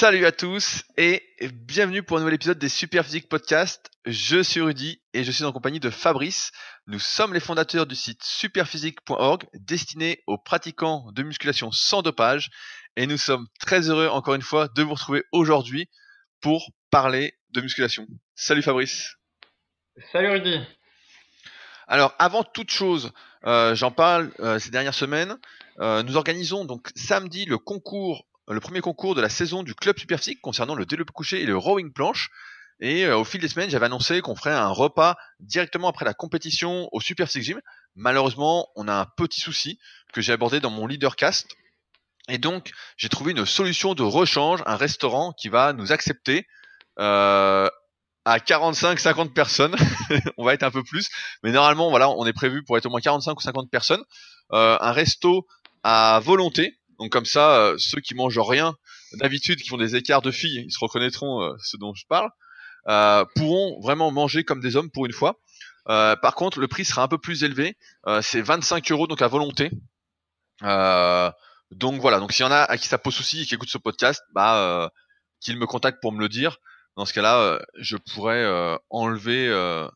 Salut 0.00 0.26
à 0.26 0.30
tous 0.30 0.84
et 0.96 1.24
bienvenue 1.52 2.04
pour 2.04 2.18
un 2.18 2.20
nouvel 2.20 2.36
épisode 2.36 2.60
des 2.60 2.68
Super 2.68 3.04
Physique 3.04 3.28
Podcast. 3.28 3.90
Je 4.06 4.40
suis 4.40 4.60
Rudy 4.60 5.02
et 5.12 5.24
je 5.24 5.32
suis 5.32 5.42
en 5.42 5.50
compagnie 5.50 5.80
de 5.80 5.90
Fabrice. 5.90 6.52
Nous 6.86 7.00
sommes 7.00 7.34
les 7.34 7.40
fondateurs 7.40 7.84
du 7.84 7.96
site 7.96 8.22
superphysique.org 8.22 9.48
destiné 9.54 10.22
aux 10.28 10.38
pratiquants 10.38 11.10
de 11.10 11.24
musculation 11.24 11.72
sans 11.72 12.02
dopage 12.02 12.48
et 12.94 13.08
nous 13.08 13.16
sommes 13.16 13.48
très 13.58 13.90
heureux 13.90 14.06
encore 14.06 14.36
une 14.36 14.42
fois 14.42 14.68
de 14.68 14.84
vous 14.84 14.94
retrouver 14.94 15.24
aujourd'hui 15.32 15.88
pour 16.40 16.70
parler 16.92 17.34
de 17.50 17.60
musculation. 17.60 18.06
Salut 18.36 18.62
Fabrice. 18.62 19.16
Salut 20.12 20.30
Rudy. 20.30 20.60
Alors 21.88 22.14
avant 22.20 22.44
toute 22.44 22.70
chose, 22.70 23.10
euh, 23.46 23.74
j'en 23.74 23.90
parle 23.90 24.30
euh, 24.38 24.60
ces 24.60 24.70
dernières 24.70 24.94
semaines. 24.94 25.36
Euh, 25.80 26.04
nous 26.04 26.16
organisons 26.16 26.64
donc 26.64 26.88
samedi 26.94 27.46
le 27.46 27.58
concours 27.58 28.27
le 28.54 28.60
premier 28.60 28.80
concours 28.80 29.14
de 29.14 29.20
la 29.20 29.28
saison 29.28 29.62
du 29.62 29.74
club 29.74 29.98
Superphysique 29.98 30.40
concernant 30.40 30.74
le 30.74 30.86
développé 30.86 31.12
couché 31.12 31.42
et 31.42 31.46
le 31.46 31.56
rowing 31.56 31.92
planche. 31.92 32.30
Et 32.80 33.04
euh, 33.04 33.18
au 33.18 33.24
fil 33.24 33.40
des 33.40 33.48
semaines, 33.48 33.70
j'avais 33.70 33.86
annoncé 33.86 34.20
qu'on 34.20 34.36
ferait 34.36 34.52
un 34.52 34.68
repas 34.68 35.16
directement 35.40 35.88
après 35.88 36.04
la 36.04 36.14
compétition 36.14 36.88
au 36.92 37.00
Superphysique 37.00 37.42
Gym. 37.42 37.60
Malheureusement, 37.96 38.68
on 38.76 38.86
a 38.88 38.94
un 38.94 39.06
petit 39.16 39.40
souci 39.40 39.78
que 40.12 40.20
j'ai 40.20 40.32
abordé 40.32 40.60
dans 40.60 40.70
mon 40.70 40.86
leadercast. 40.86 41.48
Et 42.28 42.38
donc, 42.38 42.70
j'ai 42.96 43.08
trouvé 43.08 43.32
une 43.32 43.46
solution 43.46 43.94
de 43.94 44.02
rechange, 44.02 44.62
un 44.66 44.76
restaurant 44.76 45.32
qui 45.32 45.48
va 45.48 45.72
nous 45.72 45.92
accepter 45.92 46.46
euh, 46.98 47.68
à 48.24 48.38
45-50 48.38 49.32
personnes. 49.32 49.74
on 50.36 50.44
va 50.44 50.54
être 50.54 50.62
un 50.62 50.70
peu 50.70 50.84
plus, 50.84 51.08
mais 51.42 51.50
normalement, 51.50 51.88
on 51.88 52.26
est 52.26 52.32
prévu 52.32 52.62
pour 52.64 52.76
être 52.76 52.86
au 52.86 52.90
moins 52.90 53.00
45 53.00 53.38
ou 53.38 53.42
50 53.42 53.70
personnes. 53.70 54.02
Euh, 54.52 54.76
un 54.80 54.92
resto 54.92 55.46
à 55.82 56.20
volonté, 56.22 56.78
donc 56.98 57.10
comme 57.10 57.24
ça, 57.24 57.60
euh, 57.60 57.76
ceux 57.78 58.00
qui 58.00 58.14
mangent 58.14 58.38
rien 58.38 58.74
d'habitude, 59.14 59.60
qui 59.60 59.68
font 59.68 59.76
des 59.76 59.96
écarts 59.96 60.22
de 60.22 60.30
filles, 60.30 60.64
ils 60.66 60.72
se 60.72 60.78
reconnaîtront 60.80 61.42
euh, 61.42 61.54
ce 61.62 61.76
dont 61.76 61.94
je 61.94 62.04
parle, 62.08 62.30
euh, 62.88 63.24
pourront 63.36 63.80
vraiment 63.80 64.10
manger 64.10 64.44
comme 64.44 64.60
des 64.60 64.76
hommes 64.76 64.90
pour 64.90 65.06
une 65.06 65.12
fois. 65.12 65.40
par 65.86 66.34
contre, 66.34 66.60
le 66.60 66.68
prix 66.68 66.84
sera 66.84 67.02
un 67.02 67.08
peu 67.08 67.18
plus 67.18 67.44
élevé. 67.44 67.76
c'est 68.22 68.42
25 68.42 68.90
euros 68.92 69.06
donc 69.06 69.22
à 69.22 69.28
volonté. 69.28 69.70
donc 71.70 72.00
voilà. 72.00 72.18
Donc 72.18 72.32
s'il 72.32 72.44
y 72.44 72.48
en 72.48 72.52
a 72.52 72.62
à 72.62 72.76
qui 72.76 72.88
ça 72.88 72.98
pose 72.98 73.14
souci 73.14 73.42
et 73.42 73.46
qui 73.46 73.54
écoute 73.54 73.70
ce 73.70 73.78
podcast, 73.78 74.22
bah 74.34 74.90
qu'ils 75.40 75.56
me 75.56 75.66
contactent 75.66 76.00
pour 76.02 76.12
me 76.12 76.20
le 76.20 76.28
dire. 76.28 76.58
Dans 76.96 77.04
ce 77.04 77.12
cas-là, 77.14 77.60
je 77.78 77.96
pourrais 77.96 78.44
enlever, 78.90 79.48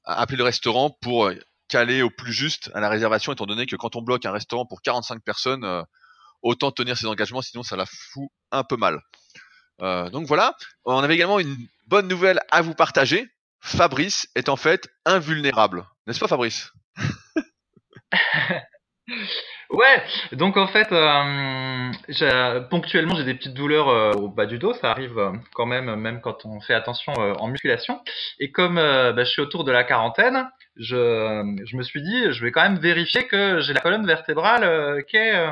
appeler 0.05 0.39
le 0.39 0.45
restaurant 0.45 0.91
pour 1.03 1.31
caler 1.69 2.03
au 2.03 2.11
plus 2.11 2.33
juste 2.33 2.71
à 2.75 2.81
la 2.81 2.89
réservation, 2.89 3.33
étant 3.33 3.47
donné 3.47 3.67
que 3.67 3.77
quand 3.77 3.97
on 3.97 4.03
bloque 4.03 4.25
un 4.25 4.33
restaurant 4.33 4.67
pour 4.67 4.83
45 4.83 5.23
personnes, 5.23 5.85
autant 6.43 6.73
tenir 6.73 6.97
ses 6.97 7.07
engagements, 7.07 7.43
sinon 7.43 7.63
ça 7.63 7.77
la 7.77 7.87
fout 7.87 8.29
un 8.51 8.65
peu 8.65 8.77
mal. 8.77 9.01
Euh, 9.81 10.11
donc 10.11 10.27
voilà, 10.27 10.55
on 10.85 10.99
avait 10.99 11.15
également 11.15 11.41
une 11.41 11.57
bonne 11.87 12.09
nouvelle 12.09 12.41
à 12.51 12.63
vous 12.63 12.75
partager. 12.75 13.29
Fabrice 13.61 14.27
est 14.35 14.49
en 14.49 14.57
fait 14.57 14.89
invulnérable, 15.05 15.87
n'est-ce 16.07 16.21
pas 16.21 16.29
Fabrice? 16.29 16.73
Ouais, 19.73 20.03
donc 20.33 20.59
en 20.59 20.67
fait, 20.67 20.93
euh, 20.93 22.61
ponctuellement 22.69 23.15
j'ai 23.15 23.25
des 23.25 23.33
petites 23.33 23.55
douleurs 23.55 23.89
euh, 23.89 24.13
au 24.13 24.29
bas 24.29 24.45
du 24.45 24.59
dos, 24.59 24.75
ça 24.75 24.91
arrive 24.91 25.19
euh, 25.19 25.33
quand 25.55 25.65
même, 25.65 25.95
même 25.97 26.21
quand 26.21 26.45
on 26.45 26.61
fait 26.61 26.75
attention 26.75 27.15
en 27.15 27.49
musculation. 27.49 27.99
Et 28.39 28.53
comme 28.53 28.75
bah, 28.75 29.25
je 29.25 29.31
suis 29.31 29.41
autour 29.41 29.65
de 29.65 29.73
la 29.73 29.83
quarantaine, 29.85 30.47
je, 30.77 31.57
je 31.65 31.77
me 31.79 31.83
suis 31.83 32.03
dit, 32.03 32.33
je 32.33 32.45
vais 32.45 32.53
quand 32.53 32.63
même 32.63 32.79
vérifier 32.79 33.27
que 33.27 33.61
j'ai 33.61 33.73
la 33.73 33.81
colonne 33.81 34.07
vertébrale 34.07 35.05
qui, 35.07 35.17
est, 35.17 35.47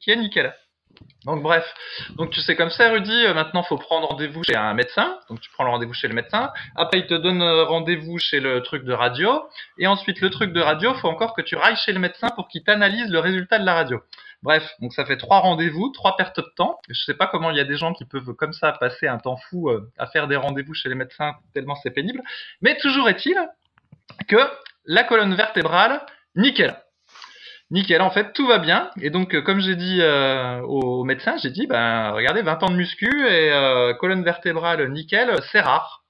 qui 0.00 0.10
est 0.10 0.16
nickel. 0.16 0.54
Donc 1.24 1.42
bref, 1.42 1.64
donc 2.16 2.30
tu 2.30 2.40
sais 2.40 2.54
comme 2.54 2.70
ça 2.70 2.90
Rudy, 2.90 3.26
euh, 3.26 3.34
maintenant 3.34 3.62
faut 3.64 3.76
prendre 3.76 4.06
rendez-vous 4.06 4.44
chez 4.44 4.54
un 4.54 4.74
médecin, 4.74 5.18
donc 5.28 5.40
tu 5.40 5.50
prends 5.50 5.64
le 5.64 5.70
rendez-vous 5.70 5.92
chez 5.92 6.06
le 6.06 6.14
médecin, 6.14 6.52
après 6.76 7.00
il 7.00 7.06
te 7.06 7.14
donne 7.14 7.42
euh, 7.42 7.64
rendez-vous 7.64 8.18
chez 8.18 8.38
le 8.38 8.62
truc 8.62 8.84
de 8.84 8.92
radio, 8.92 9.42
et 9.78 9.88
ensuite 9.88 10.20
le 10.20 10.30
truc 10.30 10.52
de 10.52 10.60
radio, 10.60 10.94
faut 10.94 11.08
encore 11.08 11.34
que 11.34 11.42
tu 11.42 11.56
railles 11.56 11.76
chez 11.76 11.92
le 11.92 11.98
médecin 11.98 12.28
pour 12.30 12.46
qu'il 12.46 12.62
t'analyse 12.62 13.10
le 13.10 13.18
résultat 13.18 13.58
de 13.58 13.64
la 13.64 13.74
radio. 13.74 14.00
Bref, 14.42 14.70
donc 14.80 14.92
ça 14.92 15.04
fait 15.04 15.16
trois 15.16 15.40
rendez-vous, 15.40 15.90
trois 15.90 16.16
pertes 16.16 16.38
de 16.38 16.52
temps. 16.56 16.78
Je 16.88 17.02
sais 17.02 17.14
pas 17.14 17.26
comment 17.26 17.50
il 17.50 17.56
y 17.56 17.60
a 17.60 17.64
des 17.64 17.76
gens 17.76 17.92
qui 17.92 18.04
peuvent 18.04 18.34
comme 18.34 18.52
ça 18.52 18.70
passer 18.72 19.08
un 19.08 19.18
temps 19.18 19.36
fou 19.36 19.68
euh, 19.68 19.90
à 19.98 20.06
faire 20.06 20.28
des 20.28 20.36
rendez-vous 20.36 20.74
chez 20.74 20.88
les 20.88 20.94
médecins 20.94 21.34
tellement 21.54 21.74
c'est 21.82 21.90
pénible, 21.90 22.22
mais 22.60 22.76
toujours 22.78 23.08
est-il 23.08 23.36
que 24.28 24.36
la 24.84 25.02
colonne 25.02 25.34
vertébrale, 25.34 26.06
nickel 26.36 26.76
nickel, 27.70 28.00
en 28.00 28.10
fait, 28.10 28.32
tout 28.32 28.46
va 28.46 28.58
bien. 28.58 28.90
Et 29.00 29.10
donc, 29.10 29.34
euh, 29.34 29.42
comme 29.42 29.60
j'ai 29.60 29.76
dit 29.76 29.98
euh, 30.00 30.60
au 30.62 31.04
médecin, 31.04 31.36
j'ai 31.42 31.50
dit, 31.50 31.66
ben, 31.66 32.10
regardez, 32.10 32.42
20 32.42 32.62
ans 32.62 32.70
de 32.70 32.76
muscu 32.76 33.08
et 33.26 33.52
euh, 33.52 33.94
colonne 33.94 34.22
vertébrale 34.22 34.90
nickel, 34.90 35.34
c'est 35.52 35.60
rare. 35.60 36.04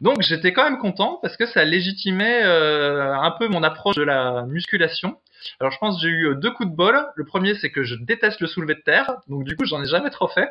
Donc, 0.00 0.22
j'étais 0.22 0.52
quand 0.52 0.64
même 0.64 0.78
content 0.78 1.18
parce 1.20 1.36
que 1.36 1.46
ça 1.46 1.64
légitimait 1.64 2.42
un 2.42 3.30
peu 3.38 3.48
mon 3.48 3.62
approche 3.62 3.96
de 3.96 4.02
la 4.02 4.44
musculation. 4.46 5.18
Alors, 5.58 5.70
je 5.70 5.78
pense 5.78 5.96
que 5.96 6.02
j'ai 6.02 6.08
eu 6.08 6.34
deux 6.36 6.50
coups 6.50 6.70
de 6.70 6.74
bol. 6.74 7.06
Le 7.14 7.24
premier, 7.26 7.54
c'est 7.54 7.70
que 7.70 7.82
je 7.82 7.94
déteste 7.96 8.40
le 8.40 8.46
soulevé 8.46 8.74
de 8.74 8.80
terre, 8.80 9.16
donc 9.28 9.44
du 9.44 9.56
coup, 9.56 9.66
j'en 9.66 9.82
ai 9.82 9.86
jamais 9.86 10.08
trop 10.08 10.28
fait. 10.28 10.48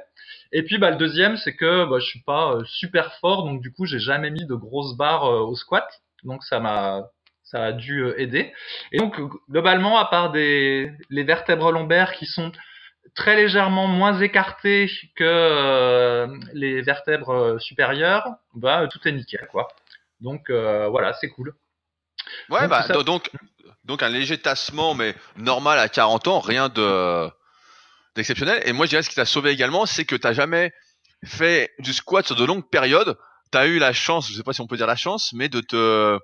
Et 0.52 0.62
puis, 0.62 0.78
bah, 0.78 0.92
le 0.92 0.98
deuxième, 0.98 1.38
c'est 1.38 1.56
que 1.56 1.90
bah, 1.90 1.98
je 2.00 2.06
suis 2.06 2.22
pas 2.22 2.59
super 2.66 3.16
fort, 3.16 3.46
donc 3.46 3.62
du 3.62 3.72
coup, 3.72 3.86
j'ai 3.86 4.00
jamais 4.00 4.30
mis 4.30 4.46
de 4.46 4.53
grosses 4.53 4.96
barres 4.96 5.24
au 5.24 5.56
squat. 5.56 5.88
Donc, 6.24 6.44
ça 6.44 6.59
m'a 6.59 7.09
ça 7.50 7.66
a 7.66 7.72
dû 7.72 8.04
euh, 8.04 8.20
aider. 8.20 8.54
Et 8.92 9.00
donc 9.00 9.20
globalement, 9.50 9.98
à 9.98 10.06
part 10.06 10.32
des 10.32 10.92
les 11.10 11.24
vertèbres 11.24 11.72
lombaires 11.72 12.14
qui 12.14 12.26
sont 12.26 12.52
très 13.16 13.36
légèrement 13.36 13.88
moins 13.88 14.20
écartées 14.20 14.90
que 15.16 15.24
euh, 15.24 16.28
les 16.54 16.82
vertèbres 16.82 17.34
euh, 17.34 17.60
supérieures, 17.60 18.28
bah 18.54 18.88
tout 18.92 19.00
est 19.08 19.12
nickel 19.12 19.48
quoi. 19.52 19.68
Donc 20.22 20.52
voilà, 20.52 21.14
c'est 21.14 21.30
cool. 21.30 21.56
Ouais, 22.50 22.62
donc, 22.62 22.70
bah 22.70 23.04
donc 23.04 23.32
donc 23.86 24.04
un 24.04 24.10
léger 24.10 24.38
tassement 24.38 24.94
mais 24.94 25.16
normal 25.38 25.80
à 25.80 25.88
40 25.88 26.28
ans, 26.28 26.40
rien 26.40 26.70
de 26.70 27.28
d'exceptionnel. 28.16 28.62
Et 28.66 28.74
moi 28.74 28.86
je 28.86 28.92
dirais 28.92 29.02
ce 29.02 29.10
qui 29.10 29.16
t'a 29.16 29.26
sauvé 29.26 29.52
également, 29.52 29.86
c'est 29.86 30.06
que 30.06 30.16
t'as 30.16 30.34
jamais 30.34 30.72
fait 31.24 31.72
du 31.80 31.94
squat 31.94 32.26
sur 32.26 32.36
de 32.36 32.46
longues 32.46 32.70
périodes. 32.70 33.18
T'as 33.52 33.66
eu 33.66 33.80
la 33.80 33.94
chance, 33.94 34.30
je 34.30 34.34
sais 34.34 34.44
pas 34.44 34.54
si 34.54 34.62
on 34.62 34.68
peut 34.68 34.78
dire 34.78 34.86
la 34.86 34.96
chance, 34.96 35.34
mais 35.34 35.50
de 35.50 35.62
te 35.62 36.20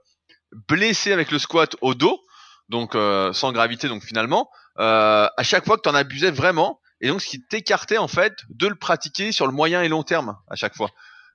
blessé 0.68 1.12
avec 1.12 1.32
le 1.32 1.40
squat 1.40 1.76
au 1.82 1.94
dos, 1.94 2.24
donc 2.70 2.96
euh, 2.96 3.34
sans 3.34 3.52
gravité 3.52 3.88
donc 3.88 4.04
finalement, 4.04 4.50
euh, 4.80 5.28
à 5.38 5.44
chaque 5.44 5.66
fois 5.66 5.78
que 5.78 5.82
tu 5.82 5.90
en 5.90 5.96
abusais 5.96 6.32
vraiment, 6.32 6.80
et 7.02 7.08
donc 7.10 7.22
ce 7.22 7.30
qui 7.30 7.46
t'écartait 7.46 7.98
en 7.98 8.08
fait 8.08 8.34
de 8.50 8.68
le 8.68 8.76
pratiquer 8.76 9.32
sur 9.32 9.48
le 9.48 9.54
moyen 9.54 9.82
et 9.82 9.90
long 9.90 10.04
terme 10.04 10.38
à 10.50 10.56
chaque 10.56 10.76
fois. 10.76 10.90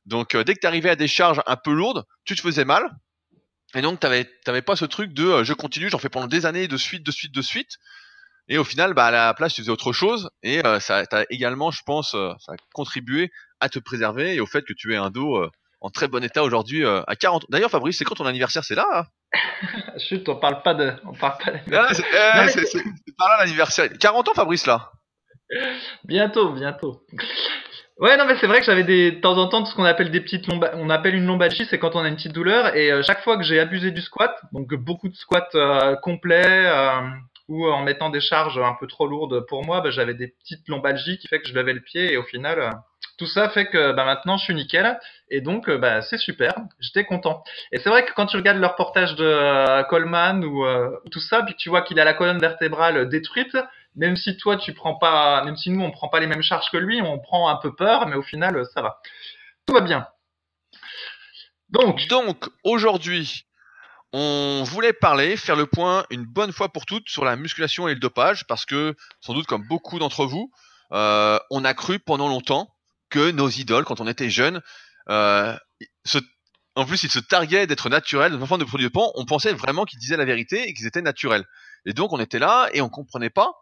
Donc 0.06 0.34
euh, 0.34 0.44
dès 0.44 0.54
que 0.54 0.60
tu 0.60 0.66
arrivais 0.66 0.90
à 0.90 0.96
des 0.96 1.08
charges 1.08 1.42
un 1.46 1.56
peu 1.56 1.72
lourdes, 1.72 2.04
tu 2.24 2.34
te 2.34 2.40
faisais 2.40 2.64
mal, 2.64 2.90
et 3.74 3.82
donc 3.82 4.00
t'avais 4.00 4.28
t'avais 4.44 4.62
pas 4.62 4.76
ce 4.76 4.84
truc 4.84 5.12
de 5.12 5.44
je 5.44 5.52
continue, 5.52 5.90
j'en 5.90 5.98
fais 5.98 6.08
pendant 6.08 6.26
des 6.26 6.46
années 6.46 6.68
de 6.68 6.76
suite, 6.76 7.04
de 7.04 7.10
suite, 7.10 7.34
de 7.34 7.42
suite. 7.42 7.76
Et 8.48 8.58
au 8.58 8.64
final, 8.64 8.94
bah, 8.94 9.06
à 9.06 9.10
la 9.12 9.32
place, 9.32 9.54
tu 9.54 9.60
faisais 9.60 9.70
autre 9.70 9.92
chose. 9.92 10.28
Et 10.42 10.60
ça 10.80 11.04
a 11.12 11.22
également, 11.30 11.70
je 11.70 11.82
pense, 11.86 12.10
ça 12.10 12.52
a 12.52 12.56
contribué 12.72 13.30
à 13.60 13.68
te 13.68 13.78
préserver 13.78 14.34
et 14.34 14.40
au 14.40 14.46
fait 14.46 14.62
que 14.62 14.72
tu 14.72 14.92
aies 14.92 14.96
un 14.96 15.10
dos 15.10 15.48
en 15.80 15.90
très 15.90 16.08
bon 16.08 16.22
état 16.22 16.42
aujourd'hui 16.42 16.84
euh, 16.84 17.02
à 17.06 17.16
40. 17.16 17.46
D'ailleurs, 17.48 17.70
Fabrice, 17.70 17.98
c'est 17.98 18.04
quand 18.04 18.14
ton 18.14 18.26
anniversaire? 18.26 18.64
C'est 18.64 18.74
là 18.74 18.86
hein? 18.92 19.04
Chut, 19.98 20.28
on 20.28 20.36
parle 20.36 20.62
pas 20.62 20.74
de, 20.74 20.92
on 21.04 21.14
parle 21.14 21.38
pas 21.38 21.50
d'anniversaire. 21.52 22.04
Ah, 22.12 22.48
c'est 22.48 22.82
par 23.16 23.28
là 23.28 23.44
l'anniversaire. 23.44 23.88
40 23.98 24.28
ans, 24.28 24.34
Fabrice, 24.34 24.66
là 24.66 24.90
Bientôt, 26.04 26.52
bientôt. 26.52 27.02
Ouais, 27.98 28.16
non, 28.16 28.24
mais 28.24 28.36
c'est 28.40 28.46
vrai 28.46 28.60
que 28.60 28.66
j'avais 28.66 28.84
des, 28.84 29.12
de 29.12 29.20
temps 29.20 29.36
en 29.36 29.48
temps, 29.48 29.64
ce 29.64 29.74
qu'on 29.74 29.84
appelle 29.84 30.10
des 30.10 30.20
petites 30.20 30.46
lombalgies. 30.46 30.76
On 30.80 30.90
appelle 30.90 31.14
une 31.14 31.26
lombalgie, 31.26 31.66
c'est 31.68 31.78
quand 31.78 31.96
on 31.96 32.00
a 32.00 32.08
une 32.08 32.16
petite 32.16 32.32
douleur. 32.32 32.74
Et 32.76 32.90
euh, 32.90 33.02
chaque 33.02 33.22
fois 33.22 33.36
que 33.36 33.42
j'ai 33.42 33.58
abusé 33.58 33.90
du 33.90 34.00
squat, 34.00 34.34
donc 34.52 34.72
beaucoup 34.74 35.08
de 35.08 35.16
squats 35.16 35.48
euh, 35.54 35.96
complets, 35.96 36.70
ou 37.48 37.66
en 37.66 37.82
mettant 37.82 38.10
des 38.10 38.20
charges 38.20 38.58
un 38.58 38.76
peu 38.78 38.86
trop 38.86 39.06
lourdes 39.06 39.44
pour 39.48 39.64
moi, 39.64 39.80
bah, 39.80 39.90
j'avais 39.90 40.14
des 40.14 40.28
petites 40.28 40.68
lombalgies 40.68 41.18
qui 41.18 41.26
fait 41.26 41.40
que 41.40 41.48
je 41.48 41.54
levais 41.54 41.72
le 41.72 41.80
pied 41.80 42.12
et 42.12 42.16
au 42.16 42.22
final, 42.22 42.80
tout 43.20 43.26
ça 43.26 43.50
fait 43.50 43.66
que 43.66 43.92
bah, 43.92 44.06
maintenant 44.06 44.38
je 44.38 44.44
suis 44.44 44.54
nickel 44.54 44.98
et 45.28 45.42
donc 45.42 45.68
euh, 45.68 45.76
bah, 45.76 46.00
c'est 46.00 46.16
super, 46.16 46.54
j'étais 46.80 47.04
content. 47.04 47.44
Et 47.70 47.78
c'est 47.78 47.90
vrai 47.90 48.06
que 48.06 48.14
quand 48.14 48.24
tu 48.24 48.36
regardes 48.38 48.56
le 48.56 48.66
reportage 48.66 49.14
de 49.14 49.26
euh, 49.26 49.82
Coleman 49.82 50.42
ou 50.42 50.64
euh, 50.64 50.88
tout 51.12 51.20
ça, 51.20 51.42
puis 51.42 51.54
tu 51.54 51.68
vois 51.68 51.82
qu'il 51.82 52.00
a 52.00 52.04
la 52.04 52.14
colonne 52.14 52.38
vertébrale 52.38 53.10
détruite, 53.10 53.58
même 53.94 54.16
si 54.16 54.38
toi 54.38 54.56
tu 54.56 54.72
prends 54.72 54.94
pas, 54.94 55.44
même 55.44 55.54
si 55.54 55.68
nous 55.68 55.84
on 55.84 55.90
prend 55.90 56.08
pas 56.08 56.18
les 56.18 56.26
mêmes 56.26 56.40
charges 56.40 56.70
que 56.70 56.78
lui, 56.78 57.02
on 57.02 57.18
prend 57.18 57.50
un 57.50 57.56
peu 57.56 57.76
peur, 57.76 58.06
mais 58.06 58.16
au 58.16 58.22
final 58.22 58.64
ça 58.72 58.80
va, 58.80 59.02
tout 59.66 59.74
va 59.74 59.82
bien. 59.82 60.06
Donc, 61.68 62.08
donc 62.08 62.48
aujourd'hui, 62.64 63.44
on 64.14 64.62
voulait 64.64 64.94
parler, 64.94 65.36
faire 65.36 65.56
le 65.56 65.66
point 65.66 66.06
une 66.08 66.24
bonne 66.24 66.52
fois 66.52 66.70
pour 66.70 66.86
toutes 66.86 67.10
sur 67.10 67.26
la 67.26 67.36
musculation 67.36 67.86
et 67.86 67.92
le 67.92 68.00
dopage, 68.00 68.46
parce 68.46 68.64
que 68.64 68.94
sans 69.20 69.34
doute 69.34 69.46
comme 69.46 69.66
beaucoup 69.68 69.98
d'entre 69.98 70.24
vous, 70.24 70.50
on 70.90 71.64
a 71.66 71.74
cru 71.74 71.98
pendant 71.98 72.26
longtemps 72.26 72.70
que 73.10 73.30
nos 73.30 73.48
idoles, 73.48 73.84
quand 73.84 74.00
on 74.00 74.06
était 74.06 74.30
jeunes, 74.30 74.62
euh, 75.08 75.56
en 76.76 76.86
plus, 76.86 77.02
ils 77.02 77.10
se 77.10 77.18
targuaient 77.18 77.66
d'être 77.66 77.88
naturels, 77.88 78.32
nos 78.32 78.42
enfants 78.42 78.58
de 78.58 78.64
produits 78.64 78.86
de 78.86 78.92
pan, 78.92 79.10
on 79.16 79.26
pensait 79.26 79.52
vraiment 79.52 79.84
qu'ils 79.84 79.98
disaient 79.98 80.16
la 80.16 80.24
vérité 80.24 80.68
et 80.68 80.74
qu'ils 80.74 80.86
étaient 80.86 81.02
naturels. 81.02 81.44
Et 81.84 81.92
donc, 81.92 82.12
on 82.12 82.20
était 82.20 82.38
là 82.38 82.68
et 82.72 82.80
on 82.80 82.88
comprenait 82.88 83.30
pas 83.30 83.52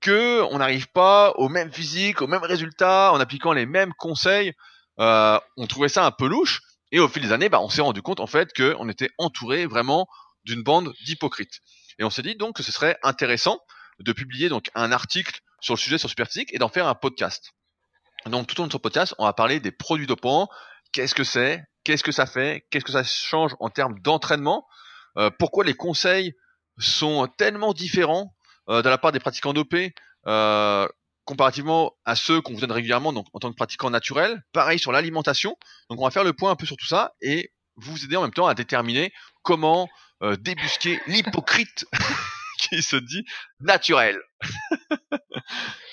que 0.00 0.42
on 0.50 0.58
n'arrive 0.58 0.88
pas 0.88 1.32
au 1.36 1.48
même 1.48 1.72
physique, 1.72 2.20
au 2.20 2.26
même 2.26 2.42
résultat 2.42 3.12
en 3.12 3.20
appliquant 3.20 3.52
les 3.52 3.66
mêmes 3.66 3.92
conseils. 3.94 4.52
Euh, 4.98 5.38
on 5.56 5.66
trouvait 5.66 5.88
ça 5.88 6.04
un 6.04 6.10
peu 6.10 6.26
louche. 6.26 6.60
Et 6.90 7.00
au 7.00 7.08
fil 7.08 7.22
des 7.22 7.32
années, 7.32 7.48
bah, 7.48 7.60
on 7.60 7.70
s'est 7.70 7.80
rendu 7.80 8.02
compte 8.02 8.20
en 8.20 8.26
fait 8.26 8.52
qu'on 8.52 8.88
était 8.90 9.10
entouré 9.16 9.64
vraiment 9.66 10.06
d'une 10.44 10.62
bande 10.62 10.92
d'hypocrites. 11.06 11.60
Et 11.98 12.04
on 12.04 12.10
s'est 12.10 12.22
dit 12.22 12.36
donc 12.36 12.56
que 12.56 12.62
ce 12.62 12.72
serait 12.72 12.98
intéressant 13.02 13.58
de 14.00 14.12
publier 14.12 14.48
donc 14.48 14.70
un 14.74 14.92
article 14.92 15.40
sur 15.60 15.74
le 15.74 15.78
sujet 15.78 15.96
sur 15.96 16.10
Superphysique 16.10 16.52
et 16.52 16.58
d'en 16.58 16.68
faire 16.68 16.86
un 16.86 16.94
podcast. 16.94 17.52
Donc 18.26 18.46
tout 18.46 18.58
au 18.60 18.62
long 18.62 18.68
de 18.68 18.72
ce 18.72 18.78
podcast, 18.78 19.14
on 19.18 19.24
va 19.24 19.32
parler 19.32 19.60
des 19.60 19.72
produits 19.72 20.06
dopants, 20.06 20.48
qu'est-ce 20.92 21.14
que 21.14 21.24
c'est, 21.24 21.64
qu'est-ce 21.84 22.04
que 22.04 22.12
ça 22.12 22.26
fait, 22.26 22.66
qu'est-ce 22.70 22.84
que 22.84 22.92
ça 22.92 23.02
change 23.02 23.54
en 23.60 23.68
termes 23.68 23.98
d'entraînement, 24.00 24.66
euh, 25.18 25.30
pourquoi 25.38 25.64
les 25.64 25.74
conseils 25.74 26.34
sont 26.78 27.28
tellement 27.36 27.72
différents 27.72 28.34
euh, 28.68 28.82
de 28.82 28.88
la 28.88 28.98
part 28.98 29.12
des 29.12 29.20
pratiquants 29.20 29.52
dopés 29.52 29.94
euh, 30.26 30.86
comparativement 31.24 31.92
à 32.04 32.16
ceux 32.16 32.40
qu'on 32.40 32.54
vous 32.54 32.60
donne 32.60 32.72
régulièrement 32.72 33.12
donc 33.12 33.26
en 33.32 33.38
tant 33.38 33.50
que 33.50 33.56
pratiquant 33.56 33.90
naturel? 33.90 34.42
Pareil 34.52 34.78
sur 34.78 34.92
l'alimentation. 34.92 35.56
Donc 35.90 36.00
on 36.00 36.04
va 36.04 36.10
faire 36.10 36.24
le 36.24 36.32
point 36.32 36.50
un 36.50 36.56
peu 36.56 36.66
sur 36.66 36.76
tout 36.76 36.86
ça 36.86 37.14
et 37.20 37.52
vous 37.76 38.04
aider 38.04 38.16
en 38.16 38.22
même 38.22 38.32
temps 38.32 38.46
à 38.46 38.54
déterminer 38.54 39.12
comment 39.42 39.88
débusquer 40.38 41.00
l'hypocrite 41.08 41.84
qui 42.58 42.80
se 42.82 42.94
dit 42.94 43.24
naturel. 43.60 44.20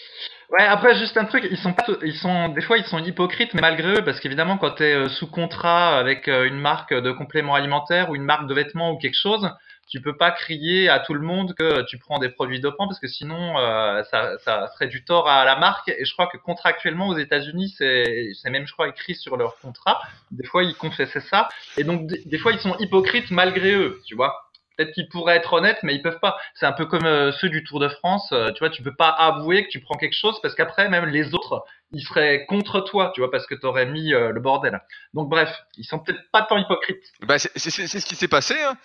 Ouais, 0.52 0.64
après 0.64 0.96
juste 0.96 1.16
un 1.16 1.26
truc, 1.26 1.48
ils 1.52 1.58
sont 1.58 1.74
pas, 1.74 1.86
ils 2.04 2.16
sont 2.16 2.50
des 2.50 2.62
fois 2.62 2.80
ils 2.80 2.86
sont 2.86 2.98
hypocrites, 2.98 3.54
mais 3.54 3.62
malgré 3.62 4.00
eux, 4.00 4.04
parce 4.04 4.20
qu'évidemment 4.20 4.58
quand 4.58 4.72
tu 4.72 4.84
es 4.84 4.94
euh, 4.96 5.08
sous 5.08 5.28
contrat 5.30 6.00
avec 6.00 6.28
euh, 6.28 6.46
une 6.46 6.58
marque 6.60 6.92
de 6.92 7.12
compléments 7.12 7.54
alimentaires 7.54 8.10
ou 8.10 8.16
une 8.16 8.24
marque 8.24 8.48
de 8.48 8.56
vêtements 8.56 8.92
ou 8.92 8.98
quelque 8.98 9.18
chose, 9.18 9.48
tu 9.88 10.02
peux 10.02 10.18
pas 10.18 10.32
crier 10.32 10.90
à 10.90 11.00
tout 11.00 11.14
le 11.14 11.22
monde 11.22 11.54
que 11.54 11.84
tu 11.84 12.00
prends 12.00 12.18
des 12.18 12.30
produits 12.30 12.60
dopants 12.60 12.88
parce 12.88 13.00
que 13.00 13.08
sinon 13.08 13.60
euh, 13.60 14.02
ça, 14.10 14.40
ça 14.40 14.68
serait 14.74 14.88
du 14.88 15.04
tort 15.04 15.30
à 15.30 15.46
la 15.46 15.56
marque. 15.56 15.90
Et 15.90 16.04
je 16.04 16.14
crois 16.14 16.26
que 16.26 16.38
contractuellement 16.38 17.10
aux 17.10 17.18
États-Unis, 17.18 17.76
c'est 17.78 18.32
c'est 18.42 18.50
même 18.50 18.66
je 18.66 18.74
crois 18.74 18.88
écrit 18.88 19.14
sur 19.14 19.38
leur 19.38 19.60
contrat. 19.60 20.02
Des 20.32 20.48
fois 20.48 20.64
ils 20.64 20.76
confessaient 20.76 21.20
ça, 21.20 21.48
et 21.78 21.84
donc 21.84 22.08
des 22.08 22.38
fois 22.40 22.54
ils 22.54 22.60
sont 22.60 22.76
hypocrites 22.80 23.30
malgré 23.30 23.74
eux, 23.76 24.02
tu 24.08 24.16
vois. 24.16 24.49
Peut-être 24.80 24.94
qu'ils 24.94 25.10
pourraient 25.10 25.36
être 25.36 25.52
honnêtes, 25.52 25.80
mais 25.84 25.94
ils 25.94 26.02
peuvent 26.02 26.22
pas. 26.22 26.38
C'est 26.56 26.66
un 26.66 26.72
peu 26.72 26.86
comme 26.86 27.06
euh, 27.06 27.34
ceux 27.34 27.50
du 27.50 27.66
Tour 27.66 27.82
de 27.82 27.90
France. 27.90 28.30
euh, 28.32 28.50
tu 28.54 28.60
vois, 28.60 28.70
tu 28.70 28.82
peux 28.82 28.96
pas 28.96 29.10
avouer 29.10 29.66
que 29.66 29.70
tu 29.70 29.82
prends 29.82 29.96
quelque 29.98 30.16
chose 30.16 30.40
parce 30.42 30.56
qu'après, 30.56 30.88
même 30.88 31.04
les 31.08 31.34
autres, 31.34 31.66
ils 31.92 32.02
seraient 32.02 32.46
contre 32.46 32.80
toi, 32.80 33.12
tu 33.14 33.20
vois, 33.20 33.30
parce 33.30 33.46
que 33.46 33.56
tu 33.56 33.66
aurais 33.66 33.86
mis 33.86 34.14
euh, 34.14 34.32
le 34.32 34.40
bordel. 34.40 34.80
Donc 35.14 35.28
bref, 35.28 35.54
ils 35.76 35.84
sont 35.84 36.00
peut-être 36.00 36.22
pas 36.32 36.44
tant 36.44 36.58
hypocrites. 36.58 37.04
Bah, 37.24 37.38
c'est 37.38 37.58
ce 37.60 38.06
qui 38.06 38.16
s'est 38.16 38.30
passé. 38.30 38.56
hein. 38.58 38.78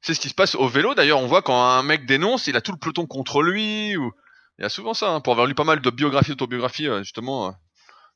C'est 0.00 0.14
ce 0.14 0.20
qui 0.20 0.28
se 0.30 0.34
passe 0.34 0.56
au 0.56 0.66
vélo. 0.66 0.94
D'ailleurs, 0.94 1.20
on 1.20 1.28
voit 1.28 1.42
quand 1.42 1.62
un 1.62 1.84
mec 1.84 2.06
dénonce, 2.06 2.48
il 2.48 2.56
a 2.56 2.60
tout 2.60 2.72
le 2.72 2.78
peloton 2.78 3.06
contre 3.06 3.40
lui. 3.42 3.90
Il 3.92 4.00
y 4.58 4.64
a 4.64 4.68
souvent 4.68 4.94
ça. 4.94 5.10
hein, 5.12 5.20
pour 5.20 5.34
avoir 5.34 5.46
lu 5.46 5.54
pas 5.54 5.62
mal 5.62 5.80
de 5.80 5.90
biographies, 5.90 6.30
d'autobiographies, 6.32 6.88
euh, 6.88 7.04
justement, 7.04 7.54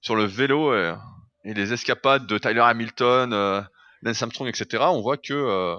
sur 0.00 0.16
le 0.16 0.24
vélo 0.24 0.74
et 0.74 1.54
les 1.54 1.72
escapades 1.72 2.26
de 2.26 2.38
Tyler 2.38 2.62
Hamilton, 2.64 3.64
Lance 4.02 4.20
Armstrong, 4.22 4.48
etc. 4.48 4.82
On 4.88 5.00
voit 5.00 5.16
que 5.16 5.76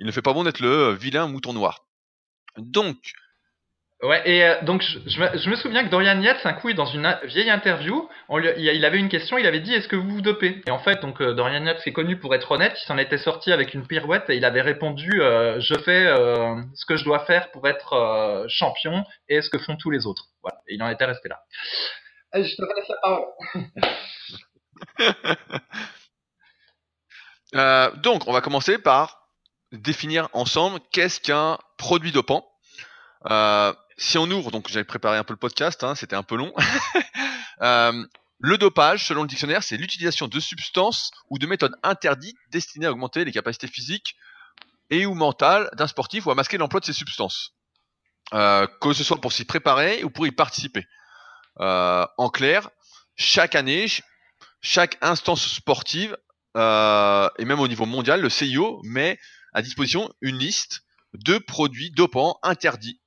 il 0.00 0.06
ne 0.06 0.12
fait 0.12 0.22
pas 0.22 0.32
bon 0.32 0.44
d'être 0.44 0.60
le 0.60 0.68
euh, 0.68 0.94
vilain 0.94 1.28
mouton 1.28 1.52
noir. 1.52 1.84
Donc, 2.56 2.96
Ouais, 4.02 4.22
et 4.24 4.42
euh, 4.44 4.62
donc 4.62 4.80
je, 4.80 4.98
je, 5.06 5.20
me, 5.20 5.36
je 5.36 5.50
me 5.50 5.56
souviens 5.56 5.84
que 5.84 5.90
Dorian 5.90 6.18
Yates, 6.22 6.46
un 6.46 6.54
coup, 6.54 6.72
dans 6.72 6.86
une 6.86 7.18
vieille 7.24 7.50
interview, 7.50 8.08
on 8.30 8.38
lui, 8.38 8.48
il 8.56 8.64
il 8.64 8.84
avait 8.86 8.98
une 8.98 9.10
question, 9.10 9.36
il 9.36 9.46
avait 9.46 9.60
dit 9.60 9.74
est-ce 9.74 9.88
que 9.88 9.96
vous 9.96 10.08
vous 10.08 10.20
dopez? 10.22 10.62
Et 10.66 10.70
en 10.70 10.78
fait, 10.78 11.02
donc 11.02 11.20
euh, 11.20 11.34
Dorian 11.34 11.62
Yates 11.66 11.86
est 11.86 11.92
connu 11.92 12.18
pour 12.18 12.34
être 12.34 12.50
honnête, 12.50 12.78
il 12.80 12.86
s'en 12.86 12.96
était 12.96 13.18
sorti 13.18 13.52
avec 13.52 13.74
une 13.74 13.86
pirouette 13.86 14.30
et 14.30 14.36
il 14.36 14.44
avait 14.46 14.62
répondu 14.62 15.20
euh, 15.20 15.60
je 15.60 15.74
fais 15.74 16.06
euh, 16.06 16.56
ce 16.74 16.86
que 16.86 16.96
je 16.96 17.04
dois 17.04 17.26
faire 17.26 17.50
pour 17.50 17.68
être 17.68 17.92
euh, 17.92 18.46
champion 18.48 19.04
et 19.28 19.42
ce 19.42 19.50
que 19.50 19.58
font 19.58 19.76
tous 19.76 19.90
les 19.90 20.06
autres. 20.06 20.28
Voilà, 20.42 20.62
et 20.66 20.76
il 20.76 20.82
en 20.82 20.88
était 20.88 21.04
resté 21.04 21.28
là. 21.28 21.42
Je 22.32 22.40
te 22.40 22.62
laisse 22.62 22.88
la 22.88 22.96
parole. 23.02 23.26
Euh, 27.56 27.90
donc, 27.96 28.28
on 28.28 28.32
va 28.32 28.40
commencer 28.40 28.78
par 28.78 29.19
définir 29.72 30.28
ensemble 30.32 30.80
qu'est-ce 30.92 31.20
qu'un 31.20 31.58
produit 31.76 32.12
dopant. 32.12 32.46
Euh, 33.30 33.72
si 33.98 34.18
on 34.18 34.30
ouvre, 34.30 34.50
donc 34.50 34.68
j'avais 34.68 34.84
préparé 34.84 35.18
un 35.18 35.24
peu 35.24 35.32
le 35.34 35.38
podcast, 35.38 35.84
hein, 35.84 35.94
c'était 35.94 36.16
un 36.16 36.22
peu 36.22 36.36
long. 36.36 36.52
Euh, 37.62 38.06
le 38.38 38.56
dopage, 38.56 39.04
selon 39.06 39.20
le 39.20 39.28
dictionnaire, 39.28 39.62
c'est 39.62 39.76
l'utilisation 39.76 40.28
de 40.28 40.40
substances 40.40 41.10
ou 41.28 41.38
de 41.38 41.46
méthodes 41.46 41.74
interdites 41.82 42.38
destinées 42.50 42.86
à 42.86 42.90
augmenter 42.90 43.22
les 43.26 43.32
capacités 43.32 43.66
physiques 43.66 44.16
et 44.88 45.04
ou 45.04 45.12
mentales 45.12 45.68
d'un 45.74 45.86
sportif 45.86 46.24
ou 46.24 46.30
à 46.30 46.34
masquer 46.34 46.56
l'emploi 46.56 46.80
de 46.80 46.86
ces 46.86 46.94
substances, 46.94 47.50
euh, 48.32 48.66
que 48.80 48.94
ce 48.94 49.04
soit 49.04 49.20
pour 49.20 49.34
s'y 49.34 49.44
préparer 49.44 50.04
ou 50.04 50.08
pour 50.08 50.26
y 50.26 50.30
participer. 50.32 50.86
En 51.58 52.30
clair, 52.32 52.70
chaque 53.14 53.54
année, 53.54 53.86
ch- 53.88 54.02
chaque 54.62 54.96
instance 55.02 55.46
sportive 55.46 56.16
et 56.56 57.44
même 57.44 57.60
au 57.60 57.68
niveau 57.68 57.84
mondial, 57.84 58.22
le 58.22 58.30
CIO 58.30 58.80
met 58.84 59.18
à 59.52 59.62
disposition 59.62 60.12
une 60.20 60.38
liste 60.38 60.82
de 61.14 61.38
produits 61.38 61.90
dopants 61.90 62.38
interdits 62.42 63.00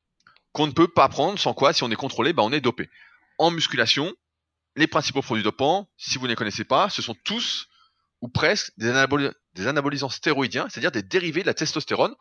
qu'on 0.51 0.67
ne 0.67 0.71
peut 0.71 0.87
pas 0.87 1.09
prendre, 1.09 1.39
sans 1.39 1.53
quoi, 1.53 1.73
si 1.73 1.83
on 1.83 1.91
est 1.91 1.95
contrôlé, 1.95 2.31
bah, 2.31 2.43
on 2.43 2.51
est 2.51 2.61
dopé. 2.61 2.89
En 3.39 3.49
musculation, 3.49 4.13
les 4.75 4.87
principaux 4.87 5.21
produits 5.21 5.43
dopants, 5.43 5.89
si 5.97 6.17
vous 6.17 6.25
ne 6.25 6.29
les 6.29 6.35
connaissez 6.35 6.63
pas, 6.63 6.89
ce 6.89 7.01
sont 7.01 7.15
tous 7.23 7.67
ou 8.21 8.29
presque 8.29 8.71
des, 8.77 8.89
anaboli- 8.89 9.33
des 9.53 9.67
anabolisants 9.67 10.09
stéroïdiens, 10.09 10.67
c'est-à-dire 10.69 10.91
des 10.91 11.03
dérivés 11.03 11.41
de 11.41 11.47
la 11.47 11.53
testostérone, 11.53 12.13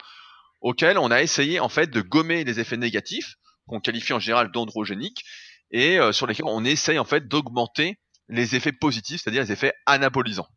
auxquels 0.60 0.98
on 0.98 1.10
a 1.10 1.22
essayé 1.22 1.60
en 1.60 1.68
fait 1.68 1.88
de 1.90 2.00
gommer 2.00 2.44
les 2.44 2.58
effets 2.58 2.76
négatifs, 2.76 3.34
qu'on 3.66 3.80
qualifie 3.80 4.12
en 4.12 4.18
général 4.18 4.50
d'androgéniques, 4.50 5.24
et 5.70 5.98
euh, 5.98 6.12
sur 6.12 6.26
lesquels 6.26 6.46
on 6.46 6.64
essaye 6.64 6.98
en 6.98 7.04
fait 7.04 7.28
d'augmenter 7.28 7.98
les 8.28 8.56
effets 8.56 8.72
positifs, 8.72 9.20
c'est-à-dire 9.22 9.42
les 9.42 9.52
effets 9.52 9.74
anabolisants. 9.86 10.48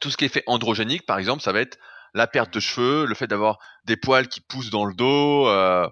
Tout 0.00 0.10
ce 0.10 0.16
qui 0.16 0.24
est 0.24 0.28
fait 0.28 0.44
androgénique, 0.46 1.06
par 1.06 1.18
exemple, 1.18 1.42
ça 1.42 1.52
va 1.52 1.60
être 1.60 1.78
la 2.16 2.26
perte 2.26 2.52
de 2.54 2.60
cheveux, 2.60 3.04
le 3.04 3.14
fait 3.14 3.26
d'avoir 3.26 3.58
des 3.84 3.96
poils 3.96 4.26
qui 4.26 4.40
poussent 4.40 4.70
dans 4.70 4.86
le 4.86 4.94
dos, 4.94 5.46
euh, 5.48 5.86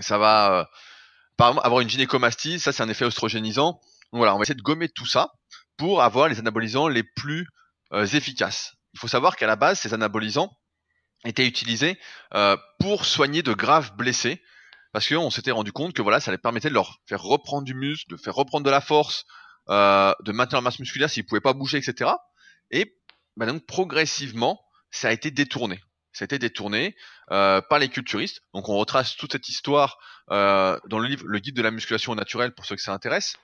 ça 0.00 0.16
va, 0.16 0.60
euh, 0.60 0.64
avoir 1.38 1.80
une 1.80 1.90
gynécomastie, 1.90 2.58
ça 2.58 2.72
c'est 2.72 2.82
un 2.82 2.88
effet 2.88 3.04
oestrogénisant. 3.04 3.72
Donc 4.12 4.18
voilà, 4.18 4.34
on 4.34 4.38
va 4.38 4.42
essayer 4.42 4.56
de 4.56 4.62
gommer 4.62 4.88
tout 4.88 5.04
ça 5.04 5.30
pour 5.76 6.02
avoir 6.02 6.28
les 6.28 6.38
anabolisants 6.38 6.88
les 6.88 7.02
plus 7.02 7.46
euh, 7.92 8.06
efficaces. 8.06 8.72
Il 8.94 9.00
faut 9.00 9.08
savoir 9.08 9.36
qu'à 9.36 9.46
la 9.46 9.56
base, 9.56 9.80
ces 9.80 9.92
anabolisants 9.92 10.50
étaient 11.24 11.46
utilisés 11.46 12.00
pour 12.80 13.04
soigner 13.04 13.42
de 13.42 13.52
graves 13.52 13.94
blessés, 13.94 14.42
parce 14.92 15.08
qu'on 15.08 15.30
s'était 15.30 15.52
rendu 15.52 15.72
compte 15.72 15.94
que 15.94 16.02
voilà, 16.02 16.20
ça 16.20 16.32
les 16.32 16.38
permettait 16.38 16.68
de 16.68 16.74
leur 16.74 16.98
faire 17.06 17.22
reprendre 17.22 17.64
du 17.64 17.74
muscle, 17.74 18.10
de 18.10 18.16
faire 18.16 18.34
reprendre 18.34 18.64
de 18.64 18.70
la 18.70 18.80
force, 18.80 19.24
de 19.68 20.32
maintenir 20.32 20.58
la 20.58 20.62
masse 20.62 20.80
musculaire 20.80 21.08
s'ils 21.08 21.24
pouvaient 21.24 21.40
pas 21.40 21.52
bouger, 21.52 21.78
etc. 21.78 22.10
Et 22.72 22.98
bah, 23.36 23.46
donc 23.46 23.64
progressivement, 23.66 24.60
ça 24.92 25.08
a 25.08 25.12
été 25.12 25.32
détourné. 25.32 25.82
Ça 26.12 26.24
a 26.24 26.26
été 26.26 26.38
détourné 26.38 26.94
euh, 27.30 27.60
par 27.62 27.78
les 27.78 27.88
culturistes. 27.88 28.42
Donc 28.54 28.68
on 28.68 28.76
retrace 28.76 29.16
toute 29.16 29.32
cette 29.32 29.48
histoire 29.48 29.98
euh, 30.30 30.78
dans 30.86 30.98
le 30.98 31.08
livre 31.08 31.24
Le 31.26 31.38
guide 31.40 31.56
de 31.56 31.62
la 31.62 31.70
musculation 31.70 32.14
naturelle 32.14 32.54
pour 32.54 32.66
ceux 32.66 32.76
que 32.76 32.82
ça 32.82 32.92
intéresse. 32.92 33.34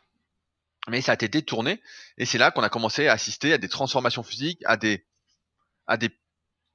Mais 0.88 1.00
ça 1.00 1.12
a 1.12 1.14
été 1.14 1.28
détourné 1.28 1.82
et 2.16 2.24
c'est 2.24 2.38
là 2.38 2.50
qu'on 2.50 2.62
a 2.62 2.68
commencé 2.68 3.08
à 3.08 3.12
assister 3.12 3.52
à 3.52 3.58
des 3.58 3.68
transformations 3.68 4.22
physiques, 4.22 4.60
à 4.64 4.76
des 4.76 5.04
à 5.86 5.96
des 5.96 6.10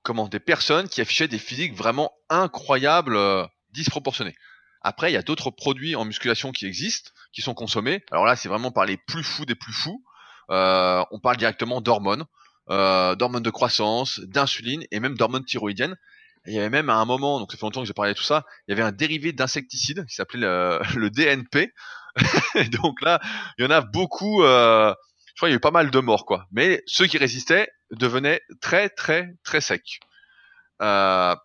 comment 0.04 0.28
des 0.28 0.40
personnes 0.40 0.90
qui 0.90 1.02
affichaient 1.02 1.28
des 1.28 1.40
physiques 1.40 1.74
vraiment 1.74 2.12
incroyables, 2.30 3.16
euh, 3.16 3.46
disproportionnées. 3.72 4.36
Après, 4.82 5.10
il 5.10 5.14
y 5.14 5.18
a 5.18 5.22
d'autres 5.22 5.50
produits 5.50 5.96
en 5.96 6.04
musculation 6.04 6.52
qui 6.52 6.66
existent, 6.66 7.12
qui 7.32 7.42
sont 7.42 7.54
consommés. 7.54 8.04
Alors 8.12 8.26
là, 8.26 8.36
c'est 8.36 8.50
vraiment 8.50 8.72
par 8.72 8.86
les 8.86 8.98
plus 8.98 9.24
fous 9.24 9.46
des 9.46 9.56
plus 9.56 9.72
fous. 9.72 10.04
Euh, 10.50 11.04
on 11.12 11.20
parle 11.20 11.38
directement 11.38 11.80
d'hormones, 11.80 12.26
euh, 12.70 13.16
d'hormones 13.16 13.44
de 13.44 13.50
croissance, 13.50 14.20
d'insuline 14.22 14.86
et 14.92 15.00
même 15.00 15.16
d'hormones 15.18 15.46
thyroïdiennes. 15.46 15.96
Il 16.46 16.54
y 16.54 16.60
avait 16.60 16.70
même 16.70 16.90
à 16.90 16.96
un 16.96 17.06
moment, 17.06 17.40
donc 17.40 17.52
ça 17.52 17.58
fait 17.58 17.66
longtemps 17.66 17.82
que 17.82 17.88
j'ai 17.88 17.94
parlé 17.94 18.14
de 18.14 18.18
tout 18.18 18.24
ça, 18.24 18.46
il 18.68 18.72
y 18.72 18.74
avait 18.74 18.84
un 18.84 18.92
dérivé 18.92 19.32
d'insecticide 19.32 20.06
qui 20.08 20.16
s'appelait 20.16 20.42
le, 20.42 20.80
le 20.96 21.10
DNP. 21.10 21.74
et 22.56 22.64
donc 22.70 23.02
là, 23.02 23.20
il 23.58 23.64
y 23.64 23.68
en 23.68 23.72
a 23.72 23.82
beaucoup. 23.82 24.44
Euh, 24.44 24.94
je 25.28 25.34
crois 25.40 25.48
qu'il 25.48 25.54
y 25.54 25.56
a 25.56 25.58
eu 25.58 25.60
pas 25.60 25.72
mal 25.72 25.90
de 25.92 26.00
morts, 26.00 26.26
quoi. 26.26 26.46
Mais 26.52 26.84
ceux 26.86 27.08
qui 27.08 27.18
résistaient 27.18 27.70
devenaient 27.92 28.42
très, 28.62 28.90
très, 28.90 29.34
très 29.44 29.62
secs. 29.62 30.00
Euh, 30.82 31.36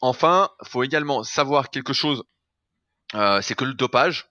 enfin, 0.00 0.50
faut 0.64 0.82
également 0.84 1.22
savoir 1.24 1.70
quelque 1.70 1.92
chose. 1.92 2.24
euh, 3.14 3.40
c'est 3.42 3.54
que 3.54 3.64
le 3.64 3.74
dopage, 3.74 4.26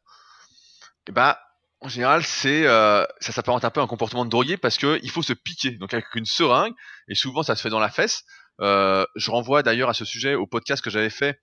eh 1.09 1.11
ben, 1.11 1.35
en 1.79 1.89
général, 1.89 2.23
c'est 2.23 2.65
euh, 2.65 3.05
ça 3.19 3.31
s'apparente 3.31 3.63
un 3.63 3.69
peu 3.69 3.79
à 3.79 3.83
un 3.83 3.87
comportement 3.87 4.25
de 4.25 4.29
drogué 4.29 4.57
parce 4.57 4.77
que 4.77 4.99
il 5.03 5.11
faut 5.11 5.21
se 5.21 5.33
piquer, 5.33 5.71
donc 5.71 5.93
avec 5.93 6.05
une 6.15 6.25
seringue, 6.25 6.73
et 7.07 7.15
souvent 7.15 7.43
ça 7.43 7.55
se 7.55 7.61
fait 7.61 7.69
dans 7.69 7.79
la 7.79 7.89
fesse. 7.89 8.23
Euh, 8.61 9.05
je 9.15 9.29
renvoie 9.29 9.61
d'ailleurs 9.61 9.89
à 9.89 9.93
ce 9.93 10.03
sujet 10.03 10.33
au 10.33 10.47
podcast 10.47 10.83
que 10.83 10.89
j'avais 10.89 11.11
fait 11.11 11.39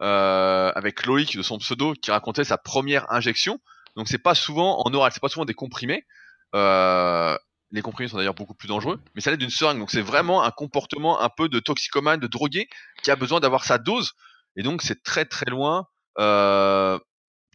euh, 0.00 0.72
avec 0.74 1.04
Loïc 1.04 1.36
de 1.36 1.42
son 1.42 1.58
pseudo 1.58 1.92
qui 1.94 2.10
racontait 2.10 2.44
sa 2.44 2.56
première 2.56 3.10
injection. 3.12 3.60
Donc 3.96 4.08
c'est 4.08 4.18
pas 4.18 4.34
souvent 4.34 4.82
en 4.86 4.92
oral, 4.94 5.12
c'est 5.12 5.20
pas 5.20 5.28
souvent 5.28 5.44
des 5.44 5.54
comprimés. 5.54 6.06
Euh, 6.54 7.36
les 7.70 7.82
comprimés 7.82 8.08
sont 8.08 8.16
d'ailleurs 8.16 8.34
beaucoup 8.34 8.54
plus 8.54 8.68
dangereux, 8.68 9.00
mais 9.14 9.20
ça 9.20 9.30
l'aide 9.30 9.40
d'une 9.40 9.50
seringue. 9.50 9.78
Donc 9.78 9.90
c'est 9.90 10.02
vraiment 10.02 10.42
un 10.42 10.50
comportement 10.50 11.20
un 11.20 11.28
peu 11.28 11.48
de 11.48 11.60
toxicomane, 11.60 12.20
de 12.20 12.26
drogué 12.26 12.68
qui 13.02 13.10
a 13.10 13.16
besoin 13.16 13.40
d'avoir 13.40 13.64
sa 13.64 13.76
dose. 13.76 14.12
Et 14.56 14.62
donc 14.62 14.80
c'est 14.80 15.02
très 15.02 15.26
très 15.26 15.50
loin 15.50 15.86
euh, 16.18 16.98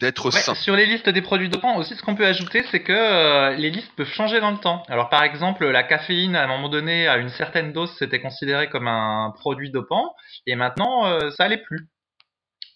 d'être 0.01 0.31
sain. 0.31 0.55
Sur 0.55 0.75
les 0.75 0.85
listes 0.85 1.09
des 1.09 1.21
produits 1.21 1.49
dopants 1.49 1.77
aussi, 1.77 1.95
ce 1.95 2.01
qu'on 2.01 2.15
peut 2.15 2.25
ajouter, 2.25 2.63
c'est 2.71 2.81
que 2.81 2.91
euh, 2.91 3.55
les 3.55 3.69
listes 3.69 3.91
peuvent 3.95 4.11
changer 4.11 4.39
dans 4.39 4.51
le 4.51 4.57
temps. 4.57 4.83
Alors 4.89 5.09
par 5.09 5.23
exemple, 5.23 5.65
la 5.67 5.83
caféine, 5.83 6.35
à 6.35 6.43
un 6.43 6.47
moment 6.47 6.69
donné, 6.69 7.07
à 7.07 7.17
une 7.17 7.29
certaine 7.29 7.71
dose, 7.71 7.91
c'était 7.97 8.19
considéré 8.19 8.69
comme 8.69 8.87
un 8.87 9.31
produit 9.39 9.71
dopant, 9.71 10.13
et 10.45 10.55
maintenant, 10.55 11.05
euh, 11.05 11.29
ça 11.31 11.47
l'est 11.47 11.63
plus. 11.63 11.87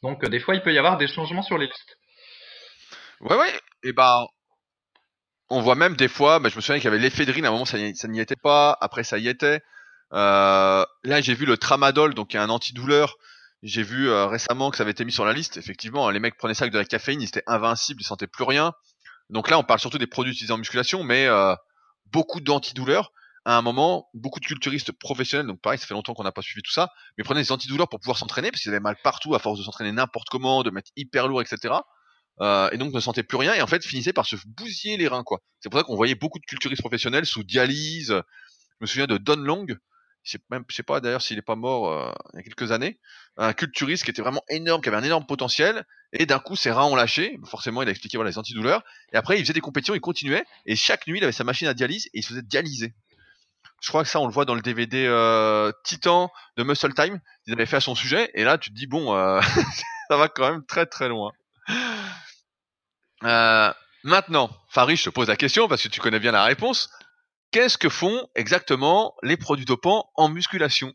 Donc 0.03 0.23
des 0.25 0.39
fois, 0.39 0.55
il 0.55 0.61
peut 0.61 0.73
y 0.73 0.77
avoir 0.77 0.97
des 0.97 1.07
changements 1.07 1.41
sur 1.41 1.57
les 1.57 1.65
listes. 1.65 1.97
Ouais, 3.21 3.35
ouais. 3.35 3.59
Et 3.83 3.91
ben, 3.91 4.25
on 5.49 5.61
voit 5.61 5.75
même 5.75 5.95
des 5.95 6.07
fois, 6.07 6.39
bah, 6.39 6.49
je 6.49 6.55
me 6.55 6.61
souviens 6.61 6.79
qu'il 6.79 6.85
y 6.85 6.93
avait 6.93 6.99
l'éphédrine, 6.99 7.45
à 7.45 7.49
un 7.49 7.51
moment 7.51 7.65
ça 7.65 7.77
n'y 7.77 8.19
était 8.19 8.35
pas, 8.35 8.77
après 8.81 9.03
ça 9.03 9.17
y 9.17 9.27
était. 9.27 9.61
Euh, 10.13 10.85
là 11.03 11.21
j'ai 11.21 11.33
vu 11.33 11.45
le 11.45 11.57
tramadol, 11.57 12.13
donc 12.13 12.33
il 12.33 12.37
y 12.37 12.39
a 12.39 12.43
un 12.43 12.49
antidouleur. 12.49 13.17
J'ai 13.65 13.81
vu 13.81 14.09
euh, 14.09 14.27
récemment 14.27 14.69
que 14.69 14.77
ça 14.77 14.83
avait 14.83 14.91
été 14.91 15.03
mis 15.05 15.11
sur 15.11 15.25
la 15.25 15.33
liste. 15.33 15.57
Effectivement, 15.57 16.11
les 16.11 16.19
mecs 16.19 16.37
prenaient 16.37 16.53
ça 16.53 16.65
avec 16.65 16.73
de 16.73 16.77
la 16.77 16.85
caféine, 16.85 17.19
ils 17.19 17.27
étaient 17.27 17.43
invincibles, 17.47 17.99
ils 17.99 18.05
sentaient 18.05 18.27
plus 18.27 18.43
rien. 18.43 18.73
Donc 19.31 19.49
là, 19.49 19.57
on 19.57 19.63
parle 19.63 19.79
surtout 19.79 19.97
des 19.97 20.05
produits 20.05 20.33
utilisés 20.33 20.53
en 20.53 20.59
musculation, 20.59 21.03
mais 21.03 21.25
euh, 21.25 21.55
beaucoup 22.11 22.41
d'antidouleurs. 22.41 23.11
À 23.43 23.57
un 23.57 23.63
moment, 23.63 24.07
beaucoup 24.13 24.39
de 24.39 24.45
culturistes 24.45 24.91
professionnels, 24.91 25.47
donc 25.47 25.61
pareil, 25.61 25.79
ça 25.79 25.87
fait 25.87 25.95
longtemps 25.95 26.13
qu'on 26.13 26.23
n'a 26.23 26.31
pas 26.31 26.43
suivi 26.43 26.61
tout 26.61 26.71
ça, 26.71 26.91
mais 27.17 27.23
prenaient 27.23 27.41
des 27.41 27.51
antidouleurs 27.51 27.89
pour 27.89 27.99
pouvoir 27.99 28.19
s'entraîner, 28.19 28.51
parce 28.51 28.61
qu'ils 28.61 28.71
avaient 28.71 28.79
mal 28.79 28.97
partout 29.03 29.33
à 29.33 29.39
force 29.39 29.57
de 29.57 29.63
s'entraîner 29.63 29.91
n'importe 29.91 30.29
comment, 30.29 30.61
de 30.61 30.69
mettre 30.69 30.91
hyper 30.95 31.27
lourd, 31.27 31.41
etc. 31.41 31.73
Euh, 32.41 32.69
et 32.71 32.77
donc 32.77 32.93
ne 32.93 32.99
sentait 32.99 33.23
plus 33.23 33.37
rien 33.37 33.53
et 33.53 33.61
en 33.61 33.67
fait 33.67 33.83
finissait 33.85 34.13
par 34.13 34.25
se 34.25 34.35
bousiller 34.45 34.97
les 34.97 35.07
reins. 35.07 35.23
C'est 35.59 35.69
pour 35.69 35.79
ça 35.79 35.83
qu'on 35.83 35.95
voyait 35.95 36.15
beaucoup 36.15 36.37
de 36.37 36.45
culturistes 36.45 36.81
professionnels 36.81 37.25
sous 37.25 37.43
dialyse. 37.43 38.09
Je 38.09 38.81
me 38.81 38.85
souviens 38.85 39.07
de 39.07 39.17
Don 39.17 39.37
Long, 39.37 39.65
sais 40.31 40.39
même 40.49 40.63
je 40.67 40.75
sais 40.75 40.83
pas 40.83 40.99
d'ailleurs 40.99 41.21
s'il 41.21 41.37
est 41.37 41.43
pas 41.43 41.55
mort 41.55 41.91
euh, 41.91 42.11
il 42.33 42.37
y 42.37 42.39
a 42.39 42.43
quelques 42.43 42.71
années, 42.71 42.99
un 43.37 43.53
culturiste 43.53 44.03
qui 44.03 44.11
était 44.11 44.21
vraiment 44.21 44.43
énorme, 44.49 44.81
qui 44.81 44.89
avait 44.89 44.97
un 44.97 45.03
énorme 45.03 45.25
potentiel 45.25 45.85
et 46.13 46.25
d'un 46.25 46.39
coup 46.39 46.55
ses 46.55 46.71
reins 46.71 46.85
ont 46.85 46.95
lâché, 46.95 47.39
forcément 47.45 47.81
il 47.81 47.87
a 47.87 47.91
expliqué 47.91 48.17
voilà 48.17 48.29
les 48.31 48.37
antidouleurs 48.37 48.83
et 49.13 49.17
après 49.17 49.37
il 49.37 49.41
faisait 49.41 49.53
des 49.53 49.61
compétitions, 49.61 49.95
il 49.95 50.01
continuait 50.01 50.45
et 50.65 50.75
chaque 50.75 51.07
nuit 51.07 51.19
il 51.19 51.23
avait 51.23 51.33
sa 51.33 51.43
machine 51.43 51.67
à 51.67 51.73
dialyse 51.73 52.07
et 52.07 52.19
il 52.19 52.23
se 52.23 52.29
faisait 52.29 52.41
dialyser. 52.41 52.93
Je 53.81 53.89
crois 53.89 54.03
que 54.03 54.09
ça 54.09 54.19
on 54.19 54.25
le 54.25 54.33
voit 54.33 54.45
dans 54.45 54.55
le 54.55 54.61
DVD 54.61 55.05
euh, 55.05 55.71
Titan 55.83 56.31
de 56.57 56.63
Muscle 56.63 56.93
Time, 56.93 57.19
ils 57.45 57.53
avaient 57.53 57.65
fait 57.65 57.77
à 57.77 57.81
son 57.81 57.95
sujet 57.95 58.31
et 58.33 58.43
là 58.43 58.57
tu 58.57 58.69
te 58.71 58.75
dis 58.75 58.87
bon 58.87 59.15
euh, 59.15 59.39
ça 60.09 60.17
va 60.17 60.27
quand 60.27 60.49
même 60.49 60.65
très 60.65 60.85
très 60.85 61.07
loin. 61.07 61.31
Maintenant, 64.05 64.51
Farid, 64.69 64.97
je 64.97 65.05
te 65.05 65.09
pose 65.09 65.29
la 65.29 65.35
question 65.35 65.67
parce 65.67 65.81
que 65.81 65.87
tu 65.87 65.99
connais 65.99 66.19
bien 66.19 66.31
la 66.31 66.43
réponse. 66.43 66.91
Qu'est-ce 67.55 67.77
que 67.77 67.87
font 67.87 68.27
exactement 68.35 69.15
les 69.23 69.37
produits 69.37 69.63
dopants 69.63 70.09
en 70.15 70.27
musculation? 70.27 70.93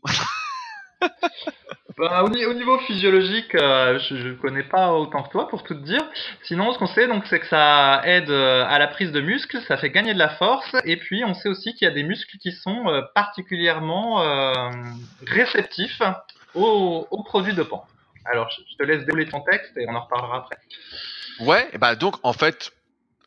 Bah, 1.97 2.23
au, 2.23 2.29
niveau 2.29 2.77
physiologique, 2.79 3.53
euh, 3.53 3.99
je 3.99 4.15
ne 4.15 4.33
connais 4.33 4.63
pas 4.63 4.93
autant 4.93 5.23
que 5.23 5.29
toi 5.29 5.47
pour 5.49 5.61
tout 5.63 5.75
te 5.75 5.83
dire. 5.83 6.01
Sinon, 6.43 6.71
ce 6.71 6.79
qu'on 6.79 6.87
sait, 6.87 7.07
donc, 7.07 7.25
c'est 7.27 7.39
que 7.39 7.47
ça 7.47 8.01
aide 8.05 8.29
euh, 8.29 8.63
à 8.67 8.79
la 8.79 8.87
prise 8.87 9.11
de 9.11 9.21
muscles, 9.21 9.59
ça 9.67 9.77
fait 9.77 9.89
gagner 9.89 10.13
de 10.13 10.19
la 10.19 10.29
force, 10.29 10.75
et 10.85 10.97
puis 10.97 11.23
on 11.25 11.33
sait 11.33 11.49
aussi 11.49 11.73
qu'il 11.73 11.87
y 11.87 11.91
a 11.91 11.93
des 11.93 12.03
muscles 12.03 12.37
qui 12.37 12.51
sont 12.53 13.03
particulièrement 13.13 14.23
réceptifs 15.27 16.01
aux, 16.55 17.07
aux, 17.11 17.23
produits 17.23 17.53
dopants. 17.53 17.85
Alors, 18.25 18.49
je 18.51 18.77
te 18.77 18.83
laisse 18.83 19.03
dérouler 19.05 19.27
ton 19.27 19.41
texte 19.41 19.75
et 19.77 19.85
on 19.87 19.95
en 19.95 20.01
reparlera 20.01 20.37
après. 20.37 20.57
Ouais, 21.39 21.69
et 21.73 21.77
bah 21.77 21.95
donc 21.95 22.15
en 22.23 22.33
fait, 22.33 22.71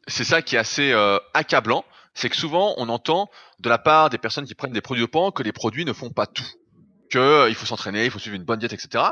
c'est 0.07 0.25
ça 0.25 0.43
qui 0.43 0.57
est 0.57 0.59
assez 0.59 0.93
euh, 0.93 1.19
accablant, 1.33 1.85
c'est 2.15 2.29
que 2.29 2.37
souvent 2.37 2.75
on 2.79 2.89
entend 2.89 3.31
de 3.59 3.69
la 3.69 3.79
part 3.79 4.11
des 4.11 4.19
personnes 4.19 4.47
qui 4.47 4.55
prennent 4.55 4.73
des 4.73 4.81
produits 4.81 5.03
dopants 5.03 5.31
que 5.31 5.43
les 5.43 5.53
produits 5.53 5.85
ne 5.85 5.93
font 5.93 6.11
pas 6.11 6.27
tout, 6.27 6.47
que 7.11 7.19
euh, 7.19 7.49
il 7.49 7.55
faut 7.55 7.67
s'entraîner, 7.67 8.05
il 8.05 8.11
faut 8.11 8.19
suivre 8.19 8.37
une 8.37 8.45
bonne 8.45 8.59
diète, 8.59 8.73
etc. 8.73 9.05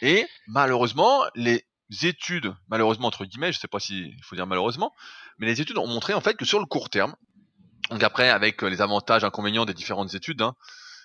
Et 0.00 0.26
malheureusement, 0.46 1.24
les 1.34 1.64
études, 2.02 2.54
malheureusement 2.68 3.08
entre 3.08 3.24
guillemets, 3.24 3.52
je 3.52 3.58
sais 3.58 3.68
pas 3.68 3.80
s'il 3.80 4.16
faut 4.22 4.36
dire 4.36 4.46
malheureusement, 4.46 4.92
mais 5.38 5.46
les 5.46 5.60
études 5.60 5.78
ont 5.78 5.86
montré 5.86 6.14
en 6.14 6.20
fait 6.20 6.34
que 6.34 6.44
sur 6.44 6.58
le 6.58 6.66
court 6.66 6.90
terme, 6.90 7.14
donc 7.90 8.02
après 8.02 8.28
avec 8.28 8.62
euh, 8.62 8.68
les 8.68 8.80
avantages, 8.80 9.24
inconvénients 9.24 9.64
des 9.64 9.74
différentes 9.74 10.14
études, 10.14 10.42
hein, 10.42 10.54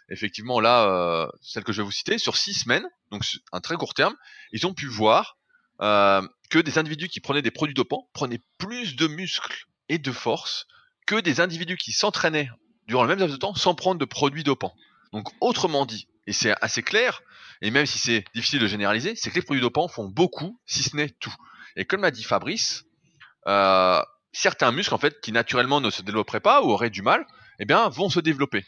effectivement 0.10 0.60
là, 0.60 0.86
euh, 0.86 1.28
celle 1.42 1.64
que 1.64 1.74
je 1.74 1.82
vais 1.82 1.86
vous 1.86 1.92
citer, 1.92 2.18
sur 2.18 2.38
six 2.38 2.54
semaines, 2.54 2.88
donc 3.12 3.24
un 3.52 3.60
très 3.60 3.76
court 3.76 3.94
terme, 3.94 4.16
ils 4.52 4.66
ont 4.66 4.74
pu 4.74 4.88
voir 4.88 5.38
euh, 5.82 6.22
que 6.50 6.60
des 6.60 6.78
individus 6.78 7.10
qui 7.10 7.20
prenaient 7.20 7.42
des 7.42 7.52
produits 7.52 7.76
dopants 7.76 8.10
prenaient 8.14 8.42
plus 8.58 8.96
de 8.96 9.08
muscles 9.08 9.68
et 9.90 10.00
de 10.00 10.12
force 10.12 10.66
que 11.08 11.20
des 11.20 11.40
individus 11.40 11.78
qui 11.78 11.92
s'entraînaient 11.92 12.50
durant 12.88 13.04
le 13.04 13.10
même 13.10 13.20
laps 13.20 13.34
de 13.34 13.40
temps 13.40 13.56
sans 13.56 13.74
prendre 13.74 14.00
de 14.00 14.06
produits 14.06 14.44
dopants. 14.44 14.76
Donc 15.14 15.30
autrement 15.42 15.86
dit, 15.86 16.08
et 16.28 16.34
c'est 16.34 16.54
assez 16.62 16.84
clair, 16.84 17.22
et 17.62 17.72
même 17.72 17.86
si 17.86 17.98
c'est 17.98 18.26
difficile 18.36 18.60
de 18.60 18.68
généraliser, 18.68 19.16
c'est 19.16 19.32
que 19.32 19.36
les 19.36 19.42
produits 19.42 19.62
dopants 19.62 19.88
font 19.88 20.08
beaucoup, 20.08 20.60
si 20.66 20.84
ce 20.84 20.96
n'est 20.96 21.10
tout. 21.10 21.34
Et 21.76 21.86
comme 21.86 22.02
l'a 22.02 22.12
dit 22.12 22.24
Fabrice, 22.24 22.86
euh, 23.48 24.02
certains 24.32 24.72
muscles 24.72 24.94
en 24.94 24.98
fait 24.98 25.20
qui 25.22 25.32
naturellement 25.32 25.82
ne 25.82 25.90
se 25.90 26.02
développeraient 26.02 26.40
pas 26.40 26.62
ou 26.62 26.70
auraient 26.70 26.90
du 26.90 27.02
mal, 27.02 27.26
eh 27.60 27.66
bien 27.66 27.90
vont 27.90 28.10
se 28.10 28.20
développer. 28.20 28.66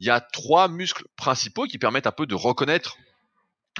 Il 0.00 0.06
y 0.06 0.10
a 0.10 0.20
trois 0.20 0.68
muscles 0.68 1.04
principaux 1.16 1.64
qui 1.64 1.78
permettent 1.78 2.06
un 2.06 2.12
peu 2.12 2.26
de 2.26 2.34
reconnaître 2.34 2.96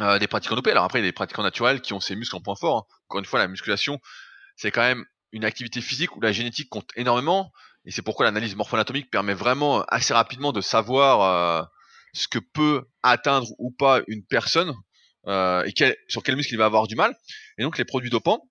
euh, 0.00 0.18
des 0.18 0.26
pratiquants 0.26 0.56
dopés. 0.56 0.70
Alors 0.70 0.84
après, 0.84 1.00
il 1.00 1.02
y 1.02 1.06
a 1.06 1.08
des 1.08 1.12
pratiquants 1.12 1.42
naturels 1.42 1.80
qui 1.80 1.92
ont 1.92 2.00
ces 2.00 2.16
muscles 2.16 2.36
en 2.36 2.40
point 2.40 2.56
fort. 2.56 2.78
Hein. 2.78 2.94
Encore 3.08 3.18
une 3.18 3.24
fois, 3.24 3.38
la 3.38 3.48
musculation, 3.48 4.00
c'est 4.56 4.70
quand 4.70 4.82
même 4.82 5.04
une 5.32 5.44
activité 5.44 5.80
physique 5.80 6.16
où 6.16 6.20
la 6.20 6.32
génétique 6.32 6.68
compte 6.68 6.90
énormément. 6.96 7.52
Et 7.84 7.90
c'est 7.90 8.02
pourquoi 8.02 8.26
l'analyse 8.26 8.54
morpho-anatomique 8.56 9.10
permet 9.10 9.34
vraiment 9.34 9.82
assez 9.88 10.12
rapidement 10.12 10.52
de 10.52 10.60
savoir 10.60 11.22
euh, 11.22 11.64
ce 12.12 12.28
que 12.28 12.38
peut 12.38 12.84
atteindre 13.02 13.48
ou 13.58 13.70
pas 13.70 14.00
une 14.08 14.24
personne 14.24 14.74
euh, 15.26 15.64
et 15.64 15.96
sur 16.08 16.22
quel 16.22 16.36
muscle 16.36 16.52
il 16.54 16.58
va 16.58 16.66
avoir 16.66 16.86
du 16.86 16.96
mal. 16.96 17.14
Et 17.56 17.62
donc 17.62 17.78
les 17.78 17.84
produits 17.84 18.10
dopants 18.10 18.42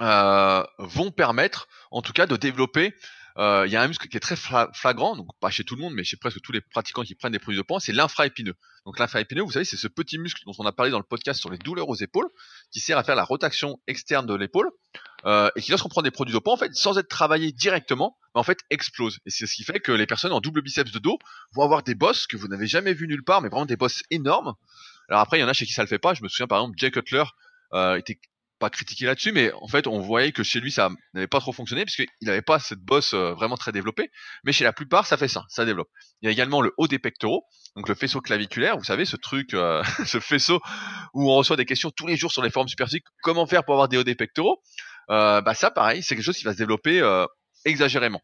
vont 0.00 1.10
permettre, 1.10 1.66
en 1.90 2.02
tout 2.02 2.12
cas, 2.12 2.26
de 2.26 2.36
développer 2.36 2.94
euh, 3.38 3.64
il 3.66 3.72
y 3.72 3.76
a 3.76 3.82
un 3.82 3.86
muscle 3.86 4.08
qui 4.08 4.16
est 4.16 4.20
très 4.20 4.34
flagrant, 4.36 5.14
donc 5.14 5.28
pas 5.40 5.50
chez 5.50 5.62
tout 5.62 5.76
le 5.76 5.82
monde, 5.82 5.94
mais 5.94 6.02
chez 6.02 6.16
presque 6.16 6.40
tous 6.40 6.50
les 6.50 6.60
pratiquants 6.60 7.02
qui 7.02 7.14
prennent 7.14 7.32
des 7.32 7.38
produits 7.38 7.58
de 7.58 7.62
poids, 7.62 7.78
c'est 7.78 7.92
l'infraépineux. 7.92 8.54
Donc 8.84 8.98
l'infraépineux, 8.98 9.42
vous 9.42 9.52
savez, 9.52 9.64
c'est 9.64 9.76
ce 9.76 9.86
petit 9.86 10.18
muscle 10.18 10.42
dont 10.44 10.54
on 10.58 10.66
a 10.66 10.72
parlé 10.72 10.90
dans 10.90 10.98
le 10.98 11.04
podcast 11.04 11.38
sur 11.38 11.50
les 11.50 11.58
douleurs 11.58 11.88
aux 11.88 11.94
épaules, 11.94 12.28
qui 12.72 12.80
sert 12.80 12.98
à 12.98 13.04
faire 13.04 13.14
la 13.14 13.22
rotation 13.22 13.78
externe 13.86 14.26
de 14.26 14.34
l'épaule, 14.34 14.70
euh, 15.24 15.50
et 15.54 15.60
qui 15.60 15.70
lorsqu'on 15.70 15.88
prend 15.88 16.02
des 16.02 16.10
produits 16.10 16.34
de 16.34 16.38
poids, 16.40 16.54
en 16.54 16.56
fait, 16.56 16.74
sans 16.74 16.98
être 16.98 17.08
travaillé 17.08 17.52
directement, 17.52 18.16
en 18.34 18.42
fait, 18.42 18.58
explose. 18.70 19.20
Et 19.24 19.30
c'est 19.30 19.46
ce 19.46 19.54
qui 19.54 19.62
fait 19.62 19.78
que 19.78 19.92
les 19.92 20.06
personnes 20.06 20.32
en 20.32 20.40
double 20.40 20.62
biceps 20.62 20.90
de 20.90 20.98
dos 20.98 21.18
vont 21.52 21.62
avoir 21.62 21.84
des 21.84 21.94
bosses 21.94 22.26
que 22.26 22.36
vous 22.36 22.48
n'avez 22.48 22.66
jamais 22.66 22.92
vu 22.92 23.06
nulle 23.06 23.24
part, 23.24 23.40
mais 23.40 23.48
vraiment 23.48 23.66
des 23.66 23.76
bosses 23.76 24.02
énormes. 24.10 24.54
Alors 25.08 25.20
après, 25.20 25.38
il 25.38 25.42
y 25.42 25.44
en 25.44 25.48
a 25.48 25.52
chez 25.52 25.64
qui 25.64 25.72
ça 25.72 25.82
le 25.82 25.88
fait 25.88 26.00
pas. 26.00 26.14
Je 26.14 26.24
me 26.24 26.28
souviens 26.28 26.48
par 26.48 26.58
exemple, 26.58 26.76
Jay 26.76 26.90
Cutler 26.90 27.24
euh, 27.72 27.96
était 27.96 28.18
pas 28.58 28.70
critiquer 28.70 29.06
là-dessus, 29.06 29.32
mais 29.32 29.52
en 29.52 29.68
fait, 29.68 29.86
on 29.86 30.00
voyait 30.00 30.32
que 30.32 30.42
chez 30.42 30.60
lui, 30.60 30.70
ça 30.70 30.90
n'avait 31.14 31.26
pas 31.26 31.40
trop 31.40 31.52
fonctionné, 31.52 31.84
puisqu'il 31.84 32.08
n'avait 32.22 32.42
pas 32.42 32.58
cette 32.58 32.80
bosse 32.80 33.14
euh, 33.14 33.32
vraiment 33.34 33.56
très 33.56 33.72
développée. 33.72 34.10
Mais 34.44 34.52
chez 34.52 34.64
la 34.64 34.72
plupart, 34.72 35.06
ça 35.06 35.16
fait 35.16 35.28
ça, 35.28 35.44
ça 35.48 35.64
développe. 35.64 35.88
Il 36.20 36.26
y 36.26 36.28
a 36.28 36.32
également 36.32 36.60
le 36.60 36.72
haut 36.76 36.88
des 36.88 36.98
pectoraux, 36.98 37.44
donc 37.76 37.88
le 37.88 37.94
faisceau 37.94 38.20
claviculaire, 38.20 38.76
vous 38.76 38.84
savez, 38.84 39.04
ce 39.04 39.16
truc, 39.16 39.54
euh, 39.54 39.82
ce 40.06 40.20
faisceau 40.20 40.60
où 41.14 41.30
on 41.30 41.36
reçoit 41.36 41.56
des 41.56 41.64
questions 41.64 41.90
tous 41.90 42.06
les 42.06 42.16
jours 42.16 42.32
sur 42.32 42.42
les 42.42 42.50
formes 42.50 42.68
superphysiques, 42.68 43.06
comment 43.22 43.46
faire 43.46 43.64
pour 43.64 43.74
avoir 43.74 43.88
des 43.88 43.96
hauts 43.96 44.04
des 44.04 44.16
pectoraux 44.16 44.62
euh, 45.10 45.40
Bah 45.40 45.54
ça, 45.54 45.70
pareil, 45.70 46.02
c'est 46.02 46.14
quelque 46.14 46.24
chose 46.24 46.38
qui 46.38 46.44
va 46.44 46.52
se 46.52 46.58
développer 46.58 47.02
exagérément. 47.64 48.22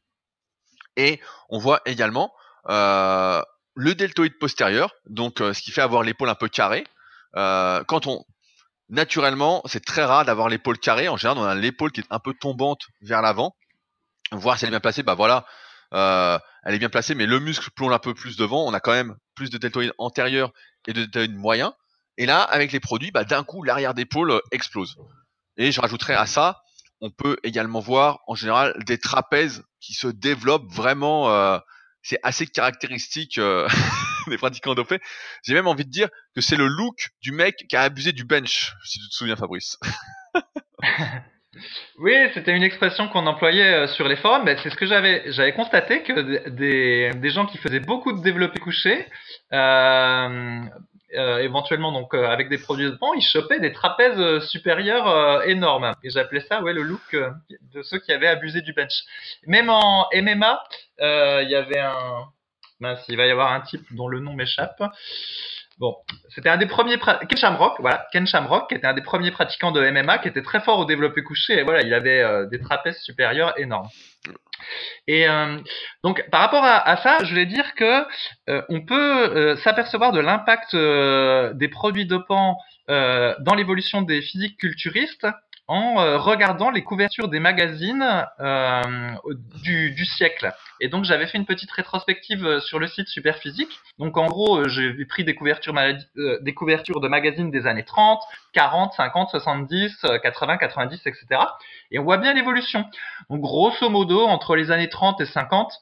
Et 0.97 1.21
on 1.49 1.59
voit 1.59 1.81
également 1.87 2.33
le 2.67 3.95
deltoïde 3.95 4.39
postérieur, 4.39 4.95
donc 5.07 5.39
ce 5.39 5.61
qui 5.61 5.71
fait 5.71 5.81
avoir 5.81 6.03
l'épaule 6.03 6.29
un 6.29 6.35
peu 6.35 6.49
carrée. 6.49 6.85
quand 7.35 8.07
on 8.07 8.25
naturellement, 8.89 9.63
c'est 9.67 9.85
très 9.85 10.05
rare 10.05 10.25
d'avoir 10.25 10.49
l'épaule 10.49 10.79
carrée. 10.79 11.09
En 11.09 11.17
général, 11.17 11.39
on 11.39 11.45
a 11.45 11.55
l'épaule 11.55 11.93
qui 11.93 12.01
est 12.01 12.07
un 12.11 12.19
peu 12.19 12.35
tombante 12.35 12.83
vers 13.01 13.23
l'avant. 13.23 13.57
Voir 14.33 14.59
si 14.59 14.65
elle 14.65 14.69
est 14.69 14.71
bien 14.71 14.81
placée, 14.81 15.03
bah 15.03 15.15
voilà, 15.15 15.47
euh, 15.93 16.39
elle 16.65 16.75
est 16.75 16.79
bien 16.79 16.89
placée, 16.89 17.15
mais 17.15 17.27
le 17.27 17.39
muscle 17.39 17.71
plonge 17.71 17.93
un 17.93 17.99
peu 17.99 18.15
plus 18.15 18.37
devant. 18.37 18.67
On 18.67 18.75
a 18.75 18.81
quand 18.81 18.93
même 18.93 19.17
plus 19.35 19.51
de 19.51 19.59
deltoïde 19.59 19.93
antérieur 19.99 20.53
et 20.87 20.93
de 20.93 21.05
deltoïde 21.05 21.35
moyen. 21.35 21.75
Et 22.17 22.27
là, 22.27 22.43
avec 22.43 22.73
les 22.73 22.81
produits, 22.81 23.11
bah, 23.11 23.25
d'un 23.25 23.45
coup, 23.45 23.63
l'arrière 23.63 23.95
d'épaule 23.95 24.31
euh, 24.31 24.41
explose. 24.53 24.97
Et 25.57 25.73
je 25.73 25.81
rajouterai 25.81 26.15
à 26.15 26.27
ça, 26.27 26.63
on 27.01 27.11
peut 27.11 27.37
également 27.43 27.81
voir 27.81 28.21
en 28.27 28.35
général 28.35 28.75
des 28.87 28.99
trapèzes 28.99 29.63
qui 29.81 29.95
se 29.95 30.07
développent 30.07 30.73
vraiment. 30.73 31.31
Euh, 31.31 31.59
c'est 32.03 32.19
assez 32.23 32.47
caractéristique 32.47 33.39
euh, 33.39 33.69
des 34.31 34.39
pratiquants 34.39 34.75
dopés. 34.75 35.01
J'ai 35.43 35.55
même 35.55 35.67
envie 35.67 35.85
de 35.85 35.91
dire 35.91 36.09
que 36.35 36.41
c'est 36.41 36.57
le 36.57 36.67
look 36.67 37.11
du 37.23 37.33
mec 37.33 37.67
qui 37.69 37.77
a 37.77 37.83
abusé 37.83 38.13
du 38.13 38.25
bench, 38.25 38.75
si 38.85 38.99
tu 38.99 39.09
te 39.09 39.15
souviens, 39.15 39.37
Fabrice. 39.37 39.79
oui, 41.99 42.15
c'était 42.35 42.57
une 42.57 42.63
expression 42.63 43.09
qu'on 43.09 43.27
employait 43.27 43.75
euh, 43.75 43.87
sur 43.89 44.09
les 44.09 44.17
forums. 44.17 44.49
c'est 44.63 44.71
ce 44.71 44.77
que 44.77 44.87
j'avais, 44.87 45.31
j'avais 45.33 45.53
constaté 45.53 46.03
que 46.03 46.49
des, 46.49 47.11
des 47.15 47.31
gens 47.31 47.47
qui 47.47 47.59
faisaient 47.59 47.81
beaucoup 47.81 48.13
de 48.13 48.23
développé 48.23 48.59
couché, 48.59 49.07
euh, 49.53 50.61
euh, 51.17 51.39
éventuellement 51.39 51.93
donc 51.93 52.13
avec 52.15 52.49
des 52.49 52.59
produits 52.59 52.87
de 52.87 52.97
pont, 52.97 53.15
ils 53.15 53.23
chopaient 53.23 53.61
des 53.61 53.73
trapèzes 53.73 54.45
supérieurs 54.47 55.45
énormes. 55.47 55.95
Et 56.03 56.11
j'appelais 56.11 56.41
ça 56.41 56.61
ouais 56.63 56.73
le 56.73 56.83
look 56.83 57.15
de 57.15 57.83
ceux 57.83 58.01
qui 58.01 58.13
avaient 58.13 58.27
abusé 58.27 58.63
du 58.63 58.73
bench. 58.73 59.05
Même 59.47 59.71
en 59.71 60.09
MMA, 60.13 60.65
il 60.99 61.49
y 61.49 61.55
avait 61.55 61.79
un 61.79 62.27
mince, 62.81 63.05
il 63.09 63.17
va 63.17 63.27
y 63.27 63.31
avoir 63.31 63.53
un 63.53 63.61
type 63.61 63.83
dont 63.93 64.09
le 64.09 64.21
nom 64.21 64.35
m'échappe. 64.35 64.83
Bon, 65.79 65.97
c'était 66.29 66.49
un 66.51 66.57
des 66.57 66.67
premiers 66.67 66.99
Ken 66.99 67.37
Shamrock, 67.37 67.75
voilà, 67.81 68.07
Ken 68.13 68.27
Shamrock, 68.27 68.69
qui 68.69 68.77
était 68.77 68.87
un 68.87 68.95
des 68.95 69.03
premiers 69.03 69.33
pratiquants 69.33 69.73
de 69.73 69.81
MMA, 69.91 70.19
qui 70.19 70.29
était 70.29 70.43
très 70.43 70.61
fort 70.61 70.79
au 70.79 70.85
développé 70.85 71.25
couché, 71.25 71.59
et 71.59 71.63
voilà, 71.65 71.83
il 71.83 71.93
avait 71.93 72.23
euh, 72.23 72.47
des 72.47 72.61
trapèzes 72.61 73.01
supérieurs 73.01 73.59
énormes. 73.59 73.89
Et 75.09 75.29
euh, 75.29 75.59
donc, 76.05 76.29
par 76.31 76.41
rapport 76.41 76.63
à, 76.65 76.97
ça, 76.99 77.19
je 77.25 77.31
voulais 77.31 77.47
dire 77.47 77.75
que 77.75 78.05
euh, 78.49 78.63
on 78.69 78.83
peut 78.83 79.57
s'apercevoir 79.57 80.13
de 80.13 80.21
l'impact 80.21 80.77
des 81.57 81.69
produits 81.69 82.07
dopants 82.07 82.57
dans 82.89 83.55
l'évolution 83.57 84.03
des 84.03 84.23
physiques 84.23 84.59
culturistes 84.59 85.27
en 85.67 85.99
euh, 85.99 86.19
regardant 86.19 86.71
les 86.71 86.83
couvertures 86.83 87.29
des 87.29 87.41
magazines 87.41 88.05
euh, 88.41 88.83
du, 89.63 89.93
du, 89.93 90.05
siècle. 90.05 90.53
Et 90.81 90.89
donc 90.89 91.05
j'avais 91.05 91.27
fait 91.27 91.39
une 91.39 91.47
petite 91.47 91.71
rétrospective 91.71 92.45
euh, 92.45 92.61
sur 92.61 92.79
le 92.79 92.87
site 92.87 93.09
Superphysique. 93.09 93.81
Donc 93.99 94.19
en 94.19 94.27
gros, 94.27 94.69
j'ai 94.69 95.05
pris 95.07 95.25
des 95.25 95.35
couvertures, 95.35 95.75
des 96.15 96.55
couvertures 96.55 97.01
de 97.01 97.09
magazines 97.09 97.51
des 97.51 97.67
années 97.67 97.85
30, 97.85 98.21
40, 98.53 98.93
50, 98.95 99.31
70, 99.31 100.07
80, 100.23 100.59
90, 100.59 101.01
etc. 101.07 101.27
Et 101.91 101.99
on 101.99 102.05
voit 102.05 102.19
bien 102.19 102.35
l'évolution. 102.35 102.85
Donc 103.31 103.41
grosso 103.41 103.89
modo, 103.89 104.27
entre 104.27 104.57
les 104.57 104.71
années 104.71 104.91
30 104.91 105.21
et 105.21 105.27
50, 105.27 105.73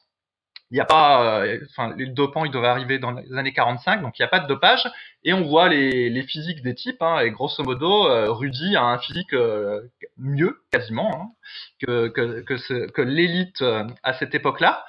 il 0.73 0.77
n'y 0.77 0.81
a 0.81 0.85
pas, 0.85 1.43
euh, 1.43 1.59
enfin, 1.69 1.93
les 1.95 2.07
dopants, 2.07 2.45
ils 2.45 2.51
doivent 2.51 2.65
arriver 2.65 2.97
dans 2.97 3.11
les 3.11 3.37
années 3.37 3.53
45, 3.53 4.01
donc 4.01 4.17
il 4.17 4.23
n'y 4.23 4.25
a 4.25 4.27
pas 4.27 4.39
de 4.39 4.47
dopage. 4.47 4.91
Et 5.23 5.31
on 5.31 5.43
voit 5.43 5.69
les, 5.69 6.09
les 6.09 6.23
physiques 6.23 6.63
des 6.63 6.73
types, 6.73 6.99
hein, 7.03 7.19
et 7.19 7.29
grosso 7.29 7.63
modo, 7.63 8.09
euh, 8.09 8.31
Rudy 8.31 8.75
a 8.75 8.81
un 8.81 8.97
physique 8.97 9.33
euh, 9.33 9.81
mieux, 10.17 10.63
quasiment, 10.71 11.11
hein, 11.13 11.27
que, 11.79 12.07
que, 12.07 12.41
que, 12.41 12.89
que 12.89 13.01
l'élite 13.03 13.63
à 14.01 14.13
cette 14.13 14.33
époque-là. 14.33 14.83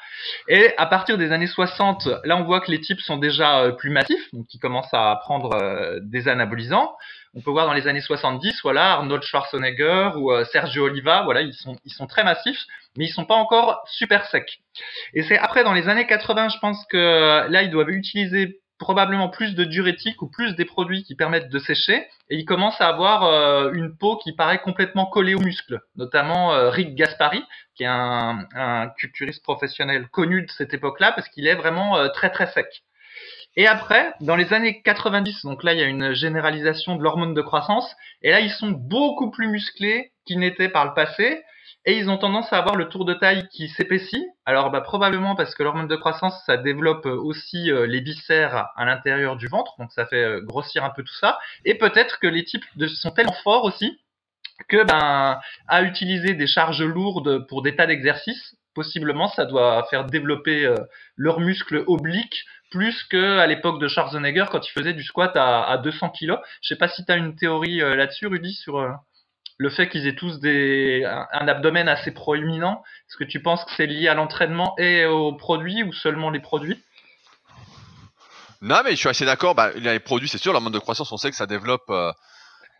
Et 0.48 0.72
à 0.78 0.86
partir 0.86 1.18
des 1.18 1.32
années 1.32 1.46
60, 1.46 2.08
là, 2.24 2.38
on 2.38 2.44
voit 2.44 2.60
que 2.60 2.70
les 2.70 2.80
types 2.80 3.00
sont 3.00 3.18
déjà 3.18 3.70
plus 3.72 3.90
massifs, 3.90 4.32
donc 4.32 4.46
ils 4.54 4.60
commencent 4.60 4.94
à 4.94 5.14
prendre 5.22 6.00
des 6.00 6.28
anabolisants. 6.28 6.96
On 7.36 7.40
peut 7.40 7.50
voir 7.50 7.66
dans 7.66 7.72
les 7.72 7.88
années 7.88 8.00
70, 8.00 8.60
voilà, 8.62 8.92
Arnold 8.92 9.22
Schwarzenegger 9.22 10.10
ou 10.16 10.32
Sergio 10.52 10.84
Oliva, 10.84 11.22
voilà, 11.22 11.42
ils 11.42 11.52
sont, 11.52 12.06
très 12.06 12.24
massifs 12.24 12.64
mais 12.96 13.06
ils 13.06 13.12
sont 13.12 13.24
pas 13.24 13.34
encore 13.34 13.82
super 13.88 14.24
secs. 14.26 14.60
Et 15.14 15.22
c'est 15.22 15.36
après 15.38 15.64
dans 15.64 15.72
les 15.72 15.88
années 15.88 16.06
80, 16.06 16.50
je 16.50 16.58
pense 16.58 16.84
que 16.86 17.48
là 17.48 17.62
ils 17.62 17.70
doivent 17.70 17.90
utiliser 17.90 18.60
probablement 18.78 19.28
plus 19.28 19.54
de 19.54 19.64
diurétiques 19.64 20.20
ou 20.20 20.28
plus 20.28 20.56
des 20.56 20.64
produits 20.64 21.04
qui 21.04 21.14
permettent 21.14 21.48
de 21.48 21.58
sécher 21.58 22.06
et 22.28 22.36
ils 22.36 22.44
commencent 22.44 22.80
à 22.80 22.88
avoir 22.88 23.24
euh, 23.24 23.72
une 23.72 23.96
peau 23.96 24.16
qui 24.16 24.34
paraît 24.34 24.60
complètement 24.60 25.06
collée 25.06 25.34
aux 25.34 25.40
muscles, 25.40 25.80
notamment 25.96 26.52
euh, 26.52 26.70
Rick 26.70 26.94
Gaspari 26.94 27.42
qui 27.76 27.84
est 27.84 27.88
un, 27.88 28.46
culturiste 28.98 29.42
professionnel 29.42 30.08
connu 30.08 30.42
de 30.42 30.50
cette 30.50 30.74
époque-là 30.74 31.12
parce 31.12 31.28
qu'il 31.28 31.46
est 31.46 31.54
vraiment 31.54 31.96
euh, 31.96 32.08
très 32.08 32.30
très 32.30 32.46
sec. 32.48 32.66
Et 33.56 33.66
après, 33.66 34.12
dans 34.20 34.36
les 34.36 34.52
années 34.52 34.82
90, 34.82 35.42
donc 35.44 35.62
là 35.62 35.74
il 35.74 35.80
y 35.80 35.82
a 35.82 35.86
une 35.86 36.12
généralisation 36.12 36.96
de 36.96 37.02
l'hormone 37.02 37.34
de 37.34 37.42
croissance 37.42 37.88
et 38.22 38.30
là 38.30 38.40
ils 38.40 38.50
sont 38.50 38.70
beaucoup 38.70 39.30
plus 39.30 39.46
musclés 39.46 40.12
qu'ils 40.26 40.40
n'étaient 40.40 40.68
par 40.68 40.84
le 40.84 40.94
passé 40.94 41.42
et 41.86 41.98
ils 41.98 42.08
ont 42.08 42.16
tendance 42.16 42.52
à 42.52 42.58
avoir 42.58 42.76
le 42.76 42.88
tour 42.88 43.04
de 43.04 43.14
taille 43.14 43.46
qui 43.48 43.68
s'épaissit. 43.68 44.26
Alors 44.46 44.70
bah, 44.70 44.80
probablement 44.80 45.36
parce 45.36 45.54
que 45.54 45.62
l'hormone 45.62 45.86
de 45.86 45.96
croissance, 45.96 46.42
ça 46.46 46.56
développe 46.56 47.06
aussi 47.06 47.70
euh, 47.70 47.86
les 47.86 48.00
viscères 48.00 48.68
à 48.74 48.84
l'intérieur 48.84 49.36
du 49.36 49.48
ventre, 49.48 49.74
donc 49.78 49.92
ça 49.92 50.06
fait 50.06 50.22
euh, 50.22 50.40
grossir 50.40 50.82
un 50.84 50.90
peu 50.90 51.02
tout 51.02 51.14
ça. 51.14 51.38
Et 51.64 51.76
peut-être 51.76 52.18
que 52.20 52.26
les 52.26 52.44
types 52.44 52.64
sont 52.88 53.10
tellement 53.10 53.36
forts 53.44 53.64
aussi 53.64 54.00
que 54.68 54.84
ben 54.84 55.40
à 55.68 55.82
utiliser 55.82 56.34
des 56.34 56.46
charges 56.46 56.82
lourdes 56.82 57.46
pour 57.48 57.62
des 57.62 57.76
tas 57.76 57.86
d'exercices, 57.86 58.56
possiblement 58.74 59.28
ça 59.28 59.44
doit 59.44 59.86
faire 59.90 60.04
développer 60.04 60.64
euh, 60.64 60.76
leurs 61.16 61.40
muscles 61.40 61.84
obliques 61.86 62.44
plus 62.74 63.04
que 63.04 63.38
à 63.38 63.46
l'époque 63.46 63.80
de 63.80 63.86
Schwarzenegger 63.86 64.46
quand 64.50 64.66
il 64.66 64.72
faisait 64.72 64.92
du 64.92 65.04
squat 65.04 65.36
à, 65.36 65.64
à 65.64 65.78
200 65.78 66.10
kg. 66.10 66.36
Je 66.60 66.68
sais 66.68 66.76
pas 66.76 66.88
si 66.88 67.04
tu 67.04 67.12
as 67.12 67.16
une 67.16 67.36
théorie 67.36 67.78
là-dessus, 67.78 68.26
Rudy, 68.26 68.52
sur 68.52 68.84
le 69.58 69.70
fait 69.70 69.88
qu'ils 69.88 70.06
aient 70.06 70.16
tous 70.16 70.40
un, 70.44 71.48
abdomen 71.48 71.88
assez 71.88 72.10
proéminent, 72.10 72.82
est-ce 73.08 73.16
que 73.16 73.24
tu 73.24 73.40
penses 73.40 73.64
que 73.64 73.70
c'est 73.76 73.86
lié 73.86 74.08
à 74.08 74.14
l'entraînement 74.14 74.74
et 74.78 75.04
aux 75.06 75.32
produits 75.32 75.82
ou 75.82 75.92
seulement 75.92 76.30
les 76.30 76.40
produits? 76.40 76.82
Non, 78.60 78.80
mais 78.84 78.92
je 78.92 78.96
suis 78.96 79.08
assez 79.08 79.26
d'accord. 79.26 79.54
Bah, 79.54 79.70
les 79.76 80.00
produits, 80.00 80.28
c'est 80.28 80.38
sûr, 80.38 80.52
le 80.52 80.60
mode 80.60 80.72
de 80.72 80.78
croissance, 80.78 81.12
on 81.12 81.16
sait 81.16 81.30
que 81.30 81.36
ça 81.36 81.46
développe. 81.46 81.84
Euh, 81.90 82.12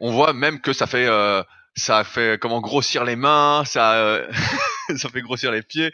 on 0.01 0.11
voit 0.11 0.33
même 0.33 0.61
que 0.61 0.73
ça 0.73 0.87
fait, 0.87 1.07
euh, 1.07 1.43
ça 1.77 2.05
fait 2.05 2.41
comment 2.41 2.61
grossir 2.61 3.05
les 3.05 3.17
mains, 3.17 3.65
ça, 3.67 3.93
euh, 3.95 4.27
ça 4.97 5.09
fait 5.11 5.21
grossir 5.21 5.53
les 5.53 5.63
pieds. 5.63 5.93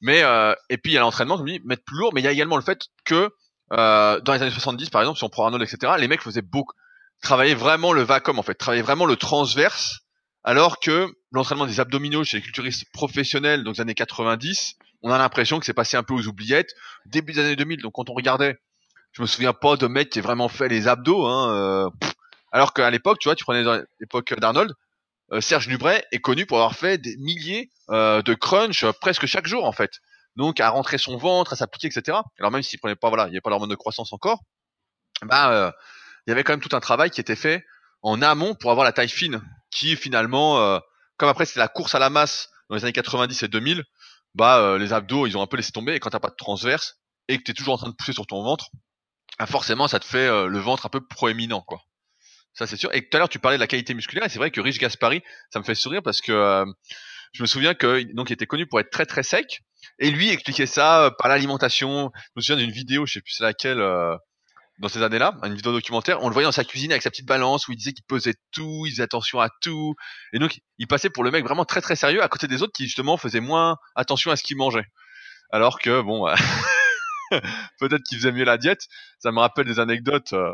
Mais 0.00 0.22
et 0.68 0.78
puis 0.78 0.92
il 0.92 0.94
y 0.94 0.98
a 0.98 1.00
l'entraînement, 1.00 1.38
je 1.38 1.44
dis, 1.44 1.60
mettre 1.64 1.82
plus 1.84 1.98
lourd. 1.98 2.12
Mais 2.14 2.20
il 2.20 2.24
y 2.24 2.28
a 2.28 2.32
également 2.32 2.56
le 2.56 2.62
fait 2.62 2.86
que 3.04 3.30
dans 3.70 4.32
les 4.32 4.42
années 4.42 4.50
70, 4.50 4.90
par 4.90 5.02
exemple, 5.02 5.18
si 5.18 5.24
on 5.24 5.28
prend 5.28 5.44
Arnold, 5.44 5.62
etc., 5.62 5.94
les 5.98 6.08
mecs 6.08 6.22
faisaient 6.22 6.42
beaucoup 6.42 6.74
travailler 7.22 7.54
vraiment 7.54 7.92
le 7.92 8.02
vacuum 8.02 8.38
en 8.38 8.42
fait, 8.42 8.54
travailler 8.54 8.82
vraiment 8.82 9.06
le 9.06 9.16
transverse, 9.16 10.00
alors 10.44 10.78
que 10.80 11.08
l'entraînement 11.32 11.66
des 11.66 11.80
abdominaux 11.80 12.24
chez 12.24 12.38
les 12.38 12.42
culturistes 12.42 12.84
professionnels 12.92 13.64
dans 13.64 13.72
les 13.72 13.80
années 13.80 13.94
90, 13.94 14.74
on 15.02 15.10
a 15.10 15.18
l'impression 15.18 15.58
que 15.58 15.66
c'est 15.66 15.74
passé 15.74 15.96
un 15.96 16.02
peu 16.02 16.14
aux 16.14 16.26
oubliettes. 16.26 16.72
Début 17.06 17.32
des 17.32 17.40
années 17.40 17.56
2000, 17.56 17.82
donc 17.82 17.92
quand 17.94 18.10
on 18.10 18.14
regardait, 18.14 18.56
je 19.12 19.22
me 19.22 19.26
souviens 19.26 19.52
pas 19.52 19.76
de 19.76 19.86
mecs 19.86 20.10
qui 20.10 20.18
aient 20.18 20.22
vraiment 20.22 20.48
fait 20.48 20.68
les 20.68 20.88
abdos, 20.88 21.26
hein, 21.26 21.52
euh, 21.52 21.90
alors 22.52 22.72
qu'à 22.72 22.90
l'époque, 22.90 23.18
tu 23.18 23.28
vois, 23.28 23.34
tu 23.34 23.44
prenais 23.44 23.64
l'époque 24.00 24.34
d'Arnold, 24.38 24.70
euh, 24.70 24.74
Serge 25.40 25.68
Nubret 25.68 26.04
est 26.12 26.20
connu 26.20 26.46
pour 26.46 26.58
avoir 26.58 26.74
fait 26.74 26.98
des 26.98 27.16
milliers 27.16 27.70
euh, 27.90 28.22
de 28.22 28.34
crunch 28.34 28.84
presque 29.00 29.26
chaque 29.26 29.46
jour 29.46 29.64
en 29.64 29.72
fait. 29.72 29.90
Donc 30.36 30.60
à 30.60 30.68
rentrer 30.68 30.98
son 30.98 31.16
ventre, 31.16 31.52
à 31.52 31.56
s'appliquer, 31.56 31.88
etc. 31.88 32.18
Alors 32.38 32.50
même 32.50 32.62
s'il 32.62 32.78
prenait 32.78 32.96
pas, 32.96 33.08
voilà, 33.08 33.26
il 33.26 33.32
n'y 33.32 33.38
a 33.38 33.40
pas 33.40 33.50
l'hormone 33.50 33.70
de 33.70 33.74
croissance 33.74 34.12
encore, 34.12 34.40
bah 35.22 35.72
il 36.26 36.30
y 36.30 36.32
avait 36.32 36.42
quand 36.42 36.52
même 36.52 36.60
tout 36.60 36.74
un 36.74 36.80
travail 36.80 37.10
qui 37.10 37.20
était 37.20 37.36
fait 37.36 37.64
en 38.02 38.20
amont 38.22 38.54
pour 38.54 38.70
avoir 38.70 38.84
la 38.84 38.92
taille 38.92 39.08
fine, 39.08 39.40
qui 39.70 39.96
finalement, 39.96 40.60
euh, 40.60 40.78
comme 41.16 41.28
après 41.28 41.46
c'est 41.46 41.58
la 41.58 41.68
course 41.68 41.94
à 41.94 41.98
la 41.98 42.10
masse 42.10 42.50
dans 42.68 42.76
les 42.76 42.84
années 42.84 42.92
90 42.92 43.42
et 43.42 43.48
2000, 43.48 43.84
bah 44.34 44.58
euh, 44.58 44.78
les 44.78 44.92
abdos 44.92 45.26
ils 45.26 45.36
ont 45.36 45.42
un 45.42 45.46
peu 45.46 45.56
laissé 45.56 45.72
tomber 45.72 45.94
et 45.94 46.00
quand 46.00 46.10
t'as 46.10 46.20
pas 46.20 46.30
de 46.30 46.36
transverse 46.36 46.96
et 47.28 47.38
que 47.38 47.44
t'es 47.44 47.54
toujours 47.54 47.74
en 47.74 47.78
train 47.78 47.88
de 47.88 47.94
pousser 47.94 48.12
sur 48.12 48.26
ton 48.26 48.42
ventre, 48.42 48.70
bah, 49.38 49.46
forcément 49.46 49.88
ça 49.88 50.00
te 50.00 50.04
fait 50.04 50.26
euh, 50.26 50.46
le 50.46 50.58
ventre 50.58 50.86
un 50.86 50.88
peu 50.88 51.00
proéminent 51.06 51.62
quoi. 51.62 51.80
Ça 52.56 52.66
c'est 52.66 52.76
sûr. 52.76 52.92
Et 52.94 53.08
tout 53.08 53.16
à 53.16 53.18
l'heure 53.18 53.28
tu 53.28 53.38
parlais 53.38 53.56
de 53.56 53.60
la 53.60 53.66
qualité 53.66 53.94
musculaire 53.94 54.24
et 54.24 54.28
c'est 54.28 54.38
vrai 54.38 54.50
que 54.50 54.60
Rich 54.60 54.78
Gaspari, 54.78 55.22
ça 55.52 55.58
me 55.58 55.64
fait 55.64 55.74
sourire 55.74 56.02
parce 56.02 56.20
que 56.20 56.64
je 57.32 57.42
me 57.42 57.46
souviens 57.46 57.74
que 57.74 58.02
donc 58.14 58.30
il 58.30 58.32
était 58.32 58.46
connu 58.46 58.66
pour 58.66 58.80
être 58.80 58.90
très 58.90 59.06
très 59.06 59.22
sec 59.22 59.60
et 59.98 60.10
lui 60.10 60.30
expliquait 60.30 60.66
ça 60.66 61.12
par 61.18 61.28
l'alimentation. 61.28 62.10
Je 62.14 62.30
me 62.36 62.42
souviens 62.42 62.56
d'une 62.56 62.70
vidéo, 62.70 63.06
je 63.06 63.14
sais 63.14 63.20
plus 63.20 63.32
c'est 63.32 63.44
laquelle 63.44 63.80
dans 64.78 64.88
ces 64.88 65.02
années-là, 65.02 65.34
une 65.42 65.54
vidéo 65.54 65.72
documentaire, 65.72 66.22
on 66.22 66.28
le 66.28 66.32
voyait 66.32 66.46
dans 66.46 66.52
sa 66.52 66.64
cuisine 66.64 66.90
avec 66.90 67.02
sa 67.02 67.10
petite 67.10 67.26
balance 67.26 67.66
où 67.68 67.72
il 67.72 67.76
disait 67.76 67.92
qu'il 67.92 68.04
pesait 68.04 68.34
tout, 68.52 68.84
il 68.86 68.90
faisait 68.90 69.02
attention 69.02 69.40
à 69.40 69.48
tout, 69.62 69.94
et 70.32 70.38
donc 70.38 70.58
il 70.78 70.86
passait 70.86 71.08
pour 71.08 71.24
le 71.24 71.30
mec 71.30 71.44
vraiment 71.44 71.64
très 71.64 71.80
très 71.80 71.96
sérieux 71.96 72.22
à 72.22 72.28
côté 72.28 72.46
des 72.46 72.62
autres 72.62 72.72
qui 72.74 72.84
justement 72.84 73.16
faisaient 73.16 73.40
moins 73.40 73.76
attention 73.94 74.30
à 74.30 74.36
ce 74.36 74.42
qu'il 74.42 74.56
mangeait. 74.56 74.86
Alors 75.50 75.78
que 75.78 76.02
bon, 76.02 76.26
peut-être 77.80 78.02
qu'il 78.02 78.18
faisait 78.18 78.32
mieux 78.32 78.44
la 78.44 78.58
diète. 78.58 78.82
Ça 79.18 79.32
me 79.32 79.38
rappelle 79.38 79.66
des 79.66 79.78
anecdotes 79.78 80.32
euh, 80.32 80.52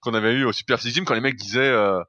qu'on 0.00 0.14
avait 0.14 0.32
eues 0.32 0.44
au 0.44 0.52
Super 0.52 0.78
quand 1.06 1.14
les 1.14 1.20
mecs 1.20 1.36
disaient 1.36 1.60
euh, 1.60 2.02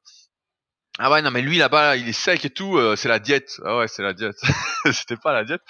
ah 0.99 1.09
ouais 1.11 1.21
non 1.21 1.31
mais 1.31 1.41
lui 1.41 1.57
là-bas 1.57 1.95
il 1.95 2.09
est 2.09 2.13
sec 2.13 2.43
et 2.43 2.49
tout, 2.49 2.77
euh, 2.77 2.95
c'est 2.95 3.09
la 3.09 3.19
diète. 3.19 3.59
Ah 3.63 3.77
ouais 3.77 3.87
c'est 3.87 4.03
la 4.03 4.13
diète. 4.13 4.37
C'était 4.91 5.17
pas 5.17 5.33
la 5.33 5.43
diète. 5.45 5.61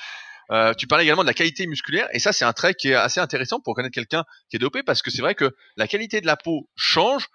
Euh, 0.51 0.73
tu 0.73 0.87
parlais 0.87 1.03
également 1.03 1.21
de 1.21 1.27
la 1.27 1.33
qualité 1.33 1.67
musculaire, 1.67 2.07
et 2.11 2.19
ça 2.19 2.31
c'est 2.31 2.45
un 2.45 2.53
trait 2.53 2.73
qui 2.73 2.89
est 2.89 2.95
assez 2.95 3.19
intéressant 3.19 3.59
pour 3.59 3.75
connaître 3.75 3.93
quelqu'un 3.93 4.23
qui 4.49 4.55
est 4.55 4.59
dopé, 4.59 4.81
parce 4.81 5.01
que 5.01 5.11
c'est 5.11 5.21
vrai 5.21 5.35
que 5.35 5.55
la 5.77 5.87
qualité 5.87 6.21
de 6.21 6.25
la 6.25 6.37
peau 6.37 6.67
change, 6.75 7.27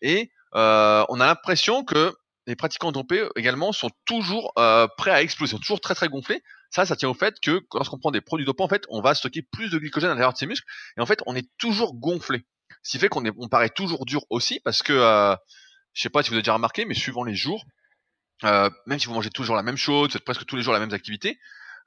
et 0.00 0.30
euh, 0.54 1.04
on 1.10 1.20
a 1.20 1.26
l'impression 1.26 1.84
que 1.84 2.14
les 2.46 2.56
pratiquants 2.56 2.90
dopés 2.90 3.28
également 3.36 3.72
sont 3.72 3.90
toujours 4.06 4.52
euh, 4.58 4.88
prêts 4.96 5.10
à 5.10 5.22
exploser, 5.22 5.52
sont 5.52 5.58
toujours 5.58 5.80
très 5.80 5.94
très 5.94 6.08
gonflés. 6.08 6.42
Ça, 6.70 6.86
ça 6.86 6.96
tient 6.96 7.10
au 7.10 7.14
fait 7.14 7.38
que 7.40 7.60
lorsqu'on 7.74 7.98
prend 7.98 8.10
des 8.10 8.22
produits 8.22 8.46
dopants, 8.46 8.64
en 8.64 8.68
fait, 8.68 8.84
on 8.88 9.02
va 9.02 9.14
stocker 9.14 9.42
plus 9.42 9.70
de 9.70 9.78
glycogène 9.78 10.08
à 10.08 10.14
l'intérieur 10.14 10.32
de 10.32 10.38
ses 10.38 10.46
muscles, 10.46 10.66
et 10.96 11.00
en 11.02 11.06
fait, 11.06 11.20
on 11.26 11.36
est 11.36 11.48
toujours 11.58 11.94
gonflé. 11.94 12.46
Ce 12.82 12.92
qui 12.92 12.98
fait 12.98 13.08
qu'on 13.08 13.24
on 13.38 13.48
paraît 13.48 13.70
toujours 13.70 14.06
dur 14.06 14.24
aussi, 14.30 14.60
parce 14.60 14.82
que 14.82 14.92
euh, 14.92 15.36
je 15.92 16.02
sais 16.02 16.10
pas 16.10 16.22
si 16.22 16.30
vous 16.30 16.34
avez 16.34 16.42
déjà 16.42 16.54
remarqué, 16.54 16.84
mais 16.84 16.94
suivant 16.94 17.24
les 17.24 17.34
jours, 17.34 17.64
euh, 18.44 18.70
même 18.86 18.98
si 18.98 19.06
vous 19.06 19.14
mangez 19.14 19.30
toujours 19.30 19.56
la 19.56 19.62
même 19.62 19.76
chose, 19.76 20.12
faites 20.12 20.24
presque 20.24 20.44
tous 20.46 20.56
les 20.56 20.62
jours 20.62 20.72
la 20.72 20.80
même 20.80 20.92
activité, 20.92 21.38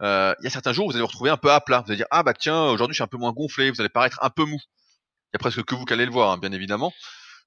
euh, 0.01 0.33
il 0.39 0.43
y 0.43 0.47
a 0.47 0.49
certains 0.49 0.73
jours 0.73 0.85
où 0.85 0.89
vous 0.89 0.95
allez 0.95 1.01
vous 1.01 1.07
retrouver 1.07 1.29
un 1.29 1.37
peu 1.37 1.51
à 1.51 1.61
plat. 1.61 1.81
Vous 1.81 1.91
allez 1.91 1.97
dire 1.97 2.07
ah 2.11 2.23
bah 2.23 2.33
tiens 2.33 2.63
aujourd'hui 2.65 2.93
je 2.93 2.97
suis 2.97 3.03
un 3.03 3.07
peu 3.07 3.17
moins 3.17 3.31
gonflé, 3.31 3.71
vous 3.71 3.79
allez 3.79 3.89
paraître 3.89 4.19
un 4.21 4.29
peu 4.29 4.43
mou. 4.43 4.57
Il 4.57 5.35
y 5.35 5.37
a 5.37 5.39
presque 5.39 5.63
que 5.63 5.75
vous 5.75 5.85
qui 5.85 5.93
allez 5.93 6.05
le 6.05 6.11
voir, 6.11 6.31
hein, 6.31 6.37
bien 6.37 6.51
évidemment. 6.51 6.93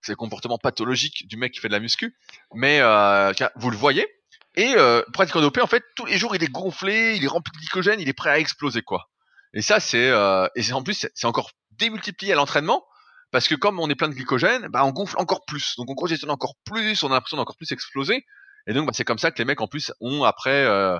C'est 0.03 0.13
le 0.13 0.17
comportement 0.17 0.59
pathologique 0.59 1.27
du 1.27 1.37
mec 1.37 1.53
qui 1.53 1.61
fait 1.61 1.69
de 1.69 1.73
la 1.73 1.81
muscu, 1.81 2.17
mais 2.55 2.81
euh, 2.81 3.33
vous 3.57 3.71
le 3.71 3.77
voyez. 3.77 4.07
Et 4.55 4.75
euh, 4.77 5.03
pratiquant 5.13 5.41
dopé, 5.41 5.61
en 5.61 5.67
fait, 5.67 5.85
tous 5.97 6.07
les 6.07 6.19
jours 6.19 6.35
il 6.37 6.43
est 6.43 6.51
gonflé, 6.51 7.17
il 7.17 7.25
est 7.25 7.29
rempli 7.29 7.53
de 7.53 7.59
glycogène, 7.59 8.01
il 8.01 8.09
est 8.09 8.15
prêt 8.15 8.31
à 8.31 8.39
exploser 8.39 8.83
quoi. 8.83 9.09
Et 9.55 9.63
ça 9.63 9.81
c'est 9.81 10.09
euh, 10.09 10.47
et 10.55 10.73
en 10.73 10.83
plus 10.83 11.07
c'est 11.15 11.27
encore 11.27 11.51
démultiplié 11.73 12.33
à 12.33 12.37
l'entraînement 12.37 12.85
parce 13.31 13.49
que 13.49 13.55
comme 13.55 13.79
on 13.79 13.89
est 13.91 13.95
plein 13.95 14.09
de 14.09 14.15
glycogène, 14.15 14.69
bah 14.69 14.85
on 14.85 14.91
gonfle 14.91 15.17
encore 15.19 15.45
plus, 15.47 15.75
donc 15.77 15.91
on 15.91 15.95
congestionne 15.95 16.31
encore 16.31 16.55
plus, 16.65 17.03
on 17.03 17.09
a 17.09 17.15
l'impression 17.15 17.37
d'encore 17.37 17.57
plus 17.57 17.73
exploser. 17.73 18.25
Et 18.67 18.73
donc 18.73 18.87
bah, 18.87 18.93
c'est 18.95 19.05
comme 19.05 19.19
ça 19.19 19.31
que 19.31 19.39
les 19.39 19.45
mecs 19.45 19.61
en 19.61 19.67
plus 19.67 19.93
ont 20.01 20.25
après 20.25 20.65
euh, 20.65 20.99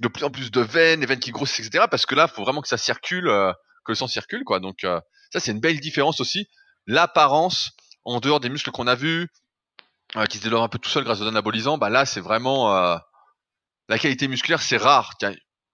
de 0.00 0.08
plus 0.08 0.24
en 0.24 0.30
plus 0.30 0.50
de 0.50 0.60
veines, 0.60 1.00
des 1.00 1.06
veines 1.06 1.20
qui 1.20 1.30
grossissent, 1.30 1.66
etc. 1.66 1.86
Parce 1.90 2.06
que 2.06 2.14
là, 2.14 2.28
faut 2.28 2.42
vraiment 2.42 2.60
que 2.60 2.68
ça 2.68 2.76
circule, 2.76 3.28
euh, 3.28 3.52
que 3.84 3.92
le 3.92 3.94
sang 3.96 4.06
circule, 4.06 4.44
quoi. 4.44 4.60
Donc 4.60 4.84
euh, 4.84 5.00
ça, 5.32 5.40
c'est 5.40 5.52
une 5.52 5.60
belle 5.60 5.80
différence 5.80 6.20
aussi 6.20 6.48
l'apparence 6.86 7.72
en 8.04 8.20
dehors 8.20 8.38
des 8.38 8.48
muscles 8.48 8.70
qu'on 8.70 8.86
a 8.86 8.94
vus, 8.94 9.28
qui 10.30 10.38
se 10.38 10.42
développent 10.44 10.62
un 10.62 10.68
peu 10.68 10.78
tout 10.78 10.88
seul 10.88 11.02
grâce 11.02 11.20
aux 11.20 11.26
anabolisants, 11.26 11.78
bah 11.78 11.90
là 11.90 12.06
c'est 12.06 12.20
vraiment 12.20 12.70
la 13.88 13.98
qualité 13.98 14.28
musculaire, 14.28 14.62
c'est 14.62 14.76
rare. 14.76 15.14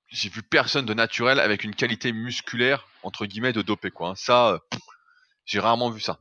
J'ai 0.08 0.30
vu 0.30 0.42
personne 0.42 0.86
de 0.86 0.94
naturel 0.94 1.38
avec 1.38 1.64
une 1.64 1.74
qualité 1.74 2.12
musculaire 2.12 2.86
entre 3.02 3.26
guillemets 3.26 3.52
de 3.52 3.60
dopé 3.60 3.90
quoi. 3.90 4.10
Hein. 4.10 4.14
Ça, 4.16 4.58
j'ai 5.44 5.60
rarement 5.60 5.90
vu 5.90 6.00
ça. 6.00 6.18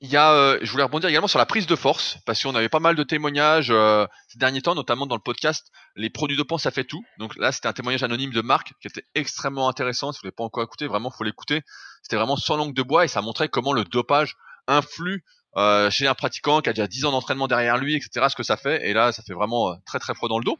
Il 0.00 0.10
y 0.10 0.18
a, 0.18 0.32
euh, 0.32 0.58
je 0.60 0.70
voulais 0.70 0.82
rebondir 0.82 1.08
également 1.08 1.28
sur 1.28 1.38
la 1.38 1.46
prise 1.46 1.66
de 1.66 1.76
force 1.76 2.18
parce 2.26 2.42
qu'on 2.42 2.54
avait 2.54 2.68
pas 2.68 2.78
mal 2.78 2.94
de 2.94 3.02
témoignages 3.04 3.70
euh, 3.70 4.06
ces 4.28 4.38
derniers 4.38 4.60
temps, 4.60 4.74
notamment 4.74 5.06
dans 5.06 5.14
le 5.14 5.22
podcast 5.22 5.72
"Les 5.96 6.10
produits 6.10 6.36
dopants, 6.36 6.58
ça 6.58 6.70
fait 6.70 6.84
tout". 6.84 7.02
Donc 7.18 7.34
là, 7.36 7.52
c'était 7.52 7.68
un 7.68 7.72
témoignage 7.72 8.02
anonyme 8.02 8.30
de 8.30 8.42
Marc 8.42 8.74
qui 8.82 8.88
était 8.88 9.04
extrêmement 9.14 9.66
intéressant. 9.66 10.12
Si 10.12 10.18
vous 10.18 10.26
l'avez 10.26 10.34
pas 10.36 10.44
encore 10.44 10.62
écouté, 10.62 10.86
vraiment, 10.88 11.10
faut 11.10 11.24
l'écouter. 11.24 11.62
C'était 12.02 12.16
vraiment 12.16 12.36
sans 12.36 12.56
langue 12.56 12.74
de 12.74 12.82
bois 12.82 13.06
et 13.06 13.08
ça 13.08 13.22
montrait 13.22 13.48
comment 13.48 13.72
le 13.72 13.84
dopage 13.84 14.36
influe 14.66 15.24
euh, 15.56 15.90
chez 15.90 16.06
un 16.06 16.14
pratiquant 16.14 16.60
qui 16.60 16.68
a 16.68 16.74
déjà 16.74 16.86
10 16.86 17.06
ans 17.06 17.12
d'entraînement 17.12 17.48
derrière 17.48 17.78
lui, 17.78 17.94
etc. 17.94 18.26
Ce 18.28 18.36
que 18.36 18.42
ça 18.42 18.58
fait. 18.58 18.86
Et 18.86 18.92
là, 18.92 19.10
ça 19.10 19.22
fait 19.22 19.32
vraiment 19.32 19.74
très 19.86 20.00
très 20.00 20.14
froid 20.14 20.28
dans 20.28 20.38
le 20.38 20.44
dos. 20.44 20.58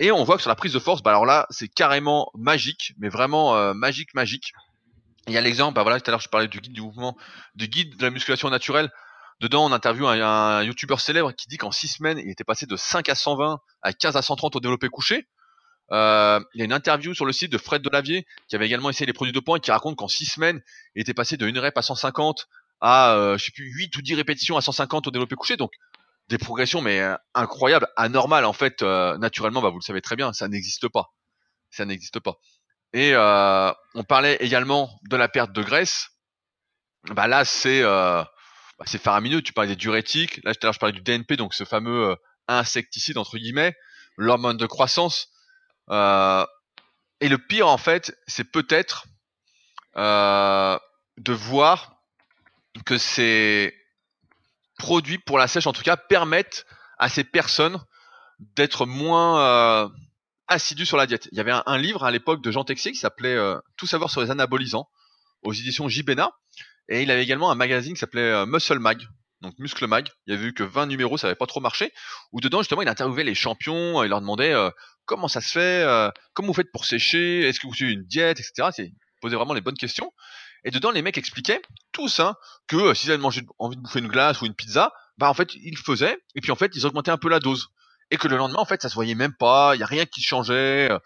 Et 0.00 0.12
on 0.12 0.24
voit 0.24 0.36
que 0.36 0.42
sur 0.42 0.50
la 0.50 0.56
prise 0.56 0.74
de 0.74 0.78
force, 0.78 1.02
bah 1.02 1.12
alors 1.12 1.24
là, 1.24 1.46
c'est 1.48 1.68
carrément 1.68 2.30
magique, 2.34 2.92
mais 2.98 3.08
vraiment 3.08 3.72
magique, 3.72 4.12
magique. 4.12 4.52
Il 5.28 5.34
y 5.34 5.38
a 5.38 5.40
l'exemple, 5.40 5.74
bah 5.74 5.82
voilà, 5.82 6.00
tout 6.00 6.10
à 6.10 6.12
l'heure 6.12 6.20
je 6.20 6.28
parlais 6.28 6.48
du 6.48 6.60
guide 6.60 6.72
du 6.72 6.80
mouvement, 6.80 7.16
du 7.54 7.68
guide 7.68 7.96
de 7.96 8.02
la 8.02 8.10
musculation 8.10 8.50
naturelle. 8.50 8.90
Dedans, 9.40 9.64
on 9.64 9.72
interviewe 9.72 10.06
un, 10.06 10.20
un 10.22 10.62
youtubeur 10.62 11.00
célèbre 11.00 11.32
qui 11.32 11.48
dit 11.48 11.58
qu'en 11.58 11.72
6 11.72 11.88
semaines, 11.88 12.18
il 12.18 12.30
était 12.30 12.44
passé 12.44 12.66
de 12.66 12.76
5 12.76 13.08
à 13.08 13.14
120 13.14 13.60
à 13.82 13.92
15 13.92 14.16
à 14.16 14.22
130 14.22 14.56
au 14.56 14.60
développé 14.60 14.88
couché. 14.88 15.26
Euh, 15.90 16.40
il 16.54 16.58
y 16.58 16.62
a 16.62 16.64
une 16.64 16.72
interview 16.72 17.12
sur 17.12 17.26
le 17.26 17.32
site 17.32 17.52
de 17.52 17.58
Fred 17.58 17.82
Delavier 17.82 18.26
qui 18.48 18.56
avait 18.56 18.66
également 18.66 18.88
essayé 18.88 19.04
les 19.06 19.12
produits 19.12 19.32
de 19.32 19.40
points 19.40 19.58
et 19.58 19.60
qui 19.60 19.70
raconte 19.70 19.96
qu'en 19.96 20.08
6 20.08 20.26
semaines, 20.26 20.62
il 20.94 21.02
était 21.02 21.14
passé 21.14 21.36
de 21.36 21.46
1 21.46 21.60
rep 21.60 21.76
à 21.76 21.82
150 21.82 22.48
à 22.80 23.14
euh, 23.14 23.38
je 23.38 23.44
sais 23.44 23.52
plus 23.52 23.64
8 23.64 23.96
ou 23.96 24.02
10 24.02 24.14
répétitions 24.14 24.56
à 24.56 24.60
150 24.60 25.06
au 25.06 25.10
développé 25.10 25.34
couché. 25.34 25.56
Donc 25.56 25.72
des 26.28 26.38
progressions 26.38 26.80
mais 26.80 27.00
euh, 27.00 27.16
incroyables, 27.34 27.88
anormales 27.96 28.44
en 28.44 28.52
fait. 28.52 28.82
Euh, 28.82 29.18
naturellement, 29.18 29.60
bah, 29.60 29.70
vous 29.70 29.78
le 29.78 29.84
savez 29.84 30.00
très 30.00 30.16
bien, 30.16 30.32
ça 30.32 30.48
n'existe 30.48 30.88
pas. 30.88 31.12
Ça 31.70 31.84
n'existe 31.84 32.20
pas. 32.20 32.38
Et 32.92 33.12
euh, 33.14 33.72
on 33.94 34.04
parlait 34.04 34.36
également 34.40 34.98
de 35.08 35.16
la 35.16 35.28
perte 35.28 35.52
de 35.52 35.62
graisse. 35.62 36.10
Bah 37.10 37.26
là, 37.26 37.44
c'est 37.44 37.82
euh, 37.82 38.22
bah 38.78 38.84
c'est 38.86 39.00
faramineux. 39.00 39.42
Tu 39.42 39.52
parlais 39.52 39.70
des 39.70 39.76
diurétiques. 39.76 40.40
Là, 40.44 40.54
tout 40.54 40.60
à 40.62 40.66
l'heure, 40.66 40.74
je 40.74 40.78
parlais 40.78 40.92
du 40.92 41.00
DNP, 41.00 41.36
donc 41.36 41.54
ce 41.54 41.64
fameux 41.64 42.10
euh, 42.10 42.16
insecticide 42.48 43.18
entre 43.18 43.38
guillemets, 43.38 43.74
l'hormone 44.16 44.56
de 44.56 44.66
croissance. 44.66 45.28
Euh, 45.90 46.44
et 47.20 47.28
le 47.28 47.38
pire, 47.38 47.68
en 47.68 47.78
fait, 47.78 48.16
c'est 48.26 48.50
peut-être 48.50 49.06
euh, 49.96 50.78
de 51.18 51.32
voir 51.32 51.96
que 52.84 52.98
ces 52.98 53.74
produits 54.78 55.18
pour 55.18 55.38
la 55.38 55.46
sèche, 55.46 55.66
en 55.66 55.72
tout 55.72 55.82
cas, 55.82 55.96
permettent 55.96 56.66
à 56.98 57.08
ces 57.08 57.24
personnes 57.24 57.82
d'être 58.38 58.86
moins 58.86 59.90
assidu 60.52 60.86
sur 60.86 60.96
la 60.96 61.06
diète. 61.06 61.28
Il 61.32 61.38
y 61.38 61.40
avait 61.40 61.52
un, 61.52 61.78
livre 61.78 62.04
à 62.04 62.10
l'époque 62.10 62.42
de 62.42 62.50
Jean 62.50 62.64
Texier 62.64 62.92
qui 62.92 62.98
s'appelait 62.98 63.34
euh, 63.34 63.58
Tout 63.76 63.86
savoir 63.86 64.10
sur 64.10 64.20
les 64.20 64.30
anabolisants 64.30 64.88
aux 65.42 65.52
éditions 65.52 65.88
Jibena. 65.88 66.32
Et 66.88 67.02
il 67.02 67.10
avait 67.10 67.22
également 67.22 67.50
un 67.50 67.54
magazine 67.54 67.94
qui 67.94 68.00
s'appelait 68.00 68.20
euh, 68.20 68.46
Muscle 68.46 68.78
Mag, 68.78 69.02
donc 69.40 69.54
Muscle 69.58 69.86
Mag. 69.86 70.08
Il 70.26 70.34
y 70.34 70.36
avait 70.36 70.46
eu 70.46 70.54
que 70.54 70.62
20 70.62 70.86
numéros, 70.86 71.18
ça 71.18 71.26
n'avait 71.26 71.36
pas 71.36 71.46
trop 71.46 71.60
marché. 71.60 71.92
Où 72.32 72.40
dedans, 72.40 72.60
justement, 72.60 72.82
il 72.82 72.88
interviewait 72.88 73.24
les 73.24 73.34
champions, 73.34 74.02
il 74.02 74.08
leur 74.08 74.20
demandait 74.20 74.52
euh, 74.52 74.70
comment 75.04 75.28
ça 75.28 75.40
se 75.40 75.50
fait, 75.50 76.12
comment 76.32 76.48
vous 76.48 76.54
faites 76.54 76.70
pour 76.70 76.84
sécher, 76.84 77.40
est-ce 77.48 77.58
que 77.58 77.66
vous 77.66 77.74
suivez 77.74 77.92
une 77.92 78.04
diète, 78.04 78.38
etc. 78.38 78.70
Il 78.78 78.94
posait 79.20 79.36
vraiment 79.36 79.54
les 79.54 79.60
bonnes 79.60 79.76
questions. 79.76 80.12
Et 80.64 80.70
dedans, 80.70 80.92
les 80.92 81.02
mecs 81.02 81.18
expliquaient, 81.18 81.60
tous, 81.90 82.20
hein, 82.20 82.36
que 82.68 82.94
s'ils 82.94 83.10
avaient 83.10 83.24
envie 83.58 83.76
de 83.76 83.80
bouffer 83.80 83.98
une 83.98 84.08
glace 84.08 84.40
ou 84.42 84.46
une 84.46 84.54
pizza, 84.54 84.92
bah 85.18 85.28
en 85.28 85.34
fait, 85.34 85.54
ils 85.54 85.76
faisaient. 85.76 86.18
Et 86.36 86.40
puis 86.40 86.52
en 86.52 86.56
fait, 86.56 86.70
ils 86.76 86.86
augmentaient 86.86 87.10
un 87.10 87.18
peu 87.18 87.28
la 87.28 87.40
dose 87.40 87.68
et 88.12 88.16
que 88.18 88.28
le 88.28 88.36
lendemain, 88.36 88.58
en 88.58 88.64
fait, 88.64 88.82
ça 88.82 88.88
se 88.88 88.94
voyait 88.94 89.14
même 89.14 89.34
pas, 89.34 89.74
il 89.74 89.80
y 89.80 89.82
a 89.82 89.86
rien 89.86 90.06
qui 90.06 90.22
changeait. 90.22 90.90
Euh. 90.90 90.98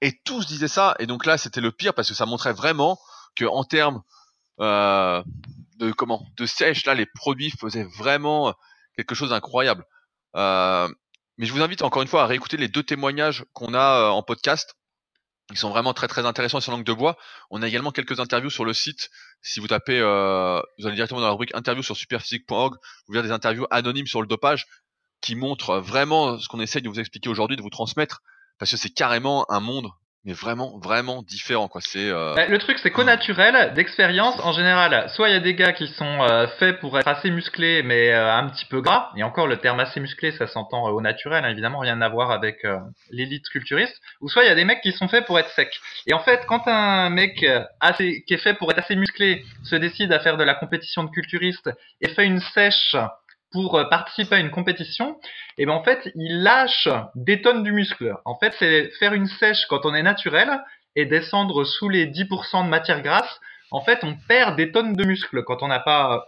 Et 0.00 0.12
tous 0.24 0.46
disaient 0.46 0.68
ça, 0.68 0.94
et 1.00 1.06
donc 1.06 1.26
là, 1.26 1.38
c'était 1.38 1.60
le 1.60 1.72
pire 1.72 1.94
parce 1.94 2.08
que 2.08 2.14
ça 2.14 2.26
montrait 2.26 2.52
vraiment 2.52 3.00
que 3.34 3.44
en 3.46 3.64
termes 3.64 4.02
euh, 4.60 5.22
de 5.78 5.90
comment, 5.92 6.24
de 6.36 6.46
sèche, 6.46 6.84
là, 6.84 6.94
les 6.94 7.06
produits 7.06 7.50
faisaient 7.50 7.88
vraiment 7.98 8.54
quelque 8.94 9.14
chose 9.14 9.30
d'incroyable. 9.30 9.84
Euh, 10.36 10.88
mais 11.38 11.46
je 11.46 11.52
vous 11.52 11.62
invite 11.62 11.82
encore 11.82 12.02
une 12.02 12.08
fois 12.08 12.24
à 12.24 12.26
réécouter 12.26 12.56
les 12.56 12.68
deux 12.68 12.82
témoignages 12.82 13.44
qu'on 13.52 13.72
a 13.74 14.00
euh, 14.00 14.08
en 14.08 14.22
podcast. 14.22 14.74
Ils 15.50 15.56
sont 15.56 15.70
vraiment 15.70 15.94
très 15.94 16.08
très 16.08 16.26
intéressants 16.26 16.60
sur 16.60 16.72
langue 16.72 16.84
de 16.84 16.92
bois. 16.92 17.16
On 17.50 17.62
a 17.62 17.68
également 17.68 17.90
quelques 17.90 18.20
interviews 18.20 18.50
sur 18.50 18.66
le 18.66 18.74
site. 18.74 19.08
Si 19.40 19.60
vous 19.60 19.68
tapez, 19.68 19.98
euh, 19.98 20.60
vous 20.78 20.86
allez 20.86 20.96
directement 20.96 21.20
dans 21.20 21.26
la 21.26 21.32
rubrique 21.32 21.54
interview 21.54 21.82
sur 21.82 21.96
superphysique.org, 21.96 22.74
vous 23.06 23.14
verrez 23.14 23.26
des 23.26 23.32
interviews 23.32 23.66
anonymes 23.70 24.06
sur 24.06 24.20
le 24.20 24.26
dopage 24.26 24.66
qui 25.20 25.34
montre 25.34 25.78
vraiment 25.78 26.38
ce 26.38 26.48
qu'on 26.48 26.60
essaye 26.60 26.82
de 26.82 26.88
vous 26.88 27.00
expliquer 27.00 27.28
aujourd'hui, 27.28 27.56
de 27.56 27.62
vous 27.62 27.70
transmettre, 27.70 28.20
parce 28.58 28.70
que 28.70 28.76
c'est 28.76 28.90
carrément 28.90 29.50
un 29.50 29.60
monde 29.60 29.90
mais 30.24 30.32
vraiment 30.32 30.78
vraiment 30.78 31.22
différent 31.22 31.68
quoi. 31.68 31.80
C'est 31.80 32.10
euh... 32.10 32.34
Bah, 32.34 32.46
le 32.46 32.58
truc 32.58 32.78
c'est 32.78 32.90
qu'au 32.90 33.04
naturel 33.04 33.72
d'expérience 33.74 34.38
en 34.40 34.52
général 34.52 35.08
soit 35.10 35.28
il 35.28 35.32
y 35.32 35.36
a 35.36 35.40
des 35.40 35.54
gars 35.54 35.72
qui 35.72 35.86
sont 35.88 36.22
euh, 36.22 36.46
faits 36.58 36.80
pour 36.80 36.98
être 36.98 37.06
assez 37.06 37.30
musclés 37.30 37.82
mais 37.82 38.12
euh, 38.12 38.34
un 38.34 38.48
petit 38.48 38.64
peu 38.66 38.80
gras 38.80 39.10
et 39.16 39.22
encore 39.22 39.46
le 39.46 39.58
terme 39.58 39.78
assez 39.80 40.00
musclé 40.00 40.32
ça 40.32 40.46
s'entend 40.46 40.88
euh, 40.88 40.90
au 40.90 41.00
naturel 41.00 41.44
hein, 41.44 41.50
évidemment 41.50 41.78
rien 41.78 42.00
à 42.02 42.08
voir 42.08 42.30
avec 42.30 42.66
l'élite 43.10 43.48
culturiste 43.48 43.96
ou 44.20 44.28
soit 44.28 44.42
il 44.42 44.48
y 44.48 44.50
a 44.50 44.54
des 44.54 44.64
mecs 44.64 44.80
qui 44.80 44.92
sont 44.92 45.08
faits 45.08 45.24
pour 45.24 45.38
être 45.38 45.50
secs. 45.50 45.80
Et 46.06 46.14
en 46.14 46.20
fait 46.20 46.44
quand 46.46 46.66
un 46.66 47.10
mec 47.10 47.44
assez 47.80 48.24
qui 48.26 48.34
est 48.34 48.38
fait 48.38 48.54
pour 48.54 48.70
être 48.70 48.78
assez 48.78 48.96
musclé 48.96 49.44
se 49.62 49.76
décide 49.76 50.12
à 50.12 50.20
faire 50.20 50.36
de 50.36 50.44
la 50.44 50.54
compétition 50.54 51.04
de 51.04 51.10
culturiste 51.10 51.70
et 52.00 52.08
fait 52.08 52.26
une 52.26 52.40
sèche 52.40 52.96
pour 53.50 53.76
euh, 53.76 53.84
participer 53.84 54.36
à 54.36 54.38
une 54.40 54.50
compétition, 54.50 55.18
et 55.56 55.66
ben 55.66 55.72
en 55.72 55.82
fait, 55.82 56.10
il 56.14 56.42
lâche 56.42 56.88
des 57.14 57.40
tonnes 57.40 57.62
du 57.62 57.72
muscle. 57.72 58.14
En 58.24 58.36
fait, 58.38 58.54
c'est 58.58 58.90
faire 58.98 59.14
une 59.14 59.26
sèche 59.26 59.66
quand 59.68 59.84
on 59.84 59.94
est 59.94 60.02
naturel 60.02 60.50
et 60.96 61.06
descendre 61.06 61.64
sous 61.64 61.88
les 61.88 62.06
10% 62.06 62.64
de 62.64 62.68
matière 62.68 63.02
grasse. 63.02 63.40
En 63.70 63.80
fait, 63.80 64.00
on 64.02 64.16
perd 64.28 64.56
des 64.56 64.72
tonnes 64.72 64.94
de 64.94 65.04
muscle 65.04 65.42
quand 65.44 65.62
on 65.62 65.68
n'a 65.68 65.80
pas 65.80 66.26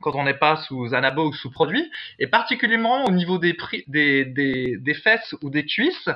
quand 0.00 0.14
on 0.14 0.22
n'est 0.22 0.34
pas 0.34 0.56
sous 0.58 0.94
anabo 0.94 1.26
ou 1.26 1.32
sous 1.32 1.50
produit, 1.50 1.90
et 2.20 2.28
particulièrement 2.28 3.04
au 3.06 3.10
niveau 3.10 3.38
des, 3.38 3.56
des, 3.88 4.24
des, 4.24 4.76
des 4.78 4.94
fesses 4.94 5.34
ou 5.42 5.50
des 5.50 5.66
cuisses, 5.66 6.08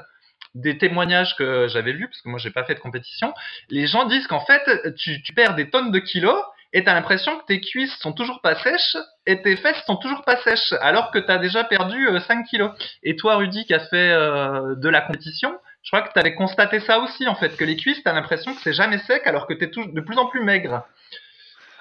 des 0.54 0.78
témoignages 0.78 1.34
que 1.36 1.66
j'avais 1.68 1.92
vus, 1.92 2.06
parce 2.06 2.20
que 2.20 2.28
moi 2.28 2.38
j'ai 2.38 2.50
pas 2.50 2.64
fait 2.64 2.74
de 2.74 2.80
compétition, 2.80 3.34
les 3.70 3.86
gens 3.86 4.06
disent 4.06 4.28
qu'en 4.28 4.44
fait 4.44 4.94
tu, 4.96 5.20
tu 5.22 5.32
perds 5.32 5.56
des 5.56 5.68
tonnes 5.68 5.90
de 5.90 5.98
kilos 5.98 6.40
et 6.72 6.84
t'as 6.84 6.94
l'impression 6.94 7.38
que 7.38 7.44
tes 7.46 7.60
cuisses 7.60 7.94
sont 7.98 8.12
toujours 8.12 8.40
pas 8.40 8.54
sèches 8.62 8.96
et 9.26 9.42
tes 9.42 9.56
fesses 9.56 9.82
sont 9.86 9.96
toujours 9.96 10.24
pas 10.24 10.36
sèches, 10.42 10.72
alors 10.80 11.10
que 11.10 11.18
t'as 11.18 11.38
déjà 11.38 11.64
perdu 11.64 12.08
5 12.26 12.38
euh, 12.38 12.42
kilos. 12.48 12.70
Et 13.02 13.16
toi, 13.16 13.36
Rudy, 13.36 13.66
qui 13.66 13.74
a 13.74 13.80
fait 13.80 14.10
euh, 14.10 14.74
de 14.76 14.88
la 14.88 15.02
compétition, 15.02 15.54
je 15.82 15.90
crois 15.90 16.02
que 16.02 16.12
t'avais 16.12 16.34
constaté 16.34 16.80
ça 16.80 17.00
aussi, 17.00 17.28
en 17.28 17.34
fait, 17.34 17.56
que 17.56 17.64
les 17.64 17.76
cuisses, 17.76 18.02
t'as 18.02 18.12
l'impression 18.12 18.54
que 18.54 18.60
c'est 18.62 18.72
jamais 18.72 18.98
sec, 18.98 19.26
alors 19.26 19.46
que 19.46 19.52
t'es 19.52 19.66
de 19.66 20.00
plus 20.00 20.16
en 20.16 20.26
plus 20.26 20.42
maigre. 20.42 20.84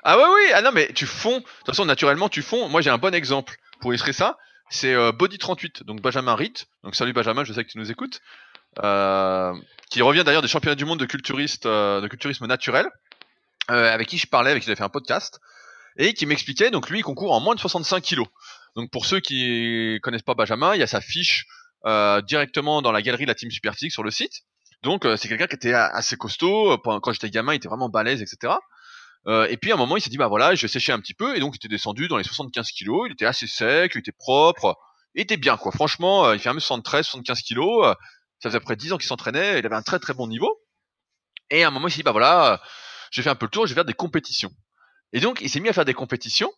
Ah 0.03 0.17
ouais, 0.17 0.25
oui, 0.35 0.51
ah 0.53 0.61
non, 0.61 0.71
mais 0.73 0.91
tu 0.93 1.05
fonds. 1.05 1.37
De 1.37 1.43
toute 1.43 1.67
façon, 1.67 1.85
naturellement, 1.85 2.27
tu 2.27 2.41
fonds. 2.41 2.67
Moi, 2.67 2.81
j'ai 2.81 2.89
un 2.89 2.97
bon 2.97 3.13
exemple 3.13 3.55
pour 3.79 3.93
illustrer 3.93 4.13
ça. 4.13 4.37
C'est 4.69 4.93
euh, 4.93 5.11
Body38, 5.11 5.83
donc 5.83 6.01
Benjamin 6.01 6.35
Ritt. 6.35 6.67
Donc 6.83 6.95
salut 6.95 7.13
Benjamin, 7.13 7.43
je 7.43 7.53
sais 7.53 7.63
que 7.63 7.69
tu 7.69 7.77
nous 7.77 7.91
écoutes. 7.91 8.19
qui 8.75 10.01
revient 10.01 10.23
d'ailleurs 10.25 10.41
des 10.41 10.47
championnats 10.47 10.75
du 10.75 10.85
monde 10.85 10.99
de, 10.99 11.05
culturiste, 11.05 11.67
de 11.67 12.07
culturisme 12.07 12.47
naturel. 12.47 12.89
Euh, 13.69 13.93
avec 13.93 14.07
qui 14.07 14.17
je 14.17 14.27
parlais, 14.27 14.51
avec 14.51 14.63
qui 14.63 14.67
j'avais 14.67 14.75
fait 14.75 14.83
un 14.83 14.89
podcast, 14.89 15.39
et 15.97 16.13
qui 16.13 16.25
m'expliquait, 16.25 16.71
donc 16.71 16.89
lui, 16.89 16.99
il 16.99 17.03
concourt 17.03 17.31
en 17.31 17.39
moins 17.39 17.55
de 17.55 17.59
65 17.59 18.01
kilos. 18.01 18.27
Donc 18.75 18.89
pour 18.91 19.05
ceux 19.05 19.19
qui 19.19 19.99
connaissent 20.01 20.21
pas 20.23 20.33
Benjamin, 20.33 20.73
il 20.73 20.79
y 20.79 20.83
a 20.83 20.87
sa 20.87 21.01
fiche 21.01 21.45
euh, 21.85 22.21
directement 22.21 22.81
dans 22.81 22.91
la 22.91 23.01
galerie 23.01 23.25
de 23.25 23.29
la 23.29 23.35
Team 23.35 23.51
Superphysique 23.51 23.91
sur 23.91 24.03
le 24.03 24.11
site. 24.11 24.43
Donc 24.83 25.05
euh, 25.05 25.15
c'est 25.15 25.27
quelqu'un 25.27 25.47
qui 25.47 25.55
était 25.55 25.73
assez 25.73 26.15
costaud. 26.15 26.77
Quand 26.77 27.11
j'étais 27.11 27.29
gamin, 27.29 27.53
il 27.53 27.57
était 27.57 27.67
vraiment 27.67 27.89
balèze, 27.89 28.21
etc. 28.21 28.53
Euh, 29.27 29.47
et 29.49 29.57
puis 29.57 29.71
à 29.71 29.75
un 29.75 29.77
moment, 29.77 29.97
il 29.97 30.01
s'est 30.01 30.09
dit 30.09 30.17
bah 30.17 30.27
voilà, 30.27 30.55
je 30.55 30.61
vais 30.63 30.67
sécher 30.67 30.91
un 30.91 30.99
petit 30.99 31.13
peu, 31.13 31.35
et 31.35 31.39
donc 31.39 31.53
il 31.53 31.57
était 31.57 31.67
descendu 31.67 32.07
dans 32.07 32.17
les 32.17 32.23
75 32.23 32.71
kilos. 32.71 33.07
Il 33.07 33.13
était 33.13 33.25
assez 33.25 33.47
sec, 33.47 33.91
il 33.93 33.99
était 33.99 34.11
propre, 34.11 34.77
il 35.15 35.21
était 35.21 35.37
bien 35.37 35.57
quoi. 35.57 35.71
Franchement, 35.71 36.25
euh, 36.27 36.35
il 36.35 36.39
fait 36.39 36.49
un 36.49 36.53
73, 36.53 37.05
75 37.05 37.41
kilos. 37.41 37.95
ça 38.39 38.49
faisait 38.49 38.57
après 38.57 38.75
10 38.75 38.93
ans 38.93 38.97
qu'il 38.97 39.07
s'entraînait, 39.07 39.59
il 39.59 39.65
avait 39.65 39.75
un 39.75 39.83
très 39.83 39.99
très 39.99 40.13
bon 40.13 40.27
niveau. 40.27 40.61
Et 41.51 41.63
à 41.63 41.67
un 41.67 41.71
moment, 41.71 41.87
il 41.87 41.91
s'est 41.91 41.97
dit 41.97 42.03
bah 42.03 42.11
voilà, 42.11 42.61
j'ai 43.11 43.21
fait 43.21 43.29
un 43.29 43.35
peu 43.35 43.45
le 43.45 43.51
tour, 43.51 43.67
je 43.67 43.73
vais 43.73 43.75
faire 43.75 43.85
des 43.85 43.93
compétitions. 43.93 44.51
Et 45.13 45.19
donc, 45.19 45.39
il 45.41 45.49
s'est 45.49 45.59
mis 45.59 45.69
à 45.69 45.73
faire 45.73 45.85
des 45.85 45.93
compétitions. 45.93 46.51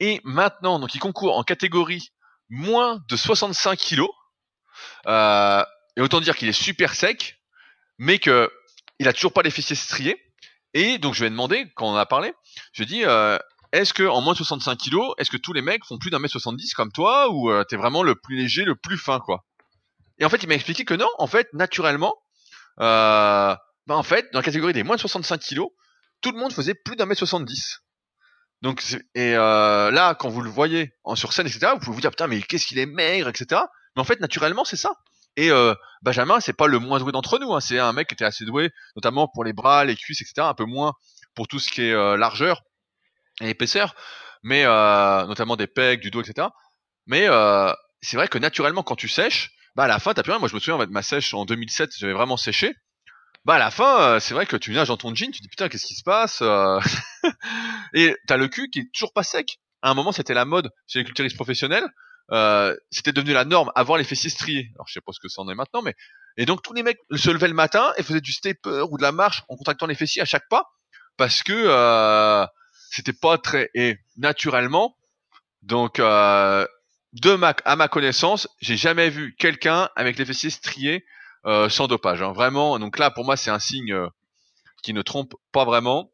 Et 0.00 0.20
maintenant, 0.24 0.78
donc, 0.78 0.94
il 0.94 0.98
concourt 0.98 1.36
en 1.36 1.44
catégorie 1.44 2.12
moins 2.48 3.00
de 3.08 3.16
65 3.16 3.78
kilos. 3.78 4.10
Euh, 5.06 5.64
et 5.96 6.00
autant 6.00 6.20
dire 6.20 6.36
qu'il 6.36 6.48
est 6.48 6.52
super 6.52 6.94
sec, 6.94 7.38
mais 7.98 8.18
que 8.18 8.50
il 8.98 9.08
a 9.08 9.12
toujours 9.12 9.32
pas 9.32 9.42
les 9.42 9.50
fessiers 9.50 9.76
striés. 9.76 10.16
Et 10.74 10.98
donc, 10.98 11.14
je 11.14 11.20
lui 11.20 11.26
ai 11.26 11.30
demandé, 11.30 11.70
quand 11.76 11.92
on 11.92 11.96
a 11.96 12.06
parlé, 12.06 12.32
je 12.72 12.82
lui 12.82 12.90
ai 12.90 12.94
dit, 12.94 13.04
euh, 13.04 13.38
est-ce 13.72 13.92
que 13.92 14.04
en 14.04 14.20
moins 14.20 14.32
de 14.32 14.38
65 14.38 14.76
kilos, 14.76 15.14
est-ce 15.18 15.30
que 15.30 15.36
tous 15.36 15.52
les 15.52 15.62
mecs 15.62 15.84
font 15.84 15.98
plus 15.98 16.10
d'un 16.10 16.18
mètre 16.18 16.32
70 16.32 16.74
comme 16.74 16.92
toi, 16.92 17.30
ou 17.30 17.50
euh, 17.50 17.64
t'es 17.64 17.76
vraiment 17.76 18.02
le 18.02 18.14
plus 18.14 18.36
léger, 18.36 18.64
le 18.64 18.76
plus 18.76 18.96
fin, 18.98 19.20
quoi? 19.20 19.44
Et 20.18 20.24
en 20.24 20.28
fait, 20.28 20.42
il 20.42 20.48
m'a 20.48 20.54
expliqué 20.54 20.84
que 20.84 20.94
non, 20.94 21.08
en 21.18 21.26
fait, 21.26 21.48
naturellement, 21.52 22.14
euh, 22.80 23.54
bah 23.86 23.96
en 23.96 24.02
fait, 24.02 24.28
dans 24.32 24.38
la 24.38 24.44
catégorie 24.44 24.72
des 24.72 24.82
moins 24.82 24.96
de 24.96 25.00
65 25.00 25.38
kilos, 25.40 25.70
tout 26.22 26.32
le 26.32 26.38
monde 26.38 26.52
faisait 26.52 26.74
plus 26.74 26.96
d'un 26.96 27.06
mètre 27.06 27.18
70. 27.18 27.82
Donc 28.62 28.82
et 29.14 29.34
euh, 29.36 29.90
là, 29.90 30.14
quand 30.14 30.28
vous 30.28 30.40
le 30.40 30.50
voyez 30.50 30.94
sur 31.14 31.32
scène, 31.32 31.46
etc., 31.46 31.72
vous 31.74 31.80
pouvez 31.80 31.94
vous 31.94 32.00
dire 32.00 32.10
putain 32.10 32.28
mais 32.28 32.40
qu'est-ce 32.40 32.66
qu'il 32.66 32.78
est 32.78 32.86
maigre, 32.86 33.28
etc. 33.28 33.60
Mais 33.96 34.00
en 34.00 34.04
fait, 34.04 34.20
naturellement, 34.20 34.64
c'est 34.64 34.76
ça. 34.76 34.92
Et 35.36 35.50
euh, 35.50 35.74
Benjamin, 36.02 36.40
c'est 36.40 36.52
pas 36.52 36.66
le 36.66 36.78
moins 36.78 36.98
doué 36.98 37.10
d'entre 37.10 37.38
nous. 37.38 37.52
Hein. 37.54 37.60
C'est 37.60 37.78
un 37.78 37.92
mec 37.92 38.08
qui 38.08 38.14
était 38.14 38.24
assez 38.24 38.44
doué, 38.44 38.70
notamment 38.96 39.28
pour 39.28 39.44
les 39.44 39.52
bras, 39.52 39.84
les 39.84 39.96
cuisses, 39.96 40.20
etc. 40.20 40.46
Un 40.46 40.54
peu 40.54 40.64
moins 40.64 40.92
pour 41.34 41.48
tout 41.48 41.58
ce 41.58 41.70
qui 41.70 41.82
est 41.82 41.92
euh, 41.92 42.16
largeur 42.16 42.62
et 43.40 43.50
épaisseur, 43.50 43.94
mais 44.42 44.64
notamment 44.64 45.56
des 45.56 45.66
pecs, 45.66 46.00
du 46.00 46.10
dos, 46.10 46.22
etc. 46.22 46.48
Mais 47.06 47.26
c'est 48.02 48.16
vrai 48.16 48.28
que 48.28 48.38
naturellement, 48.38 48.82
quand 48.82 48.94
tu 48.94 49.08
sèches, 49.08 49.52
bah 49.74 49.84
à 49.84 49.88
la 49.88 49.98
fin, 49.98 50.12
t'as 50.14 50.22
plus 50.22 50.32
rien. 50.32 50.38
Moi, 50.38 50.48
je 50.48 50.54
me 50.54 50.60
souviens 50.60 50.84
ma 50.86 51.02
sèche 51.02 51.34
en 51.34 51.44
2007, 51.46 51.90
j'avais 51.98 52.12
vraiment 52.12 52.36
séché. 52.36 52.74
Bah 53.44 53.54
à 53.54 53.58
la 53.58 53.70
fin, 53.70 54.00
euh, 54.00 54.20
c'est 54.20 54.34
vrai 54.34 54.46
que 54.46 54.56
tu 54.56 54.72
nages 54.72 54.88
dans 54.88 54.96
ton 54.96 55.14
jean, 55.14 55.32
tu 55.32 55.40
dis 55.40 55.48
putain, 55.48 55.68
qu'est-ce 55.68 55.86
qui 55.86 55.94
se 55.94 56.04
passe 56.04 56.42
euh 56.42 56.78
Et 57.94 58.16
t'as 58.28 58.36
le 58.36 58.48
cul 58.48 58.70
qui 58.70 58.80
est 58.80 58.92
toujours 58.92 59.12
pas 59.12 59.24
sec. 59.24 59.58
À 59.82 59.90
un 59.90 59.94
moment, 59.94 60.12
c'était 60.12 60.34
la 60.34 60.44
mode 60.44 60.70
chez 60.86 61.00
les 61.00 61.04
culturistes 61.04 61.36
professionnels. 61.36 61.84
Euh, 62.30 62.76
c'était 62.90 63.12
devenu 63.12 63.32
la 63.32 63.44
norme, 63.44 63.72
avoir 63.74 63.98
les 63.98 64.04
fessiers 64.04 64.30
striés. 64.30 64.70
Alors 64.76 64.86
je 64.86 64.92
sais 64.92 65.00
pas 65.00 65.12
ce 65.12 65.18
que 65.20 65.28
ça 65.28 65.42
en 65.42 65.48
est 65.48 65.54
maintenant, 65.54 65.82
mais 65.82 65.94
et 66.36 66.46
donc 66.46 66.62
tous 66.62 66.72
les 66.72 66.82
mecs 66.82 66.98
se 67.14 67.30
levaient 67.30 67.48
le 67.48 67.54
matin 67.54 67.92
et 67.96 68.02
faisaient 68.02 68.20
du 68.20 68.32
stepper 68.32 68.84
ou 68.90 68.96
de 68.96 69.02
la 69.02 69.12
marche 69.12 69.42
en 69.48 69.56
contractant 69.56 69.86
les 69.86 69.94
fessiers 69.96 70.22
à 70.22 70.24
chaque 70.24 70.48
pas 70.48 70.70
parce 71.16 71.42
que 71.42 71.52
euh, 71.52 72.46
c'était 72.90 73.12
pas 73.12 73.38
très 73.38 73.70
et 73.74 73.98
naturellement. 74.16 74.96
Donc 75.62 75.98
euh, 75.98 76.66
de 77.12 77.34
ma 77.34 77.54
à 77.64 77.76
ma 77.76 77.88
connaissance, 77.88 78.48
j'ai 78.60 78.76
jamais 78.76 79.10
vu 79.10 79.34
quelqu'un 79.38 79.90
avec 79.96 80.16
les 80.16 80.24
fessiers 80.24 80.50
striés 80.50 81.04
euh, 81.46 81.68
sans 81.68 81.86
dopage. 81.86 82.22
Hein. 82.22 82.32
Vraiment. 82.32 82.78
Donc 82.78 82.98
là, 82.98 83.10
pour 83.10 83.24
moi, 83.24 83.36
c'est 83.36 83.50
un 83.50 83.58
signe 83.58 83.92
euh, 83.92 84.08
qui 84.82 84.92
ne 84.92 85.02
trompe 85.02 85.34
pas 85.52 85.64
vraiment. 85.64 86.12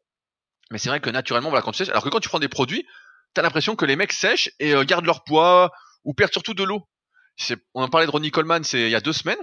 Mais 0.71 0.77
c'est 0.77 0.89
vrai 0.89 0.99
que 0.99 1.09
naturellement, 1.09 1.49
voilà, 1.49 1.63
quand 1.63 1.71
tu 1.71 1.79
sèches, 1.79 1.89
alors 1.89 2.03
que 2.03 2.09
quand 2.09 2.19
tu 2.19 2.29
prends 2.29 2.39
des 2.39 2.49
produits, 2.49 2.85
t'as 3.33 3.41
l'impression 3.41 3.75
que 3.75 3.85
les 3.85 3.95
mecs 3.95 4.13
sèchent 4.13 4.51
et 4.59 4.73
euh, 4.73 4.83
gardent 4.83 5.05
leur 5.05 5.23
poids 5.23 5.71
ou 6.03 6.13
perdent 6.13 6.31
surtout 6.31 6.53
de 6.53 6.63
l'eau. 6.63 6.87
On 7.73 7.83
en 7.83 7.87
parlait 7.87 8.05
de 8.05 8.11
Ronnie 8.11 8.31
Coleman, 8.31 8.63
c'est 8.63 8.81
il 8.81 8.89
y 8.89 8.95
a 8.95 9.01
deux 9.01 9.13
semaines. 9.13 9.39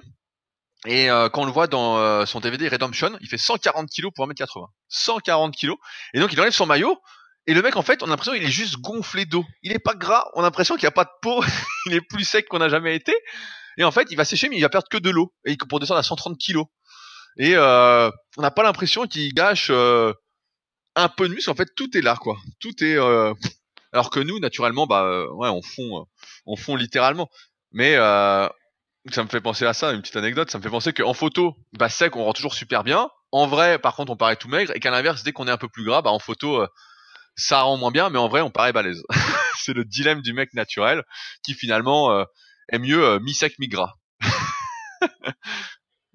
Et 0.87 1.11
euh, 1.11 1.29
quand 1.29 1.43
on 1.43 1.47
le 1.47 1.53
voit 1.53 1.67
dans 1.67 1.99
euh, 1.99 2.27
son 2.27 2.41
DVD 2.41 2.69
Redemption, 2.69 3.17
il 3.21 3.29
fait 3.29 3.39
140 3.39 3.89
kg 3.91 4.09
pour 4.15 4.29
1m80. 4.29 4.67
140 4.89 5.57
kg. 5.57 5.73
Et 6.15 6.21
donc 6.21 6.33
il 6.33 6.41
enlève 6.41 6.53
son 6.53 6.67
maillot. 6.67 7.01
Et 7.49 7.55
le 7.55 7.63
mec, 7.63 7.77
en 7.77 7.83
fait, 7.83 8.03
on 8.03 8.07
a 8.07 8.11
l'impression 8.11 8.33
qu'il 8.33 8.43
est 8.43 8.51
juste 8.51 8.79
gonflé 8.79 9.25
d'eau. 9.25 9.45
Il 9.63 9.73
est 9.73 9.79
pas 9.79 9.95
gras. 9.95 10.29
On 10.35 10.41
a 10.41 10.43
l'impression 10.43 10.75
qu'il 10.75 10.83
n'y 10.83 10.89
a 10.89 10.93
pas 10.93 11.05
de 11.05 11.11
peau. 11.23 11.43
il 11.87 11.95
est 11.95 12.01
plus 12.01 12.25
sec 12.25 12.49
qu'on 12.49 12.59
n'a 12.59 12.69
jamais 12.69 12.95
été. 12.95 13.15
Et 13.77 13.85
en 13.85 13.91
fait, 13.91 14.09
il 14.11 14.17
va 14.17 14.25
sécher, 14.25 14.49
mais 14.49 14.57
il 14.57 14.63
va 14.63 14.69
perdre 14.69 14.89
que 14.89 14.97
de 14.97 15.11
l'eau. 15.11 15.33
Et 15.45 15.57
pour 15.57 15.81
descendre 15.81 16.01
à 16.01 16.03
130 16.03 16.39
kg. 16.39 16.63
Et 17.39 17.55
euh, 17.55 18.11
on 18.37 18.43
n'a 18.43 18.51
pas 18.51 18.63
l'impression 18.63 19.07
qu'il 19.07 19.33
gâche 19.35 19.69
euh, 19.71 20.13
un 20.95 21.09
peu 21.09 21.29
de 21.29 21.35
muscle. 21.35 21.51
En 21.51 21.55
fait, 21.55 21.75
tout 21.77 21.97
est 21.97 22.01
là, 22.01 22.17
quoi. 22.17 22.37
Tout 22.61 22.83
est. 22.83 22.97
Euh, 22.97 23.35
alors 23.93 24.11
que 24.11 24.21
nous, 24.21 24.39
naturellement, 24.41 24.87
bah, 24.87 25.27
ouais, 25.33 25.49
on 25.49 25.63
fond, 25.63 26.07
on 26.47 26.57
fond 26.57 26.77
littéralement. 26.77 27.29
Mais 27.73 27.95
ça 27.95 29.23
me 29.23 29.29
fait 29.29 29.41
penser 29.41 29.67
à 29.67 29.75
ça, 29.75 29.93
une 29.93 30.01
petite 30.01 30.17
anecdote. 30.17 30.51
Ça 30.51 30.59
me 30.59 30.63
fait 30.63 30.71
penser 30.71 30.93
qu'en 30.93 31.15
photo, 31.15 31.55
bah 31.75 31.89
sec, 31.89 32.17
on 32.17 32.25
rend 32.25 32.33
toujours 32.33 32.55
super 32.55 32.85
bien. 32.85 33.09
En 33.33 33.47
vrai, 33.47 33.79
par 33.79 33.95
contre, 33.95 34.13
on 34.13 34.17
paraît 34.17 34.37
tout 34.37 34.49
maigre. 34.49 34.73
Et 34.75 34.81
qu'à 34.81 34.91
l'inverse, 34.91 35.23
dès 35.23 35.33
qu'on 35.33 35.47
est 35.47 35.51
un 35.51 35.59
peu 35.59 35.69
plus 35.69 35.85
gras, 35.85 36.03
bah 36.03 36.11
en 36.11 36.19
photo, 36.19 36.67
ça 37.37 37.61
rend 37.61 37.77
moins 37.77 37.91
bien. 37.91 38.09
Mais 38.09 38.19
en 38.19 38.29
vrai, 38.29 38.41
on 38.41 38.51
paraît 38.51 38.73
balèze. 38.73 39.03
C'est 39.59 39.75
le 39.75 39.85
dilemme 39.85 40.23
du 40.23 40.33
mec 40.33 40.55
naturel 40.55 41.03
qui 41.43 41.55
finalement 41.55 42.25
est 42.69 42.79
mieux 42.79 43.05
euh, 43.05 43.21
mi 43.21 43.35
sec 43.35 43.55
mi 43.59 43.69
gras. 43.69 43.95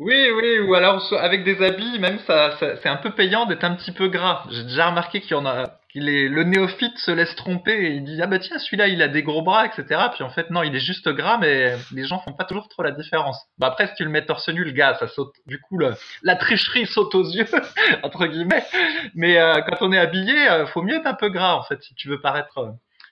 Oui, 0.03 0.31
oui, 0.35 0.57
ou 0.57 0.73
alors 0.73 1.13
avec 1.13 1.43
des 1.43 1.63
habits, 1.63 1.99
même 1.99 2.17
ça, 2.25 2.57
c'est 2.59 2.89
un 2.89 2.95
peu 2.95 3.11
payant 3.11 3.45
d'être 3.45 3.63
un 3.63 3.75
petit 3.75 3.91
peu 3.91 4.07
gras. 4.07 4.45
J'ai 4.49 4.63
déjà 4.63 4.87
remarqué 4.87 5.21
qu'il 5.21 5.33
y 5.33 5.35
en 5.35 5.45
a, 5.45 5.79
qu'il 5.91 6.09
est, 6.09 6.27
le 6.27 6.43
néophyte 6.43 6.97
se 6.97 7.11
laisse 7.11 7.35
tromper 7.35 7.73
et 7.73 7.89
il 7.97 8.03
dit 8.05 8.19
ah 8.19 8.25
bah 8.25 8.39
tiens 8.39 8.57
celui-là 8.57 8.87
il 8.87 9.01
a 9.03 9.07
des 9.07 9.21
gros 9.21 9.43
bras 9.43 9.65
etc. 9.65 10.01
Puis 10.13 10.23
en 10.23 10.31
fait 10.31 10.49
non 10.49 10.63
il 10.63 10.75
est 10.75 10.79
juste 10.79 11.07
gras 11.09 11.37
mais 11.37 11.75
les 11.91 12.05
gens 12.05 12.19
font 12.19 12.33
pas 12.33 12.45
toujours 12.45 12.67
trop 12.67 12.81
la 12.81 12.91
différence. 12.91 13.39
Bah 13.59 13.67
après 13.67 13.87
si 13.87 13.93
tu 13.95 14.03
le 14.03 14.09
mets 14.09 14.25
torse 14.25 14.49
nu 14.49 14.63
le 14.63 14.71
gars 14.71 14.95
ça 14.99 15.07
saute, 15.07 15.35
du 15.45 15.59
coup 15.59 15.77
la 15.77 16.35
tricherie 16.35 16.85
saute 16.87 17.13
aux 17.13 17.29
yeux 17.29 17.47
entre 18.03 18.25
guillemets. 18.25 18.65
Mais 19.13 19.37
euh, 19.37 19.61
quand 19.61 19.85
on 19.85 19.91
est 19.91 19.99
habillé, 19.99 20.49
euh, 20.49 20.65
faut 20.65 20.81
mieux 20.81 20.95
être 20.95 21.07
un 21.07 21.13
peu 21.13 21.29
gras 21.29 21.53
en 21.53 21.63
fait 21.63 21.81
si 21.83 21.93
tu 21.93 22.07
veux 22.09 22.21
paraître 22.21 22.57
euh, 22.57 22.71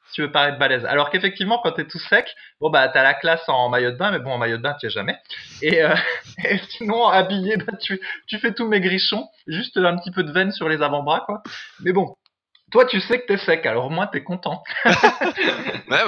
si 0.10 0.15
tu 0.15 0.22
veux 0.22 0.32
paraître 0.32 0.58
balèze. 0.58 0.86
Alors 0.86 1.10
qu'effectivement, 1.10 1.60
quand 1.63 1.74
t'es 1.74 1.86
tout 1.86 2.00
sec, 2.00 2.28
bon 2.60 2.69
bah 2.69 2.88
t'as 2.89 3.04
la 3.04 3.13
classe 3.13 3.48
en 3.48 3.69
maillot 3.69 3.91
de 3.91 3.98
bain, 3.98 4.12
mais 4.12 4.19
bon 4.19 4.32
en 4.32 4.38
maillot 4.38 4.58
de 4.58 4.62
bain 4.62 4.76
tu 4.80 4.88
es 4.88 4.89
jamais. 4.89 5.17
Et, 5.62 5.84
euh, 5.84 5.95
et 6.43 6.60
sinon 6.69 7.08
habillé, 7.08 7.58
bah 7.58 7.74
tu 7.80 8.00
tu 8.28 8.39
fais 8.39 8.54
tout 8.54 8.67
maigrichon, 8.67 9.28
juste 9.48 9.78
un 9.78 9.98
petit 9.98 10.12
peu 10.12 10.24
de 10.24 10.32
veine 10.32 10.52
sur 10.52 10.67
les 10.67 10.82
avant-bras 10.82 11.22
quoi. 11.26 11.41
Mais 11.82 11.93
bon. 11.93 12.15
Toi, 12.72 12.86
tu 12.86 13.02
sais 13.02 13.19
que 13.19 13.26
t'es 13.26 13.38
sec, 13.39 13.65
alors 13.65 13.88
au 13.88 13.89
moins 13.89 14.06
t'es 14.06 14.24
content. 14.24 14.63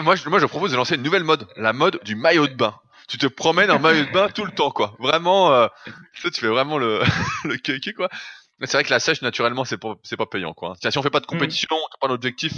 moi, 0.03 0.15
je, 0.15 0.45
propose 0.45 0.69
de 0.69 0.77
lancer 0.77 0.93
une 0.93 1.01
nouvelle 1.01 1.23
mode, 1.23 1.47
la 1.57 1.73
mode 1.73 1.99
du 2.03 2.15
maillot 2.15 2.45
de 2.47 2.53
bain. 2.53 2.75
Tu 3.07 3.17
te 3.17 3.25
promènes 3.25 3.71
en 3.71 3.79
maillot 3.79 4.05
de 4.05 4.11
bain 4.11 4.29
tout 4.29 4.45
le 4.45 4.51
temps, 4.51 4.69
quoi. 4.69 4.93
Vraiment, 4.99 5.51
euh, 5.51 5.67
tu 6.13 6.31
fais 6.31 6.47
vraiment 6.47 6.77
le 6.77 7.01
le 7.45 7.57
kéké, 7.57 7.93
quoi. 7.93 8.09
C'est 8.63 8.73
vrai 8.73 8.83
que 8.83 8.91
la 8.91 8.99
sèche, 8.99 9.23
naturellement, 9.23 9.65
c'est 9.65 9.79
pas, 9.79 9.95
pas 10.17 10.25
payant, 10.27 10.53
quoi. 10.53 10.75
Si 10.79 10.97
on 10.97 11.01
fait 11.01 11.09
pas 11.09 11.19
de 11.19 11.25
compétition, 11.25 11.75
on 11.75 11.79
n'a 11.79 11.97
pas 11.99 12.07
d'objectif, 12.07 12.53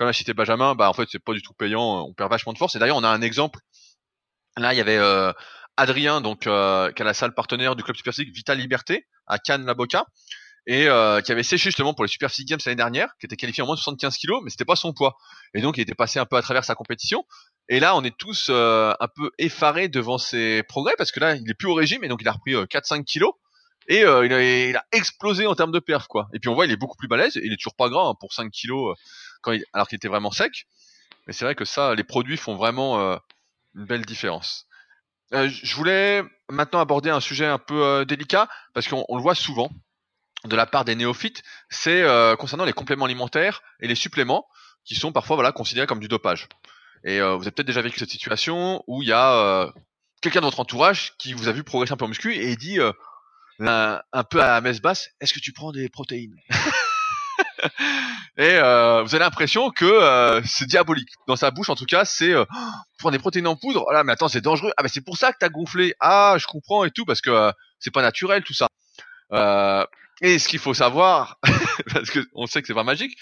comme 0.00 0.08
a 0.08 0.14
cité 0.14 0.32
Benjamin, 0.32 0.74
bah 0.74 0.88
en 0.88 0.94
fait 0.94 1.06
c'est 1.12 1.22
pas 1.22 1.34
du 1.34 1.42
tout 1.42 1.52
payant, 1.52 2.06
on 2.08 2.14
perd 2.14 2.30
vachement 2.30 2.54
de 2.54 2.58
force. 2.58 2.74
Et 2.74 2.78
d'ailleurs 2.78 2.96
on 2.96 3.04
a 3.04 3.10
un 3.10 3.20
exemple. 3.20 3.58
Là 4.56 4.72
il 4.72 4.78
y 4.78 4.80
avait 4.80 4.96
euh, 4.96 5.30
Adrien, 5.76 6.22
donc 6.22 6.46
euh, 6.46 6.90
qui 6.92 7.02
est 7.02 7.04
la 7.04 7.12
salle 7.12 7.34
partenaire 7.34 7.76
du 7.76 7.82
club 7.82 7.94
Super 7.94 8.14
Vita 8.16 8.54
Liberté 8.54 9.06
à 9.26 9.38
Cannes 9.38 9.66
la 9.66 9.74
Boca, 9.74 10.06
et 10.66 10.88
euh, 10.88 11.20
qui 11.20 11.32
avait 11.32 11.42
séché 11.42 11.64
justement 11.64 11.92
pour 11.92 12.02
les 12.02 12.08
Super 12.08 12.30
Games 12.46 12.58
l'année 12.64 12.76
dernière, 12.76 13.10
qui 13.20 13.26
était 13.26 13.36
qualifié 13.36 13.62
en 13.62 13.66
moins 13.66 13.74
de 13.74 13.80
75 13.80 14.16
kilos, 14.16 14.40
mais 14.42 14.48
c'était 14.48 14.64
pas 14.64 14.74
son 14.74 14.94
poids. 14.94 15.18
Et 15.52 15.60
donc 15.60 15.76
il 15.76 15.82
était 15.82 15.94
passé 15.94 16.18
un 16.18 16.24
peu 16.24 16.36
à 16.36 16.42
travers 16.42 16.64
sa 16.64 16.74
compétition. 16.74 17.26
Et 17.68 17.78
là 17.78 17.94
on 17.94 18.02
est 18.02 18.16
tous 18.16 18.46
euh, 18.48 18.94
un 19.00 19.08
peu 19.14 19.30
effarés 19.36 19.88
devant 19.88 20.16
ses 20.16 20.62
progrès 20.62 20.94
parce 20.96 21.12
que 21.12 21.20
là 21.20 21.34
il 21.34 21.50
est 21.50 21.54
plus 21.54 21.68
au 21.68 21.74
régime 21.74 22.04
et 22.04 22.08
donc 22.08 22.22
il 22.22 22.28
a 22.28 22.32
repris 22.32 22.54
4-5 22.54 23.04
kilos. 23.04 23.34
Et 23.88 24.02
euh, 24.04 24.24
il, 24.24 24.32
a, 24.32 24.78
a, 24.78 24.84
explosé 24.92 25.46
en 25.46 25.54
termes 25.54 25.72
de 25.72 25.78
perf 25.78 26.06
quoi. 26.06 26.28
Et 26.32 26.38
puis 26.38 26.48
on 26.48 26.54
voit 26.54 26.64
il 26.64 26.72
est 26.72 26.76
beaucoup 26.76 26.96
plus 26.96 27.08
balèze, 27.08 27.36
il 27.36 27.52
est 27.52 27.56
toujours 27.56 27.76
pas 27.76 27.90
gras 27.90 28.08
hein, 28.08 28.14
pour 28.18 28.32
5 28.32 28.50
kilos 28.50 28.96
alors 29.72 29.88
qu'il 29.88 29.96
était 29.96 30.08
vraiment 30.08 30.30
sec. 30.30 30.66
Mais 31.26 31.32
c'est 31.32 31.44
vrai 31.44 31.54
que 31.54 31.64
ça, 31.64 31.94
les 31.94 32.04
produits 32.04 32.36
font 32.36 32.56
vraiment 32.56 33.00
euh, 33.00 33.16
une 33.74 33.84
belle 33.84 34.04
différence. 34.04 34.66
Euh, 35.32 35.48
je 35.48 35.76
voulais 35.76 36.24
maintenant 36.48 36.80
aborder 36.80 37.10
un 37.10 37.20
sujet 37.20 37.46
un 37.46 37.58
peu 37.58 37.84
euh, 37.84 38.04
délicat 38.04 38.48
parce 38.74 38.88
qu'on 38.88 39.04
le 39.08 39.22
voit 39.22 39.34
souvent 39.34 39.70
de 40.44 40.56
la 40.56 40.66
part 40.66 40.84
des 40.84 40.94
néophytes, 40.94 41.42
c'est 41.68 42.02
concernant 42.38 42.64
les 42.64 42.72
compléments 42.72 43.04
alimentaires 43.04 43.60
et 43.80 43.86
les 43.86 43.94
suppléments 43.94 44.48
qui 44.86 44.94
sont 44.94 45.12
parfois 45.12 45.36
voilà 45.36 45.52
considérés 45.52 45.86
comme 45.86 46.00
du 46.00 46.08
dopage. 46.08 46.48
Et 47.04 47.20
vous 47.20 47.42
avez 47.42 47.50
peut-être 47.50 47.66
déjà 47.66 47.82
vécu 47.82 47.98
cette 47.98 48.08
situation 48.08 48.82
où 48.86 49.02
il 49.02 49.08
y 49.10 49.12
a 49.12 49.70
quelqu'un 50.22 50.40
de 50.40 50.46
votre 50.46 50.60
entourage 50.60 51.12
qui 51.18 51.34
vous 51.34 51.48
a 51.48 51.52
vu 51.52 51.62
progresser 51.62 51.92
un 51.92 51.98
peu 51.98 52.06
en 52.06 52.08
muscu 52.08 52.34
et 52.34 52.56
dit 52.56 52.78
un, 53.58 54.00
un 54.14 54.24
peu 54.24 54.42
à 54.42 54.62
messe 54.62 54.80
basse, 54.80 55.10
est-ce 55.20 55.34
que 55.34 55.40
tu 55.40 55.52
prends 55.52 55.72
des 55.72 55.90
protéines? 55.90 56.36
Et 58.36 58.56
euh, 58.56 59.02
vous 59.02 59.14
avez 59.14 59.24
l'impression 59.24 59.70
que 59.70 59.84
euh, 59.84 60.40
c'est 60.44 60.66
diabolique. 60.66 61.10
Dans 61.26 61.36
sa 61.36 61.50
bouche, 61.50 61.68
en 61.68 61.74
tout 61.74 61.86
cas, 61.86 62.04
c'est 62.04 62.32
euh, 62.32 62.44
prendre 62.98 63.12
des 63.12 63.18
protéines 63.18 63.46
en 63.46 63.56
poudre. 63.56 63.84
Oh 63.88 64.02
mais 64.04 64.12
attends, 64.12 64.28
c'est 64.28 64.40
dangereux. 64.40 64.72
Ah, 64.76 64.82
mais 64.82 64.88
c'est 64.88 65.04
pour 65.04 65.16
ça 65.16 65.32
que 65.32 65.38
t'as 65.40 65.48
gonflé. 65.48 65.94
Ah, 66.00 66.36
je 66.38 66.46
comprends 66.46 66.84
et 66.84 66.90
tout, 66.90 67.04
parce 67.04 67.20
que 67.20 67.30
euh, 67.30 67.52
c'est 67.78 67.90
pas 67.90 68.02
naturel 68.02 68.42
tout 68.42 68.54
ça. 68.54 68.68
Euh, 69.32 69.84
et 70.22 70.38
ce 70.38 70.48
qu'il 70.48 70.58
faut 70.58 70.74
savoir, 70.74 71.38
parce 71.92 72.10
que 72.10 72.20
on 72.34 72.46
sait 72.46 72.60
que 72.60 72.66
c'est 72.66 72.74
pas 72.74 72.84
magique, 72.84 73.16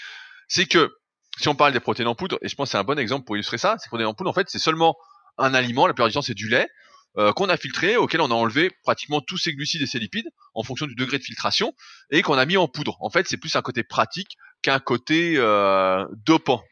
c'est 0.47 0.65
que 0.65 0.91
si 1.37 1.47
on 1.47 1.55
parle 1.55 1.73
des 1.73 1.79
protéines 1.79 2.07
en 2.07 2.15
poudre, 2.15 2.37
et 2.41 2.49
je 2.49 2.55
pense 2.55 2.69
que 2.69 2.71
c'est 2.71 2.77
un 2.77 2.83
bon 2.83 2.99
exemple 2.99 3.25
pour 3.25 3.35
illustrer 3.37 3.57
ça, 3.57 3.75
c'est 3.79 3.87
protéines 3.87 4.09
en 4.09 4.13
poudre, 4.13 4.29
en 4.29 4.33
fait, 4.33 4.49
c'est 4.49 4.59
seulement 4.59 4.95
un 5.37 5.53
aliment. 5.53 5.87
La 5.87 5.93
plupart 5.93 6.07
du 6.07 6.13
temps, 6.13 6.21
c'est 6.21 6.33
du 6.33 6.49
lait. 6.49 6.67
Euh, 7.17 7.33
qu'on 7.33 7.49
a 7.49 7.57
filtré, 7.57 7.97
auquel 7.97 8.21
on 8.21 8.29
a 8.29 8.35
enlevé 8.35 8.69
pratiquement 8.83 9.19
tous 9.19 9.37
ses 9.37 9.53
glucides 9.53 9.81
et 9.81 9.87
ses 9.87 9.97
lipides 9.97 10.29
en 10.53 10.61
fonction 10.61 10.85
du 10.85 10.93
degré 10.93 11.17
de 11.17 11.23
filtration, 11.23 11.73
et 12.11 12.21
qu'on 12.21 12.37
a 12.37 12.45
mis 12.45 12.55
en 12.55 12.67
poudre. 12.67 12.97
En 13.01 13.09
fait, 13.09 13.27
c'est 13.27 13.37
plus 13.37 13.55
un 13.55 13.63
côté 13.63 13.83
pratique 13.83 14.37
qu'un 14.61 14.79
côté 14.79 15.33
euh, 15.37 16.05
dopant. 16.25 16.63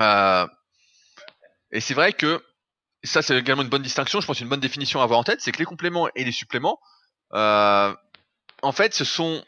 Euh, 0.00 0.46
et 1.72 1.80
c'est 1.80 1.92
vrai 1.92 2.14
que 2.14 2.42
ça, 3.04 3.20
c'est 3.20 3.36
également 3.36 3.62
une 3.62 3.68
bonne 3.68 3.82
distinction. 3.82 4.22
Je 4.22 4.26
pense 4.26 4.40
une 4.40 4.48
bonne 4.48 4.60
définition 4.60 5.00
à 5.00 5.04
avoir 5.04 5.20
en 5.20 5.24
tête, 5.24 5.42
c'est 5.42 5.52
que 5.52 5.58
les 5.58 5.66
compléments 5.66 6.08
et 6.14 6.24
les 6.24 6.32
suppléments, 6.32 6.80
en 7.32 8.72
fait, 8.72 8.94
ce 8.94 9.04
sont 9.04 9.44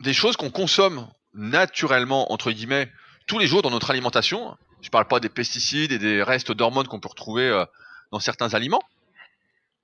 des 0.00 0.14
choses 0.14 0.36
qu'on 0.36 0.50
consomme 0.50 1.08
naturellement 1.34 2.32
entre 2.32 2.50
guillemets 2.50 2.90
tous 3.26 3.38
les 3.38 3.46
jours 3.46 3.62
dans 3.62 3.70
notre 3.70 3.90
alimentation. 3.90 4.56
Je 4.80 4.90
parle 4.90 5.06
pas 5.06 5.20
des 5.20 5.28
pesticides 5.28 5.92
et 5.92 5.98
des 5.98 6.22
restes 6.22 6.52
d'hormones 6.52 6.86
qu'on 6.86 7.00
peut 7.00 7.08
retrouver 7.08 7.64
dans 8.12 8.20
certains 8.20 8.54
aliments, 8.54 8.82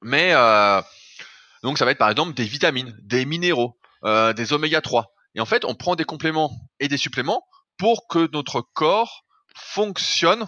mais 0.03 0.31
euh, 0.33 0.81
donc 1.63 1.79
ça 1.79 1.85
va 1.85 1.91
être 1.91 1.99
par 1.99 2.11
exemple 2.11 2.35
des 2.35 2.45
vitamines, 2.45 2.97
des 3.03 3.25
minéraux, 3.25 3.79
euh, 4.05 4.33
des 4.33 4.53
oméga 4.53 4.81
3. 4.81 5.13
Et 5.35 5.41
en 5.41 5.47
fait, 5.47 5.65
on 5.65 5.75
prend 5.75 5.97
des 5.97 6.05
compléments 6.05 6.51
et 6.81 6.89
des 6.89 6.97
suppléments 6.97 7.45
pour 7.79 8.09
que 8.09 8.29
notre 8.33 8.61
corps 8.61 9.25
fonctionne 9.55 10.47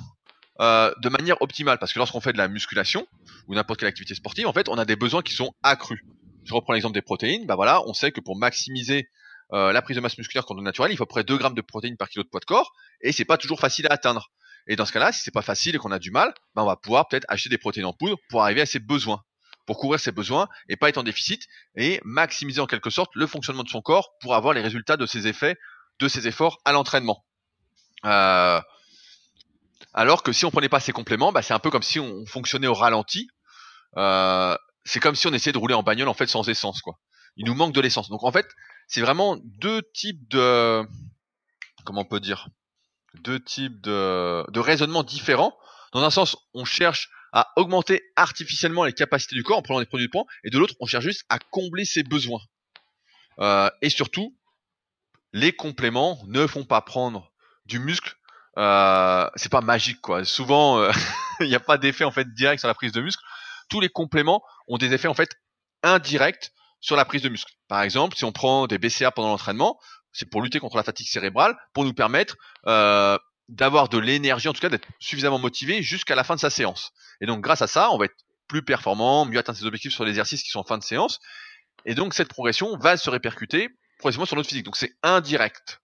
euh, 0.60 0.92
de 1.02 1.08
manière 1.08 1.40
optimale. 1.42 1.78
Parce 1.78 1.92
que 1.92 1.98
lorsqu'on 1.98 2.20
fait 2.20 2.32
de 2.32 2.38
la 2.38 2.48
musculation 2.48 3.06
ou 3.48 3.54
n'importe 3.54 3.80
quelle 3.80 3.88
activité 3.88 4.14
sportive, 4.14 4.46
en 4.46 4.52
fait, 4.52 4.68
on 4.68 4.78
a 4.78 4.84
des 4.84 4.96
besoins 4.96 5.22
qui 5.22 5.34
sont 5.34 5.52
accrus. 5.62 6.02
Je 6.44 6.54
reprends 6.54 6.72
l'exemple 6.72 6.94
des 6.94 7.02
protéines. 7.02 7.46
Bah 7.46 7.54
voilà, 7.54 7.82
on 7.86 7.94
sait 7.94 8.12
que 8.12 8.20
pour 8.20 8.36
maximiser 8.36 9.08
euh, 9.52 9.72
la 9.72 9.82
prise 9.82 9.96
de 9.96 10.00
masse 10.00 10.16
musculaire 10.16 10.44
quand 10.46 10.54
on 10.54 10.60
est 10.60 10.64
naturel, 10.64 10.92
il 10.92 10.96
faut 10.96 11.06
près 11.06 11.24
2 11.24 11.36
grammes 11.36 11.54
de 11.54 11.60
protéines 11.60 11.96
par 11.96 12.08
kilo 12.08 12.22
de 12.22 12.28
poids 12.28 12.40
de 12.40 12.44
corps, 12.44 12.72
et 13.00 13.12
c'est 13.12 13.24
pas 13.24 13.36
toujours 13.36 13.58
facile 13.58 13.86
à 13.88 13.94
atteindre. 13.94 14.30
Et 14.68 14.76
dans 14.76 14.84
ce 14.84 14.92
cas-là, 14.92 15.10
si 15.12 15.22
c'est 15.22 15.32
pas 15.32 15.42
facile 15.42 15.74
et 15.74 15.78
qu'on 15.78 15.90
a 15.90 15.98
du 15.98 16.10
mal, 16.10 16.32
ben 16.54 16.62
on 16.62 16.66
va 16.66 16.76
pouvoir 16.76 17.08
peut-être 17.08 17.24
acheter 17.28 17.48
des 17.48 17.58
protéines 17.58 17.86
en 17.86 17.92
poudre 17.92 18.16
pour 18.28 18.42
arriver 18.42 18.60
à 18.60 18.66
ses 18.66 18.78
besoins, 18.78 19.22
pour 19.66 19.78
couvrir 19.78 20.00
ses 20.00 20.12
besoins 20.12 20.48
et 20.68 20.76
pas 20.76 20.88
être 20.88 20.98
en 20.98 21.02
déficit 21.02 21.46
et 21.76 22.00
maximiser 22.04 22.60
en 22.60 22.66
quelque 22.66 22.90
sorte 22.90 23.10
le 23.14 23.26
fonctionnement 23.26 23.62
de 23.62 23.68
son 23.68 23.82
corps 23.82 24.18
pour 24.20 24.34
avoir 24.34 24.54
les 24.54 24.60
résultats 24.60 24.96
de 24.96 25.06
ses 25.06 25.26
effets, 25.26 25.56
de 25.98 26.08
ses 26.08 26.26
efforts 26.26 26.58
à 26.64 26.72
l'entraînement. 26.72 27.24
Euh, 28.04 28.60
alors 29.92 30.22
que 30.22 30.32
si 30.32 30.44
on 30.44 30.50
prenait 30.50 30.68
pas 30.68 30.80
ces 30.80 30.92
compléments, 30.92 31.32
bah, 31.32 31.42
c'est 31.42 31.54
un 31.54 31.58
peu 31.58 31.70
comme 31.70 31.82
si 31.82 31.98
on 31.98 32.24
fonctionnait 32.26 32.66
au 32.66 32.74
ralenti. 32.74 33.28
Euh, 33.96 34.56
c'est 34.84 35.00
comme 35.00 35.14
si 35.14 35.26
on 35.26 35.32
essayait 35.32 35.52
de 35.52 35.58
rouler 35.58 35.74
en 35.74 35.82
bagnole 35.82 36.08
en 36.08 36.14
fait 36.14 36.26
sans 36.26 36.48
essence 36.48 36.80
quoi. 36.80 36.98
Il 37.36 37.46
nous 37.46 37.54
manque 37.54 37.74
de 37.74 37.80
l'essence. 37.80 38.08
Donc 38.08 38.24
en 38.24 38.32
fait, 38.32 38.48
c'est 38.86 39.00
vraiment 39.00 39.36
deux 39.42 39.82
types 39.94 40.28
de 40.28 40.84
comment 41.84 42.02
on 42.02 42.04
peut 42.04 42.20
dire 42.20 42.48
deux 43.14 43.40
types 43.40 43.80
de, 43.80 44.44
de 44.50 44.60
raisonnements 44.60 45.02
différents. 45.02 45.56
Dans 45.92 46.02
un 46.04 46.10
sens, 46.10 46.36
on 46.54 46.64
cherche 46.64 47.10
à 47.32 47.52
augmenter 47.56 48.02
artificiellement 48.16 48.84
les 48.84 48.92
capacités 48.92 49.36
du 49.36 49.42
corps 49.42 49.58
en 49.58 49.62
prenant 49.62 49.80
des 49.80 49.86
produits 49.86 50.06
de 50.06 50.10
poids, 50.10 50.24
et 50.44 50.50
de 50.50 50.58
l'autre, 50.58 50.74
on 50.80 50.86
cherche 50.86 51.04
juste 51.04 51.24
à 51.28 51.38
combler 51.38 51.84
ses 51.84 52.02
besoins. 52.02 52.40
Euh, 53.38 53.70
et 53.82 53.90
surtout, 53.90 54.36
les 55.32 55.52
compléments 55.52 56.20
ne 56.26 56.46
font 56.46 56.64
pas 56.64 56.80
prendre 56.80 57.32
du 57.66 57.78
muscle. 57.78 58.16
Euh, 58.58 59.28
c'est 59.36 59.50
pas 59.50 59.60
magique 59.60 60.00
quoi. 60.00 60.24
Souvent, 60.24 60.78
euh, 60.78 60.90
il 61.40 61.46
n'y 61.46 61.54
a 61.54 61.60
pas 61.60 61.78
d'effet 61.78 62.04
en 62.04 62.10
fait 62.10 62.32
direct 62.34 62.60
sur 62.60 62.68
la 62.68 62.74
prise 62.74 62.92
de 62.92 63.00
muscle. 63.00 63.22
Tous 63.68 63.80
les 63.80 63.88
compléments 63.88 64.42
ont 64.66 64.76
des 64.76 64.92
effets 64.92 65.08
en 65.08 65.14
fait 65.14 65.30
indirects 65.82 66.50
sur 66.80 66.96
la 66.96 67.04
prise 67.04 67.22
de 67.22 67.28
muscle. 67.28 67.52
Par 67.68 67.82
exemple, 67.82 68.16
si 68.16 68.24
on 68.24 68.32
prend 68.32 68.66
des 68.66 68.78
BCA 68.78 69.12
pendant 69.12 69.28
l'entraînement, 69.28 69.78
c'est 70.12 70.28
pour 70.28 70.42
lutter 70.42 70.58
contre 70.58 70.76
la 70.76 70.82
fatigue 70.82 71.06
cérébrale, 71.06 71.56
pour 71.72 71.84
nous 71.84 71.92
permettre 71.92 72.36
euh, 72.66 73.16
d'avoir 73.50 73.88
de 73.88 73.98
l'énergie, 73.98 74.48
en 74.48 74.52
tout 74.52 74.60
cas 74.60 74.68
d'être 74.68 74.88
suffisamment 74.98 75.38
motivé 75.38 75.82
jusqu'à 75.82 76.14
la 76.14 76.24
fin 76.24 76.36
de 76.36 76.40
sa 76.40 76.50
séance. 76.50 76.92
Et 77.20 77.26
donc 77.26 77.40
grâce 77.40 77.62
à 77.62 77.66
ça, 77.66 77.90
on 77.90 77.98
va 77.98 78.06
être 78.06 78.16
plus 78.48 78.64
performant, 78.64 79.26
mieux 79.26 79.38
atteindre 79.38 79.58
ses 79.58 79.66
objectifs 79.66 79.92
sur 79.92 80.04
les 80.04 80.10
exercices 80.10 80.42
qui 80.42 80.50
sont 80.50 80.60
en 80.60 80.64
fin 80.64 80.78
de 80.78 80.82
séance. 80.82 81.20
Et 81.84 81.94
donc 81.94 82.14
cette 82.14 82.28
progression 82.28 82.76
va 82.78 82.96
se 82.96 83.10
répercuter 83.10 83.68
progressivement 83.98 84.26
sur 84.26 84.36
notre 84.36 84.48
physique. 84.48 84.64
Donc 84.64 84.76
c'est 84.76 84.92
indirect. 85.02 85.80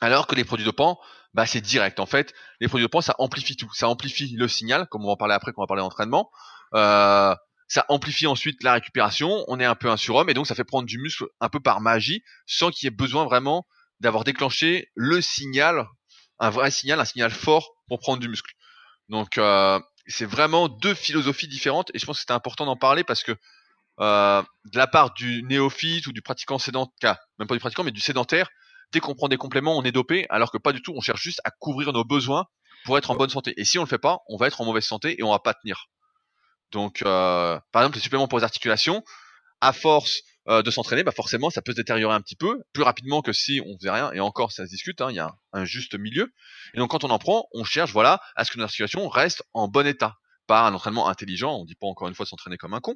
Alors 0.00 0.26
que 0.26 0.34
les 0.34 0.44
produits 0.44 0.66
dopants, 0.66 0.98
bah 1.32 1.46
c'est 1.46 1.60
direct. 1.60 1.98
En 2.00 2.06
fait, 2.06 2.34
les 2.60 2.68
produits 2.68 2.84
dopants, 2.84 3.00
ça 3.00 3.14
amplifie 3.18 3.56
tout. 3.56 3.70
Ça 3.72 3.88
amplifie 3.88 4.34
le 4.36 4.46
signal, 4.46 4.86
comme 4.88 5.02
on 5.04 5.06
va 5.06 5.12
en 5.12 5.16
parler 5.16 5.34
après 5.34 5.52
quand 5.52 5.62
on 5.62 5.64
va 5.64 5.68
parler 5.68 5.82
d'entraînement. 5.82 6.30
Euh, 6.74 7.34
ça 7.68 7.84
amplifie 7.88 8.26
ensuite 8.26 8.62
la 8.62 8.74
récupération, 8.74 9.44
on 9.48 9.58
est 9.58 9.64
un 9.64 9.74
peu 9.74 9.90
un 9.90 9.96
surhomme 9.96 10.30
et 10.30 10.34
donc 10.34 10.46
ça 10.46 10.54
fait 10.54 10.64
prendre 10.64 10.86
du 10.86 10.98
muscle 10.98 11.24
un 11.40 11.48
peu 11.48 11.58
par 11.58 11.80
magie 11.80 12.22
sans 12.46 12.70
qu'il 12.70 12.86
y 12.86 12.88
ait 12.88 12.94
besoin 12.94 13.24
vraiment 13.24 13.66
d'avoir 14.00 14.24
déclenché 14.24 14.90
le 14.94 15.20
signal, 15.20 15.86
un 16.38 16.50
vrai 16.50 16.70
signal, 16.70 17.00
un 17.00 17.04
signal 17.04 17.30
fort 17.30 17.72
pour 17.88 17.98
prendre 17.98 18.20
du 18.20 18.28
muscle. 18.28 18.52
Donc 19.08 19.38
euh, 19.38 19.80
c'est 20.06 20.26
vraiment 20.26 20.68
deux 20.68 20.94
philosophies 20.94 21.48
différentes 21.48 21.90
et 21.94 21.98
je 21.98 22.06
pense 22.06 22.16
que 22.16 22.20
c'était 22.20 22.32
important 22.32 22.66
d'en 22.66 22.76
parler 22.76 23.04
parce 23.04 23.22
que 23.22 23.32
euh, 24.00 24.42
de 24.72 24.78
la 24.78 24.86
part 24.86 25.14
du 25.14 25.42
néophyte 25.44 26.06
ou 26.06 26.12
du 26.12 26.22
pratiquant 26.22 26.58
sédentaire, 26.58 27.18
même 27.38 27.48
pas 27.48 27.54
du 27.54 27.60
pratiquant 27.60 27.84
mais 27.84 27.92
du 27.92 28.00
sédentaire, 28.00 28.48
dès 28.92 29.00
qu'on 29.00 29.14
prend 29.14 29.28
des 29.28 29.38
compléments 29.38 29.76
on 29.76 29.82
est 29.82 29.92
dopé 29.92 30.26
alors 30.28 30.50
que 30.50 30.58
pas 30.58 30.72
du 30.72 30.82
tout, 30.82 30.92
on 30.94 31.00
cherche 31.00 31.22
juste 31.22 31.40
à 31.44 31.50
couvrir 31.50 31.92
nos 31.92 32.04
besoins 32.04 32.46
pour 32.84 32.96
être 32.96 33.10
en 33.10 33.16
bonne 33.16 33.30
santé. 33.30 33.52
Et 33.56 33.64
si 33.64 33.78
on 33.78 33.82
le 33.82 33.88
fait 33.88 33.98
pas, 33.98 34.20
on 34.28 34.36
va 34.36 34.46
être 34.46 34.60
en 34.60 34.64
mauvaise 34.64 34.84
santé 34.84 35.16
et 35.18 35.22
on 35.22 35.30
va 35.30 35.40
pas 35.40 35.54
tenir. 35.54 35.86
Donc, 36.70 37.02
euh, 37.02 37.58
par 37.72 37.82
exemple, 37.82 37.96
les 37.96 38.02
suppléments 38.02 38.28
pour 38.28 38.38
les 38.38 38.44
articulations, 38.44 39.02
à 39.60 39.72
force 39.72 40.22
euh, 40.48 40.62
de 40.62 40.70
s'entraîner, 40.70 41.02
bah 41.02 41.12
forcément, 41.12 41.50
ça 41.50 41.62
peut 41.62 41.72
se 41.72 41.76
détériorer 41.76 42.14
un 42.14 42.20
petit 42.20 42.36
peu 42.36 42.62
plus 42.72 42.82
rapidement 42.84 43.20
que 43.20 43.32
si 43.32 43.60
on 43.66 43.76
faisait 43.78 43.90
rien. 43.90 44.12
Et 44.12 44.20
encore, 44.20 44.52
ça 44.52 44.64
se 44.64 44.70
discute. 44.70 45.00
Hein, 45.00 45.10
il 45.10 45.16
y 45.16 45.20
a 45.20 45.34
un, 45.52 45.64
juste 45.64 45.98
milieu. 45.98 46.32
Et 46.74 46.78
donc, 46.78 46.90
quand 46.90 47.04
on 47.04 47.10
en 47.10 47.18
prend, 47.18 47.48
on 47.52 47.64
cherche, 47.64 47.92
voilà, 47.92 48.20
à 48.36 48.44
ce 48.44 48.52
que 48.52 48.58
notre 48.58 48.66
articulation 48.66 49.08
reste 49.08 49.42
en 49.54 49.68
bon 49.68 49.86
état, 49.86 50.16
pas 50.46 50.66
un 50.66 50.74
entraînement 50.74 51.08
intelligent. 51.08 51.52
On 51.54 51.64
dit 51.64 51.74
pas 51.74 51.86
encore 51.86 52.08
une 52.08 52.14
fois 52.14 52.26
s'entraîner 52.26 52.56
comme 52.56 52.74
un 52.74 52.80
con. 52.80 52.94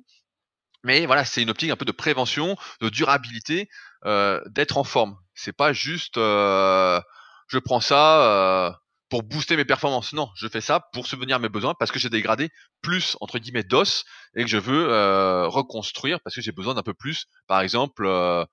Mais 0.85 1.07
voilà, 1.07 1.25
c'est 1.25 1.43
une 1.43 1.51
optique 1.51 1.71
un 1.71 1.77
peu 1.77 1.85
de 1.85 1.93
prévention, 1.93 2.57
de 2.81 2.89
durabilité, 2.89 3.69
euh, 4.07 4.41
d'être 4.47 4.79
en 4.79 4.85
forme. 4.85 5.17
C'est 5.35 5.53
pas 5.53 5.73
juste, 5.73 6.17
euh, 6.17 7.01
je 7.49 7.59
prends 7.59 7.81
ça, 7.81 8.81
pour 9.11 9.25
booster 9.25 9.57
mes 9.57 9.65
performances. 9.65 10.13
Non, 10.13 10.31
je 10.37 10.49
fais 10.49 10.61
ça 10.61 10.89
pour 10.93 11.07
subvenir 11.07 11.37
à 11.37 11.39
mes 11.39 11.49
besoins 11.49 11.75
parce 11.75 11.91
que 11.91 11.99
j'ai 11.99 12.09
dégradé 12.09 12.49
plus 12.81 13.17
entre 13.21 13.39
guillemets 13.39 13.65
d'os 13.65 14.05
et 14.35 14.45
que 14.45 14.49
je 14.49 14.57
veux 14.57 14.89
euh, 14.89 15.49
reconstruire 15.49 16.21
parce 16.21 16.37
que 16.37 16.41
j'ai 16.41 16.53
besoin 16.53 16.75
d'un 16.75 16.83
peu 16.83 16.95
plus, 16.95 17.27
par 17.49 17.61
exemple, 17.61 18.07
euh, 18.07 18.45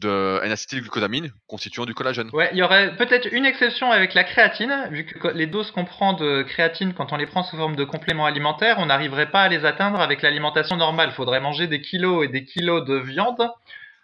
de 0.00 0.40
N-acétylglucosamine 0.44 1.32
constituant 1.46 1.84
du 1.84 1.94
collagène. 1.94 2.30
Ouais, 2.32 2.48
il 2.52 2.58
y 2.58 2.62
aurait 2.62 2.96
peut-être 2.96 3.28
une 3.30 3.44
exception 3.44 3.90
avec 3.90 4.14
la 4.14 4.24
créatine, 4.24 4.88
vu 4.90 5.04
que 5.04 5.28
les 5.28 5.46
doses 5.46 5.70
qu'on 5.70 5.84
prend 5.84 6.14
de 6.14 6.42
créatine 6.42 6.94
quand 6.94 7.12
on 7.12 7.16
les 7.16 7.26
prend 7.26 7.42
sous 7.42 7.56
forme 7.56 7.76
de 7.76 7.84
compléments 7.84 8.24
alimentaires, 8.24 8.76
on 8.78 8.86
n'arriverait 8.86 9.30
pas 9.30 9.42
à 9.42 9.48
les 9.48 9.66
atteindre 9.66 10.00
avec 10.00 10.22
l'alimentation 10.22 10.76
normale. 10.76 11.10
Il 11.10 11.14
faudrait 11.14 11.40
manger 11.40 11.66
des 11.66 11.82
kilos 11.82 12.24
et 12.24 12.28
des 12.28 12.44
kilos 12.44 12.86
de 12.86 12.94
viande. 12.94 13.50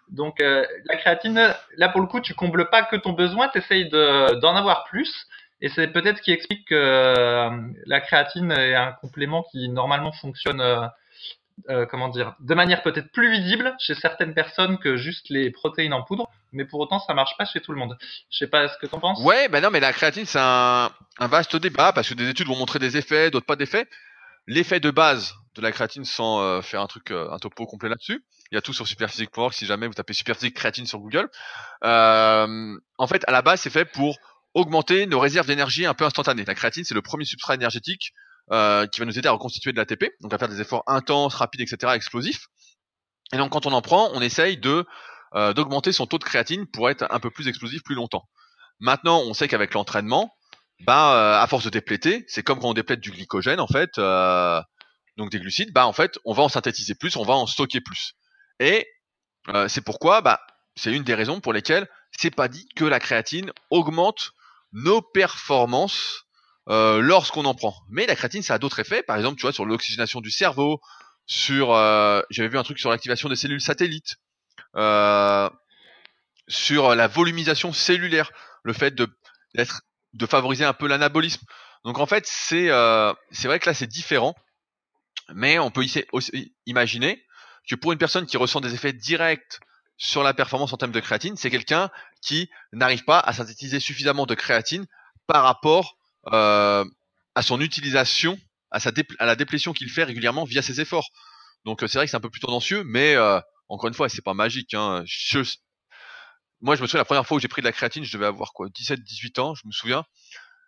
Donc 0.09 0.41
euh, 0.41 0.65
la 0.85 0.97
créatine, 0.97 1.53
là 1.77 1.89
pour 1.89 2.01
le 2.01 2.07
coup, 2.07 2.19
tu 2.19 2.35
combles 2.35 2.69
pas 2.69 2.83
que 2.83 2.95
ton 2.95 3.13
besoin, 3.13 3.47
tu 3.49 3.59
essayes 3.59 3.89
d'en 3.89 4.55
avoir 4.55 4.83
plus. 4.83 5.27
Et 5.61 5.69
c'est 5.69 5.87
peut-être 5.87 6.17
ce 6.17 6.21
qui 6.21 6.31
explique 6.31 6.67
que 6.67 6.75
euh, 6.75 7.49
la 7.85 7.99
créatine 8.01 8.51
est 8.51 8.75
un 8.75 8.93
complément 8.93 9.45
qui 9.51 9.67
normalement 9.69 10.13
fonctionne, 10.13 10.61
euh, 10.61 10.87
euh, 11.69 11.85
comment 11.85 12.07
dire, 12.07 12.35
de 12.39 12.53
manière 12.55 12.81
peut-être 12.81 13.11
plus 13.11 13.29
visible 13.29 13.75
chez 13.79 13.93
certaines 13.93 14.33
personnes 14.33 14.77
que 14.77 14.95
juste 14.95 15.27
les 15.29 15.51
protéines 15.51 15.93
en 15.93 16.03
poudre, 16.03 16.29
mais 16.53 16.63
pour 16.63 16.79
autant 16.79 16.99
ça 16.99 17.13
marche 17.13 17.35
pas 17.37 17.43
chez 17.45 17.59
tout 17.59 17.73
le 17.73 17.77
monde. 17.77 17.97
Je 18.31 18.37
sais 18.37 18.47
pas 18.47 18.69
ce 18.69 18.77
que 18.77 18.85
t'en 18.85 18.99
penses. 18.99 19.21
Ouais, 19.21 19.49
ben 19.49 19.61
non, 19.61 19.69
mais 19.69 19.81
la 19.81 19.91
créatine 19.91 20.25
c'est 20.25 20.39
un, 20.39 20.91
vaste 21.19 21.57
débat 21.57 21.91
parce 21.91 22.07
que 22.07 22.13
des 22.13 22.29
études 22.29 22.47
vont 22.47 22.57
montrer 22.57 22.79
des 22.79 22.95
effets, 22.95 23.29
d'autres 23.29 23.45
pas 23.45 23.57
d'effets. 23.57 23.87
L'effet 24.47 24.79
de 24.79 24.91
base 24.91 25.35
de 25.55 25.61
la 25.61 25.71
créatine, 25.71 26.05
sans 26.05 26.61
faire 26.61 26.81
un 26.81 26.87
truc, 26.87 27.11
un 27.11 27.37
topo 27.37 27.65
complet 27.67 27.89
là-dessus, 27.89 28.23
il 28.51 28.55
y 28.55 28.57
a 28.57 28.61
tout 28.61 28.73
sur 28.73 28.87
Superphysique.org 28.87 29.53
si 29.53 29.65
jamais 29.65 29.85
vous 29.85 29.93
tapez 29.93 30.13
Superphysique 30.13 30.55
créatine 30.55 30.87
sur 30.87 30.99
Google. 30.99 31.29
en 31.83 33.07
fait, 33.07 33.23
à 33.27 33.31
la 33.31 33.41
base, 33.41 33.59
c'est 33.59 33.69
fait 33.69 33.85
pour 33.85 34.17
augmenter 34.53 35.05
nos 35.05 35.19
réserves 35.19 35.47
d'énergie 35.47 35.85
un 35.85 35.93
peu 35.93 36.05
instantanées. 36.05 36.45
La 36.45 36.55
créatine, 36.55 36.83
c'est 36.83 36.93
le 36.93 37.01
premier 37.01 37.25
substrat 37.25 37.55
énergétique 37.55 38.13
euh, 38.51 38.87
qui 38.87 38.99
va 38.99 39.05
nous 39.05 39.17
aider 39.17 39.27
à 39.27 39.31
reconstituer 39.31 39.71
de 39.71 39.77
l'ATP, 39.77 40.05
donc 40.21 40.33
à 40.33 40.37
faire 40.37 40.49
des 40.49 40.59
efforts 40.59 40.83
intenses, 40.87 41.35
rapides, 41.35 41.61
etc., 41.61 41.93
explosifs. 41.93 42.47
Et 43.31 43.37
donc 43.37 43.51
quand 43.51 43.67
on 43.67 43.73
en 43.73 43.81
prend, 43.81 44.09
on 44.13 44.21
essaye 44.21 44.57
de 44.57 44.87
euh, 45.35 45.53
d'augmenter 45.53 45.91
son 45.91 46.07
taux 46.07 46.17
de 46.17 46.23
créatine 46.23 46.65
pour 46.65 46.89
être 46.89 47.05
un 47.11 47.19
peu 47.19 47.29
plus 47.29 47.47
explosif 47.47 47.83
plus 47.83 47.93
longtemps. 47.93 48.27
Maintenant, 48.79 49.19
on 49.19 49.35
sait 49.35 49.47
qu'avec 49.47 49.75
l'entraînement, 49.75 50.33
bah, 50.79 51.13
euh, 51.13 51.43
à 51.43 51.45
force 51.45 51.65
de 51.65 51.69
dépléter, 51.69 52.25
c'est 52.27 52.41
comme 52.41 52.59
quand 52.59 52.69
on 52.69 52.73
déplète 52.73 53.01
du 53.01 53.11
glycogène 53.11 53.59
en 53.59 53.67
fait, 53.67 53.99
donc 55.17 55.29
des 55.29 55.39
glucides, 55.39 55.71
bah 55.71 55.85
en 55.85 55.93
fait, 55.93 56.17
on 56.25 56.33
va 56.33 56.41
en 56.41 56.49
synthétiser 56.49 56.95
plus, 56.95 57.17
on 57.17 57.23
va 57.23 57.35
en 57.35 57.45
stocker 57.45 57.81
plus. 57.81 58.13
Et 58.59 58.87
c'est 59.67 59.83
pourquoi, 59.83 60.21
bah, 60.21 60.39
c'est 60.75 60.91
une 60.91 61.03
des 61.03 61.13
raisons 61.13 61.39
pour 61.39 61.53
lesquelles 61.53 61.87
c'est 62.17 62.33
pas 62.33 62.47
dit 62.47 62.67
que 62.75 62.85
la 62.85 62.99
créatine 62.99 63.51
augmente 63.69 64.31
nos 64.71 65.01
performances 65.01 66.25
euh, 66.69 66.99
lorsqu'on 67.01 67.45
en 67.45 67.55
prend. 67.55 67.75
Mais 67.89 68.05
la 68.05 68.15
créatine, 68.15 68.43
ça 68.43 68.55
a 68.55 68.59
d'autres 68.59 68.79
effets. 68.79 69.03
Par 69.03 69.17
exemple, 69.17 69.37
tu 69.37 69.43
vois, 69.43 69.53
sur 69.53 69.65
l'oxygénation 69.65 70.21
du 70.21 70.31
cerveau, 70.31 70.81
sur, 71.25 71.73
euh, 71.73 72.21
j'avais 72.29 72.49
vu 72.49 72.57
un 72.57 72.63
truc 72.63 72.79
sur 72.79 72.89
l'activation 72.89 73.29
des 73.29 73.35
cellules 73.35 73.61
satellites, 73.61 74.17
euh, 74.75 75.49
sur 76.47 76.95
la 76.95 77.07
volumisation 77.07 77.71
cellulaire, 77.71 78.31
le 78.63 78.73
fait 78.73 78.93
de 78.95 79.07
d'être, 79.55 79.81
de 80.13 80.25
favoriser 80.25 80.65
un 80.65 80.73
peu 80.73 80.87
l'anabolisme. 80.87 81.45
Donc 81.85 81.99
en 81.99 82.05
fait, 82.07 82.25
c'est 82.27 82.69
euh, 82.69 83.13
c'est 83.31 83.47
vrai 83.47 83.59
que 83.59 83.69
là 83.69 83.73
c'est 83.73 83.87
différent, 83.87 84.35
mais 85.33 85.59
on 85.59 85.71
peut 85.71 85.85
imaginer 86.65 87.23
que 87.69 87.75
pour 87.75 87.91
une 87.91 87.99
personne 87.99 88.25
qui 88.25 88.37
ressent 88.37 88.61
des 88.61 88.73
effets 88.73 88.93
directs 88.93 89.59
sur 89.99 90.23
la 90.23 90.33
performance 90.33 90.73
en 90.73 90.77
termes 90.77 90.93
de 90.93 90.99
créatine, 91.01 91.35
c'est 91.35 91.51
quelqu'un 91.51 91.91
qui 92.21 92.49
n'arrive 92.71 93.03
pas 93.03 93.19
à 93.19 93.33
synthétiser 93.33 93.79
suffisamment 93.79 94.25
de 94.25 94.33
créatine 94.33 94.87
par 95.27 95.43
rapport 95.43 95.97
euh, 96.31 96.85
à 97.35 97.41
son 97.41 97.59
utilisation, 97.59 98.39
à, 98.71 98.79
sa 98.79 98.91
à 99.19 99.25
la 99.25 99.35
déplétion 99.35 99.73
qu'il 99.73 99.89
fait 99.89 100.05
régulièrement 100.05 100.45
via 100.45 100.61
ses 100.61 100.79
efforts. 100.81 101.09
Donc 101.65 101.83
euh, 101.83 101.87
c'est 101.87 101.97
vrai 101.97 102.05
que 102.05 102.11
c'est 102.11 102.17
un 102.17 102.21
peu 102.21 102.29
plus 102.29 102.39
tendancieux, 102.39 102.83
mais 102.85 103.13
euh, 103.15 103.39
encore 103.67 103.89
une 103.89 103.93
fois, 103.93 104.07
c'est 104.07 104.23
pas 104.23 104.33
magique. 104.33 104.73
Hein. 104.73 105.03
Moi, 106.61 106.75
je 106.75 106.81
me 106.81 106.87
souviens 106.87 106.99
la 106.99 107.05
première 107.05 107.27
fois 107.27 107.37
où 107.37 107.39
j'ai 107.41 107.49
pris 107.49 107.61
de 107.61 107.67
la 107.67 107.73
créatine, 107.73 108.05
je 108.05 108.13
devais 108.13 108.25
avoir 108.25 108.53
quoi, 108.53 108.67
17-18 108.67 109.41
ans, 109.41 109.53
je 109.53 109.67
me 109.67 109.71
souviens. 109.71 110.05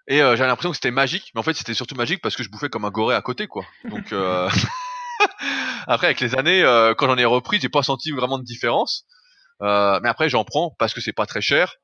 Et 0.08 0.22
euh, 0.22 0.36
j'avais 0.36 0.48
l'impression 0.50 0.72
que 0.72 0.76
c'était 0.76 0.92
magique, 0.92 1.32
mais 1.34 1.40
en 1.40 1.44
fait 1.44 1.54
c'était 1.54 1.74
surtout 1.74 1.96
magique 1.96 2.22
parce 2.22 2.36
que 2.36 2.44
je 2.44 2.50
bouffais 2.50 2.70
comme 2.70 2.84
un 2.84 2.90
goré 2.90 3.16
à 3.16 3.22
côté, 3.22 3.48
quoi. 3.48 3.66
Donc 3.86 4.12
après, 5.88 6.08
avec 6.08 6.20
les 6.20 6.36
années, 6.36 6.64
quand 6.98 7.08
j'en 7.08 7.18
ai 7.18 7.26
repris, 7.26 7.62
j'ai 7.62 7.70
pas 7.70 7.84
senti 7.84 8.12
vraiment 8.12 8.38
de 8.38 8.44
différence. 8.44 9.06
Euh, 9.62 10.00
mais 10.02 10.10
après, 10.10 10.30
j'en 10.30 10.44
prends 10.44 10.76
parce 10.80 10.94
que 10.94 11.02
c'est 11.02 11.14
pas 11.14 11.26
très 11.26 11.42
cher 11.42 11.76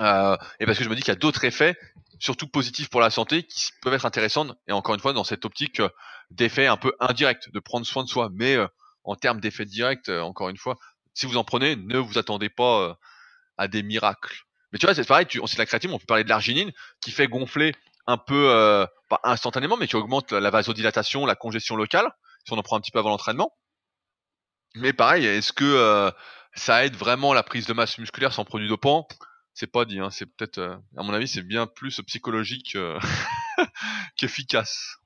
euh, 0.00 0.36
et 0.60 0.66
parce 0.66 0.78
que 0.78 0.84
je 0.84 0.88
me 0.88 0.94
dis 0.94 1.02
qu'il 1.02 1.12
y 1.12 1.16
a 1.16 1.18
d'autres 1.18 1.44
effets, 1.44 1.76
surtout 2.18 2.48
positifs 2.48 2.90
pour 2.90 3.00
la 3.00 3.10
santé, 3.10 3.44
qui 3.44 3.70
peuvent 3.82 3.94
être 3.94 4.06
intéressants. 4.06 4.54
Et 4.66 4.72
encore 4.72 4.94
une 4.94 5.00
fois, 5.00 5.12
dans 5.12 5.24
cette 5.24 5.44
optique 5.44 5.80
euh, 5.80 5.88
d'effets 6.30 6.66
un 6.66 6.76
peu 6.76 6.92
indirects, 7.00 7.50
de 7.52 7.60
prendre 7.60 7.86
soin 7.86 8.04
de 8.04 8.08
soi. 8.08 8.30
Mais 8.32 8.56
en 9.04 9.14
termes 9.16 9.40
d'effets 9.40 9.64
directs, 9.64 10.08
encore 10.08 10.48
une 10.48 10.58
fois, 10.58 10.76
Si 11.14 11.26
vous 11.26 11.36
en 11.36 11.44
prenez, 11.44 11.76
ne 11.76 11.98
vous 11.98 12.18
attendez 12.18 12.48
pas 12.48 12.96
à 13.56 13.66
des 13.66 13.82
miracles. 13.82 14.44
Mais 14.72 14.78
tu 14.78 14.86
vois, 14.86 14.94
c'est 14.94 15.06
pareil, 15.06 15.26
tu, 15.26 15.40
on 15.40 15.46
sait 15.46 15.58
la 15.58 15.66
créatine, 15.66 15.90
on 15.90 15.98
peut 15.98 16.06
parler 16.06 16.24
de 16.24 16.28
l'arginine 16.28 16.72
qui 17.00 17.10
fait 17.10 17.26
gonfler 17.26 17.74
un 18.06 18.18
peu, 18.18 18.50
euh, 18.50 18.86
pas 19.08 19.20
instantanément, 19.24 19.76
mais 19.76 19.86
qui 19.86 19.96
augmente 19.96 20.32
la 20.32 20.50
vasodilatation, 20.50 21.26
la 21.26 21.34
congestion 21.34 21.76
locale, 21.76 22.10
si 22.44 22.52
on 22.52 22.58
en 22.58 22.62
prend 22.62 22.76
un 22.76 22.80
petit 22.80 22.90
peu 22.90 22.98
avant 22.98 23.10
l'entraînement. 23.10 23.52
Mais 24.74 24.92
pareil, 24.92 25.26
est-ce 25.26 25.52
que 25.52 25.64
euh, 25.64 26.10
ça 26.54 26.84
aide 26.84 26.96
vraiment 26.96 27.32
la 27.32 27.42
prise 27.42 27.66
de 27.66 27.72
masse 27.72 27.98
musculaire 27.98 28.32
sans 28.32 28.44
produit 28.44 28.68
dopant 28.68 29.06
C'est 29.54 29.66
pas 29.66 29.84
dit, 29.84 30.00
hein, 30.00 30.10
c'est 30.10 30.26
peut-être, 30.26 30.58
euh, 30.58 30.76
à 30.96 31.02
mon 31.02 31.12
avis, 31.12 31.28
c'est 31.28 31.42
bien 31.42 31.66
plus 31.66 32.00
psychologique 32.06 32.76
qu'efficace. 34.16 34.96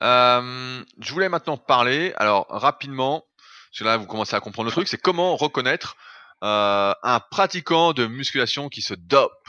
je 0.00 1.12
voulais 1.12 1.28
maintenant 1.28 1.56
parler, 1.56 2.14
alors 2.16 2.46
rapidement, 2.48 3.26
parce 3.70 3.78
que 3.80 3.84
là 3.84 3.96
vous 3.96 4.06
commencez 4.06 4.34
à 4.34 4.40
comprendre 4.40 4.66
le 4.66 4.72
truc, 4.72 4.88
c'est 4.88 5.00
comment 5.00 5.36
reconnaître 5.36 5.96
un 6.42 7.20
pratiquant 7.30 7.92
de 7.92 8.06
musculation 8.06 8.68
qui 8.68 8.82
se 8.82 8.94
dope. 8.94 9.46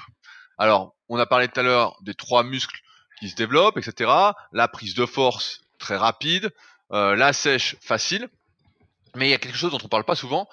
Alors, 0.57 0.95
on 1.09 1.17
a 1.17 1.25
parlé 1.25 1.47
tout 1.47 1.59
à 1.59 1.63
l'heure 1.63 1.97
des 2.01 2.13
trois 2.13 2.43
muscles 2.43 2.79
qui 3.19 3.29
se 3.29 3.35
développent, 3.35 3.77
etc. 3.77 4.11
La 4.51 4.67
prise 4.67 4.95
de 4.95 5.05
force 5.05 5.61
très 5.77 5.97
rapide, 5.97 6.51
euh, 6.91 7.15
la 7.15 7.33
sèche 7.33 7.75
facile. 7.81 8.29
Mais 9.15 9.27
il 9.27 9.31
y 9.31 9.33
a 9.33 9.37
quelque 9.37 9.57
chose 9.57 9.71
dont 9.71 9.79
on 9.83 9.87
parle 9.87 10.03
pas 10.03 10.15
souvent. 10.15 10.47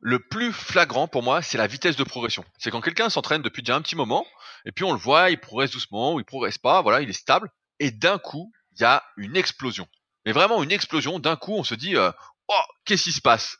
Le 0.00 0.18
plus 0.18 0.52
flagrant 0.52 1.08
pour 1.08 1.22
moi, 1.22 1.42
c'est 1.42 1.58
la 1.58 1.66
vitesse 1.66 1.96
de 1.96 2.04
progression. 2.04 2.44
C'est 2.58 2.70
quand 2.70 2.80
quelqu'un 2.80 3.08
s'entraîne 3.08 3.42
depuis 3.42 3.62
déjà 3.62 3.76
un 3.76 3.82
petit 3.82 3.96
moment, 3.96 4.26
et 4.64 4.72
puis 4.72 4.84
on 4.84 4.92
le 4.92 4.98
voit, 4.98 5.30
il 5.30 5.38
progresse 5.38 5.70
doucement, 5.70 6.14
ou 6.14 6.20
il 6.20 6.24
progresse 6.24 6.58
pas, 6.58 6.82
voilà, 6.82 7.00
il 7.00 7.08
est 7.08 7.14
stable, 7.14 7.50
et 7.80 7.90
d'un 7.90 8.18
coup, 8.18 8.52
il 8.72 8.82
y 8.82 8.84
a 8.84 9.02
une 9.16 9.36
explosion. 9.36 9.88
Mais 10.24 10.32
vraiment 10.32 10.62
une 10.62 10.72
explosion, 10.72 11.18
d'un 11.18 11.36
coup, 11.36 11.54
on 11.54 11.64
se 11.64 11.74
dit, 11.74 11.96
euh, 11.96 12.10
oh, 12.48 12.62
qu'est-ce 12.84 13.04
qui 13.04 13.12
se 13.12 13.22
passe? 13.22 13.56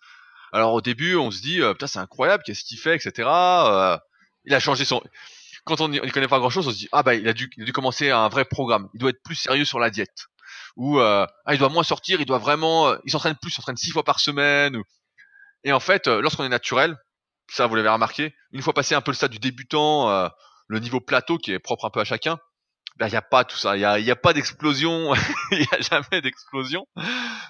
Alors 0.52 0.74
au 0.74 0.80
début, 0.80 1.16
on 1.16 1.30
se 1.30 1.40
dit, 1.40 1.62
euh, 1.62 1.72
putain, 1.72 1.86
c'est 1.86 1.98
incroyable, 1.98 2.42
qu'est-ce 2.44 2.64
qu'il 2.64 2.78
fait, 2.78 2.94
etc. 2.94 3.12
il 4.44 4.54
a 4.54 4.60
changé 4.60 4.84
son, 4.84 5.02
quand 5.66 5.80
on 5.80 5.88
n'y 5.88 5.98
connaît 6.12 6.28
pas 6.28 6.38
grand 6.38 6.48
chose, 6.48 6.68
on 6.68 6.70
se 6.70 6.76
dit 6.76 6.88
ah 6.92 7.02
bah 7.02 7.14
il 7.14 7.28
a 7.28 7.32
dû 7.32 7.50
commencer 7.74 8.10
un 8.10 8.28
vrai 8.28 8.44
programme. 8.44 8.88
Il 8.94 9.00
doit 9.00 9.10
être 9.10 9.22
plus 9.22 9.34
sérieux 9.34 9.64
sur 9.64 9.80
la 9.80 9.90
diète. 9.90 10.28
Ou 10.76 10.98
euh, 10.98 11.26
ah 11.44 11.54
il 11.54 11.58
doit 11.58 11.68
moins 11.68 11.82
sortir, 11.82 12.20
il 12.20 12.26
doit 12.26 12.38
vraiment, 12.38 12.88
euh, 12.88 12.96
il 13.04 13.10
s'entraîne 13.10 13.36
plus, 13.40 13.50
il 13.50 13.54
s'entraîne 13.54 13.76
six 13.76 13.90
fois 13.90 14.04
par 14.04 14.20
semaine. 14.20 14.80
Et 15.64 15.72
en 15.72 15.80
fait, 15.80 16.06
euh, 16.06 16.20
lorsqu'on 16.20 16.44
est 16.44 16.50
naturel, 16.50 16.96
ça 17.50 17.66
vous 17.66 17.74
l'avez 17.74 17.88
remarqué, 17.88 18.34
une 18.52 18.62
fois 18.62 18.74
passé 18.74 18.94
un 18.94 19.00
peu 19.00 19.10
le 19.10 19.16
stade 19.16 19.30
du 19.30 19.38
débutant, 19.38 20.10
euh, 20.10 20.28
le 20.68 20.80
niveau 20.80 21.00
plateau 21.00 21.38
qui 21.38 21.52
est 21.52 21.58
propre 21.58 21.86
un 21.86 21.90
peu 21.90 22.00
à 22.00 22.04
chacun, 22.04 22.38
ben 22.96 23.08
il 23.08 23.10
n'y 23.10 23.16
a 23.16 23.22
pas 23.22 23.44
tout 23.44 23.56
ça, 23.56 23.76
il 23.76 23.80
y 23.80 23.84
a, 23.84 23.98
y 23.98 24.10
a 24.10 24.16
pas 24.16 24.32
d'explosion, 24.32 25.14
il 25.52 25.60
y 25.60 25.68
a 25.74 25.80
jamais 25.80 26.20
d'explosion, 26.22 26.86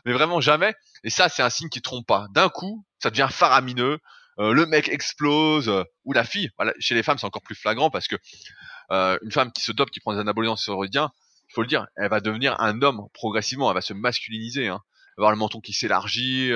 mais 0.05 0.13
vraiment 0.13 0.41
jamais. 0.41 0.75
Et 1.05 1.11
ça 1.11 1.29
c'est 1.29 1.43
un 1.43 1.51
signe 1.51 1.69
qui 1.69 1.83
trompe 1.83 2.07
pas. 2.07 2.27
D'un 2.31 2.49
coup, 2.49 2.85
ça 2.99 3.11
devient 3.11 3.29
faramineux. 3.31 3.99
Le 4.39 4.67
mec 4.67 4.91
explose, 4.91 5.73
ou 6.05 6.13
la 6.13 6.23
fille. 6.23 6.51
Chez 6.79 6.95
les 6.95 7.03
femmes, 7.03 7.17
c'est 7.17 7.25
encore 7.25 7.41
plus 7.41 7.55
flagrant 7.55 7.89
parce 7.89 8.07
que 8.07 8.17
une 8.91 9.33
femme 9.33 9.51
qui 9.51 9.63
se 9.63 9.73
dope, 9.73 9.91
qui 9.91 10.01
prend 10.01 10.13
des 10.13 10.21
anabolisants 10.21 10.57
stéroïdiens, 10.57 11.11
faut 11.57 11.63
le 11.63 11.69
dire, 11.69 11.87
elle 11.97 12.09
va 12.11 12.21
devenir 12.21 12.61
un 12.61 12.83
homme 12.83 13.09
progressivement, 13.13 13.71
elle 13.71 13.75
va 13.75 13.81
se 13.81 13.95
masculiniser, 13.95 14.69
hein. 14.69 14.83
avoir 15.19 15.33
le 15.33 15.37
menton 15.37 15.61
qui 15.61 15.73
s'élargit, 15.73 16.53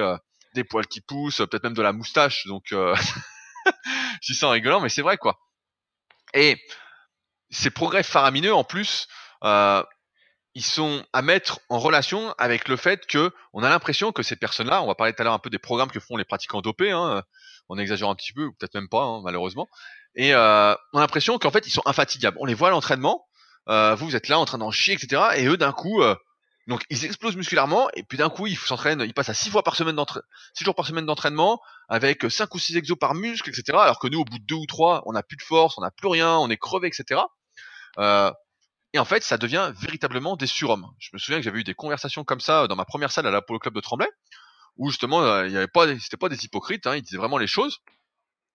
des 0.55 0.64
poils 0.64 0.86
qui 0.86 1.01
poussent, 1.01 1.38
peut-être 1.38 1.64
même 1.64 1.74
de 1.74 1.82
la 1.82 1.92
moustache. 1.92 2.46
Donc, 2.46 2.72
euh... 2.72 2.94
dis 4.22 4.34
ça 4.34 4.48
en 4.48 4.51
rigolant, 4.51 4.80
mais 4.80 4.88
c'est 4.88 5.03
vrai 5.03 5.16
quoi. 5.16 5.38
Et 6.34 6.61
ces 7.51 7.70
progrès 7.70 8.03
faramineux, 8.03 8.55
en 8.55 8.64
plus, 8.64 9.09
euh, 9.44 9.82
ils 10.55 10.64
sont 10.64 11.05
à 11.12 11.22
mettre 11.22 11.61
en 11.68 11.78
relation 11.78 12.34
avec 12.38 12.68
le 12.68 12.76
fait 12.76 13.07
que 13.07 13.32
on 13.53 13.62
a 13.62 13.68
l'impression 13.68 14.12
que 14.12 14.22
ces 14.22 14.36
personnes-là, 14.36 14.82
on 14.82 14.86
va 14.86 14.94
parler 14.94 15.12
tout 15.12 15.22
à 15.22 15.24
l'heure 15.24 15.34
un 15.34 15.38
peu 15.38 15.51
des 15.51 15.59
programmes 15.59 15.90
que 15.90 16.01
font 16.01 16.16
les 16.16 16.24
pratiquants 16.24 16.61
dopés, 16.61 16.90
hein, 16.90 17.22
on 17.68 17.78
exagère 17.78 18.09
un 18.09 18.14
petit 18.14 18.32
peu, 18.32 18.51
peut-être 18.53 18.74
même 18.74 18.88
pas, 18.88 19.03
hein, 19.03 19.20
malheureusement. 19.22 19.68
Et 20.16 20.34
euh, 20.34 20.74
on 20.92 20.98
a 20.98 21.03
l'impression 21.03 21.38
qu'en 21.38 21.51
fait, 21.53 21.66
ils 21.66 21.72
sont 21.72 21.82
infatigables. 21.86 22.36
On 22.40 22.44
les 22.44 22.55
voit 22.55 22.68
à 22.68 22.70
l'entraînement, 22.72 23.26
euh, 23.71 23.95
vous, 23.95 24.16
êtes 24.16 24.29
là 24.29 24.39
en 24.39 24.45
train 24.45 24.59
d'en 24.59 24.71
chier, 24.71 24.95
etc. 24.95 25.23
Et 25.37 25.47
eux, 25.47 25.57
d'un 25.57 25.73
coup, 25.73 26.03
euh, 26.03 26.14
donc 26.66 26.85
ils 26.91 27.05
explosent 27.05 27.37
musculairement, 27.37 27.89
et 27.95 28.03
puis 28.03 28.18
d'un 28.18 28.31
coup, 28.31 28.47
ils 28.47 28.57
s'entraînent, 28.57 29.01
ils 29.01 29.14
passent 29.14 29.29
à 29.29 29.35
six 29.35 29.51
fois 29.51 29.62
par 29.62 29.77
semaine 29.77 29.97
d'entraînement, 29.97 30.27
jours 30.61 30.75
par 30.75 30.87
semaine 30.87 31.07
d'entraînement, 31.07 31.61
avec 31.89 32.31
cinq 32.31 32.55
ou 32.55 32.59
six 32.59 32.77
exos 32.77 32.99
par 32.99 33.14
muscle, 33.14 33.49
etc. 33.49 33.79
Alors 33.79 33.99
que 33.99 34.09
nous, 34.09 34.21
au 34.21 34.25
bout 34.25 34.39
de 34.39 34.45
deux 34.45 34.57
ou 34.57 34.66
trois, 34.66 35.03
on 35.07 35.12
n'a 35.12 35.23
plus 35.23 35.37
de 35.37 35.43
force, 35.43 35.79
on 35.79 35.83
n'a 35.83 35.91
plus 35.91 36.09
rien, 36.09 36.37
on 36.37 36.51
est 36.51 36.57
crevé, 36.57 36.89
etc. 36.89 37.21
Euh, 37.99 38.31
et 38.93 38.99
en 38.99 39.05
fait, 39.05 39.23
ça 39.23 39.39
devient 39.39 39.73
véritablement 39.77 40.37
des 40.37 40.47
surhommes. 40.47 40.87
Je 40.99 41.11
me 41.12 41.18
souviens 41.18 41.39
que 41.39 41.45
j'avais 41.45 41.61
eu 41.61 41.64
des 41.64 41.75
conversations 41.75 42.25
comme 42.25 42.41
ça 42.41 42.66
dans 42.66 42.77
ma 42.77 42.85
première 42.85 43.12
salle 43.12 43.27
à 43.27 43.31
l'Apollo 43.31 43.61
Club 43.61 43.75
de 43.75 43.81
Tremblay, 43.81 44.09
où 44.77 44.91
justement 44.91 45.23
euh, 45.23 45.47
il 45.47 45.53
y 45.53 45.57
avait 45.57 45.68
pas, 45.68 45.87
c'était 45.99 46.16
pas 46.16 46.29
des 46.29 46.45
hypocrites, 46.45 46.87
hein, 46.87 46.97
ils 46.97 47.03
disaient 47.03 47.18
vraiment 47.18 47.39
les 47.39 47.47
choses. 47.47 47.79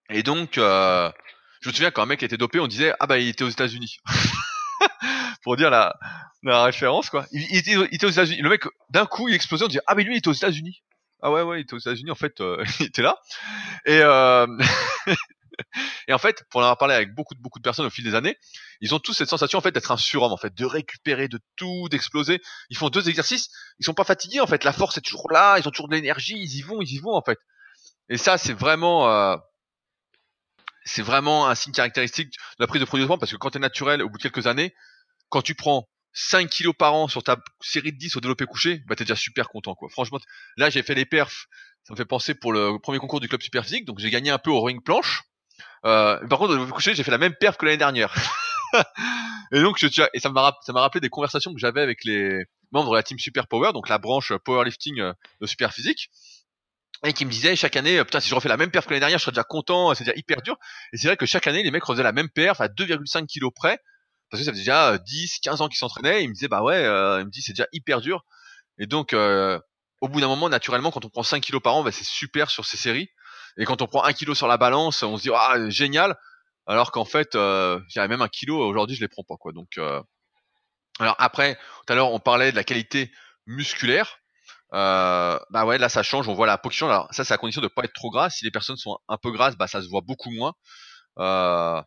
Et 0.09 0.24
donc, 0.24 0.57
euh, 0.57 1.09
je 1.61 1.70
me 1.70 1.74
souviens 1.74 1.91
quand 1.91 2.03
un 2.03 2.05
mec 2.05 2.22
était 2.22 2.38
dopé, 2.38 2.59
on 2.59 2.68
disait 2.68 2.93
ah 2.99 3.07
bah 3.07 3.18
il 3.18 3.30
était 3.30 3.43
aux 3.43 3.49
États-Unis. 3.49 3.97
Pour 5.45 5.55
dire 5.55 5.69
la, 5.69 5.95
référence 6.43 7.11
quoi. 7.11 7.27
Il, 7.31 7.55
était, 7.55 7.75
aux 7.77 8.09
États-Unis. 8.09 8.41
Le 8.41 8.49
mec 8.49 8.63
d'un 8.89 9.05
coup 9.05 9.29
il 9.29 9.35
explosait, 9.35 9.63
on 9.63 9.67
disait 9.67 9.81
ah 9.85 9.93
mais 9.93 10.03
lui 10.03 10.15
il 10.15 10.17
était 10.17 10.27
aux 10.27 10.33
États-Unis. 10.33 10.81
Ah 11.21 11.31
ouais 11.31 11.43
ouais 11.43 11.59
il 11.59 11.61
était 11.61 11.75
aux 11.75 11.79
États-Unis 11.79 12.09
en 12.09 12.15
fait 12.15 12.41
euh, 12.41 12.63
il 12.79 12.87
était 12.87 13.03
là. 13.03 13.19
Et 13.85 13.99
euh, 14.01 14.47
et 16.07 16.13
en 16.13 16.17
fait, 16.17 16.43
pour 16.49 16.61
en 16.61 16.63
avoir 16.63 16.79
parlé 16.79 16.95
avec 16.95 17.13
beaucoup 17.13 17.35
de 17.35 17.39
beaucoup 17.39 17.59
de 17.59 17.63
personnes 17.63 17.85
au 17.85 17.91
fil 17.91 18.03
des 18.03 18.15
années, 18.15 18.37
ils 18.81 18.95
ont 18.95 18.99
tous 18.99 19.13
cette 19.13 19.29
sensation 19.29 19.59
en 19.59 19.61
fait 19.61 19.71
d'être 19.71 19.91
un 19.91 19.97
surhomme 19.97 20.33
en 20.33 20.37
fait, 20.37 20.53
de 20.55 20.65
récupérer 20.65 21.27
de 21.27 21.39
tout, 21.57 21.89
d'exploser. 21.89 22.41
Ils 22.71 22.77
font 22.77 22.89
deux 22.89 23.07
exercices, 23.07 23.49
ils 23.77 23.85
sont 23.85 23.93
pas 23.93 24.03
fatigués 24.03 24.39
en 24.39 24.47
fait, 24.47 24.63
la 24.63 24.73
force 24.73 24.97
est 24.97 25.01
toujours 25.01 25.31
là, 25.31 25.59
ils 25.59 25.67
ont 25.67 25.71
toujours 25.71 25.89
de 25.89 25.95
l'énergie, 25.95 26.37
ils 26.39 26.57
y 26.57 26.61
vont, 26.63 26.81
ils 26.81 26.91
y 26.91 26.97
vont 26.97 27.13
en 27.13 27.21
fait. 27.21 27.37
Et 28.09 28.17
ça, 28.17 28.39
c'est 28.39 28.53
vraiment 28.53 29.07
euh, 29.11 29.37
c'est 30.85 31.03
vraiment 31.03 31.47
un 31.47 31.53
signe 31.53 31.73
caractéristique 31.73 32.29
de 32.29 32.63
la 32.63 32.67
prise 32.67 32.81
de 32.81 32.85
produits 32.85 33.07
parce 33.07 33.31
que 33.31 33.37
quand 33.37 33.51
tu 33.51 33.57
es 33.57 33.61
naturel 33.61 34.01
au 34.01 34.09
bout 34.09 34.17
de 34.17 34.23
quelques 34.23 34.47
années, 34.47 34.73
quand 35.36 35.41
tu 35.41 35.53
prends 35.53 35.89
5 36.13 36.49
kilos 36.49 36.73
par 36.73 36.93
an 36.93 37.09
sur 37.09 37.21
ta 37.21 37.36
série 37.59 37.91
de 37.91 37.97
10 37.97 38.15
au 38.15 38.21
développé 38.21 38.45
couché, 38.45 38.81
bah 38.88 38.95
t'es 38.95 39.03
déjà 39.03 39.17
super 39.17 39.49
content 39.49 39.75
quoi. 39.75 39.89
Franchement, 39.89 40.17
là 40.55 40.69
j'ai 40.69 40.81
fait 40.81 40.95
les 40.95 41.03
perfs, 41.03 41.47
ça 41.83 41.93
me 41.93 41.97
fait 41.97 42.05
penser 42.05 42.36
pour 42.36 42.53
le 42.53 42.79
premier 42.79 42.99
concours 42.99 43.19
du 43.19 43.27
club 43.27 43.41
super 43.41 43.65
physique, 43.65 43.83
donc 43.83 43.99
j'ai 43.99 44.09
gagné 44.09 44.29
un 44.29 44.38
peu 44.38 44.49
au 44.49 44.61
rowing 44.61 44.81
planche. 44.81 45.23
Euh, 45.83 46.25
par 46.27 46.39
contre, 46.39 46.57
au 46.57 46.67
coucher, 46.67 46.95
j'ai 46.95 47.03
fait 47.03 47.11
la 47.11 47.17
même 47.17 47.36
perf 47.36 47.57
que 47.57 47.65
l'année 47.65 47.75
dernière. 47.75 48.15
et 49.51 49.59
donc, 49.59 49.77
je, 49.77 49.88
et 50.13 50.19
ça 50.21 50.29
m'a 50.29 50.53
ça 50.61 50.71
m'a 50.71 50.79
rappelé 50.79 51.01
des 51.01 51.09
conversations 51.09 51.53
que 51.53 51.59
j'avais 51.59 51.81
avec 51.81 52.05
les 52.05 52.45
membres 52.71 52.91
de 52.91 52.95
la 52.95 53.03
team 53.03 53.19
Super 53.19 53.47
Power, 53.49 53.73
donc 53.73 53.89
la 53.89 53.97
branche 53.97 54.31
powerlifting 54.45 55.01
euh, 55.01 55.11
de 55.41 55.47
Super 55.47 55.73
Physique, 55.73 56.11
et 57.03 57.11
qui 57.11 57.25
me 57.25 57.29
disaient 57.29 57.57
chaque 57.57 57.75
année, 57.75 58.01
putain, 58.05 58.21
si 58.21 58.29
je 58.29 58.36
refais 58.36 58.47
la 58.47 58.55
même 58.55 58.71
perf 58.71 58.86
que 58.86 58.91
l'année 58.91 59.01
dernière, 59.01 59.19
je 59.19 59.23
serais 59.23 59.33
déjà 59.33 59.43
content, 59.43 59.93
c'est 59.95 60.05
déjà 60.05 60.17
hyper 60.17 60.41
dur. 60.41 60.55
Et 60.93 60.97
c'est 60.97 61.07
vrai 61.07 61.17
que 61.17 61.25
chaque 61.25 61.45
année, 61.45 61.61
les 61.61 61.71
mecs 61.71 61.83
refaisaient 61.83 62.03
la 62.03 62.13
même 62.13 62.29
perf 62.29 62.61
à 62.61 62.69
2,5 62.69 63.25
kilos 63.25 63.51
près, 63.53 63.79
parce 64.30 64.41
que 64.41 64.45
ça 64.45 64.51
faisait 64.51 64.61
déjà 64.61 64.97
10, 64.97 65.39
15 65.39 65.61
ans 65.61 65.67
qu'ils 65.67 65.78
s'entraînaient. 65.78 66.23
Ils 66.23 66.30
me 66.30 66.34
disaient, 66.34 66.47
bah 66.47 66.61
ouais, 66.61 66.82
ils 66.84 67.26
me 67.26 67.30
disent 67.30 67.45
c'est 67.45 67.53
déjà 67.53 67.67
hyper 67.71 68.01
dur. 68.01 68.23
Et 68.78 68.88
donc, 68.88 69.13
au 69.13 70.07
bout 70.07 70.21
d'un 70.21 70.28
moment, 70.28 70.49
naturellement, 70.49 70.91
quand 70.91 71.05
on 71.05 71.09
prend 71.09 71.23
5 71.23 71.41
kilos 71.41 71.61
par 71.61 71.76
an, 71.76 71.84
bah, 71.84 71.91
c'est 71.91 72.05
super 72.05 72.49
sur 72.49 72.65
ces 72.65 72.78
séries. 72.78 73.09
Et 73.57 73.65
quand 73.65 73.82
on 73.82 73.88
prend 73.88 74.03
un 74.03 74.13
kilo 74.13 74.36
sur 74.36 74.47
la 74.47 74.57
balance, 74.57 75.03
on 75.03 75.17
se 75.17 75.23
dit 75.23 75.30
ah 75.34 75.69
génial, 75.69 76.17
alors 76.67 76.91
qu'en 76.91 77.05
fait, 77.05 77.36
euh, 77.36 77.80
j'avais 77.88 78.07
même 78.07 78.21
un 78.21 78.28
kilo 78.28 78.57
aujourd'hui, 78.57 78.95
je 78.95 79.01
les 79.01 79.07
prends 79.07 79.23
pas 79.23 79.36
quoi. 79.38 79.51
Donc, 79.53 79.78
euh... 79.78 80.01
alors 80.99 81.15
après, 81.19 81.55
tout 81.55 81.93
à 81.93 81.95
l'heure 81.95 82.11
on 82.11 82.19
parlait 82.19 82.51
de 82.51 82.55
la 82.55 82.63
qualité 82.63 83.11
musculaire. 83.45 84.17
Euh, 84.73 85.39
bah 85.51 85.65
ouais, 85.65 85.78
là 85.78 85.89
ça 85.89 86.03
change, 86.03 86.28
on 86.28 86.34
voit 86.34 86.47
la 86.47 86.59
change. 86.71 86.89
Alors 86.91 87.07
ça, 87.11 87.23
c'est 87.23 87.34
à 87.34 87.38
condition 87.38 87.61
de 87.61 87.67
pas 87.67 87.84
être 87.84 87.93
trop 87.93 88.09
gras. 88.11 88.30
Si 88.30 88.43
les 88.45 88.51
personnes 88.51 88.78
sont 88.78 88.97
un 89.07 89.17
peu 89.17 89.32
grasses, 89.32 89.55
bah 89.55 89.67
ça 89.67 89.82
se 89.82 89.88
voit 89.88 90.01
beaucoup 90.01 90.32
moins. 90.32 90.53
Euh, 91.19 91.82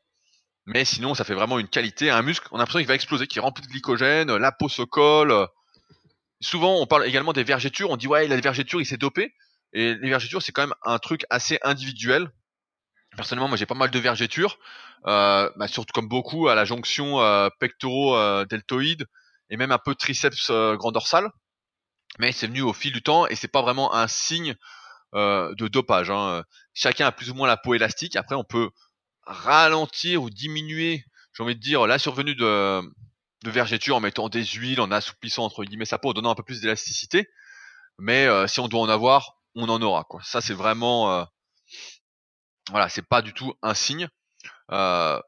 mais 0.68 0.84
sinon, 0.84 1.14
ça 1.14 1.24
fait 1.24 1.32
vraiment 1.32 1.58
une 1.58 1.66
qualité. 1.66 2.10
Un 2.10 2.20
muscle, 2.20 2.46
on 2.50 2.56
a 2.56 2.58
l'impression 2.58 2.80
qu'il 2.80 2.88
va 2.88 2.94
exploser, 2.94 3.26
qu'il 3.26 3.38
est 3.38 3.42
rempli 3.42 3.64
de 3.64 3.68
glycogène, 3.68 4.36
la 4.36 4.52
peau 4.52 4.68
se 4.68 4.82
colle. 4.82 5.48
Souvent, 6.42 6.76
on 6.78 6.86
parle 6.86 7.06
également 7.06 7.32
des 7.32 7.42
vergetures. 7.42 7.88
On 7.88 7.96
dit 7.96 8.06
ouais, 8.06 8.26
il 8.26 8.32
a 8.34 8.36
des 8.36 8.42
vergetures, 8.42 8.78
il 8.78 8.84
s'est 8.84 8.98
dopé. 8.98 9.32
Et 9.72 9.94
les 9.94 10.10
vergetures, 10.10 10.42
c'est 10.42 10.52
quand 10.52 10.60
même 10.60 10.74
un 10.84 10.98
truc 10.98 11.24
assez 11.30 11.58
individuel. 11.62 12.30
Personnellement, 13.16 13.48
moi 13.48 13.56
j'ai 13.56 13.64
pas 13.64 13.74
mal 13.74 13.90
de 13.90 13.98
vergetures, 13.98 14.58
euh, 15.06 15.50
bah, 15.56 15.68
surtout 15.68 15.92
comme 15.94 16.06
beaucoup 16.06 16.48
à 16.48 16.54
la 16.54 16.66
jonction 16.66 17.22
euh, 17.22 17.48
pectoro-deltoïde 17.60 19.06
et 19.48 19.56
même 19.56 19.72
un 19.72 19.78
peu 19.78 19.94
triceps 19.94 20.50
euh, 20.50 20.76
grand 20.76 20.92
dorsal. 20.92 21.30
Mais 22.18 22.30
c'est 22.30 22.46
venu 22.46 22.60
au 22.60 22.74
fil 22.74 22.92
du 22.92 23.00
temps 23.00 23.26
et 23.26 23.36
c'est 23.36 23.48
pas 23.48 23.62
vraiment 23.62 23.94
un 23.94 24.06
signe 24.06 24.54
euh, 25.14 25.54
de 25.54 25.66
dopage. 25.66 26.10
Hein. 26.10 26.42
Chacun 26.74 27.06
a 27.06 27.12
plus 27.12 27.30
ou 27.30 27.34
moins 27.34 27.48
la 27.48 27.56
peau 27.56 27.72
élastique. 27.72 28.16
Après, 28.16 28.34
on 28.34 28.44
peut 28.44 28.68
ralentir 29.28 30.22
ou 30.22 30.30
diminuer, 30.30 31.04
j'ai 31.34 31.42
envie 31.42 31.54
de 31.54 31.60
dire, 31.60 31.86
la 31.86 31.98
survenue 31.98 32.34
de, 32.34 32.80
de 33.44 33.50
en 33.92 34.00
mettant 34.00 34.28
des 34.28 34.44
huiles, 34.44 34.80
en 34.80 34.90
assouplissant 34.90 35.44
entre 35.44 35.64
guillemets 35.64 35.84
sa 35.84 35.98
peau, 35.98 36.10
en 36.10 36.12
donnant 36.14 36.30
un 36.30 36.34
peu 36.34 36.42
plus 36.42 36.60
d'élasticité. 36.60 37.28
Mais 37.98 38.26
euh, 38.26 38.46
si 38.46 38.60
on 38.60 38.68
doit 38.68 38.80
en 38.80 38.88
avoir, 38.88 39.38
on 39.54 39.68
en 39.68 39.80
aura 39.82 40.04
quoi. 40.04 40.20
Ça 40.24 40.40
c'est 40.40 40.54
vraiment 40.54 41.12
euh, 41.12 41.24
voilà, 42.70 42.88
c'est 42.88 43.06
pas 43.06 43.22
du 43.22 43.32
tout 43.32 43.54
un 43.62 43.74
signe 43.74 44.08
euh, 44.70 45.20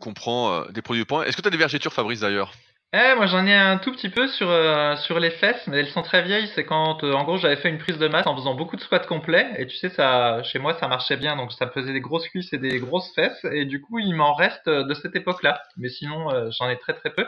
qu'on 0.00 0.14
prend 0.14 0.52
euh, 0.52 0.68
des 0.70 0.82
produits 0.82 1.04
de. 1.04 1.22
Est-ce 1.22 1.36
que 1.36 1.42
tu 1.42 1.48
des 1.50 1.56
vergetures 1.56 1.92
Fabrice 1.92 2.20
d'ailleurs? 2.20 2.52
Eh, 2.94 3.14
moi 3.16 3.24
j'en 3.24 3.46
ai 3.46 3.54
un 3.54 3.78
tout 3.78 3.90
petit 3.90 4.10
peu 4.10 4.28
sur 4.28 4.50
euh, 4.50 4.96
sur 4.96 5.18
les 5.18 5.30
fesses, 5.30 5.66
mais 5.66 5.78
elles 5.78 5.88
sont 5.88 6.02
très 6.02 6.20
vieilles. 6.20 6.46
C'est 6.48 6.64
quand, 6.64 7.02
euh, 7.04 7.14
en 7.14 7.24
gros, 7.24 7.38
j'avais 7.38 7.56
fait 7.56 7.70
une 7.70 7.78
prise 7.78 7.96
de 7.96 8.06
masse 8.06 8.26
en 8.26 8.36
faisant 8.36 8.52
beaucoup 8.52 8.76
de 8.76 8.82
squats 8.82 8.98
complets, 8.98 9.48
et 9.56 9.66
tu 9.66 9.74
sais, 9.78 9.88
ça, 9.88 10.42
chez 10.42 10.58
moi, 10.58 10.74
ça 10.74 10.88
marchait 10.88 11.16
bien, 11.16 11.34
donc 11.36 11.52
ça 11.52 11.64
me 11.64 11.70
faisait 11.70 11.94
des 11.94 12.02
grosses 12.02 12.28
cuisses 12.28 12.52
et 12.52 12.58
des 12.58 12.78
grosses 12.80 13.10
fesses, 13.14 13.46
et 13.50 13.64
du 13.64 13.80
coup, 13.80 13.98
il 13.98 14.14
m'en 14.14 14.34
reste 14.34 14.68
euh, 14.68 14.84
de 14.84 14.92
cette 14.92 15.16
époque-là. 15.16 15.62
Mais 15.78 15.88
sinon, 15.88 16.28
j'en 16.58 16.68
ai 16.68 16.78
très 16.78 16.92
très 16.92 17.08
peu. 17.08 17.26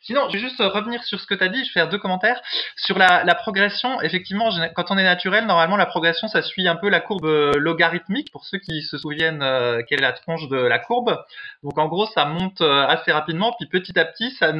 Sinon, 0.00 0.28
je 0.30 0.32
vais 0.32 0.38
juste 0.38 0.60
revenir 0.60 1.04
sur 1.04 1.20
ce 1.20 1.26
que 1.26 1.34
tu 1.34 1.44
as 1.44 1.48
dit. 1.48 1.58
Je 1.58 1.68
vais 1.68 1.80
faire 1.82 1.88
deux 1.90 1.98
commentaires 1.98 2.40
sur 2.76 2.96
la, 2.96 3.22
la 3.22 3.34
progression. 3.34 4.00
Effectivement, 4.00 4.48
quand 4.74 4.90
on 4.90 4.96
est 4.96 5.04
naturel, 5.04 5.44
normalement, 5.46 5.76
la 5.76 5.84
progression, 5.84 6.26
ça 6.26 6.40
suit 6.40 6.66
un 6.66 6.76
peu 6.76 6.88
la 6.88 7.00
courbe 7.00 7.26
logarithmique. 7.56 8.32
Pour 8.32 8.46
ceux 8.46 8.58
qui 8.58 8.80
se 8.82 8.96
souviennent 8.96 9.44
quelle 9.88 9.98
est 9.98 10.02
la 10.02 10.12
tronche 10.12 10.48
de 10.48 10.56
la 10.56 10.78
courbe, 10.78 11.22
donc 11.62 11.76
en 11.78 11.86
gros, 11.86 12.06
ça 12.06 12.24
monte 12.24 12.62
assez 12.62 13.12
rapidement, 13.12 13.54
puis 13.58 13.68
petit 13.68 13.98
à 13.98 14.06
petit, 14.06 14.30
ça, 14.32 14.52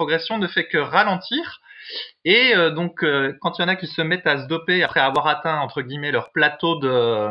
progression 0.00 0.38
ne 0.38 0.46
fait 0.46 0.66
que 0.66 0.78
ralentir. 0.78 1.60
Et 2.24 2.56
euh, 2.56 2.70
donc, 2.70 3.04
euh, 3.04 3.36
quand 3.42 3.58
il 3.58 3.62
y 3.62 3.64
en 3.66 3.68
a 3.68 3.76
qui 3.76 3.86
se 3.86 4.00
mettent 4.00 4.26
à 4.26 4.40
se 4.42 4.46
doper 4.46 4.82
après 4.82 5.00
avoir 5.00 5.26
atteint 5.26 5.58
entre 5.60 5.82
guillemets 5.82 6.10
leur 6.10 6.32
plateau 6.32 6.76
de, 6.76 7.28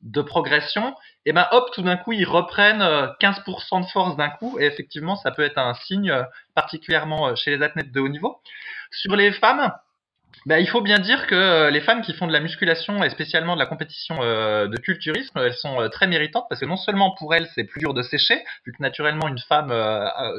de 0.00 0.22
progression, 0.22 0.94
et 1.26 1.30
eh 1.30 1.32
ben 1.34 1.46
hop, 1.50 1.68
tout 1.74 1.82
d'un 1.82 1.98
coup, 1.98 2.12
ils 2.12 2.24
reprennent 2.24 2.80
15% 2.80 2.80
euh, 2.80 3.80
de 3.80 3.86
force 3.92 4.16
d'un 4.16 4.30
coup. 4.30 4.56
Et 4.58 4.64
effectivement, 4.64 5.16
ça 5.16 5.30
peut 5.30 5.42
être 5.42 5.58
un 5.58 5.74
signe 5.74 6.10
particulièrement 6.54 7.36
chez 7.36 7.54
les 7.54 7.62
athlètes 7.62 7.92
de 7.92 8.00
haut 8.00 8.08
niveau. 8.08 8.40
Sur 8.90 9.14
les 9.14 9.32
femmes, 9.32 9.70
bah, 10.44 10.60
il 10.60 10.68
faut 10.68 10.80
bien 10.80 10.98
dire 10.98 11.26
que 11.26 11.34
euh, 11.34 11.70
les 11.70 11.80
femmes 11.80 12.02
qui 12.02 12.12
font 12.12 12.26
de 12.26 12.32
la 12.32 12.40
musculation 12.40 13.02
et 13.02 13.10
spécialement 13.10 13.54
de 13.54 13.58
la 13.58 13.66
compétition 13.66 14.18
euh, 14.20 14.68
de 14.68 14.76
culturisme, 14.76 15.38
elles 15.38 15.54
sont 15.54 15.80
euh, 15.80 15.88
très 15.88 16.06
méritantes 16.06 16.46
parce 16.48 16.60
que 16.60 16.66
non 16.66 16.76
seulement 16.76 17.14
pour 17.18 17.34
elles 17.34 17.48
c'est 17.54 17.64
plus 17.64 17.80
dur 17.80 17.94
de 17.94 18.02
sécher, 18.02 18.44
vu 18.64 18.72
que 18.72 18.82
naturellement 18.82 19.28
une 19.28 19.38
femme 19.38 19.72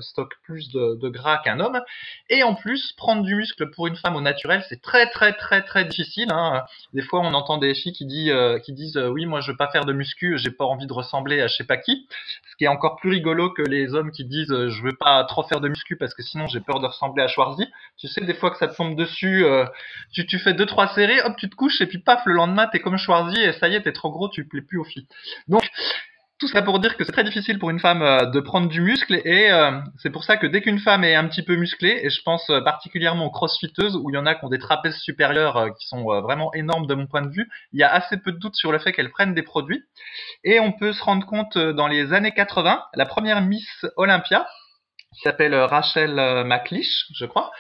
stocke 0.02 0.34
plus 0.44 0.70
de, 0.72 1.10
gras 1.10 1.40
qu'un 1.40 1.60
homme, 1.60 1.82
et 2.30 2.44
en 2.44 2.54
plus 2.54 2.94
prendre 2.94 3.24
du 3.24 3.36
muscle 3.36 3.70
pour 3.72 3.88
une 3.88 3.96
femme 3.96 4.16
au 4.16 4.22
naturel 4.22 4.64
c'est 4.70 4.82
très 4.82 5.10
très 5.10 5.34
très 5.34 5.64
très 5.64 5.86
difficile. 5.86 6.30
Hein. 6.32 6.64
Des 6.94 7.02
fois 7.02 7.22
on 7.22 7.34
entend 7.34 7.58
des 7.58 7.74
filles 7.74 7.94
qui, 7.94 8.06
disent 8.06 8.34
qui 8.64 8.74
disent 8.74 8.98
oui 8.98 9.26
moi 9.26 9.42
je 9.42 9.52
veux 9.52 9.58
pas 9.58 9.70
faire 9.72 9.86
de 9.86 9.94
muscu, 9.94 10.38
j'ai 10.38 10.52
pas 10.52 10.66
envie 10.66 10.88
de 10.88 10.94
ressembler 10.94 11.42
à 11.42 11.48
je 11.48 11.56
sais 11.56 11.66
pas 11.66 11.78
qui, 11.78 12.08
ce 12.50 12.56
qui 12.58 12.66
est 12.66 12.70
encore 12.70 12.98
plus 12.98 13.10
rigolo 13.10 13.52
que 13.52 13.62
les 13.62 13.94
hommes 13.94 14.12
qui 14.12 14.26
disent 14.26 14.68
je 14.68 14.84
veux 14.84 14.96
pas 14.96 15.24
trop 15.26 15.44
faire 15.44 15.60
de 15.60 15.70
muscu 15.70 15.98
parce 15.98 16.14
que 16.14 16.24
sinon 16.24 16.48
j'ai 16.48 16.60
peur 16.60 16.80
de 16.80 16.86
ressembler 16.86 17.24
à 17.24 17.28
Schwarzy. 17.28 17.68
Tu 17.98 18.08
sais 18.08 18.22
des 18.22 18.34
fois 18.34 18.52
que 18.52 18.58
ça 18.58 18.68
te 18.68 18.76
tombe 18.76 18.96
dessus 18.96 19.46
tu, 20.12 20.40
fais 20.40 20.54
deux 20.54 20.66
trois 20.66 20.88
séries, 20.94 21.20
hop, 21.22 21.36
tu 21.38 21.50
te 21.50 21.56
couches 21.56 21.82
et 21.82 21.86
puis 21.86 22.00
paf, 22.00 22.26
le 22.26 22.34
lendemain 22.34 22.68
t'es 22.68 22.80
comme 22.80 22.98
Schwarzy 22.98 23.42
et 23.42 23.54
ça 23.54 23.68
y 23.68 23.76
est, 23.76 23.82
t'es 23.82 23.94
trop 23.94 24.12
gros, 24.12 24.30
tu 24.30 24.48
plais 24.48 24.62
plus 24.62 24.78
aux 24.78 24.84
filles. 24.84 25.08
Donc 25.48 25.64
tout 26.40 26.48
ça 26.48 26.62
pour 26.62 26.80
dire 26.80 26.98
que 26.98 27.04
c'est 27.04 27.12
très 27.12 27.24
difficile 27.24 27.58
pour 27.58 27.72
une 27.72 27.80
femme 27.80 28.04
euh, 28.04 28.26
de 28.26 28.40
prendre 28.40 28.68
du 28.68 28.80
muscle 28.80 29.20
et 29.26 29.52
euh, 29.52 29.72
c'est 29.98 30.12
pour 30.12 30.24
ça 30.24 30.38
que 30.38 30.46
dès 30.46 30.62
qu'une 30.62 30.78
femme 30.78 31.04
est 31.04 31.16
un 31.16 31.28
petit 31.28 31.42
peu 31.42 31.56
musclée, 31.56 32.00
et 32.04 32.10
je 32.12 32.22
pense 32.22 32.48
euh, 32.52 32.62
particulièrement 32.62 33.26
aux 33.26 33.32
crossfiteuses 33.32 33.96
où 33.96 34.12
il 34.12 34.14
y 34.14 34.18
en 34.18 34.26
a 34.28 34.36
qui 34.36 34.46
ont 34.46 34.50
des 34.50 34.60
trapèzes 34.60 34.98
supérieurs 34.98 35.74
qui 35.80 35.88
sont 35.88 36.04
vraiment 36.22 36.54
énormes 36.54 36.86
de 36.86 36.94
mon 36.94 37.08
point 37.08 37.24
de 37.24 37.32
vue, 37.32 37.50
il 37.74 37.80
y 37.80 37.84
a 37.84 37.92
assez 37.92 38.18
peu 38.18 38.32
de 38.32 38.38
doute 38.38 38.56
sur 38.56 38.72
le 38.72 38.78
fait 38.78 38.92
qu'elles 38.92 39.10
prennent 39.10 39.34
des 39.34 39.42
produits. 39.42 39.84
Et 40.44 40.60
on 40.60 40.72
peut 40.72 40.94
se 40.94 41.04
rendre 41.04 41.26
compte 41.26 41.58
dans 41.58 41.88
les 41.88 42.14
années 42.14 42.34
80, 42.34 42.84
la 42.94 43.06
première 43.06 43.42
Miss 43.42 43.86
Olympia, 43.96 44.48
s'appelle 45.24 45.56
Rachel 45.56 46.16
McLeish, 46.46 47.06
je 47.16 47.26
crois, 47.26 47.52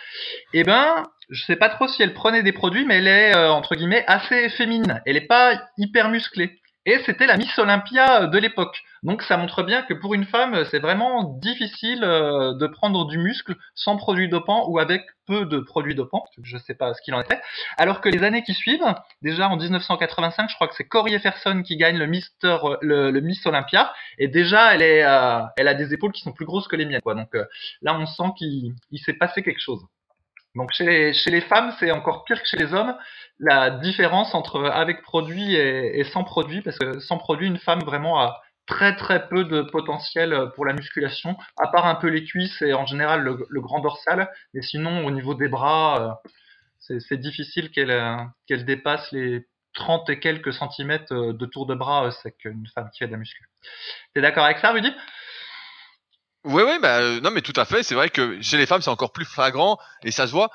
eh 0.53 0.63
ben 0.63 1.05
je 1.29 1.43
sais 1.43 1.55
pas 1.55 1.69
trop 1.69 1.87
si 1.87 2.01
elle 2.01 2.13
prenait 2.13 2.43
des 2.43 2.53
produits, 2.53 2.85
mais 2.85 2.97
elle 2.97 3.07
est 3.07 3.35
euh, 3.35 3.51
entre 3.51 3.75
guillemets 3.75 4.05
assez 4.07 4.49
féminine. 4.49 5.01
Elle 5.05 5.17
est 5.17 5.27
pas 5.27 5.61
hyper 5.77 6.09
musclée. 6.09 6.59
Et 6.89 6.99
c'était 7.05 7.27
la 7.27 7.35
Miss 7.35 7.59
Olympia 7.59 8.27
de 8.27 8.37
l'époque. 8.37 8.81
Donc 9.03 9.21
ça 9.21 9.35
montre 9.35 9.61
bien 9.61 9.81
que 9.81 9.93
pour 9.93 10.13
une 10.13 10.23
femme, 10.23 10.63
c'est 10.71 10.79
vraiment 10.79 11.37
difficile 11.41 12.01
euh, 12.01 12.53
de 12.53 12.65
prendre 12.65 13.05
du 13.07 13.17
muscle 13.17 13.57
sans 13.75 13.97
produits 13.97 14.29
dopants 14.29 14.69
ou 14.69 14.79
avec 14.79 15.03
peu 15.25 15.45
de 15.45 15.59
produits 15.59 15.95
dopants. 15.95 16.23
Je 16.41 16.55
ne 16.55 16.61
sais 16.61 16.75
pas 16.75 16.93
ce 16.93 17.01
qu'il 17.01 17.13
en 17.13 17.19
était. 17.19 17.41
Alors 17.77 17.99
que 17.99 18.07
les 18.07 18.23
années 18.23 18.41
qui 18.41 18.53
suivent, 18.53 18.85
déjà 19.21 19.49
en 19.49 19.57
1985, 19.57 20.49
je 20.49 20.55
crois 20.55 20.69
que 20.69 20.75
c'est 20.75 20.87
Corey 20.87 21.11
Efferson 21.11 21.61
qui 21.61 21.75
gagne 21.75 21.97
le, 21.97 22.07
Mister, 22.07 22.57
le, 22.81 23.19
Miss 23.19 23.45
Olympia. 23.45 23.93
Et 24.17 24.29
déjà, 24.29 24.73
elle, 24.73 24.81
est, 24.81 25.03
euh, 25.03 25.41
elle 25.57 25.67
a 25.67 25.73
des 25.73 25.93
épaules 25.93 26.13
qui 26.13 26.21
sont 26.21 26.31
plus 26.31 26.45
grosses 26.45 26.69
que 26.69 26.77
les 26.77 26.85
miennes. 26.85 27.01
Quoi. 27.01 27.15
Donc 27.15 27.35
là, 27.81 27.99
on 27.99 28.05
sent 28.05 28.31
qu'il 28.37 28.73
s'est 29.03 29.11
passé 29.11 29.43
quelque 29.43 29.61
chose. 29.61 29.85
Donc 30.57 30.71
chez 30.73 31.13
les, 31.27 31.41
femmes, 31.41 31.73
c'est 31.79 31.91
encore 31.91 32.23
pire 32.25 32.41
que 32.41 32.47
chez 32.47 32.57
les 32.57 32.73
hommes, 32.73 32.95
la 33.39 33.69
différence 33.69 34.33
entre 34.33 34.65
avec 34.65 35.01
produit 35.01 35.55
et, 35.55 36.03
sans 36.05 36.23
produit, 36.23 36.61
parce 36.61 36.77
que 36.79 36.99
sans 36.99 37.17
produit, 37.17 37.47
une 37.47 37.59
femme 37.59 37.81
vraiment 37.83 38.19
a 38.19 38.41
très 38.65 38.95
très 38.95 39.29
peu 39.29 39.45
de 39.45 39.61
potentiel 39.61 40.51
pour 40.55 40.65
la 40.65 40.73
musculation, 40.73 41.37
à 41.57 41.67
part 41.67 41.85
un 41.85 41.95
peu 41.95 42.07
les 42.07 42.25
cuisses 42.25 42.61
et 42.61 42.73
en 42.73 42.85
général 42.85 43.21
le, 43.21 43.61
grand 43.61 43.79
dorsal, 43.79 44.29
mais 44.53 44.61
sinon 44.61 45.05
au 45.05 45.11
niveau 45.11 45.35
des 45.35 45.47
bras, 45.47 46.19
euh, 46.89 46.99
c'est 46.99 47.17
difficile 47.17 47.71
qu'elle 47.71 47.91
euh, 47.91 48.17
dépasse 48.49 49.11
les 49.11 49.45
30 49.75 50.09
et 50.09 50.19
quelques 50.19 50.53
centimètres 50.53 51.13
euh, 51.13 51.33
de 51.33 51.45
tour 51.45 51.65
de 51.65 51.75
bras, 51.75 52.09
c'est 52.23 52.35
qu'une 52.35 52.67
femme 52.73 52.89
qui 52.91 52.99
fait 52.99 53.07
de 53.07 53.11
la 53.11 53.17
muscu. 53.17 53.47
T'es 54.13 54.21
d'accord 54.21 54.45
avec 54.45 54.57
ça, 54.57 54.71
Rudy 54.71 54.91
oui, 56.47 56.63
oui, 56.65 56.79
bah, 56.81 56.99
euh, 56.99 57.19
non, 57.21 57.31
mais 57.31 57.41
tout 57.41 57.53
à 57.55 57.65
fait. 57.65 57.83
C'est 57.83 57.95
vrai 57.95 58.09
que 58.09 58.41
chez 58.41 58.57
les 58.57 58.65
femmes, 58.65 58.81
c'est 58.81 58.89
encore 58.89 59.11
plus 59.11 59.25
flagrant 59.25 59.77
et 60.03 60.11
ça 60.11 60.27
se 60.27 60.31
voit. 60.31 60.49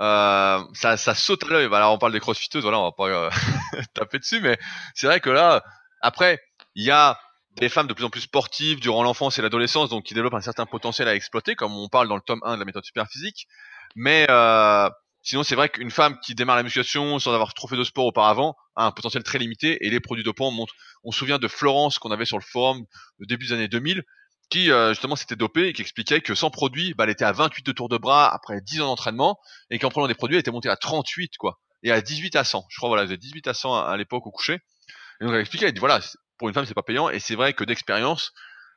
Euh, 0.00 0.60
ça, 0.74 0.96
ça 0.96 1.14
saute 1.14 1.44
à 1.44 1.48
l'œil. 1.48 1.66
Voilà, 1.66 1.90
on 1.90 1.98
parle 1.98 2.12
des 2.12 2.20
crossfiteuses, 2.20 2.62
voilà, 2.62 2.78
on 2.80 2.84
va 2.84 2.92
pas 2.92 3.08
euh, 3.08 3.30
taper 3.94 4.18
dessus, 4.18 4.40
mais 4.40 4.58
c'est 4.94 5.06
vrai 5.06 5.20
que 5.20 5.30
là, 5.30 5.62
après, 6.00 6.40
il 6.74 6.84
y 6.84 6.90
a 6.90 7.18
des 7.56 7.68
femmes 7.68 7.86
de 7.86 7.94
plus 7.94 8.04
en 8.04 8.10
plus 8.10 8.22
sportives 8.22 8.80
durant 8.80 9.02
l'enfance 9.02 9.38
et 9.38 9.42
l'adolescence, 9.42 9.88
donc 9.88 10.04
qui 10.04 10.14
développent 10.14 10.34
un 10.34 10.40
certain 10.42 10.66
potentiel 10.66 11.08
à 11.08 11.14
exploiter, 11.14 11.54
comme 11.54 11.74
on 11.76 11.88
parle 11.88 12.08
dans 12.08 12.16
le 12.16 12.22
tome 12.22 12.40
1 12.44 12.54
de 12.54 12.58
la 12.58 12.64
méthode 12.66 12.84
super 12.84 13.06
physique. 13.08 13.46
Mais 13.94 14.26
euh, 14.28 14.90
sinon, 15.22 15.42
c'est 15.42 15.54
vrai 15.54 15.70
qu'une 15.70 15.90
femme 15.90 16.18
qui 16.20 16.34
démarre 16.34 16.56
la 16.56 16.62
musculation 16.64 17.18
sans 17.18 17.32
avoir 17.32 17.54
trop 17.54 17.68
fait 17.68 17.76
de 17.76 17.84
sport 17.84 18.04
auparavant 18.04 18.56
a 18.74 18.84
un 18.84 18.90
potentiel 18.90 19.22
très 19.22 19.38
limité 19.38 19.86
et 19.86 19.90
les 19.90 20.00
produits 20.00 20.24
dopants 20.24 20.50
montrent. 20.50 20.74
On 21.04 21.12
se 21.12 21.18
souvient 21.18 21.38
de 21.38 21.48
Florence 21.48 21.98
qu'on 21.98 22.10
avait 22.10 22.26
sur 22.26 22.36
le 22.36 22.42
forum 22.42 22.84
au 23.20 23.24
début 23.24 23.46
des 23.46 23.52
années 23.54 23.68
2000 23.68 24.04
qui 24.48 24.70
euh, 24.70 24.90
justement 24.90 25.16
s'était 25.16 25.36
dopé 25.36 25.68
et 25.68 25.72
qui 25.72 25.82
expliquait 25.82 26.20
que 26.20 26.34
sans 26.34 26.50
produit, 26.50 26.94
bah, 26.94 27.04
elle 27.04 27.10
était 27.10 27.24
à 27.24 27.32
28 27.32 27.66
de 27.66 27.72
tours 27.72 27.88
de 27.88 27.98
bras 27.98 28.32
après 28.32 28.60
10 28.60 28.82
ans 28.82 28.86
d'entraînement 28.86 29.38
et 29.70 29.78
qu'en 29.78 29.88
prenant 29.88 30.06
des 30.06 30.14
produits, 30.14 30.36
elle 30.36 30.40
était 30.40 30.50
montée 30.50 30.68
à 30.68 30.76
38 30.76 31.36
quoi 31.36 31.58
et 31.82 31.92
à 31.92 32.00
18 32.00 32.36
à 32.36 32.44
100. 32.44 32.66
Je 32.68 32.76
crois 32.76 32.88
voilà, 32.88 33.02
elle 33.02 33.08
faisait 33.08 33.18
18 33.18 33.48
à 33.48 33.54
100 33.54 33.74
à, 33.74 33.96
l'époque 33.96 34.26
au 34.26 34.30
coucher. 34.30 34.60
Et 35.20 35.24
donc 35.24 35.34
elle 35.34 35.40
expliquait, 35.40 35.66
elle 35.66 35.72
dit 35.72 35.80
voilà, 35.80 36.00
pour 36.38 36.48
une 36.48 36.54
femme 36.54 36.66
c'est 36.66 36.74
pas 36.74 36.82
payant 36.82 37.08
et 37.08 37.18
c'est 37.18 37.34
vrai 37.34 37.52
que 37.52 37.64
d'expérience, 37.64 38.32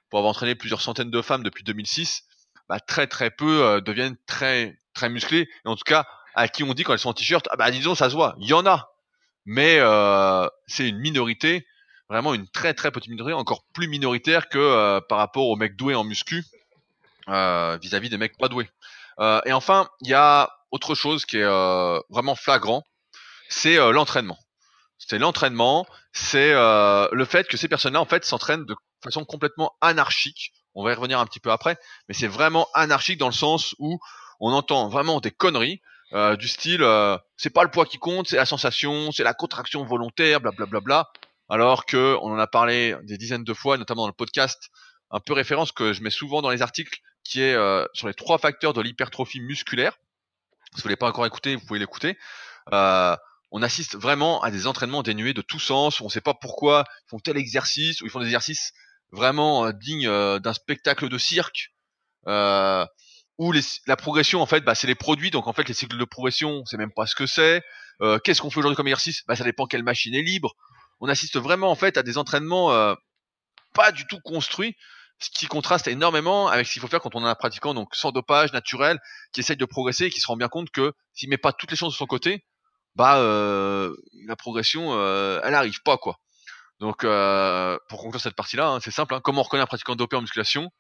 pour 0.09 0.19
avoir 0.19 0.31
entraîné 0.31 0.55
plusieurs 0.55 0.81
centaines 0.81 1.11
de 1.11 1.21
femmes 1.21 1.43
depuis 1.43 1.63
2006, 1.63 2.23
bah, 2.67 2.79
très 2.79 3.07
très 3.07 3.31
peu 3.31 3.63
euh, 3.63 3.81
deviennent 3.81 4.17
très 4.25 4.77
très 4.93 5.09
musclées 5.09 5.49
et 5.65 5.67
en 5.67 5.75
tout 5.75 5.83
cas 5.85 6.05
à 6.35 6.47
qui 6.47 6.63
on 6.63 6.73
dit 6.73 6.83
quand 6.83 6.93
elles 6.93 6.99
sont 6.99 7.09
en 7.09 7.13
t-shirt, 7.13 7.47
ah 7.51 7.57
bah 7.57 7.71
disons 7.71 7.95
ça 7.95 8.09
se 8.09 8.15
voit, 8.15 8.35
il 8.39 8.47
y 8.47 8.53
en 8.53 8.65
a, 8.65 8.91
mais 9.45 9.77
euh, 9.79 10.47
c'est 10.67 10.87
une 10.87 10.99
minorité 10.99 11.65
vraiment 12.09 12.33
une 12.33 12.47
très 12.47 12.73
très 12.73 12.91
petite 12.91 13.11
minorité, 13.11 13.33
encore 13.33 13.63
plus 13.73 13.87
minoritaire 13.87 14.49
que 14.49 14.57
euh, 14.57 14.99
par 14.99 15.19
rapport 15.19 15.47
aux 15.47 15.55
mecs 15.55 15.75
doués 15.75 15.95
en 15.95 16.03
muscu 16.03 16.43
euh, 17.29 17.77
vis-à-vis 17.81 18.09
des 18.09 18.17
mecs 18.17 18.37
pas 18.37 18.49
doués. 18.49 18.69
Euh, 19.19 19.41
et 19.45 19.53
enfin, 19.53 19.89
il 20.01 20.09
y 20.09 20.13
a 20.13 20.49
autre 20.71 20.95
chose 20.95 21.25
qui 21.25 21.37
est 21.37 22.03
vraiment 22.09 22.35
flagrant, 22.35 22.83
c'est 23.49 23.77
l'entraînement. 23.91 24.37
C'est 24.97 25.17
l'entraînement, 25.17 25.87
c'est 26.13 26.53
le 26.53 27.25
fait 27.25 27.47
que 27.47 27.57
ces 27.57 27.67
personnes-là 27.67 28.01
en 28.01 28.05
fait 28.05 28.23
s'entraînent 28.23 28.65
de 28.65 28.75
façon 29.03 29.25
complètement 29.25 29.73
anarchique. 29.81 30.53
On 30.75 30.83
va 30.83 30.91
y 30.91 30.93
revenir 30.93 31.19
un 31.19 31.25
petit 31.25 31.39
peu 31.39 31.51
après, 31.51 31.77
mais 32.07 32.13
c'est 32.13 32.27
vraiment 32.27 32.67
anarchique 32.75 33.17
dans 33.17 33.27
le 33.27 33.33
sens 33.33 33.73
où 33.79 33.99
on 34.39 34.51
entend 34.53 34.89
vraiment 34.89 35.19
des 35.19 35.31
conneries. 35.31 35.81
du 36.37 36.47
style 36.47 36.85
c'est 37.35 37.49
pas 37.49 37.63
le 37.63 37.71
poids 37.71 37.87
qui 37.87 37.97
compte, 37.97 38.27
c'est 38.27 38.37
la 38.37 38.45
sensation, 38.45 39.11
c'est 39.11 39.23
la 39.23 39.33
contraction 39.33 39.83
volontaire, 39.83 40.39
blablabla. 40.39 40.67
Bla, 40.69 40.79
bla, 40.81 41.03
bla 41.03 41.28
alors 41.49 41.85
que 41.85 42.17
on 42.21 42.31
en 42.31 42.39
a 42.39 42.47
parlé 42.47 42.95
des 43.03 43.17
dizaines 43.17 43.43
de 43.43 43.53
fois, 43.53 43.77
notamment 43.77 44.03
dans 44.03 44.07
le 44.07 44.13
podcast, 44.13 44.69
un 45.11 45.19
peu 45.19 45.33
référence 45.33 45.71
que 45.71 45.93
je 45.93 46.01
mets 46.03 46.09
souvent 46.09 46.41
dans 46.41 46.51
les 46.51 46.61
articles, 46.61 46.99
qui 47.23 47.41
est 47.41 47.53
euh, 47.53 47.85
sur 47.93 48.07
les 48.07 48.13
trois 48.13 48.37
facteurs 48.37 48.73
de 48.73 48.81
l'hypertrophie 48.81 49.41
musculaire. 49.41 49.97
Si 50.75 50.81
vous 50.81 50.87
ne 50.87 50.89
l'avez 50.89 50.97
pas 50.97 51.09
encore 51.09 51.25
écouté, 51.25 51.55
vous 51.55 51.65
pouvez 51.65 51.79
l'écouter. 51.79 52.17
Euh, 52.71 53.15
on 53.51 53.63
assiste 53.63 53.95
vraiment 53.95 54.41
à 54.43 54.51
des 54.51 54.67
entraînements 54.67 55.01
dénués 55.01 55.33
de 55.33 55.41
tout 55.41 55.59
sens, 55.59 55.99
où 55.99 56.03
on 56.03 56.07
ne 56.07 56.11
sait 56.11 56.21
pas 56.21 56.35
pourquoi 56.35 56.85
ils 56.87 57.09
font 57.09 57.19
tel 57.19 57.37
exercice, 57.37 58.01
ou 58.01 58.05
ils 58.05 58.11
font 58.11 58.19
des 58.19 58.27
exercices 58.27 58.73
vraiment 59.11 59.65
euh, 59.65 59.71
dignes 59.71 60.09
d'un 60.39 60.53
spectacle 60.53 61.09
de 61.09 61.17
cirque, 61.17 61.73
où 62.27 63.53
la 63.87 63.95
progression, 63.95 64.41
en 64.41 64.45
fait, 64.45 64.61
bah, 64.61 64.75
c'est 64.75 64.87
les 64.87 64.95
produits, 64.95 65.31
donc 65.31 65.47
en 65.47 65.53
fait 65.53 65.67
les 65.67 65.73
cycles 65.73 65.97
de 65.97 66.05
progression, 66.05 66.61
on 66.61 66.65
sait 66.65 66.77
même 66.77 66.91
pas 66.91 67.07
ce 67.07 67.15
que 67.15 67.25
c'est. 67.25 67.63
Qu'est-ce 68.23 68.41
qu'on 68.41 68.49
fait 68.49 68.59
aujourd'hui 68.59 68.75
comme 68.75 68.87
exercice? 68.87 69.23
Bah, 69.27 69.35
Ça 69.35 69.43
dépend 69.43 69.65
quelle 69.65 69.83
machine 69.83 70.13
est 70.13 70.21
libre 70.21 70.55
on 70.99 71.09
assiste 71.09 71.37
vraiment 71.37 71.71
en 71.71 71.75
fait 71.75 71.97
à 71.97 72.03
des 72.03 72.17
entraînements 72.17 72.71
euh, 72.71 72.93
pas 73.73 73.91
du 73.91 74.05
tout 74.07 74.19
construits, 74.19 74.75
ce 75.19 75.29
qui 75.29 75.47
contraste 75.47 75.87
énormément 75.87 76.47
avec 76.47 76.67
ce 76.67 76.73
qu'il 76.73 76.81
faut 76.81 76.87
faire 76.87 77.01
quand 77.01 77.15
on 77.15 77.25
a 77.25 77.29
un 77.29 77.35
pratiquant 77.35 77.73
donc 77.73 77.95
sans 77.95 78.11
dopage, 78.11 78.53
naturel, 78.53 78.99
qui 79.31 79.41
essaye 79.41 79.57
de 79.57 79.65
progresser 79.65 80.05
et 80.05 80.09
qui 80.09 80.19
se 80.19 80.27
rend 80.27 80.37
bien 80.37 80.49
compte 80.49 80.69
que 80.71 80.93
s'il 81.13 81.29
met 81.29 81.37
pas 81.37 81.53
toutes 81.53 81.71
les 81.71 81.77
chances 81.77 81.93
de 81.93 81.97
son 81.97 82.07
côté, 82.07 82.45
bah 82.95 83.17
euh, 83.17 83.95
la 84.27 84.35
progression 84.35 84.93
euh, 84.93 85.39
elle 85.43 85.55
arrive 85.55 85.81
pas 85.83 85.97
quoi. 85.97 86.17
Donc 86.79 87.01
pour 87.01 88.01
conclure 88.01 88.21
cette 88.21 88.35
partie-là, 88.35 88.69
hein, 88.69 88.79
c'est 88.81 88.91
simple. 88.91 89.13
Hein, 89.13 89.21
comment 89.21 89.41
on 89.41 89.43
reconnaît 89.43 89.63
un 89.63 89.67
pratiquant 89.67 89.95
dopé 89.95 90.15
en 90.15 90.21
musculation? 90.21 90.71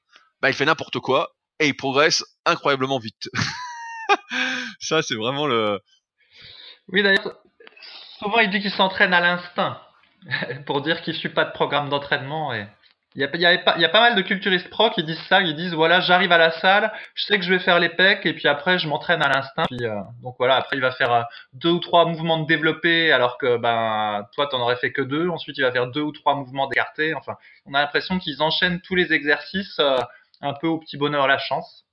Bah 0.41 0.49
il 0.49 0.53
fait 0.53 0.65
n'importe 0.65 0.99
quoi 0.99 1.35
et 1.59 1.67
il 1.67 1.75
progresse 1.75 2.23
incroyablement 2.45 2.99
vite. 2.99 3.29
ça, 4.79 5.01
c'est 5.01 5.15
vraiment 5.15 5.45
le. 5.47 5.79
Oui, 6.87 7.03
d'ailleurs, 7.03 7.37
souvent 8.17 8.39
il 8.39 8.49
dit 8.49 8.61
qu'il 8.61 8.71
s'entraîne 8.71 9.13
à 9.13 9.19
l'instinct 9.19 9.81
pour 10.65 10.81
dire 10.81 11.01
qu'il 11.01 11.15
suit 11.15 11.29
pas 11.29 11.45
de 11.45 11.51
programme 11.51 11.89
d'entraînement 11.89 12.53
et. 12.53 12.65
Il 13.15 13.21
y, 13.21 13.25
a, 13.25 13.29
il, 13.33 13.41
y 13.41 13.45
a 13.47 13.57
pas, 13.57 13.73
il 13.75 13.81
y 13.81 13.85
a 13.85 13.89
pas 13.89 14.01
mal 14.01 14.15
de 14.15 14.21
culturistes 14.21 14.69
pro 14.69 14.91
qui 14.91 15.03
disent 15.03 15.21
ça, 15.27 15.41
ils 15.41 15.55
disent 15.55 15.73
voilà 15.73 15.99
j'arrive 15.99 16.31
à 16.31 16.37
la 16.37 16.51
salle, 16.51 16.93
je 17.15 17.25
sais 17.25 17.39
que 17.39 17.43
je 17.43 17.49
vais 17.49 17.57
faire 17.57 17.79
les 17.79 17.89
pecs 17.89 18.23
et 18.27 18.33
puis 18.33 18.47
après 18.47 18.77
je 18.77 18.87
m'entraîne 18.87 19.23
à 19.23 19.29
l'instinct. 19.29 19.65
Euh, 19.81 19.95
donc 20.21 20.35
voilà 20.37 20.57
après 20.57 20.77
il 20.77 20.81
va 20.81 20.91
faire 20.91 21.11
euh, 21.11 21.23
deux 21.53 21.71
ou 21.71 21.79
trois 21.79 22.05
mouvements 22.05 22.37
de 22.37 22.45
développé 22.45 23.11
alors 23.11 23.39
que 23.39 23.57
ben 23.57 24.27
toi 24.35 24.45
t'en 24.45 24.61
aurais 24.61 24.75
fait 24.75 24.91
que 24.91 25.01
deux. 25.01 25.27
Ensuite 25.27 25.57
il 25.57 25.63
va 25.63 25.71
faire 25.71 25.87
deux 25.87 26.01
ou 26.01 26.11
trois 26.11 26.35
mouvements 26.35 26.67
d'écarté. 26.67 27.15
Enfin 27.15 27.35
on 27.65 27.73
a 27.73 27.81
l'impression 27.81 28.19
qu'ils 28.19 28.43
enchaînent 28.43 28.79
tous 28.79 28.93
les 28.93 29.11
exercices 29.11 29.79
euh, 29.79 29.97
un 30.41 30.53
peu 30.53 30.67
au 30.67 30.77
petit 30.77 30.95
bonheur 30.95 31.25
la 31.27 31.39
chance 31.39 31.85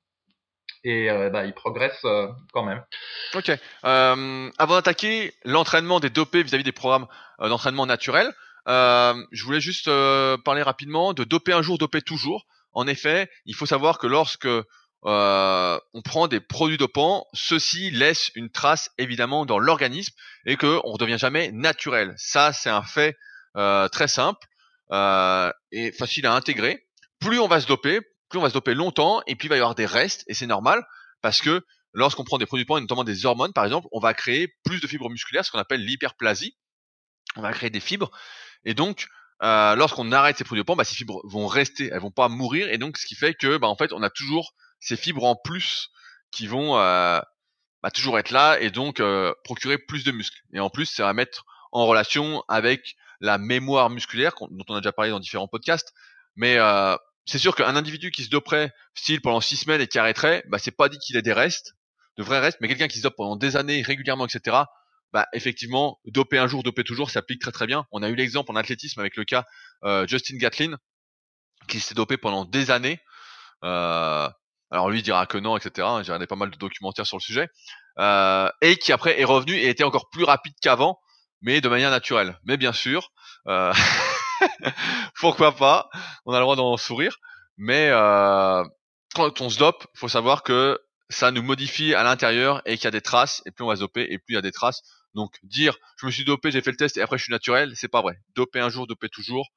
et 0.86 1.10
euh, 1.10 1.30
bah, 1.30 1.44
ils 1.44 1.52
progressent 1.52 2.06
quand 2.52 2.62
même. 2.62 2.82
Ok. 3.34 3.50
Euh, 3.84 4.50
avant 4.56 4.74
d'attaquer 4.76 5.34
l'entraînement 5.44 6.00
des 6.00 6.10
dopés 6.10 6.42
vis-à-vis 6.42 6.64
des 6.64 6.72
programmes 6.72 7.06
d'entraînement 7.40 7.86
naturels, 7.86 8.32
euh, 8.68 9.14
je 9.32 9.44
voulais 9.44 9.60
juste 9.60 9.88
euh, 9.88 10.36
parler 10.38 10.62
rapidement 10.62 11.12
de 11.12 11.24
doper 11.24 11.52
un 11.52 11.62
jour, 11.62 11.78
doper 11.78 12.02
toujours. 12.02 12.46
En 12.72 12.86
effet, 12.86 13.28
il 13.44 13.54
faut 13.54 13.66
savoir 13.66 13.98
que 13.98 14.06
lorsque 14.06 14.46
euh, 14.46 15.78
on 15.94 16.02
prend 16.02 16.28
des 16.28 16.40
produits 16.40 16.78
dopants, 16.78 17.26
ceux-ci 17.32 17.90
laissent 17.90 18.30
une 18.34 18.50
trace 18.50 18.90
évidemment 18.98 19.46
dans 19.46 19.58
l'organisme 19.58 20.14
et 20.46 20.56
que 20.56 20.80
on 20.84 20.94
ne 20.94 20.98
devient 20.98 21.18
jamais 21.18 21.52
naturel. 21.52 22.14
Ça, 22.16 22.52
c'est 22.52 22.70
un 22.70 22.82
fait 22.82 23.16
très 23.54 24.08
simple 24.08 24.46
et 25.72 25.92
facile 25.92 26.26
à 26.26 26.34
intégrer. 26.34 26.84
Plus 27.20 27.38
on 27.38 27.48
va 27.48 27.60
se 27.60 27.66
doper, 27.66 28.00
on 28.36 28.42
va 28.42 28.48
se 28.48 28.54
doper 28.54 28.74
longtemps 28.74 29.22
et 29.26 29.36
puis 29.36 29.46
il 29.46 29.50
va 29.50 29.56
y 29.56 29.58
avoir 29.58 29.74
des 29.74 29.86
restes 29.86 30.24
et 30.26 30.34
c'est 30.34 30.46
normal 30.46 30.86
parce 31.22 31.40
que 31.40 31.64
lorsqu'on 31.92 32.24
prend 32.24 32.38
des 32.38 32.46
produits 32.46 32.64
dopants, 32.64 32.80
notamment 32.80 33.04
des 33.04 33.26
hormones 33.26 33.52
par 33.52 33.64
exemple, 33.64 33.88
on 33.92 34.00
va 34.00 34.14
créer 34.14 34.54
plus 34.64 34.80
de 34.80 34.86
fibres 34.86 35.10
musculaires, 35.10 35.44
ce 35.44 35.50
qu'on 35.50 35.58
appelle 35.58 35.80
l'hyperplasie. 35.80 36.56
On 37.36 37.42
va 37.42 37.52
créer 37.52 37.70
des 37.70 37.80
fibres 37.80 38.10
et 38.66 38.74
donc, 38.74 39.06
euh, 39.42 39.76
lorsqu'on 39.76 40.12
arrête 40.12 40.36
ces 40.36 40.44
produits 40.44 40.60
dopants, 40.60 40.76
bah, 40.76 40.84
ces 40.84 40.96
fibres 40.96 41.22
vont 41.24 41.46
rester, 41.46 41.88
elles 41.92 42.00
vont 42.00 42.10
pas 42.10 42.28
mourir. 42.28 42.68
Et 42.68 42.78
donc, 42.78 42.98
ce 42.98 43.06
qui 43.06 43.14
fait 43.14 43.32
que, 43.32 43.56
bah, 43.56 43.68
en 43.68 43.76
fait, 43.76 43.92
on 43.92 44.02
a 44.02 44.10
toujours 44.10 44.52
ces 44.80 44.96
fibres 44.96 45.24
en 45.24 45.36
plus 45.36 45.90
qui 46.32 46.48
vont 46.48 46.76
euh, 46.78 47.20
bah, 47.82 47.90
toujours 47.92 48.18
être 48.18 48.30
là 48.30 48.58
et 48.60 48.70
donc 48.70 49.00
euh, 49.00 49.32
procurer 49.44 49.78
plus 49.78 50.04
de 50.04 50.10
muscles. 50.10 50.40
Et 50.52 50.60
en 50.60 50.68
plus, 50.68 50.86
ça 50.86 51.04
va 51.04 51.12
mettre 51.12 51.44
en 51.70 51.86
relation 51.86 52.42
avec 52.48 52.96
la 53.20 53.38
mémoire 53.38 53.88
musculaire 53.88 54.34
dont 54.50 54.64
on 54.68 54.74
a 54.74 54.80
déjà 54.80 54.92
parlé 54.92 55.10
dans 55.10 55.20
différents 55.20 55.48
podcasts. 55.48 55.94
Mais 56.34 56.58
c'est 57.26 57.38
sûr 57.38 57.54
qu'un 57.54 57.76
individu 57.76 58.10
qui 58.10 58.24
se 58.24 58.30
doperait 58.30 58.72
style 58.94 59.20
pendant 59.20 59.40
six 59.40 59.56
semaines 59.56 59.80
et 59.80 59.86
qui 59.86 59.98
arrêterait, 59.98 60.44
bah, 60.48 60.58
c'est 60.58 60.76
pas 60.76 60.88
dit 60.88 60.98
qu'il 60.98 61.16
ait 61.16 61.22
des 61.22 61.32
restes, 61.32 61.74
de 62.16 62.22
vrais 62.22 62.40
restes, 62.40 62.58
mais 62.60 62.68
quelqu'un 62.68 62.88
qui 62.88 62.98
se 62.98 63.02
dope 63.02 63.16
pendant 63.16 63.36
des 63.36 63.56
années 63.56 63.82
régulièrement, 63.82 64.26
etc 64.26 64.64
bah, 65.12 65.26
effectivement, 65.32 65.98
doper 66.04 66.38
un 66.38 66.46
jour, 66.46 66.62
doper 66.62 66.84
toujours, 66.84 67.10
ça 67.10 67.20
applique 67.20 67.40
très 67.40 67.52
très 67.52 67.66
bien. 67.66 67.86
On 67.90 68.02
a 68.02 68.08
eu 68.08 68.14
l'exemple 68.14 68.52
en 68.52 68.56
athlétisme 68.56 69.00
avec 69.00 69.16
le 69.16 69.24
cas 69.24 69.44
euh, 69.84 70.06
Justin 70.06 70.36
Gatlin, 70.36 70.76
qui 71.68 71.80
s'est 71.80 71.94
dopé 71.94 72.16
pendant 72.16 72.44
des 72.44 72.70
années. 72.70 73.00
Euh, 73.64 74.28
alors 74.70 74.90
lui 74.90 75.02
dira 75.02 75.26
que 75.26 75.38
non, 75.38 75.56
etc. 75.56 75.88
J'ai 76.02 76.12
regardé 76.12 76.26
pas 76.26 76.36
mal 76.36 76.50
de 76.50 76.56
documentaires 76.56 77.06
sur 77.06 77.16
le 77.16 77.22
sujet. 77.22 77.48
Euh, 77.98 78.50
et 78.60 78.76
qui 78.76 78.92
après 78.92 79.18
est 79.18 79.24
revenu 79.24 79.54
et 79.54 79.68
était 79.68 79.84
encore 79.84 80.10
plus 80.10 80.24
rapide 80.24 80.52
qu'avant, 80.60 81.00
mais 81.40 81.62
de 81.62 81.68
manière 81.70 81.90
naturelle. 81.90 82.38
Mais 82.44 82.58
bien 82.58 82.74
sûr, 82.74 83.10
euh, 83.46 83.72
pourquoi 85.20 85.54
pas 85.54 85.88
On 86.24 86.32
a 86.32 86.38
le 86.38 86.42
droit 86.42 86.56
d'en 86.56 86.76
sourire. 86.76 87.18
Mais 87.56 87.88
euh, 87.90 88.64
quand 89.14 89.40
on 89.40 89.48
se 89.48 89.58
dope, 89.58 89.86
faut 89.94 90.08
savoir 90.08 90.42
que 90.42 90.78
ça 91.08 91.30
nous 91.30 91.42
modifie 91.42 91.94
à 91.94 92.02
l'intérieur 92.02 92.62
et 92.66 92.76
qu'il 92.76 92.84
y 92.84 92.88
a 92.88 92.90
des 92.90 93.00
traces, 93.00 93.42
et 93.46 93.50
plus 93.50 93.64
on 93.64 93.68
va 93.68 93.76
se 93.76 93.80
doper, 93.80 94.02
et 94.02 94.18
plus 94.18 94.32
il 94.32 94.34
y 94.34 94.38
a 94.38 94.42
des 94.42 94.52
traces. 94.52 94.82
Donc 95.14 95.38
dire 95.42 95.76
je 95.96 96.06
me 96.06 96.10
suis 96.10 96.24
dopé, 96.24 96.50
j'ai 96.50 96.60
fait 96.60 96.70
le 96.70 96.76
test 96.76 96.96
et 96.98 97.00
après 97.00 97.16
je 97.16 97.24
suis 97.24 97.32
naturel, 97.32 97.72
c'est 97.74 97.88
pas 97.88 98.02
vrai. 98.02 98.18
Doper 98.34 98.60
un 98.60 98.68
jour, 98.68 98.86
doper 98.86 99.08
toujours. 99.08 99.48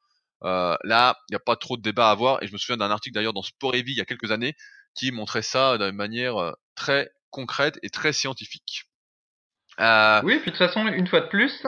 Euh, 0.43 0.77
là, 0.83 1.17
il 1.27 1.33
n'y 1.33 1.35
a 1.35 1.39
pas 1.39 1.57
trop 1.57 1.75
de 1.75 1.81
débat 1.81 2.07
à 2.07 2.11
avoir. 2.11 2.41
Et 2.41 2.47
je 2.47 2.53
me 2.53 2.57
souviens 2.57 2.77
d'un 2.77 2.91
article 2.91 3.13
d'ailleurs 3.13 3.33
dans 3.33 3.41
Sport 3.41 3.75
et 3.75 3.81
Vie 3.81 3.91
il 3.91 3.97
y 3.97 4.01
a 4.01 4.05
quelques 4.05 4.31
années 4.31 4.55
qui 4.95 5.11
montrait 5.11 5.41
ça 5.41 5.77
d'une 5.77 5.95
manière 5.95 6.37
euh, 6.37 6.53
très 6.75 7.11
concrète 7.29 7.77
et 7.83 7.89
très 7.89 8.13
scientifique. 8.13 8.85
Euh... 9.79 10.21
Oui, 10.23 10.39
puis 10.39 10.51
de 10.51 10.57
toute 10.57 10.65
façon, 10.65 10.87
une 10.87 11.07
fois 11.07 11.21
de 11.21 11.27
plus, 11.27 11.61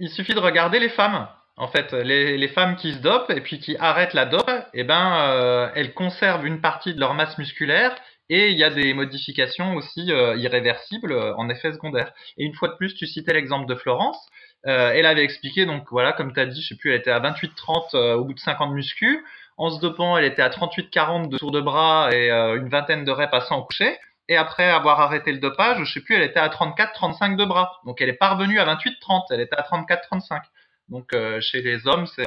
il 0.00 0.10
suffit 0.10 0.34
de 0.34 0.40
regarder 0.40 0.80
les 0.80 0.90
femmes. 0.90 1.28
En 1.56 1.68
fait, 1.68 1.92
les, 1.92 2.48
femmes 2.48 2.76
qui 2.76 2.94
se 2.94 2.98
dopent 2.98 3.30
et 3.30 3.40
puis 3.42 3.58
qui 3.58 3.76
arrêtent 3.76 4.14
la 4.14 4.24
dope, 4.24 4.50
eh 4.72 4.84
ben, 4.84 5.16
euh, 5.20 5.70
elles 5.74 5.92
conservent 5.92 6.46
une 6.46 6.60
partie 6.62 6.94
de 6.94 7.00
leur 7.00 7.12
masse 7.14 7.36
musculaire 7.36 7.94
et 8.30 8.50
il 8.50 8.56
y 8.56 8.64
a 8.64 8.70
des 8.70 8.94
modifications 8.94 9.74
aussi 9.74 10.10
euh, 10.10 10.34
irréversibles 10.36 11.12
euh, 11.12 11.34
en 11.36 11.50
effet 11.50 11.72
secondaire. 11.72 12.12
Et 12.38 12.44
une 12.44 12.54
fois 12.54 12.68
de 12.68 12.74
plus, 12.76 12.94
tu 12.94 13.06
citais 13.06 13.34
l'exemple 13.34 13.66
de 13.66 13.74
Florence. 13.74 14.18
Elle 14.64 15.06
avait 15.06 15.24
expliqué, 15.24 15.66
donc 15.66 15.88
voilà, 15.90 16.12
comme 16.12 16.32
tu 16.32 16.38
as 16.38 16.46
dit, 16.46 16.62
je 16.62 16.68
sais 16.68 16.76
plus, 16.76 16.90
elle 16.90 17.00
était 17.00 17.10
à 17.10 17.18
28-30 17.18 17.96
au 18.14 18.24
bout 18.24 18.32
de 18.32 18.38
50 18.38 18.72
muscu. 18.72 19.24
En 19.56 19.70
se 19.70 19.80
dopant, 19.80 20.16
elle 20.16 20.24
était 20.24 20.42
à 20.42 20.50
38-40 20.50 21.28
de 21.28 21.36
tour 21.36 21.50
de 21.50 21.60
bras 21.60 22.10
et 22.12 22.30
une 22.30 22.68
vingtaine 22.68 23.04
de 23.04 23.10
reps 23.10 23.30
passant 23.32 23.58
au 23.58 23.64
coucher. 23.64 23.98
Et 24.28 24.36
après 24.36 24.70
avoir 24.70 25.00
arrêté 25.00 25.32
le 25.32 25.38
dopage, 25.38 25.84
je 25.84 25.92
sais 25.92 26.00
plus, 26.00 26.14
elle 26.14 26.22
était 26.22 26.38
à 26.38 26.48
34-35 26.48 27.34
de 27.36 27.44
bras. 27.44 27.80
Donc 27.84 28.00
elle 28.00 28.08
est 28.08 28.12
parvenue 28.12 28.60
à 28.60 28.64
28-30, 28.64 29.24
elle 29.30 29.40
était 29.40 29.56
à 29.56 29.62
34-35. 29.62 30.42
Donc 30.88 31.14
chez 31.40 31.62
les 31.62 31.86
hommes, 31.86 32.06
c'est 32.06 32.26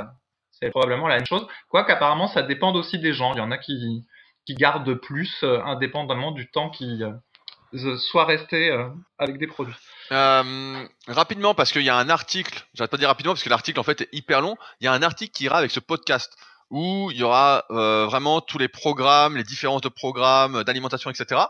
c'est 0.51 0.69
probablement 0.69 1.07
la 1.07 1.17
même 1.17 1.25
chose. 1.25 1.45
Quoique 1.67 1.91
apparemment, 1.91 2.27
ça 2.27 2.41
dépend 2.41 2.73
aussi 2.73 2.97
des 2.97 3.13
gens. 3.13 3.33
Il 3.33 3.37
y 3.37 3.41
en 3.41 3.51
a 3.51 3.57
qui 3.57 4.05
qui 4.45 4.53
gardent 4.53 4.93
plus, 4.95 5.43
euh, 5.43 5.61
indépendamment 5.63 6.31
du 6.31 6.49
temps 6.49 6.69
qui 6.69 7.01
euh, 7.03 7.97
soit 7.97 8.25
resté 8.25 8.71
euh, 8.71 8.87
avec 9.17 9.37
des 9.37 9.47
produits. 9.47 9.75
rapidement, 10.09 11.53
parce 11.55 11.71
qu'il 11.71 11.81
y 11.81 11.89
a 11.89 11.97
un 11.97 12.09
article, 12.09 12.65
j'arrête 12.73 12.91
pas 12.91 12.97
de 12.97 13.01
dire 13.01 13.09
rapidement 13.09 13.33
parce 13.33 13.43
que 13.43 13.49
l'article 13.49 13.79
en 13.79 13.83
fait 13.83 14.01
est 14.01 14.09
hyper 14.11 14.41
long, 14.41 14.55
il 14.79 14.85
y 14.85 14.87
a 14.87 14.93
un 14.93 15.01
article 15.01 15.33
qui 15.33 15.45
ira 15.45 15.57
avec 15.57 15.71
ce 15.71 15.79
podcast 15.79 16.37
où 16.69 17.09
il 17.11 17.17
y 17.17 17.23
aura 17.23 17.65
vraiment 17.69 18.41
tous 18.41 18.57
les 18.57 18.67
programmes, 18.67 19.37
les 19.37 19.43
différences 19.43 19.81
de 19.81 19.89
programmes, 19.89 20.63
d'alimentation, 20.63 21.11
etc. 21.11 21.41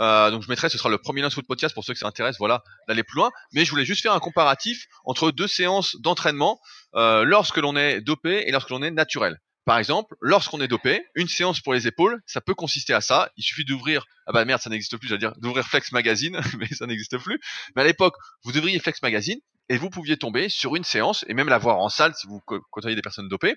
donc 0.00 0.42
je 0.42 0.48
mettrai, 0.48 0.68
ce 0.68 0.78
sera 0.78 0.88
le 0.88 0.98
premier 0.98 1.22
lien 1.22 1.30
sous 1.30 1.42
podcast 1.42 1.74
pour 1.74 1.84
ceux 1.84 1.94
qui 1.94 2.00
s'intéressent, 2.00 2.38
voilà, 2.38 2.62
d'aller 2.88 3.04
plus 3.04 3.16
loin. 3.16 3.30
Mais 3.52 3.64
je 3.64 3.70
voulais 3.70 3.84
juste 3.84 4.02
faire 4.02 4.12
un 4.14 4.20
comparatif 4.20 4.86
entre 5.04 5.30
deux 5.30 5.48
séances 5.48 5.96
d'entraînement 6.00 6.60
lorsque 6.94 7.58
l'on 7.58 7.76
est 7.76 8.00
dopé 8.00 8.44
et 8.46 8.50
lorsque 8.52 8.70
l'on 8.70 8.82
est 8.82 8.90
naturel. 8.90 9.38
Par 9.66 9.78
exemple, 9.78 10.16
lorsqu'on 10.20 10.60
est 10.60 10.68
dopé, 10.68 11.04
une 11.14 11.28
séance 11.28 11.60
pour 11.60 11.74
les 11.74 11.86
épaules, 11.86 12.20
ça 12.26 12.40
peut 12.40 12.54
consister 12.54 12.94
à 12.94 13.00
ça. 13.00 13.30
Il 13.36 13.44
suffit 13.44 13.64
d'ouvrir, 13.64 14.04
ah 14.26 14.32
bah 14.32 14.44
merde, 14.44 14.60
ça 14.60 14.70
n'existe 14.70 14.96
plus, 14.96 15.06
j'allais 15.06 15.20
dire, 15.20 15.32
d'ouvrir 15.36 15.66
Flex 15.66 15.92
Magazine, 15.92 16.40
mais 16.58 16.66
ça 16.68 16.86
n'existe 16.86 17.18
plus. 17.18 17.38
Mais 17.76 17.82
à 17.82 17.84
l'époque, 17.84 18.14
vous 18.42 18.52
devriez 18.52 18.78
Flex 18.78 19.02
Magazine 19.02 19.38
et 19.68 19.76
vous 19.76 19.90
pouviez 19.90 20.16
tomber 20.16 20.48
sur 20.48 20.76
une 20.76 20.84
séance 20.84 21.24
et 21.28 21.34
même 21.34 21.48
la 21.48 21.58
voir 21.58 21.78
en 21.78 21.88
salle 21.88 22.14
si 22.16 22.26
vous 22.26 22.40
côtoyez 22.70 22.96
des 22.96 23.02
personnes 23.02 23.28
dopées, 23.28 23.54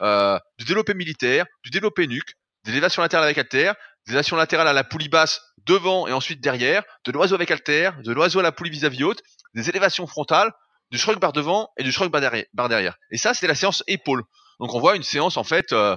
euh, 0.00 0.38
du 0.58 0.64
développé 0.64 0.94
militaire, 0.94 1.44
du 1.64 1.70
développé 1.70 2.06
nuque, 2.06 2.36
des 2.64 2.72
élévations 2.72 3.02
latérales 3.02 3.24
avec 3.24 3.38
haltère, 3.38 3.74
des 4.06 4.12
élévations 4.12 4.36
latérales 4.36 4.68
à 4.68 4.72
la 4.72 4.84
poulie 4.84 5.08
basse 5.08 5.40
devant 5.66 6.06
et 6.06 6.12
ensuite 6.12 6.40
derrière, 6.40 6.82
de 7.04 7.12
l'oiseau 7.12 7.34
avec 7.34 7.50
haltère, 7.50 8.00
de 8.02 8.12
l'oiseau 8.12 8.40
à 8.40 8.42
la 8.42 8.52
poulie 8.52 8.70
vis-à-vis 8.70 9.04
haute, 9.04 9.22
des 9.54 9.68
élévations 9.68 10.06
frontales, 10.06 10.52
du 10.90 10.98
shrug 10.98 11.18
barre 11.18 11.32
devant 11.32 11.70
et 11.76 11.82
du 11.82 11.92
shrug 11.92 12.10
barre 12.10 12.68
derrière. 12.68 12.96
Et 13.10 13.16
ça, 13.16 13.34
c'était 13.34 13.46
la 13.46 13.54
séance 13.54 13.84
épaule. 13.86 14.24
Donc 14.58 14.74
on 14.74 14.80
voit 14.80 14.96
une 14.96 15.02
séance 15.02 15.36
en 15.36 15.44
fait 15.44 15.72
euh, 15.72 15.96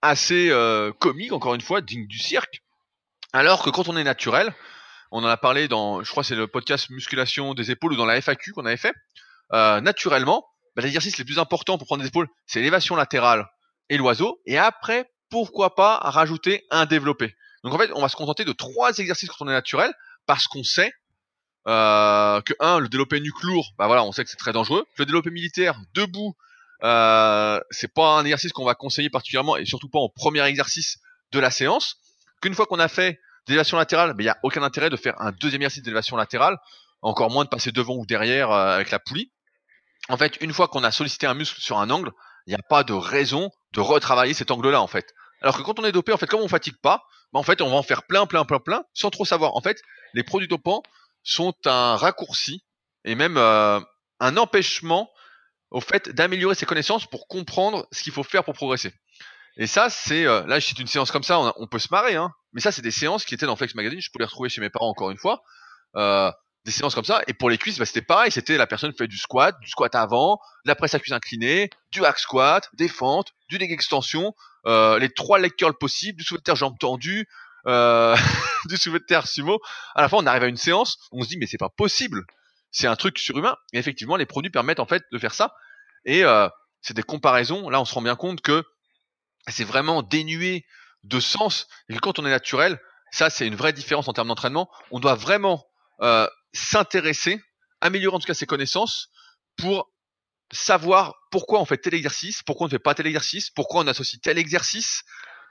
assez 0.00 0.50
euh, 0.50 0.92
comique, 0.92 1.32
encore 1.32 1.54
une 1.54 1.60
fois, 1.60 1.80
digne 1.80 2.06
du 2.06 2.18
cirque. 2.18 2.62
Alors 3.32 3.62
que 3.62 3.70
quand 3.70 3.88
on 3.88 3.96
est 3.96 4.04
naturel, 4.04 4.54
on 5.10 5.22
en 5.24 5.28
a 5.28 5.36
parlé 5.36 5.68
dans, 5.68 6.02
je 6.02 6.10
crois 6.10 6.24
c'est 6.24 6.34
le 6.34 6.46
podcast 6.46 6.90
musculation 6.90 7.54
des 7.54 7.70
épaules 7.70 7.92
ou 7.92 7.96
dans 7.96 8.06
la 8.06 8.16
FAQ 8.20 8.52
qu'on 8.52 8.66
avait 8.66 8.76
fait, 8.76 8.94
euh, 9.52 9.80
naturellement, 9.80 10.46
bah, 10.74 10.82
l'exercice 10.82 11.18
le 11.18 11.24
plus 11.24 11.38
important 11.38 11.78
pour 11.78 11.86
prendre 11.86 12.02
des 12.02 12.08
épaules, 12.08 12.28
c'est 12.46 12.60
l'élévation 12.60 12.96
latérale 12.96 13.46
et 13.90 13.98
l'oiseau, 13.98 14.40
et 14.46 14.56
après, 14.56 15.10
pourquoi 15.32 15.74
pas 15.74 15.96
rajouter 15.96 16.66
un 16.70 16.84
développé. 16.84 17.34
Donc 17.64 17.72
en 17.72 17.78
fait, 17.78 17.90
on 17.94 18.02
va 18.02 18.10
se 18.10 18.16
contenter 18.16 18.44
de 18.44 18.52
trois 18.52 18.98
exercices 18.98 19.30
quand 19.30 19.46
on 19.46 19.48
est 19.48 19.52
naturel, 19.52 19.90
parce 20.26 20.46
qu'on 20.46 20.62
sait 20.62 20.92
que 21.64 22.52
un, 22.60 22.78
le 22.80 22.88
développé 22.88 23.18
nuque 23.18 23.42
lourd, 23.42 23.72
bah 23.78 23.86
voilà, 23.86 24.04
on 24.04 24.12
sait 24.12 24.24
que 24.24 24.30
c'est 24.30 24.36
très 24.36 24.52
dangereux. 24.52 24.84
Le 24.98 25.06
développé 25.06 25.30
militaire 25.30 25.80
debout, 25.94 26.36
euh, 26.84 27.60
c'est 27.70 27.92
pas 27.94 28.18
un 28.18 28.24
exercice 28.24 28.52
qu'on 28.52 28.66
va 28.66 28.74
conseiller 28.74 29.08
particulièrement 29.08 29.56
et 29.56 29.64
surtout 29.64 29.88
pas 29.88 30.00
en 30.00 30.10
premier 30.10 30.44
exercice 30.44 30.98
de 31.32 31.40
la 31.40 31.50
séance. 31.50 31.96
Qu'une 32.42 32.54
fois 32.54 32.66
qu'on 32.66 32.80
a 32.80 32.88
fait 32.88 33.18
d'élévation 33.46 33.78
latérale, 33.78 34.14
il 34.18 34.22
n'y 34.22 34.28
a 34.28 34.36
aucun 34.42 34.62
intérêt 34.62 34.90
de 34.90 34.96
faire 34.96 35.18
un 35.20 35.32
deuxième 35.32 35.62
exercice 35.62 35.82
d'élévation 35.82 36.16
latérale, 36.16 36.58
encore 37.00 37.30
moins 37.30 37.44
de 37.44 37.48
passer 37.48 37.72
devant 37.72 37.94
ou 37.94 38.04
derrière 38.04 38.50
euh, 38.50 38.74
avec 38.74 38.90
la 38.90 38.98
poulie. 38.98 39.32
En 40.10 40.18
fait, 40.18 40.36
une 40.42 40.52
fois 40.52 40.68
qu'on 40.68 40.84
a 40.84 40.90
sollicité 40.90 41.26
un 41.26 41.34
muscle 41.34 41.60
sur 41.60 41.78
un 41.78 41.88
angle, 41.88 42.10
il 42.46 42.50
n'y 42.50 42.56
a 42.56 42.62
pas 42.68 42.84
de 42.84 42.92
raison 42.92 43.50
de 43.72 43.80
retravailler 43.80 44.34
cet 44.34 44.50
angle-là 44.50 44.80
en 44.80 44.86
fait. 44.86 45.14
Alors 45.42 45.56
que 45.56 45.62
quand 45.62 45.78
on 45.78 45.84
est 45.84 45.92
dopé, 45.92 46.12
en 46.12 46.16
fait, 46.16 46.26
comme 46.26 46.40
on 46.40 46.48
fatigue 46.48 46.76
pas, 46.80 47.04
bah, 47.32 47.40
en 47.40 47.42
fait, 47.42 47.60
on 47.60 47.70
va 47.70 47.76
en 47.76 47.82
faire 47.82 48.04
plein, 48.04 48.26
plein, 48.26 48.44
plein, 48.44 48.60
plein, 48.60 48.84
sans 48.94 49.10
trop 49.10 49.24
savoir. 49.24 49.56
En 49.56 49.60
fait, 49.60 49.82
les 50.14 50.22
produits 50.22 50.48
dopants 50.48 50.82
sont 51.24 51.54
un 51.66 51.96
raccourci 51.96 52.64
et 53.04 53.14
même 53.14 53.36
euh, 53.36 53.80
un 54.20 54.36
empêchement 54.36 55.10
au 55.70 55.80
fait 55.80 56.10
d'améliorer 56.10 56.54
ses 56.54 56.66
connaissances 56.66 57.06
pour 57.06 57.26
comprendre 57.26 57.86
ce 57.92 58.02
qu'il 58.02 58.12
faut 58.12 58.22
faire 58.22 58.44
pour 58.44 58.54
progresser. 58.54 58.92
Et 59.56 59.66
ça, 59.66 59.90
c'est 59.90 60.26
euh, 60.26 60.46
là, 60.46 60.60
c'est 60.60 60.78
une 60.78 60.86
séance 60.86 61.10
comme 61.10 61.22
ça, 61.22 61.52
on, 61.56 61.66
peut 61.66 61.78
se 61.78 61.88
marrer, 61.90 62.14
hein. 62.14 62.32
Mais 62.52 62.60
ça, 62.60 62.72
c'est 62.72 62.82
des 62.82 62.90
séances 62.90 63.24
qui 63.24 63.34
étaient 63.34 63.46
dans 63.46 63.56
Flex 63.56 63.74
Magazine. 63.74 64.00
Je 64.00 64.10
peux 64.12 64.18
les 64.18 64.26
retrouver 64.26 64.48
chez 64.48 64.60
mes 64.60 64.70
parents 64.70 64.88
encore 64.88 65.10
une 65.10 65.18
fois. 65.18 65.42
Euh, 65.96 66.30
des 66.64 66.70
séances 66.70 66.94
comme 66.94 67.04
ça. 67.04 67.22
Et 67.26 67.34
pour 67.34 67.50
les 67.50 67.58
cuisses, 67.58 67.78
bah, 67.78 67.86
c'était 67.86 68.02
pareil. 68.02 68.30
C'était 68.30 68.56
la 68.56 68.66
personne 68.66 68.92
fait 68.92 69.08
du 69.08 69.18
squat, 69.18 69.58
du 69.60 69.68
squat 69.68 69.94
avant, 69.94 70.40
de 70.64 70.68
la 70.68 70.74
presse 70.74 70.94
à 70.94 70.98
cuisse 70.98 71.12
inclinée, 71.12 71.70
du 71.90 72.04
hack 72.04 72.18
squat, 72.18 72.68
des 72.74 72.88
fentes, 72.88 73.32
du 73.48 73.58
leg 73.58 73.72
extension, 73.72 74.34
euh, 74.66 74.98
les 74.98 75.10
trois 75.10 75.38
leg 75.38 75.52
curls 75.56 75.76
possibles, 75.76 76.18
du 76.18 76.24
soulevé 76.24 76.40
de 76.40 76.44
terre 76.44 76.56
jambes 76.56 76.78
tendues, 76.78 77.28
euh, 77.66 78.16
du 78.68 78.76
soulevé 78.76 79.00
de 79.00 79.04
terre 79.04 79.26
sumo. 79.26 79.60
À 79.94 80.02
la 80.02 80.08
fin, 80.08 80.18
on 80.18 80.26
arrive 80.26 80.44
à 80.44 80.48
une 80.48 80.56
séance, 80.56 80.98
on 81.10 81.22
se 81.22 81.28
dit 81.28 81.36
mais 81.36 81.46
c'est 81.46 81.58
pas 81.58 81.70
possible. 81.70 82.24
C'est 82.70 82.86
un 82.86 82.96
truc 82.96 83.18
surhumain. 83.18 83.56
Et 83.72 83.78
effectivement, 83.78 84.16
les 84.16 84.26
produits 84.26 84.50
permettent 84.50 84.80
en 84.80 84.86
fait 84.86 85.04
de 85.12 85.18
faire 85.18 85.34
ça. 85.34 85.54
Et 86.04 86.24
euh, 86.24 86.48
c'est 86.80 86.94
des 86.94 87.02
comparaisons. 87.02 87.68
Là, 87.68 87.80
on 87.80 87.84
se 87.84 87.94
rend 87.94 88.02
bien 88.02 88.16
compte 88.16 88.40
que 88.40 88.64
c'est 89.48 89.64
vraiment 89.64 90.02
dénué 90.02 90.64
de 91.02 91.20
sens 91.20 91.66
et 91.88 91.94
que 91.94 91.98
quand 91.98 92.18
on 92.18 92.24
est 92.24 92.30
naturel, 92.30 92.80
ça 93.10 93.28
c'est 93.28 93.46
une 93.46 93.56
vraie 93.56 93.72
différence 93.72 94.08
en 94.08 94.12
termes 94.12 94.28
d'entraînement. 94.28 94.70
On 94.92 95.00
doit 95.00 95.16
vraiment 95.16 95.66
euh, 96.02 96.26
s'intéresser, 96.52 97.40
améliorer 97.80 98.16
en 98.16 98.18
tout 98.18 98.26
cas 98.26 98.34
ses 98.34 98.46
connaissances 98.46 99.08
pour 99.56 99.90
savoir 100.52 101.14
pourquoi 101.30 101.60
on 101.60 101.64
fait 101.64 101.78
tel 101.78 101.94
exercice, 101.94 102.42
pourquoi 102.42 102.66
on 102.66 102.68
ne 102.68 102.72
fait 102.72 102.78
pas 102.78 102.94
tel 102.94 103.06
exercice, 103.06 103.50
pourquoi 103.50 103.82
on 103.82 103.86
associe 103.86 104.20
tel 104.20 104.38
exercice, 104.38 105.02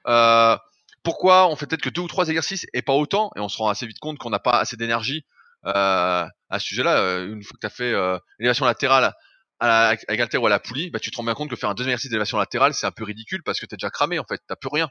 euh, 0.07 0.57
pourquoi 1.03 1.47
on 1.47 1.55
fait 1.55 1.65
peut-être 1.65 1.81
que 1.81 1.89
deux 1.89 2.01
ou 2.01 2.07
trois 2.07 2.27
exercices 2.29 2.65
et 2.73 2.81
pas 2.81 2.93
autant, 2.93 3.31
et 3.35 3.39
on 3.39 3.49
se 3.49 3.57
rend 3.57 3.69
assez 3.69 3.87
vite 3.87 3.99
compte 3.99 4.19
qu'on 4.19 4.29
n'a 4.29 4.39
pas 4.39 4.59
assez 4.59 4.77
d'énergie 4.77 5.25
euh, 5.65 6.25
à 6.49 6.59
ce 6.59 6.65
sujet-là. 6.67 6.97
Euh, 6.97 7.33
une 7.33 7.43
fois 7.43 7.53
que 7.55 7.59
tu 7.61 7.67
as 7.67 7.71
fait 7.71 7.93
euh, 7.93 8.17
l'élévation 8.39 8.65
latérale 8.65 9.13
à 9.59 9.67
la, 9.67 9.87
avec 9.89 10.19
halter 10.21 10.37
ou 10.37 10.45
à 10.45 10.49
la 10.49 10.59
poulie, 10.59 10.91
bah, 10.91 10.99
tu 10.99 11.11
te 11.11 11.17
rends 11.17 11.23
bien 11.23 11.33
compte 11.33 11.49
que 11.49 11.55
faire 11.55 11.69
un 11.69 11.73
deuxième 11.73 11.91
exercice 11.91 12.11
d'élévation 12.11 12.37
latérale, 12.37 12.73
c'est 12.73 12.85
un 12.85 12.91
peu 12.91 13.03
ridicule 13.03 13.41
parce 13.43 13.59
que 13.59 13.65
tu 13.65 13.75
es 13.75 13.77
déjà 13.77 13.89
cramé 13.89 14.19
en 14.19 14.25
fait, 14.25 14.41
t'as 14.47 14.55
plus 14.55 14.69
rien. 14.71 14.89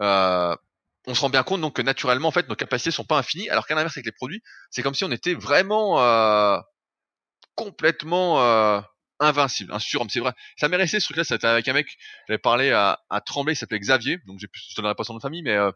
Euh, 0.00 0.56
on 1.06 1.14
se 1.14 1.20
rend 1.20 1.30
bien 1.30 1.42
compte 1.42 1.60
donc 1.60 1.74
que 1.76 1.82
naturellement 1.82 2.28
en 2.28 2.32
fait 2.32 2.48
nos 2.48 2.54
capacités 2.54 2.90
sont 2.90 3.04
pas 3.04 3.18
infinies, 3.18 3.48
alors 3.50 3.66
qu'à 3.66 3.74
l'inverse 3.74 3.96
avec 3.96 4.06
les 4.06 4.12
produits, 4.12 4.42
c'est 4.70 4.82
comme 4.82 4.94
si 4.94 5.04
on 5.04 5.10
était 5.10 5.34
vraiment 5.34 6.00
euh, 6.00 6.58
complètement 7.54 8.40
euh, 8.42 8.80
invincible, 9.20 9.72
un 9.72 9.78
surhomme. 9.78 10.08
C'est 10.10 10.20
vrai. 10.20 10.32
Ça 10.56 10.68
m'est 10.68 10.76
resté 10.76 11.00
ce 11.00 11.06
truc-là. 11.06 11.24
C'était 11.24 11.46
avec 11.46 11.66
un 11.68 11.72
mec. 11.72 11.86
J'avais 12.28 12.38
parlé 12.38 12.70
à, 12.72 12.98
à 13.10 13.20
Tremblay, 13.20 13.54
il 13.54 13.56
s'appelait 13.56 13.78
Xavier. 13.78 14.18
Donc 14.26 14.38
je 14.40 14.46
donnerai 14.76 14.94
pas 14.94 15.04
son 15.04 15.14
nom 15.14 15.18
de 15.18 15.22
famille, 15.22 15.42
mais 15.42 15.56
euh, 15.56 15.70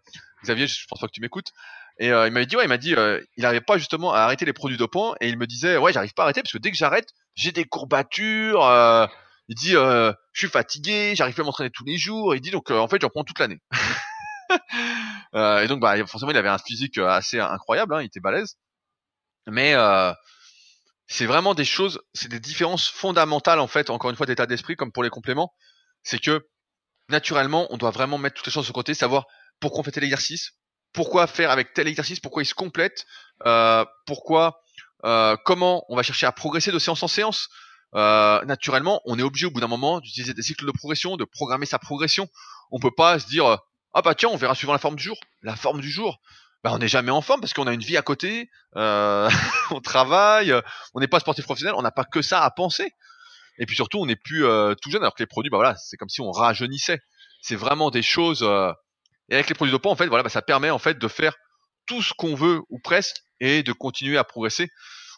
Xavier, 0.44 0.66
je 0.66 0.86
pense 0.88 1.00
pas 1.00 1.06
que 1.06 1.12
tu 1.12 1.20
m'écoutes. 1.20 1.52
Et 1.98 2.12
euh, 2.12 2.26
il 2.26 2.32
m'avait 2.32 2.46
dit 2.46 2.56
ouais, 2.56 2.64
il 2.64 2.68
m'a 2.68 2.76
dit 2.76 2.94
euh, 2.94 3.22
il 3.36 3.42
n'arrivait 3.42 3.62
pas 3.62 3.78
justement 3.78 4.12
à 4.12 4.18
arrêter 4.20 4.44
les 4.44 4.52
produits 4.52 4.76
dopants 4.76 5.14
et 5.20 5.28
il 5.28 5.38
me 5.38 5.46
disait 5.46 5.78
ouais, 5.78 5.92
j'arrive 5.92 6.12
pas 6.12 6.22
à 6.22 6.26
arrêter 6.26 6.42
parce 6.42 6.52
que 6.52 6.58
dès 6.58 6.70
que 6.70 6.76
j'arrête, 6.76 7.08
j'ai 7.34 7.52
des 7.52 7.64
courbatures. 7.64 8.64
euh, 8.64 9.06
il 9.48 9.54
dit 9.54 9.70
je 9.72 10.12
suis 10.34 10.48
fatigué, 10.48 11.14
j'arrive 11.14 11.34
pas 11.36 11.42
à 11.42 11.44
m'entraîner 11.44 11.70
tous 11.70 11.84
les 11.84 11.96
jours. 11.96 12.34
Il 12.34 12.40
dit 12.40 12.50
donc 12.50 12.70
en 12.70 12.88
fait 12.88 13.00
j'en 13.00 13.08
prends 13.08 13.24
toute 13.24 13.38
l'année. 13.38 13.60
Euh, 15.36 15.62
et 15.62 15.68
donc 15.68 15.80
bah 15.80 15.94
forcément 16.06 16.30
il 16.30 16.36
avait 16.36 16.48
un 16.48 16.58
physique 16.58 16.96
euh, 16.98 17.08
assez 17.08 17.38
incroyable, 17.38 17.94
hein, 17.94 18.02
il 18.02 18.06
était 18.06 18.20
balèze. 18.20 18.56
Mais 19.46 19.74
euh, 19.74 20.12
c'est 21.08 21.26
vraiment 21.26 21.54
des 21.54 21.64
choses, 21.64 22.00
c'est 22.14 22.28
des 22.28 22.40
différences 22.40 22.88
fondamentales 22.88 23.60
en 23.60 23.66
fait, 23.66 23.90
encore 23.90 24.10
une 24.10 24.16
fois 24.16 24.26
d'état 24.26 24.46
d'esprit 24.46 24.76
comme 24.76 24.92
pour 24.92 25.02
les 25.02 25.10
compléments, 25.10 25.52
c'est 26.02 26.18
que 26.18 26.48
naturellement 27.10 27.66
on 27.70 27.76
doit 27.76 27.90
vraiment 27.90 28.18
mettre 28.18 28.36
toutes 28.36 28.46
les 28.46 28.52
choses 28.52 28.66
de 28.66 28.72
côté, 28.72 28.94
savoir 28.94 29.26
pourquoi 29.60 29.80
on 29.80 29.82
fait 29.82 29.92
tel 29.92 30.04
exercice, 30.04 30.52
pourquoi 30.94 31.26
faire 31.26 31.50
avec 31.50 31.74
tel 31.74 31.86
exercice, 31.86 32.18
pourquoi 32.18 32.42
il 32.42 32.46
se 32.46 32.54
complète, 32.54 33.06
pourquoi, 34.06 34.62
comment 35.44 35.84
on 35.88 35.96
va 35.96 36.02
chercher 36.02 36.26
à 36.26 36.32
progresser 36.32 36.72
de 36.72 36.78
séance 36.78 37.02
en 37.02 37.08
séance. 37.08 37.48
Naturellement, 37.92 39.00
on 39.04 39.18
est 39.18 39.22
obligé 39.22 39.46
au 39.46 39.50
bout 39.50 39.60
d'un 39.60 39.68
moment 39.68 40.00
d'utiliser 40.00 40.34
des 40.34 40.42
cycles 40.42 40.66
de 40.66 40.72
progression, 40.72 41.16
de 41.16 41.24
programmer 41.24 41.66
sa 41.66 41.78
progression. 41.78 42.28
On 42.70 42.80
peut 42.80 42.94
pas 42.94 43.18
se 43.18 43.26
dire 43.26 43.58
ah 43.96 44.02
bah 44.02 44.14
tiens 44.14 44.28
on 44.28 44.36
verra 44.36 44.54
suivant 44.54 44.74
la 44.74 44.78
forme 44.78 44.96
du 44.96 45.02
jour. 45.02 45.18
La 45.40 45.56
forme 45.56 45.80
du 45.80 45.90
jour, 45.90 46.20
bah 46.62 46.70
on 46.74 46.78
n'est 46.78 46.86
jamais 46.86 47.10
en 47.10 47.22
forme 47.22 47.40
parce 47.40 47.54
qu'on 47.54 47.66
a 47.66 47.72
une 47.72 47.80
vie 47.80 47.96
à 47.96 48.02
côté, 48.02 48.50
euh, 48.76 49.30
on 49.70 49.80
travaille, 49.80 50.54
on 50.92 51.00
n'est 51.00 51.08
pas 51.08 51.18
sportif 51.18 51.46
professionnel, 51.46 51.74
on 51.78 51.82
n'a 51.82 51.90
pas 51.90 52.04
que 52.04 52.20
ça 52.20 52.44
à 52.44 52.50
penser. 52.50 52.92
Et 53.58 53.64
puis 53.64 53.74
surtout 53.74 53.98
on 53.98 54.04
n'est 54.04 54.16
plus 54.16 54.44
euh, 54.44 54.74
tout 54.74 54.90
jeune 54.90 55.00
alors 55.00 55.14
que 55.14 55.22
les 55.22 55.26
produits 55.26 55.48
bah 55.48 55.56
voilà 55.56 55.76
c'est 55.76 55.96
comme 55.96 56.10
si 56.10 56.20
on 56.20 56.30
rajeunissait. 56.30 57.00
C'est 57.40 57.56
vraiment 57.56 57.90
des 57.90 58.02
choses 58.02 58.42
euh, 58.42 58.70
et 59.30 59.34
avec 59.34 59.48
les 59.48 59.54
produits 59.54 59.72
dopants 59.72 59.92
en 59.92 59.96
fait 59.96 60.08
voilà 60.08 60.22
bah, 60.22 60.28
ça 60.28 60.42
permet 60.42 60.68
en 60.68 60.78
fait 60.78 60.98
de 60.98 61.08
faire 61.08 61.34
tout 61.86 62.02
ce 62.02 62.12
qu'on 62.12 62.34
veut 62.34 62.60
ou 62.68 62.78
presque 62.78 63.16
et 63.40 63.62
de 63.62 63.72
continuer 63.72 64.18
à 64.18 64.24
progresser. 64.24 64.68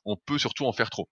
On 0.04 0.16
peut 0.16 0.38
surtout 0.38 0.66
en 0.66 0.72
faire 0.72 0.90
trop. 0.90 1.08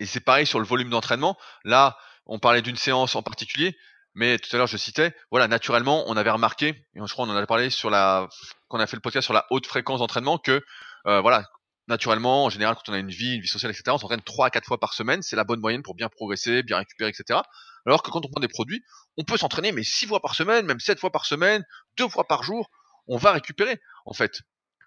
Et 0.00 0.06
c'est 0.06 0.20
pareil 0.20 0.46
sur 0.46 0.58
le 0.58 0.66
volume 0.66 0.90
d'entraînement. 0.90 1.38
Là, 1.64 1.96
on 2.26 2.38
parlait 2.38 2.62
d'une 2.62 2.76
séance 2.76 3.14
en 3.14 3.22
particulier, 3.22 3.76
mais 4.16 4.38
tout 4.38 4.48
à 4.56 4.58
l'heure 4.58 4.66
je 4.66 4.78
citais, 4.78 5.14
voilà, 5.30 5.46
naturellement, 5.46 6.04
on 6.08 6.16
avait 6.16 6.30
remarqué, 6.30 6.68
et 6.68 7.00
je 7.04 7.12
crois 7.12 7.26
on 7.26 7.30
en 7.30 7.36
a 7.36 7.46
parlé 7.46 7.68
sur 7.68 7.90
la, 7.90 8.28
quand 8.68 8.78
on 8.78 8.80
a 8.80 8.86
fait 8.86 8.96
le 8.96 9.02
podcast 9.02 9.26
sur 9.26 9.34
la 9.34 9.46
haute 9.50 9.66
fréquence 9.66 10.00
d'entraînement, 10.00 10.38
que 10.38 10.64
euh, 11.06 11.20
voilà, 11.20 11.44
naturellement, 11.86 12.46
en 12.46 12.50
général, 12.50 12.74
quand 12.76 12.90
on 12.90 12.94
a 12.94 12.98
une 12.98 13.10
vie, 13.10 13.34
une 13.34 13.42
vie 13.42 13.48
sociale, 13.48 13.70
etc., 13.70 13.84
on 13.88 13.98
s'entraîne 13.98 14.22
3 14.22 14.46
à 14.46 14.50
4 14.50 14.64
fois 14.66 14.80
par 14.80 14.94
semaine, 14.94 15.20
c'est 15.20 15.36
la 15.36 15.44
bonne 15.44 15.60
moyenne 15.60 15.82
pour 15.82 15.94
bien 15.94 16.08
progresser, 16.08 16.62
bien 16.62 16.78
récupérer, 16.78 17.10
etc. 17.10 17.40
Alors 17.84 18.02
que 18.02 18.10
quand 18.10 18.24
on 18.24 18.30
prend 18.30 18.40
des 18.40 18.48
produits, 18.48 18.82
on 19.18 19.24
peut 19.24 19.36
s'entraîner 19.36 19.70
mais 19.70 19.84
6 19.84 20.06
fois 20.06 20.20
par 20.20 20.34
semaine, 20.34 20.64
même 20.64 20.80
7 20.80 20.98
fois 20.98 21.10
par 21.10 21.26
semaine, 21.26 21.62
2 21.98 22.08
fois 22.08 22.24
par 22.26 22.42
jour, 22.42 22.70
on 23.08 23.18
va 23.18 23.32
récupérer, 23.32 23.78
en 24.06 24.14
fait. 24.14 24.40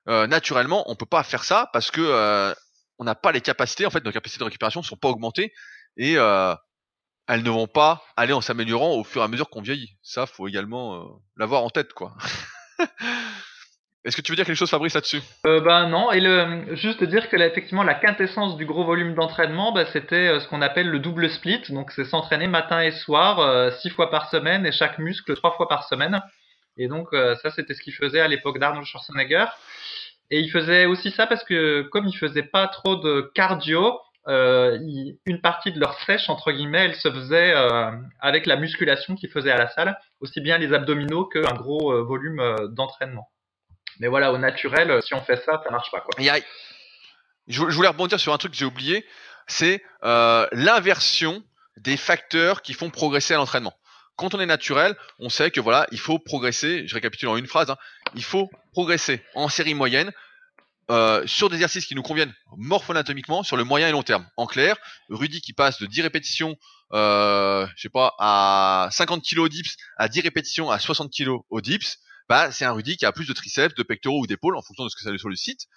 Euh, 0.08 0.26
naturellement, 0.26 0.90
on 0.90 0.96
peut 0.96 1.06
pas 1.06 1.22
faire 1.22 1.44
ça 1.44 1.70
parce 1.72 1.92
que 1.92 2.02
euh, 2.02 2.54
on 2.98 3.04
n'a 3.04 3.16
pas 3.16 3.32
les 3.32 3.42
capacités, 3.42 3.86
en 3.86 3.92
fait, 3.92 4.04
nos 4.04 4.12
capacités 4.12 4.40
de 4.40 4.46
récupération 4.46 4.82
ne 4.82 4.86
sont 4.86 4.98
pas 4.98 5.10
augmentées 5.10 5.54
et 5.98 6.18
elles 7.30 7.44
ne 7.44 7.50
vont 7.52 7.68
pas 7.68 8.02
aller 8.18 8.34
en 8.34 8.42
s'améliorant 8.42 8.96
au 8.96 9.04
fur 9.04 9.22
et 9.22 9.26
à 9.26 9.28
mesure 9.28 9.52
qu'on 9.52 9.62
vieillit. 9.62 9.96
Ça, 10.02 10.26
faut 10.26 10.48
également 10.48 10.96
euh, 10.96 11.06
l'avoir 11.38 11.64
en 11.64 11.70
tête, 11.70 11.94
quoi. 11.94 12.16
Est-ce 14.04 14.18
que 14.18 14.22
tu 14.22 14.32
veux 14.32 14.36
dire 14.36 14.46
quelque 14.46 14.56
chose, 14.56 14.72
Fabrice, 14.72 14.96
là-dessus? 14.96 15.22
Ben 15.44 15.88
non, 15.90 16.12
et 16.12 16.22
juste 16.76 17.04
dire 17.04 17.30
que 17.30 17.36
effectivement 17.36 17.84
la 17.84 17.94
quintessence 17.94 18.56
du 18.58 18.66
gros 18.66 18.86
volume 18.86 19.14
d'entraînement, 19.14 19.74
bah, 19.74 19.86
c'était 19.86 20.30
euh, 20.30 20.40
ce 20.40 20.48
qu'on 20.48 20.62
appelle 20.62 20.90
le 20.90 21.00
double 21.00 21.30
split, 21.30 21.62
donc 21.70 21.92
c'est 21.92 22.06
s'entraîner 22.06 22.48
matin 22.48 22.82
et 22.82 22.92
soir, 22.92 23.72
six 23.74 23.90
fois 23.90 24.10
par 24.10 24.30
semaine 24.30 24.66
et 24.66 24.72
chaque 24.72 24.98
muscle 24.98 25.36
trois 25.36 25.52
fois 25.52 25.68
par 25.68 25.84
semaine. 25.88 26.24
Et 26.78 26.88
donc 26.88 27.10
ça 27.12 27.52
c'était 27.52 27.74
ce 27.74 27.82
qu'il 27.82 27.94
faisait 27.94 28.22
à 28.22 28.28
l'époque 28.30 28.58
d'Arnold 28.58 28.86
Schwarzenegger. 28.86 29.46
Et 30.32 30.40
il 30.40 30.50
faisait 30.50 30.86
aussi 30.86 31.12
ça 31.12 31.28
parce 31.28 31.44
que 31.44 31.82
comme 31.92 32.08
il 32.08 32.18
faisait 32.18 32.44
pas 32.44 32.68
trop 32.70 32.96
de 32.96 33.30
cardio, 33.36 34.00
euh, 34.30 34.78
une 35.26 35.42
partie 35.42 35.72
de 35.72 35.80
leur 35.80 36.00
sèche 36.02 36.30
entre 36.30 36.52
guillemets, 36.52 36.86
elle 36.86 36.96
se 36.96 37.12
faisait 37.12 37.52
euh, 37.56 37.92
avec 38.20 38.46
la 38.46 38.58
musculation 38.58 39.16
qu'il 39.16 39.30
faisait 39.30 39.52
à 39.52 39.58
la 39.58 39.70
salle, 39.70 40.00
aussi 40.20 40.40
bien 40.40 40.60
les 40.60 40.72
abdominaux 40.72 41.26
qu'un 41.26 41.56
gros 41.56 41.92
euh, 41.92 42.04
volume 42.04 42.42
d'entraînement. 42.70 43.28
Mais 44.00 44.08
voilà, 44.08 44.32
au 44.32 44.38
naturel, 44.38 45.02
si 45.02 45.16
on 45.16 45.22
fait 45.22 45.38
ça, 45.38 45.62
ça 45.64 45.72
marche 45.72 45.90
pas 45.92 46.02
quoi. 46.02 46.12
Je, 47.48 47.64
voulais 47.64 47.88
rebondir 47.88 48.20
sur 48.20 48.32
un 48.32 48.38
truc 48.38 48.52
que 48.52 48.58
j'ai 48.58 48.66
oublié, 48.66 49.04
c'est 49.48 49.84
l'inversion 50.04 51.44
des 51.78 51.98
facteurs 51.98 52.62
qui 52.62 52.74
font 52.74 52.92
progresser 52.92 53.34
à 53.34 53.38
l'entraînement. 53.38 53.74
Quand 54.16 54.36
on 54.36 54.40
est 54.40 54.46
naturel, 54.46 54.96
on 55.18 55.30
sait 55.30 55.50
que 55.50 55.60
voilà, 55.60 55.88
il 55.92 56.00
faut 56.00 56.20
progresser. 56.20 56.86
Je 56.86 56.94
récapitule 56.94 57.30
en 57.30 57.38
une 57.38 57.48
phrase. 57.48 57.70
hein, 57.72 57.78
il 58.16 58.24
faut 58.24 58.50
progresser 58.74 59.24
en 59.34 59.50
série 59.50 59.74
moyenne 59.74 60.12
euh, 60.90 61.26
sur 61.28 61.50
des 61.50 61.56
exercices 61.56 61.86
qui 61.86 61.96
nous 61.96 62.02
conviennent 62.02 62.34
morpho-anatomiquement 62.58 63.44
sur 63.44 63.58
le 63.58 63.64
moyen 63.64 63.88
et 63.88 63.92
long 63.92 64.04
terme. 64.04 64.28
En 64.38 64.48
clair, 64.48 64.76
Rudy 65.10 65.42
qui 65.42 65.54
passe 65.54 65.80
de 65.80 65.86
10 65.86 66.02
répétitions, 66.02 66.58
euh, 66.94 67.68
je 67.76 67.82
sais 67.84 67.90
pas, 67.90 68.16
à 68.18 68.90
50 68.92 69.24
kg 69.24 69.40
au 69.40 69.50
dips, 69.50 69.76
à 69.98 70.08
10 70.08 70.22
répétitions 70.22 70.72
à 70.72 70.80
60 70.80 71.12
kg 71.12 71.38
au 71.50 71.62
dips, 71.62 71.98
bah 72.28 72.52
c'est 72.52 72.66
un 72.66 72.72
Rudy 72.72 72.98
qui 72.98 73.06
a 73.06 73.12
plus 73.12 73.28
de 73.28 73.34
triceps, 73.34 73.76
de 73.76 73.84
pectoraux 73.84 74.22
ou 74.22 74.28
d'épaules 74.28 74.56
en 74.56 74.62
fonction 74.62 74.84
de 74.84 74.90
ce 74.90 74.96
que 74.96 75.02
ça 75.02 75.12
lui 75.12 75.20
sollicite. 75.20 75.68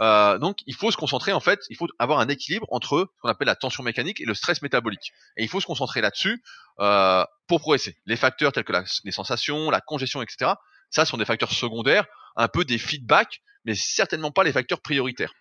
Euh, 0.00 0.38
donc 0.38 0.58
il 0.66 0.74
faut 0.74 0.90
se 0.90 0.96
concentrer 0.96 1.32
en 1.32 1.40
fait, 1.40 1.60
il 1.70 1.76
faut 1.76 1.88
avoir 1.98 2.18
un 2.20 2.28
équilibre 2.28 2.66
entre 2.70 3.08
ce 3.16 3.20
qu'on 3.22 3.28
appelle 3.28 3.46
la 3.46 3.56
tension 3.56 3.82
mécanique 3.82 4.20
et 4.20 4.24
le 4.24 4.34
stress 4.34 4.62
métabolique. 4.62 5.12
Et 5.36 5.42
il 5.42 5.48
faut 5.48 5.60
se 5.60 5.66
concentrer 5.66 6.00
là-dessus 6.00 6.42
euh, 6.80 7.24
pour 7.46 7.60
progresser. 7.60 7.96
Les 8.04 8.16
facteurs 8.16 8.52
tels 8.52 8.64
que 8.64 8.72
les 9.04 9.12
sensations, 9.12 9.70
la 9.70 9.80
congestion, 9.80 10.22
etc. 10.22 10.52
Ça 10.90 11.04
sont 11.04 11.16
des 11.16 11.24
facteurs 11.24 11.52
secondaires, 11.52 12.06
un 12.36 12.48
peu 12.48 12.64
des 12.64 12.78
feedbacks, 12.78 13.40
mais 13.64 13.74
certainement 13.74 14.30
pas 14.30 14.44
les 14.44 14.52
facteurs 14.52 14.80
prioritaires. 14.80 15.32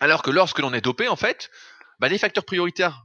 Alors 0.00 0.22
que 0.22 0.30
lorsque 0.30 0.58
l'on 0.58 0.72
est 0.74 0.80
dopé, 0.80 1.08
en 1.08 1.16
fait, 1.16 1.50
bah, 2.00 2.08
les 2.08 2.18
facteurs 2.18 2.44
prioritaires 2.44 3.04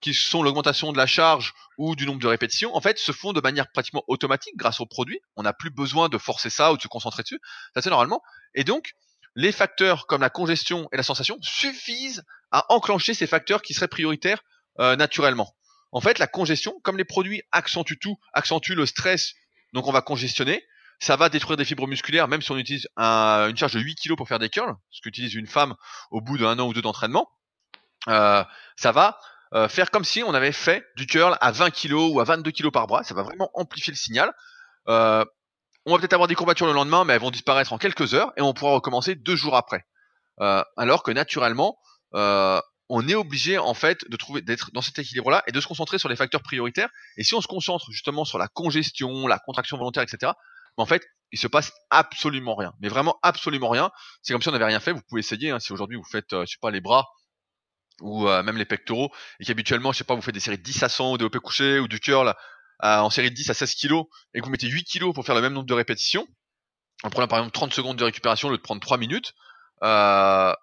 qui 0.00 0.14
sont 0.14 0.42
l'augmentation 0.42 0.92
de 0.92 0.96
la 0.96 1.06
charge 1.06 1.52
ou 1.76 1.94
du 1.94 2.06
nombre 2.06 2.20
de 2.20 2.26
répétitions, 2.26 2.74
en 2.74 2.80
fait, 2.80 2.98
se 2.98 3.12
font 3.12 3.32
de 3.32 3.40
manière 3.40 3.70
pratiquement 3.70 4.04
automatique 4.08 4.56
grâce 4.56 4.80
au 4.80 4.86
produit. 4.86 5.20
On 5.36 5.42
n'a 5.42 5.52
plus 5.52 5.70
besoin 5.70 6.08
de 6.08 6.16
forcer 6.16 6.48
ça 6.48 6.72
ou 6.72 6.76
de 6.76 6.82
se 6.82 6.88
concentrer 6.88 7.22
dessus. 7.22 7.40
Ça 7.74 7.82
c'est 7.82 7.90
normalement. 7.90 8.22
Et 8.54 8.64
donc, 8.64 8.92
les 9.34 9.52
facteurs 9.52 10.06
comme 10.06 10.22
la 10.22 10.30
congestion 10.30 10.88
et 10.92 10.96
la 10.96 11.02
sensation 11.02 11.36
suffisent 11.42 12.24
à 12.50 12.72
enclencher 12.72 13.14
ces 13.14 13.26
facteurs 13.26 13.62
qui 13.62 13.74
seraient 13.74 13.88
prioritaires 13.88 14.42
euh, 14.78 14.96
naturellement. 14.96 15.54
En 15.92 16.00
fait, 16.00 16.18
la 16.18 16.26
congestion, 16.26 16.78
comme 16.82 16.96
les 16.96 17.04
produits 17.04 17.42
accentuent 17.52 17.98
tout, 17.98 18.16
accentuent 18.32 18.74
le 18.74 18.86
stress, 18.86 19.34
donc 19.72 19.86
on 19.86 19.92
va 19.92 20.02
congestionner, 20.02 20.64
ça 21.00 21.16
va 21.16 21.28
détruire 21.28 21.56
des 21.56 21.64
fibres 21.64 21.86
musculaires, 21.88 22.28
même 22.28 22.42
si 22.42 22.52
on 22.52 22.56
utilise 22.58 22.86
un- 22.96 23.48
une 23.48 23.56
charge 23.56 23.72
de 23.72 23.80
8 23.80 23.96
kg 23.96 24.16
pour 24.16 24.28
faire 24.28 24.38
des 24.38 24.48
curls, 24.50 24.74
ce 24.90 25.00
qu'utilise 25.00 25.34
une 25.34 25.46
femme 25.46 25.74
au 26.10 26.20
bout 26.20 26.38
d'un 26.38 26.58
an 26.58 26.66
ou 26.68 26.72
deux 26.74 26.82
d'entraînement. 26.82 27.28
Euh, 28.08 28.44
ça 28.76 28.92
va 28.92 29.18
euh, 29.52 29.68
faire 29.68 29.90
comme 29.90 30.04
si 30.04 30.22
on 30.22 30.32
avait 30.32 30.52
fait 30.52 30.84
du 30.96 31.06
curl 31.06 31.36
à 31.40 31.50
20 31.50 31.70
kg 31.70 31.94
ou 31.94 32.20
à 32.20 32.24
22 32.24 32.50
kg 32.52 32.70
par 32.70 32.86
bras. 32.86 33.02
Ça 33.02 33.14
va 33.14 33.22
vraiment 33.22 33.50
amplifier 33.54 33.92
le 33.92 33.96
signal. 33.96 34.32
Euh, 34.88 35.24
on 35.86 35.92
va 35.92 35.98
peut-être 35.98 36.12
avoir 36.12 36.28
des 36.28 36.34
courbatures 36.36 36.66
le 36.66 36.72
lendemain, 36.72 37.04
mais 37.04 37.14
elles 37.14 37.20
vont 37.20 37.30
disparaître 37.32 37.72
en 37.72 37.78
quelques 37.78 38.14
heures 38.14 38.32
et 38.36 38.42
on 38.42 38.52
pourra 38.54 38.72
recommencer 38.74 39.16
deux 39.16 39.34
jours 39.36 39.56
après. 39.56 39.84
Euh, 40.40 40.62
alors 40.76 41.02
que 41.02 41.10
naturellement, 41.10 41.78
euh, 42.14 42.60
on 42.88 43.08
est 43.08 43.14
obligé 43.14 43.56
en 43.58 43.74
fait 43.74 44.08
de 44.08 44.16
trouver 44.16 44.40
d'être 44.42 44.70
dans 44.72 44.82
cet 44.82 44.98
équilibre-là 44.98 45.42
et 45.46 45.52
de 45.52 45.60
se 45.60 45.66
concentrer 45.66 45.98
sur 45.98 46.08
les 46.08 46.16
facteurs 46.16 46.42
prioritaires. 46.42 46.88
Et 47.16 47.24
si 47.24 47.34
on 47.34 47.40
se 47.40 47.46
concentre 47.48 47.90
justement 47.90 48.24
sur 48.24 48.38
la 48.38 48.48
congestion, 48.48 49.26
la 49.26 49.38
contraction 49.38 49.76
volontaire, 49.78 50.02
etc., 50.02 50.32
en 50.76 50.86
fait, 50.86 51.02
il 51.32 51.38
se 51.38 51.46
passe 51.46 51.72
absolument 51.90 52.54
rien. 52.54 52.72
Mais 52.80 52.88
vraiment 52.88 53.18
absolument 53.22 53.68
rien. 53.68 53.90
C'est 54.22 54.32
comme 54.32 54.42
si 54.42 54.48
on 54.48 54.52
n'avait 54.52 54.64
rien 54.64 54.80
fait. 54.80 54.92
Vous 54.92 55.02
pouvez 55.08 55.20
essayer. 55.20 55.50
Hein, 55.50 55.60
si 55.60 55.72
aujourd'hui 55.72 55.96
vous 55.96 56.04
faites, 56.04 56.32
euh, 56.32 56.44
je 56.46 56.52
sais 56.52 56.58
pas, 56.60 56.70
les 56.70 56.80
bras 56.80 57.06
ou 58.00 58.28
euh, 58.28 58.42
même 58.42 58.56
les 58.56 58.64
pectoraux 58.64 59.12
et 59.40 59.44
qu'habituellement, 59.44 59.92
je 59.92 59.98
sais 59.98 60.04
pas, 60.04 60.14
vous 60.14 60.22
faites 60.22 60.34
des 60.34 60.40
séries 60.40 60.56
de 60.56 60.62
10 60.62 60.82
à 60.82 60.88
100 60.88 61.12
ou 61.12 61.18
des 61.18 61.24
OP 61.24 61.38
couché 61.38 61.78
ou 61.78 61.86
du 61.86 62.00
curl 62.00 62.34
en 62.82 63.10
série 63.10 63.30
de 63.30 63.34
10 63.34 63.50
à 63.50 63.54
16 63.54 63.74
kilos 63.74 64.06
et 64.34 64.40
que 64.40 64.44
vous 64.44 64.50
mettez 64.50 64.66
8 64.66 64.84
kilos 64.84 65.14
pour 65.14 65.24
faire 65.24 65.34
le 65.34 65.42
même 65.42 65.52
nombre 65.52 65.66
de 65.66 65.74
répétitions, 65.74 66.26
en 67.02 67.10
prenant 67.10 67.28
par 67.28 67.38
exemple 67.38 67.52
30 67.52 67.74
secondes 67.74 67.98
de 67.98 68.04
récupération 68.04 68.48
au 68.48 68.50
lieu 68.52 68.56
de 68.56 68.62
prendre 68.62 68.80
3 68.80 68.98
minutes, 68.98 69.34
euh, 69.82 70.54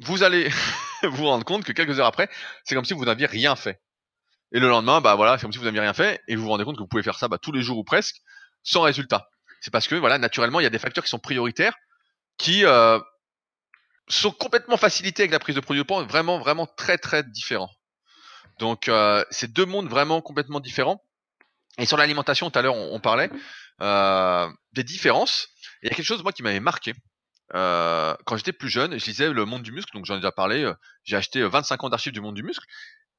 vous 0.00 0.22
allez 0.22 0.48
vous 1.02 1.26
rendre 1.26 1.44
compte 1.44 1.64
que 1.64 1.72
quelques 1.72 1.98
heures 1.98 2.06
après, 2.06 2.28
c'est 2.64 2.74
comme 2.74 2.84
si 2.84 2.94
vous 2.94 3.04
n'aviez 3.04 3.26
rien 3.26 3.56
fait. 3.56 3.80
Et 4.52 4.60
le 4.60 4.68
lendemain, 4.68 5.00
bah 5.00 5.16
voilà, 5.16 5.36
c'est 5.36 5.42
comme 5.42 5.52
si 5.52 5.58
vous 5.58 5.64
n'aviez 5.64 5.80
rien 5.80 5.94
fait, 5.94 6.22
et 6.28 6.36
vous 6.36 6.44
vous 6.44 6.48
rendez 6.50 6.64
compte 6.64 6.76
que 6.76 6.82
vous 6.82 6.88
pouvez 6.88 7.02
faire 7.02 7.18
ça 7.18 7.28
bah, 7.28 7.38
tous 7.38 7.52
les 7.52 7.62
jours 7.62 7.78
ou 7.78 7.84
presque, 7.84 8.16
sans 8.62 8.82
résultat. 8.82 9.28
C'est 9.66 9.72
parce 9.72 9.88
que 9.88 9.96
voilà, 9.96 10.16
naturellement, 10.18 10.60
il 10.60 10.62
y 10.62 10.66
a 10.66 10.70
des 10.70 10.78
facteurs 10.78 11.02
qui 11.02 11.10
sont 11.10 11.18
prioritaires, 11.18 11.74
qui 12.38 12.64
euh, 12.64 13.00
sont 14.06 14.30
complètement 14.30 14.76
facilités 14.76 15.24
avec 15.24 15.32
la 15.32 15.40
prise 15.40 15.56
de 15.56 15.60
produits 15.60 15.82
de 15.82 15.86
poids, 15.88 16.04
vraiment, 16.04 16.38
vraiment 16.38 16.68
très, 16.68 16.98
très 16.98 17.24
différents. 17.24 17.72
Donc, 18.60 18.86
euh, 18.86 19.24
c'est 19.32 19.52
deux 19.52 19.64
mondes 19.64 19.88
vraiment 19.88 20.20
complètement 20.20 20.60
différents. 20.60 21.02
Et 21.78 21.84
sur 21.84 21.96
l'alimentation, 21.96 22.48
tout 22.48 22.56
à 22.56 22.62
l'heure, 22.62 22.76
on, 22.76 23.00
parlait 23.00 23.28
euh, 23.80 24.48
des 24.70 24.84
différences. 24.84 25.48
il 25.82 25.88
y 25.88 25.92
a 25.92 25.96
quelque 25.96 26.06
chose 26.06 26.22
moi 26.22 26.30
qui 26.30 26.44
m'avait 26.44 26.60
marqué. 26.60 26.94
Quand 27.52 28.36
j'étais 28.36 28.52
plus 28.52 28.68
jeune, 28.68 28.96
je 28.96 29.04
lisais 29.04 29.32
Le 29.32 29.44
Monde 29.46 29.64
du 29.64 29.72
Muscle, 29.72 29.92
donc 29.94 30.04
j'en 30.04 30.14
ai 30.14 30.18
déjà 30.18 30.30
parlé. 30.30 30.72
J'ai 31.02 31.16
acheté 31.16 31.42
25 31.42 31.82
ans 31.82 31.88
d'archives 31.88 32.12
du 32.12 32.20
Monde 32.20 32.36
du 32.36 32.44
Muscle. 32.44 32.64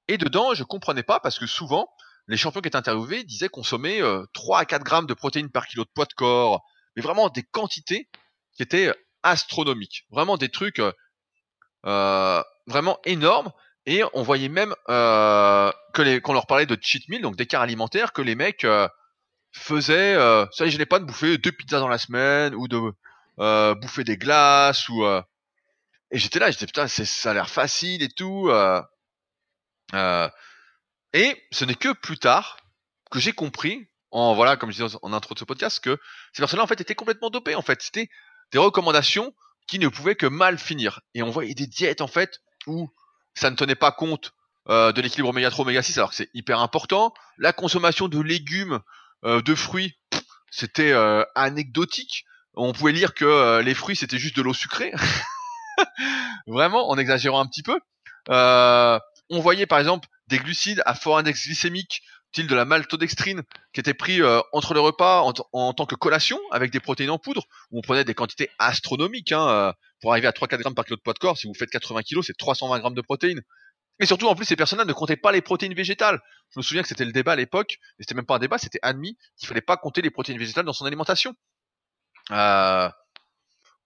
Et 0.08 0.18
dedans, 0.18 0.54
je 0.54 0.64
comprenais 0.64 1.04
pas 1.04 1.20
parce 1.20 1.40
que 1.40 1.46
souvent, 1.46 1.90
les 2.28 2.38
champions 2.38 2.62
qui 2.62 2.68
étaient 2.68 2.78
interviewés 2.78 3.24
disaient 3.24 3.50
consommer 3.50 4.02
3 4.34 4.60
à 4.60 4.66
4 4.66 4.84
grammes 4.84 5.06
de 5.06 5.14
protéines 5.14 5.50
par 5.50 5.68
kilo 5.68 5.84
de 5.84 5.90
poids 5.94 6.06
de 6.06 6.14
corps, 6.14 6.64
mais 6.96 7.02
vraiment 7.02 7.30
des 7.30 7.44
quantités 7.44 8.10
qui 8.56 8.64
étaient 8.64 8.94
astronomiques. 9.24 10.06
Vraiment 10.10 10.38
des 10.38 10.50
trucs 10.50 10.82
vraiment 11.84 13.00
énormes. 13.06 13.52
Et 13.86 14.04
on 14.14 14.22
voyait 14.22 14.50
même 14.50 14.76
euh, 14.90 15.72
que 15.94 16.32
leur 16.34 16.46
parlait 16.46 16.66
de 16.66 16.78
cheat 16.80 17.08
meal, 17.08 17.22
donc 17.22 17.38
d'écart 17.38 17.62
alimentaire, 17.62 18.12
que 18.12 18.22
les 18.22 18.36
mecs 18.36 18.66
euh, 18.66 18.88
faisaient. 19.54 20.16
Euh, 20.16 20.46
ça, 20.52 20.66
n'ai 20.66 20.86
pas 20.86 21.00
de 21.00 21.06
bouffer 21.06 21.38
deux 21.38 21.54
pizzas 21.54 21.80
dans 21.80 21.88
la 21.88 21.98
semaine 21.98 22.54
ou 22.54 22.68
de 22.68 22.94
euh, 23.40 23.76
bouffer 23.76 24.04
des 24.04 24.18
glaces 24.18 24.90
ou. 24.90 25.06
Euh, 25.06 25.22
et 26.12 26.18
j'étais 26.18 26.40
là, 26.40 26.52
j'étais 26.52 26.66
putain, 26.66 26.88
ça 26.88 27.32
a 27.32 27.34
l'air 27.34 27.50
facile 27.50 28.04
et 28.04 28.10
tout. 28.10 28.50
Et 31.18 31.44
ce 31.52 31.66
n'est 31.66 31.76
que 31.76 31.94
plus 31.94 32.20
tard 32.20 32.58
que 33.10 33.20
j'ai 33.20 33.34
compris, 33.34 33.90
voilà, 34.12 34.56
comme 34.56 34.72
je 34.72 34.84
disais 34.84 34.98
en 35.02 35.14
intro 35.14 35.34
de 35.34 35.40
ce 35.40 35.46
podcast, 35.46 35.80
que 35.80 35.98
ces 36.32 36.44
personnes-là 36.44 36.64
en 36.64 36.68
fait 36.68 36.80
étaient 36.80 36.94
complètement 36.94 37.32
dopées. 37.32 37.56
En 37.56 37.64
fait, 37.64 37.82
c'était 37.82 38.08
des 38.52 38.60
recommandations 38.60 39.34
qui 39.68 39.80
ne 39.80 39.88
pouvaient 39.88 40.16
que 40.16 40.28
mal 40.28 40.60
finir. 40.60 41.02
Et 41.16 41.24
on 41.24 41.32
voyait 41.32 41.56
des 41.56 41.66
diètes 41.66 42.02
en 42.02 42.08
fait 42.08 42.42
où 42.68 42.90
ça 43.34 43.50
ne 43.50 43.56
tenait 43.56 43.76
pas 43.76 43.92
compte 43.92 44.34
euh, 44.70 44.92
de 44.92 45.02
l'équilibre 45.02 45.30
oméga 45.30 45.50
3 45.50 45.64
oméga 45.64 45.82
6 45.82 45.98
alors 45.98 46.12
que 46.12 46.16
c'est 46.16 46.30
hyper 46.36 46.60
important. 46.60 47.16
La 47.40 47.52
consommation 47.52 48.08
de 48.08 48.22
légumes, 48.22 48.80
euh, 49.24 49.42
de 49.42 49.56
fruits, 49.56 49.98
c'était 50.52 50.92
euh, 50.92 51.24
anecdotique. 51.34 52.26
On 52.54 52.74
pouvait 52.74 52.92
lire 52.92 53.16
que 53.16 53.60
les 53.62 53.74
fruits 53.74 53.96
c'était 53.96 54.20
juste 54.20 54.36
de 54.36 54.44
l'eau 54.44 54.54
sucrée. 54.54 54.94
Vraiment, 56.48 56.90
en 56.90 56.98
exagérant 56.98 57.40
un 57.40 57.48
petit 57.48 57.64
peu. 57.64 57.80
on 58.30 59.40
voyait 59.40 59.66
par 59.66 59.80
exemple 59.80 60.08
des 60.28 60.38
glucides 60.40 60.82
à 60.86 60.96
fort 60.96 61.18
index 61.18 61.46
glycémique, 61.46 62.02
de 62.46 62.56
la 62.56 62.66
maltodextrine, 62.66 63.42
qui 63.74 63.80
était 63.80 63.94
pris 63.96 64.22
entre 64.52 64.74
les 64.74 64.80
repas 64.80 65.22
en, 65.22 65.74
tant 65.74 65.86
que 65.86 65.96
collation 65.96 66.40
avec 66.52 66.72
des 66.72 66.80
protéines 66.80 67.10
en 67.10 67.18
poudre, 67.18 67.44
où 67.72 67.80
on 67.80 67.82
prenait 67.82 68.04
des 68.04 68.14
quantités 68.14 68.52
astronomiques. 68.60 69.32
Hein, 69.32 69.74
pour 70.02 70.12
arriver 70.12 70.28
à 70.28 70.32
3-4 70.32 70.60
grammes 70.60 70.76
par 70.76 70.86
kilo 70.86 70.98
de 70.98 71.02
poids 71.02 71.14
de 71.14 71.20
corps, 71.20 71.38
si 71.38 71.48
vous 71.48 71.54
faites 71.54 71.70
80 71.70 72.02
kg, 72.04 72.22
c'est 72.22 72.38
320 72.38 72.80
grammes 72.80 72.94
de 72.94 73.02
protéines. 73.02 73.42
Et 74.00 74.06
surtout, 74.06 74.28
en 74.28 74.36
plus, 74.36 74.46
ces 74.46 74.56
personnes-là 74.56 74.86
ne 74.86 74.94
comptaient 74.94 75.18
pas 75.18 75.32
les 75.32 75.42
protéines 75.42 75.74
végétales. 75.74 76.20
Je 76.54 76.60
me 76.60 76.64
souviens 76.64 76.84
que 76.84 76.88
c'était 76.88 77.06
le 77.06 77.12
débat 77.12 77.32
à 77.32 77.36
l'époque, 77.36 77.78
et 77.98 78.04
c'était 78.04 78.14
même 78.14 78.26
pas 78.28 78.36
un 78.36 78.40
débat, 78.40 78.60
c'était 78.60 78.80
admis 78.84 79.18
qu'il 79.38 79.48
fallait 79.48 79.62
pas 79.62 79.78
compter 79.78 80.02
les 80.02 80.12
protéines 80.12 80.38
végétales 80.38 80.66
dans 80.66 80.74
son 80.74 80.86
alimentation. 80.86 81.34
Euh, 82.32 82.90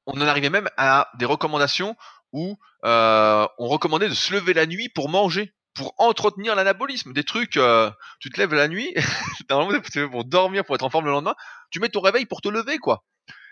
on 0.05 0.19
en 0.19 0.27
arrivait 0.27 0.49
même 0.49 0.69
à 0.75 1.09
des 1.17 1.25
recommandations 1.25 1.95
où 2.33 2.57
euh, 2.83 3.47
on 3.57 3.67
recommandait 3.67 4.09
de 4.09 4.13
se 4.13 4.33
lever 4.33 4.53
la 4.53 4.65
nuit 4.65 4.89
pour 4.89 5.07
manger, 5.07 5.53
pour 5.74 5.93
entretenir 5.97 6.55
l'anabolisme. 6.55 7.13
Des 7.13 7.24
trucs, 7.24 7.57
euh, 7.57 7.89
tu 8.19 8.30
te 8.30 8.39
lèves 8.39 8.53
la 8.53 8.67
nuit, 8.67 8.93
normalement 9.49 9.82
pour 10.11 10.26
dormir, 10.26 10.65
pour 10.65 10.76
être 10.76 10.84
en 10.84 10.89
forme 10.89 11.05
le 11.05 11.11
lendemain, 11.11 11.36
tu 11.69 11.80
mets 11.80 11.89
ton 11.89 12.01
réveil 12.01 12.26
pour 12.26 12.41
te 12.41 12.49
lever, 12.49 12.78
quoi. 12.78 13.03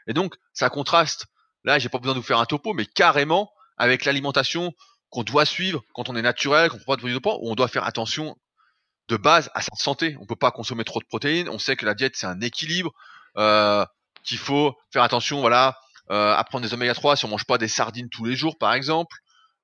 Et 0.08 0.14
donc, 0.14 0.36
ça 0.54 0.70
contraste 0.70 1.28
Là, 1.64 1.80
j'ai 1.80 1.90
pas 1.90 2.00
besoin 2.00 2.14
de 2.14 2.20
vous 2.20 2.26
faire 2.26 2.40
un 2.40 2.46
topo, 2.46 2.74
mais 2.74 2.86
carrément 2.86 3.52
avec 3.78 4.06
l'alimentation 4.06 4.74
qu'on 5.10 5.24
doit 5.24 5.46
suivre 5.46 5.84
quand 5.94 6.10
on 6.10 6.16
est 6.16 6.22
naturel, 6.22 6.70
qu'on 6.70 6.78
prend 6.78 6.94
pas 6.94 6.96
de 6.96 7.02
produits 7.02 7.20
poids, 7.20 7.38
on 7.42 7.56
doit 7.56 7.68
faire 7.68 7.84
attention 7.84 8.38
de 9.08 9.18
base 9.18 9.50
à 9.54 9.62
sa 9.62 9.76
santé. 9.76 10.16
On 10.22 10.26
peut 10.26 10.36
pas 10.36 10.52
consommer 10.52 10.84
trop 10.84 11.00
de 11.00 11.06
protéines. 11.06 11.50
On 11.50 11.60
sait 11.60 11.76
que 11.76 11.86
la 11.86 11.96
diète 11.96 12.16
c'est 12.16 12.28
un 12.28 12.40
équilibre, 12.42 12.94
euh, 13.38 13.86
qu'il 14.24 14.38
faut 14.38 14.76
faire 14.92 15.04
attention, 15.04 15.42
voilà, 15.42 15.78
euh, 16.12 16.34
à 16.34 16.44
prendre 16.44 16.66
des 16.66 16.74
oméga 16.74 16.94
3 16.94 17.16
si 17.16 17.26
on 17.26 17.30
mange 17.30 17.46
pas 17.46 17.58
des 17.58 17.68
sardines 17.68 18.10
tous 18.10 18.26
les 18.26 18.36
jours, 18.36 18.58
par 18.58 18.74
exemple. 18.74 19.16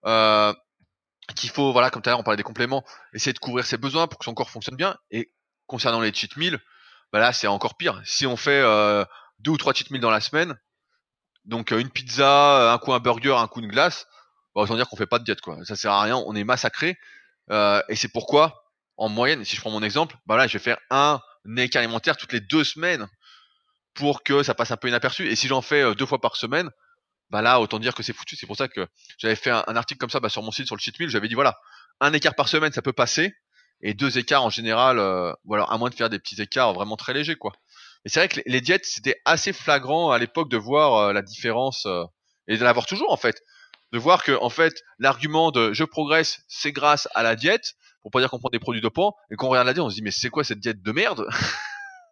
Euh, 0.05 0.53
qu'il 1.35 1.49
faut, 1.49 1.71
voilà, 1.71 1.89
comme 1.89 2.01
tout 2.01 2.09
à 2.09 2.11
l'heure 2.11 2.19
on 2.19 2.23
parlait 2.23 2.37
des 2.37 2.43
compléments, 2.43 2.83
essayer 3.13 3.33
de 3.33 3.39
couvrir 3.39 3.65
ses 3.65 3.77
besoins 3.77 4.07
pour 4.07 4.19
que 4.19 4.25
son 4.25 4.33
corps 4.33 4.49
fonctionne 4.49 4.75
bien. 4.75 4.97
Et 5.11 5.31
concernant 5.67 5.99
les 5.99 6.13
cheat 6.13 6.37
meals, 6.37 6.59
bah 7.11 7.19
là 7.19 7.33
c'est 7.33 7.47
encore 7.47 7.75
pire. 7.75 8.01
Si 8.05 8.25
on 8.25 8.37
fait 8.37 8.61
euh, 8.61 9.05
deux 9.39 9.51
ou 9.51 9.57
trois 9.57 9.73
cheat 9.73 9.91
meals 9.91 10.01
dans 10.01 10.11
la 10.11 10.21
semaine, 10.21 10.57
donc 11.45 11.71
euh, 11.71 11.79
une 11.79 11.89
pizza, 11.89 12.61
euh, 12.61 12.73
un 12.73 12.77
coup 12.77 12.93
un 12.93 12.99
burger, 12.99 13.35
un 13.37 13.47
coup 13.47 13.61
une 13.61 13.67
glace, 13.67 14.07
bah, 14.55 14.61
autant 14.61 14.75
dire 14.75 14.87
qu'on 14.87 14.97
fait 14.97 15.05
pas 15.05 15.19
de 15.19 15.23
diète 15.23 15.41
quoi. 15.41 15.63
Ça 15.65 15.75
sert 15.75 15.91
à 15.91 16.01
rien, 16.01 16.17
on 16.17 16.35
est 16.35 16.43
massacré. 16.43 16.97
Et 17.51 17.95
c'est 17.95 18.07
pourquoi, 18.11 18.63
en 18.97 19.07
moyenne, 19.09 19.45
si 19.45 19.55
je 19.55 19.61
prends 19.61 19.69
mon 19.69 19.83
exemple, 19.83 20.17
bah 20.25 20.35
là 20.35 20.47
je 20.47 20.53
vais 20.53 20.63
faire 20.63 20.77
un 20.89 21.21
écart 21.57 21.81
alimentaire 21.81 22.17
toutes 22.17 22.33
les 22.33 22.39
deux 22.39 22.63
semaines 22.63 23.07
pour 23.93 24.23
que 24.23 24.41
ça 24.41 24.55
passe 24.55 24.71
un 24.71 24.77
peu 24.77 24.87
inaperçu. 24.87 25.27
Et 25.27 25.35
si 25.35 25.47
j'en 25.47 25.61
fais 25.61 25.93
deux 25.95 26.07
fois 26.07 26.19
par 26.19 26.37
semaine, 26.37 26.71
bah 27.29 27.41
là 27.41 27.59
autant 27.59 27.79
dire 27.79 27.95
que 27.95 28.03
c'est 28.03 28.13
foutu. 28.13 28.35
C'est 28.35 28.47
pour 28.47 28.57
ça 28.57 28.67
que 28.67 28.87
j'avais 29.17 29.35
fait 29.35 29.51
un, 29.51 29.75
article 29.75 29.99
comme 29.99 30.09
ça 30.09 30.19
bah, 30.19 30.29
sur 30.29 30.43
mon 30.43 30.51
site 30.51 30.67
sur 30.67 30.75
le 30.75 30.81
cheat 30.81 30.99
meal. 30.99 31.09
J'avais 31.09 31.27
dit 31.27 31.35
voilà, 31.35 31.59
un 31.99 32.13
écart 32.13 32.35
par 32.35 32.47
semaine 32.47 32.71
ça 32.71 32.81
peut 32.81 32.93
passer 32.93 33.33
et 33.81 33.93
deux 33.93 34.17
écarts 34.17 34.43
en 34.43 34.49
général, 34.49 34.97
voilà, 35.43 35.65
à 35.65 35.77
moins 35.77 35.89
de 35.89 35.95
faire 35.95 36.09
des 36.09 36.19
petits 36.19 36.41
écarts 36.41 36.73
vraiment 36.73 36.95
très 36.95 37.13
légers 37.13 37.35
quoi. 37.35 37.51
Et 38.05 38.09
c'est 38.09 38.19
vrai 38.19 38.27
que 38.29 38.39
les 38.45 38.61
diètes, 38.61 38.85
c'était 38.85 39.19
assez 39.25 39.51
flagrant 39.51 40.11
à 40.11 40.19
l'époque 40.19 40.49
de 40.49 40.57
voir 40.57 40.95
euh, 40.95 41.13
la 41.13 41.23
différence 41.23 41.87
euh, 41.87 42.03
et 42.47 42.57
de 42.57 42.63
l'avoir 42.63 42.85
toujours 42.85 43.11
en 43.11 43.17
fait, 43.17 43.41
de 43.91 43.97
voir 43.97 44.23
que 44.23 44.31
en 44.41 44.49
fait 44.49 44.83
l'argument 44.99 45.51
de 45.51 45.73
je 45.73 45.83
progresse, 45.83 46.41
c'est 46.47 46.71
grâce 46.71 47.07
à 47.15 47.23
la 47.23 47.35
diète, 47.35 47.73
pour 48.03 48.11
pas 48.11 48.19
dire 48.19 48.29
qu'on 48.29 48.37
prend 48.37 48.49
des 48.49 48.59
produits 48.59 48.81
dopants, 48.81 49.15
et 49.31 49.35
qu'on 49.35 49.47
regarde 49.49 49.65
la 49.65 49.73
diète, 49.73 49.83
on 49.83 49.89
se 49.89 49.95
dit 49.95 50.03
mais 50.03 50.11
c'est 50.11 50.29
quoi 50.29 50.43
cette 50.43 50.59
diète 50.59 50.83
de 50.83 50.91
merde? 50.91 51.25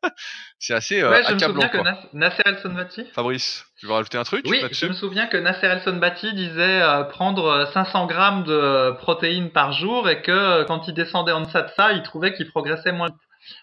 C'est 0.60 0.74
assez 0.74 1.02
euh, 1.02 1.10
ouais, 1.10 1.24
je 1.24 1.34
me 1.34 1.40
souviens 1.40 1.70
que 1.70 1.78
Nasser 2.14 2.44
El 2.46 2.60
Sonbati. 2.60 3.06
Fabrice, 3.14 3.66
tu 3.80 3.88
veux 3.88 3.94
rajouter 3.94 4.18
un 4.18 4.24
truc? 4.24 4.46
Oui, 4.48 4.62
je 4.72 4.86
me 4.86 4.94
souviens 4.94 5.28
que 5.28 5.38
Nasser 5.38 5.68
El 5.68 5.82
Sonbati 5.82 6.34
disait 6.34 6.82
prendre 7.10 7.70
500 7.74 8.06
grammes 8.08 8.44
de 8.44 8.92
protéines 8.98 9.52
par 9.52 9.74
jour 9.74 10.10
et 10.10 10.22
que 10.22 10.64
quand 10.64 10.88
il 10.88 10.94
descendait 10.94 11.32
en 11.32 11.42
deçà 11.42 11.64
de 11.64 11.72
ça, 11.76 11.92
il 11.94 12.04
trouvait 12.04 12.34
qu'il 12.34 12.48
progressait 12.48 12.92
moins. 12.92 13.10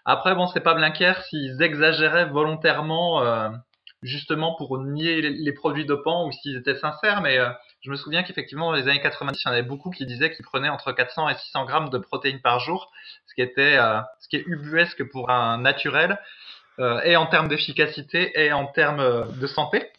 Après, 0.05 0.35
bon, 0.35 0.47
c'est 0.47 0.61
pas 0.61 0.75
Blinker 0.75 1.15
s'ils 1.29 1.63
exagéraient 1.63 2.27
volontairement, 2.27 3.23
euh, 3.23 3.49
justement 4.03 4.55
pour 4.57 4.79
nier 4.79 5.21
les, 5.21 5.53
produits 5.53 5.85
dopants 5.85 6.27
ou 6.27 6.33
s'ils 6.33 6.57
étaient 6.57 6.77
sincères, 6.77 7.21
mais 7.21 7.39
euh, 7.39 7.51
je 7.83 7.91
me 7.91 7.97
souviens 7.97 8.23
qu'effectivement, 8.23 8.71
dans 8.71 8.77
les 8.77 8.89
années 8.89 9.01
90, 9.01 9.41
il 9.41 9.49
y 9.49 9.51
en 9.51 9.53
avait 9.53 9.63
beaucoup 9.63 9.91
qui 9.91 10.07
disaient 10.07 10.35
qu'ils 10.35 10.45
prenaient 10.45 10.69
entre 10.69 10.93
400 10.93 11.29
et 11.29 11.35
600 11.35 11.65
grammes 11.67 11.91
de 11.91 11.99
protéines 11.99 12.41
par 12.41 12.61
jour, 12.61 12.91
ce 13.31 13.35
qui 13.35 13.43
était, 13.43 13.77
euh, 13.79 14.01
ce 14.21 14.29
qui 14.29 14.37
est 14.37 14.45
ubuesque 14.47 15.05
pour 15.11 15.31
un 15.31 15.59
naturel, 15.59 16.19
et 17.05 17.15
en 17.15 17.27
termes 17.27 17.49
d'efficacité 17.49 18.33
et 18.43 18.55
en 18.55 18.65
termes 18.65 19.27
de 19.39 19.47
santé. 19.47 19.91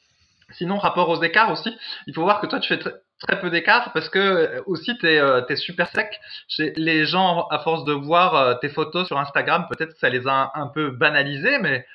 Sinon, 0.54 0.80
rapport 0.80 1.10
aux 1.10 1.22
écarts 1.22 1.52
aussi, 1.52 1.78
il 2.08 2.14
faut 2.16 2.24
voir 2.24 2.42
que 2.42 2.48
toi, 2.48 2.60
tu 2.60 2.76
fais 2.76 2.80
très 3.22 3.40
peu 3.40 3.50
d'écart 3.50 3.92
parce 3.94 4.10
que 4.10 4.20
euh, 4.20 4.62
aussi 4.66 4.98
tu 4.98 5.08
es, 5.08 5.20
euh, 5.20 5.56
super 5.56 5.88
sec. 5.90 6.20
Les 6.58 7.06
gens, 7.06 7.48
à 7.50 7.60
force 7.60 7.86
de 7.86 7.94
voir 7.94 8.36
euh, 8.36 8.54
tes 8.56 8.70
photos 8.70 9.08
sur 9.08 9.18
Instagram, 9.20 9.68
peut-être 9.70 9.94
que 9.94 10.00
ça 10.00 10.10
les 10.10 10.28
a 10.28 10.52
un, 10.56 10.68
peu 10.68 10.92
banalisés, 10.92 11.60
mais 11.60 11.86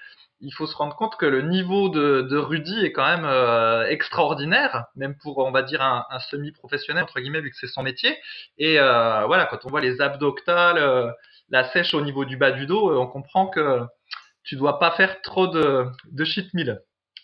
il 0.41 0.53
faut 0.53 0.67
se 0.67 0.77
rendre 0.77 0.95
compte 0.97 1.17
que 1.17 1.27
le 1.27 1.43
niveau 1.43 1.89
de, 1.89 2.37
Rudy 2.37 2.85
est 2.85 2.93
quand 2.93 3.07
même 3.07 3.87
extraordinaire, 3.89 4.87
même 4.95 5.17
pour, 5.23 5.39
on 5.39 5.51
va 5.51 5.63
dire, 5.63 5.83
un, 5.83 6.05
semi-professionnel, 6.31 7.05
entre 7.05 7.21
guillemets, 7.21 7.41
vu 7.41 7.51
que 7.51 7.57
c'est 7.57 7.67
son 7.67 7.83
métier. 7.83 8.17
Et 8.59 8.77
voilà, 8.79 9.47
quand 9.51 9.65
on 9.65 9.71
voit 9.71 9.81
les 9.81 10.01
abdominales, 10.01 11.15
la 11.49 11.65
sèche 11.71 11.95
au 11.95 12.01
niveau 12.01 12.25
du 12.25 12.37
bas 12.37 12.53
du 12.53 12.67
dos, 12.67 12.99
on 12.99 13.07
comprend 13.07 13.47
que 13.47 13.81
tu 14.47 14.57
dois 14.57 14.79
pas 14.79 14.93
faire 14.93 15.21
trop 15.23 15.47
de, 15.47 15.87
de 16.11 16.25
cheat 16.25 16.53
meal. 16.55 16.81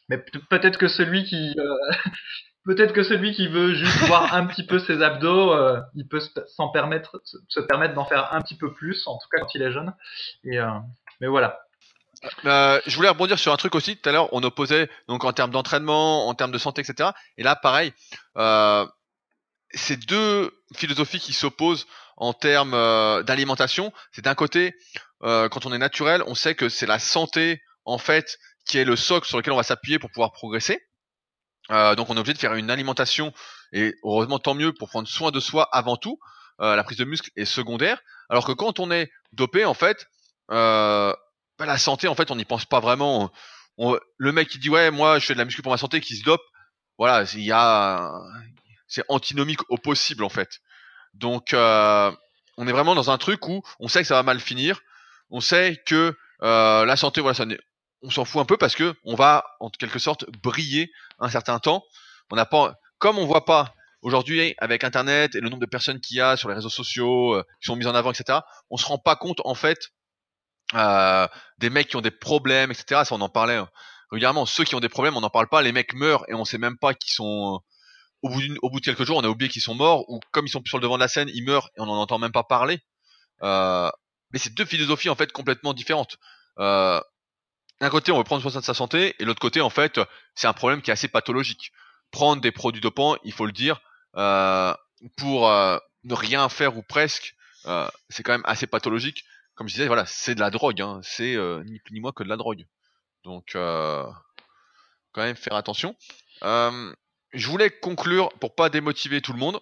Mais 0.09 0.19
peut-être 0.51 0.79
que 0.79 0.89
celui 0.89 1.25
qui 1.25 1.55
euh, 1.57 1.77
peut-être 2.65 2.93
que 2.93 3.03
celui 3.03 3.33
qui 3.33 3.49
veut 3.49 3.75
juste 3.75 3.99
voir 4.07 4.35
un 4.35 4.47
petit 4.47 4.67
peu 4.67 4.79
ses 4.79 5.03
abdos, 5.03 5.53
euh, 5.53 5.81
il 5.95 6.07
peut 6.07 6.21
s'en 6.49 6.69
permettre 6.69 7.23
se 7.25 7.61
permettre 7.61 7.95
d'en 7.95 8.05
faire 8.05 8.33
un 8.35 8.41
petit 8.43 8.57
peu 8.57 8.73
plus, 8.75 9.07
en 9.07 9.17
tout 9.19 9.29
cas 9.31 9.41
quand 9.41 9.55
il 9.55 9.63
est 9.63 9.73
jeune. 9.73 9.95
Et 10.45 10.59
euh, 10.59 10.69
mais 11.21 11.29
voilà. 11.29 11.61
Je 12.45 12.97
voulais 12.97 13.09
rebondir 13.09 13.39
sur 13.39 13.53
un 13.53 13.57
truc 13.57 13.75
aussi. 13.75 13.97
Tout 13.97 14.09
à 14.09 14.13
l'heure, 14.13 14.29
on 14.33 14.43
opposait 14.43 14.89
donc 15.09 15.25
en 15.25 15.33
termes 15.33 15.51
d'entraînement, 15.51 16.29
en 16.29 16.35
termes 16.35 16.53
de 16.53 16.59
santé, 16.59 16.83
etc. 16.83 17.11
Et 17.37 17.43
là, 17.43 17.57
pareil, 17.57 17.93
c'est 19.75 19.97
deux 20.07 20.53
philosophies 20.75 21.21
qui 21.21 21.33
s'opposent 21.33 21.87
en 22.17 22.33
termes 22.33 22.73
d'alimentation. 23.25 23.93
C'est 24.13 24.23
d'un 24.23 24.35
côté, 24.35 24.75
quand 25.21 25.67
on 25.67 25.73
est 25.73 25.79
naturel, 25.79 26.23
on 26.27 26.35
sait 26.35 26.55
que 26.55 26.69
c'est 26.69 26.87
la 26.87 26.99
santé 26.99 27.61
en 27.85 27.99
fait 27.99 28.39
qui 28.67 28.79
est 28.79 28.85
le 28.85 28.97
socle 28.97 29.27
sur 29.27 29.39
lequel 29.39 29.53
on 29.53 29.57
va 29.57 29.63
s'appuyer 29.63 29.99
pour 29.99 30.11
pouvoir 30.11 30.33
progresser. 30.33 30.81
Euh, 31.71 31.95
donc 31.95 32.11
on 32.11 32.17
est 32.17 32.21
obligé 32.21 32.35
de 32.35 32.39
faire 32.39 32.55
une 32.55 32.71
alimentation 32.71 33.33
et 33.73 33.95
heureusement 34.03 34.39
tant 34.39 34.55
mieux 34.55 34.73
pour 34.73 34.89
prendre 34.89 35.09
soin 35.09 35.31
de 35.31 35.41
soi 35.41 35.69
avant 35.73 35.97
tout. 35.97 36.19
Euh, 36.61 36.77
la 36.77 36.85
prise 36.85 36.99
de 36.99 37.05
muscle 37.05 37.31
est 37.37 37.45
secondaire. 37.45 38.01
Alors 38.29 38.47
que 38.47 38.53
quand 38.53 38.79
on 38.79 38.91
est 38.91 39.11
dopé, 39.33 39.65
en 39.65 39.75
fait, 39.75 40.07
euh, 40.51 41.15
la 41.67 41.79
santé, 41.79 42.09
en 42.09 42.15
fait, 42.15 42.31
on 42.31 42.37
n'y 42.37 42.45
pense 42.45 42.65
pas 42.65 42.81
vraiment. 42.81 43.31
le 43.79 44.33
mec 44.33 44.49
qui 44.49 44.59
dit 44.59 44.71
ouais, 44.71 44.91
moi 44.91 45.19
je 45.19 45.27
fais 45.27 45.35
de 45.35 45.39
la 45.39 45.45
muscu 45.45 45.63
pour 45.63 45.73
ma 45.73 45.79
santé, 45.79 46.01
qui 46.01 46.17
se 46.17 46.25
dope, 46.25 46.43
voilà, 46.99 47.25
il 47.35 47.43
y 47.43 47.53
a, 47.53 48.13
c'est 48.87 49.05
antinomique 49.09 49.61
au 49.71 49.77
possible 49.77 50.25
en 50.25 50.29
fait. 50.29 50.61
Donc 51.15 51.55
on 51.55 52.69
est 52.69 52.73
vraiment 52.73 52.95
dans 52.95 53.11
un 53.11 53.19
truc 53.19 53.47
où 53.49 53.63
on 53.81 53.89
sait 53.89 54.03
que 54.03 54.09
ça 54.09 54.15
va 54.15 54.23
mal 54.23 54.41
finir. 54.41 54.81
On 55.31 55.41
sait 55.41 55.83
que 55.87 56.17
la 56.41 56.97
santé, 56.97 57.21
voilà, 57.21 57.45
on 58.03 58.11
s'en 58.11 58.25
fout 58.25 58.41
un 58.41 58.45
peu 58.45 58.57
parce 58.57 58.75
que 58.75 58.95
on 59.05 59.15
va 59.15 59.45
en 59.61 59.71
quelque 59.71 59.99
sorte 59.99 60.27
briller 60.43 60.91
un 61.19 61.29
certain 61.29 61.59
temps. 61.59 61.85
On 62.31 62.37
n'a 62.37 62.47
pas, 62.47 62.75
comme 62.99 63.19
on 63.19 63.27
voit 63.27 63.45
pas 63.45 63.75
aujourd'hui 64.03 64.55
avec 64.59 64.85
Internet 64.85 65.35
et 65.35 65.41
le 65.41 65.49
nombre 65.49 65.61
de 65.61 65.67
personnes 65.67 66.01
qu'il 66.01 66.17
y 66.17 66.21
a 66.21 66.37
sur 66.37 66.49
les 66.49 66.55
réseaux 66.55 66.69
sociaux 66.69 67.35
euh, 67.35 67.45
qui 67.61 67.67
sont 67.67 67.77
mises 67.77 67.87
en 67.87 67.95
avant, 67.95 68.11
etc. 68.11 68.41
On 68.71 68.77
se 68.77 68.87
rend 68.87 68.99
pas 68.99 69.17
compte 69.17 69.41
en 69.45 69.55
fait 69.55 69.91
euh, 70.75 71.27
des 71.59 71.71
mecs 71.71 71.89
qui 71.89 71.97
ont 71.97 72.01
des 72.01 72.11
problèmes, 72.11 72.71
etc. 72.71 73.03
Ça 73.05 73.15
on 73.15 73.21
en 73.21 73.29
parlait 73.29 73.57
hein. 73.57 73.69
régulièrement. 74.11 74.47
Ceux 74.47 74.65
qui 74.65 74.75
ont 74.75 74.81
des 74.81 74.89
problèmes, 74.89 75.17
on 75.17 75.21
n'en 75.21 75.31
parle 75.31 75.49
pas. 75.49 75.63
Les 75.63 75.73
mecs 75.73 75.95
meurent 75.95 76.25
et 76.29 76.35
on 76.35 76.45
sait 76.45 76.59
même 76.59 76.79
pas 76.79 76.95
qu'ils 76.95 77.15
sont 77.15 77.61
au 78.23 78.29
bout, 78.29 78.43
au 78.63 78.71
bout 78.71 78.81
de 78.81 78.85
quelques 78.85 79.05
jours, 79.05 79.17
on 79.19 79.25
a 79.25 79.29
oublié 79.29 79.51
qu'ils 79.51 79.63
sont 79.63 79.75
morts 79.75 80.09
ou 80.09 80.21
comme 80.31 80.47
ils 80.47 80.51
sont 80.51 80.63
sur 80.65 80.79
le 80.79 80.83
devant 80.83 80.97
de 80.97 81.01
la 81.01 81.09
scène, 81.09 81.29
ils 81.35 81.45
meurent 81.45 81.71
et 81.77 81.81
on 81.81 81.87
n'en 81.87 82.01
entend 82.01 82.19
même 82.19 82.33
pas 82.33 82.45
parler. 82.45 82.81
Euh, 83.43 83.91
mais 84.33 84.39
c'est 84.39 84.55
deux 84.55 84.65
philosophies 84.65 85.09
en 85.09 85.17
fait 85.17 85.33
complètement 85.33 85.75
différentes. 85.75 86.17
Euh, 86.59 87.01
d'un 87.83 87.91
côté, 87.91 88.13
on 88.13 88.19
veut 88.19 88.23
prendre 88.23 88.49
soin 88.49 88.61
de 88.61 88.65
sa 88.65 88.75
santé, 88.75 89.17
et 89.19 89.25
l'autre 89.25 89.41
côté, 89.41 89.61
en 89.61 89.69
fait, 89.69 90.01
c'est 90.37 90.47
un 90.47 90.53
problème 90.53 90.83
qui 90.83 90.91
est 90.91 90.93
assez 90.93 91.09
pathologique. 91.09 91.73
Prendre 92.13 92.41
des 92.41 92.53
produits 92.53 92.81
dopants, 92.81 93.17
il 93.25 93.33
faut 93.33 93.45
le 93.45 93.51
dire, 93.51 93.81
euh, 94.17 94.73
pour 95.17 95.49
euh, 95.49 95.79
ne 96.05 96.15
rien 96.15 96.49
faire 96.49 96.77
ou 96.77 96.83
presque, 96.83 97.35
euh, 97.67 97.89
c'est 98.09 98.23
quand 98.23 98.33
même 98.33 98.45
assez 98.45 98.69
pathologique. 98.69 99.25
Comme 99.55 99.69
je 99.69 99.75
disais, 99.75 99.87
voilà, 99.87 100.07
c'est 100.07 100.35
de 100.35 100.41
la 100.41 100.51
drogue, 100.51 100.81
hein. 100.81 101.01
c'est 101.03 101.37
ni 101.65 101.79
plus 101.81 101.93
ni 101.93 102.01
moins 102.01 102.13
que 102.13 102.23
de 102.23 102.29
la 102.29 102.37
drogue. 102.37 102.67
Donc, 103.25 103.53
quand 103.53 104.15
même 105.17 105.37
faire 105.37 105.55
attention. 105.55 105.95
je 106.43 107.49
voulais 107.49 107.71
conclure 107.71 108.31
pour 108.41 108.55
pas 108.55 108.71
démotiver 108.71 109.21
tout 109.21 109.33
le 109.33 109.39
monde. 109.39 109.61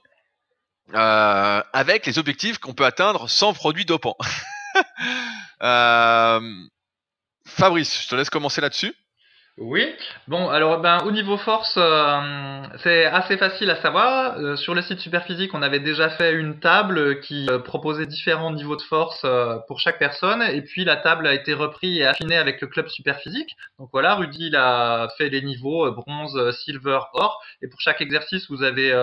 avec 0.92 2.06
les 2.06 2.18
objectifs 2.18 2.58
qu'on 2.58 2.74
peut 2.74 2.86
atteindre 2.86 3.28
sans 3.28 3.52
produits 3.52 3.84
dopants. 3.84 4.16
euh, 5.62 6.66
Fabrice, 7.46 8.02
je 8.02 8.08
te 8.08 8.14
laisse 8.14 8.30
commencer 8.30 8.60
là-dessus. 8.60 8.94
Oui, 9.60 9.86
bon, 10.26 10.48
alors 10.48 10.80
ben, 10.80 11.00
au 11.04 11.10
niveau 11.10 11.36
force, 11.36 11.74
euh, 11.76 12.62
c'est 12.82 13.04
assez 13.04 13.36
facile 13.36 13.68
à 13.68 13.76
savoir. 13.76 14.38
Euh, 14.38 14.56
sur 14.56 14.74
le 14.74 14.80
site 14.80 15.00
Superphysique, 15.00 15.52
on 15.52 15.60
avait 15.60 15.80
déjà 15.80 16.08
fait 16.08 16.32
une 16.32 16.60
table 16.60 17.20
qui 17.20 17.46
euh, 17.50 17.58
proposait 17.58 18.06
différents 18.06 18.52
niveaux 18.52 18.76
de 18.76 18.80
force 18.80 19.26
pour 19.68 19.78
chaque 19.78 19.98
personne, 19.98 20.40
et 20.40 20.62
puis 20.62 20.86
la 20.86 20.96
table 20.96 21.26
a 21.26 21.34
été 21.34 21.52
reprise 21.52 21.98
et 21.98 22.06
affinée 22.06 22.38
avec 22.38 22.62
le 22.62 22.68
club 22.68 22.88
Superphysique. 22.88 23.54
Donc 23.78 23.90
voilà, 23.92 24.14
Rudy 24.14 24.46
il 24.46 24.56
a 24.56 25.08
fait 25.18 25.28
les 25.28 25.42
niveaux 25.42 25.92
bronze, 25.92 26.56
silver, 26.64 27.00
or, 27.12 27.42
et 27.60 27.68
pour 27.68 27.82
chaque 27.82 28.00
exercice, 28.00 28.50
vous 28.50 28.62
avez 28.62 28.94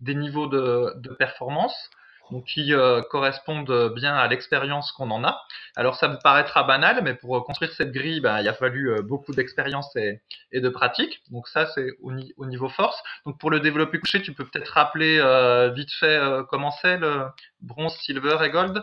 des 0.00 0.16
niveaux 0.16 0.48
de, 0.48 0.92
de 0.96 1.10
performance 1.14 1.88
donc 2.30 2.44
qui 2.44 2.72
euh, 2.72 3.02
correspondent 3.02 3.92
bien 3.94 4.14
à 4.14 4.26
l'expérience 4.28 4.92
qu'on 4.92 5.10
en 5.10 5.24
a. 5.24 5.42
Alors 5.76 5.96
ça 5.96 6.08
vous 6.08 6.18
paraîtra 6.22 6.62
banal, 6.62 7.00
mais 7.02 7.14
pour 7.14 7.44
construire 7.44 7.72
cette 7.72 7.92
grille, 7.92 8.20
ben, 8.20 8.40
il 8.40 8.48
a 8.48 8.54
fallu 8.54 8.90
euh, 8.90 9.02
beaucoup 9.02 9.32
d'expérience 9.32 9.94
et, 9.96 10.20
de 10.52 10.68
pratique. 10.68 11.22
Donc 11.30 11.48
ça, 11.48 11.66
c'est 11.74 11.88
au, 12.02 12.46
niveau 12.46 12.68
force. 12.68 13.00
Donc 13.26 13.38
pour 13.38 13.50
le 13.50 13.60
développer 13.60 13.98
couché, 13.98 14.22
tu 14.22 14.32
peux 14.32 14.44
peut-être 14.44 14.68
rappeler 14.68 15.18
euh, 15.18 15.70
vite 15.70 15.92
fait 15.92 16.20
comment 16.48 16.70
c'est 16.70 16.96
le 16.96 17.26
bronze, 17.60 17.96
silver 17.98 18.38
et 18.42 18.50
gold? 18.50 18.82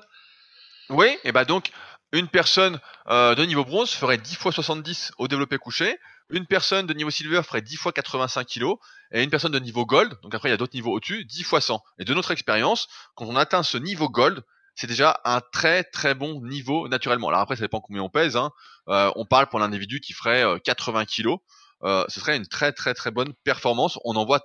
Oui, 0.89 1.17
et 1.23 1.31
bah 1.31 1.45
donc 1.45 1.71
une 2.13 2.29
personne 2.29 2.79
de 3.09 3.45
niveau 3.45 3.65
bronze 3.65 3.91
ferait 3.91 4.17
10 4.17 4.35
fois 4.35 4.51
70 4.51 5.11
au 5.17 5.27
développé 5.27 5.57
couché. 5.57 5.99
Une 6.29 6.45
personne 6.45 6.85
de 6.87 6.93
niveau 6.93 7.09
silver 7.09 7.41
ferait 7.43 7.61
10 7.61 7.77
fois 7.77 7.93
85 7.93 8.45
kg 8.45 8.73
et 9.11 9.23
une 9.23 9.29
personne 9.29 9.51
de 9.51 9.59
niveau 9.59 9.85
gold, 9.85 10.13
donc 10.21 10.35
après 10.35 10.49
il 10.49 10.51
y 10.51 10.53
a 10.53 10.57
d'autres 10.57 10.75
niveaux 10.75 10.91
au-dessus, 10.91 11.23
10 11.25 11.43
fois 11.43 11.61
100. 11.61 11.81
Et 11.99 12.05
de 12.05 12.13
notre 12.13 12.31
expérience, 12.31 12.87
quand 13.15 13.25
on 13.25 13.35
atteint 13.35 13.63
ce 13.63 13.77
niveau 13.77 14.09
gold, 14.09 14.43
c'est 14.75 14.87
déjà 14.87 15.21
un 15.23 15.41
très 15.41 15.83
très 15.83 16.13
bon 16.13 16.41
niveau 16.41 16.87
naturellement. 16.87 17.29
Alors 17.29 17.39
après, 17.39 17.55
ça 17.55 17.61
dépend 17.61 17.79
combien 17.79 18.03
on 18.03 18.09
pèse. 18.09 18.35
Hein. 18.35 18.51
Euh, 18.89 19.11
on 19.15 19.25
parle 19.25 19.47
pour 19.47 19.59
l'individu 19.59 20.01
qui 20.01 20.13
ferait 20.13 20.45
80 20.63 21.05
kg. 21.05 21.37
Euh, 21.83 22.05
ce 22.09 22.19
serait 22.19 22.37
une 22.37 22.47
très 22.47 22.71
très 22.71 22.93
très 22.93 23.11
bonne 23.11 23.33
performance. 23.43 23.99
On 24.03 24.13
n'en 24.13 24.25
voit 24.25 24.41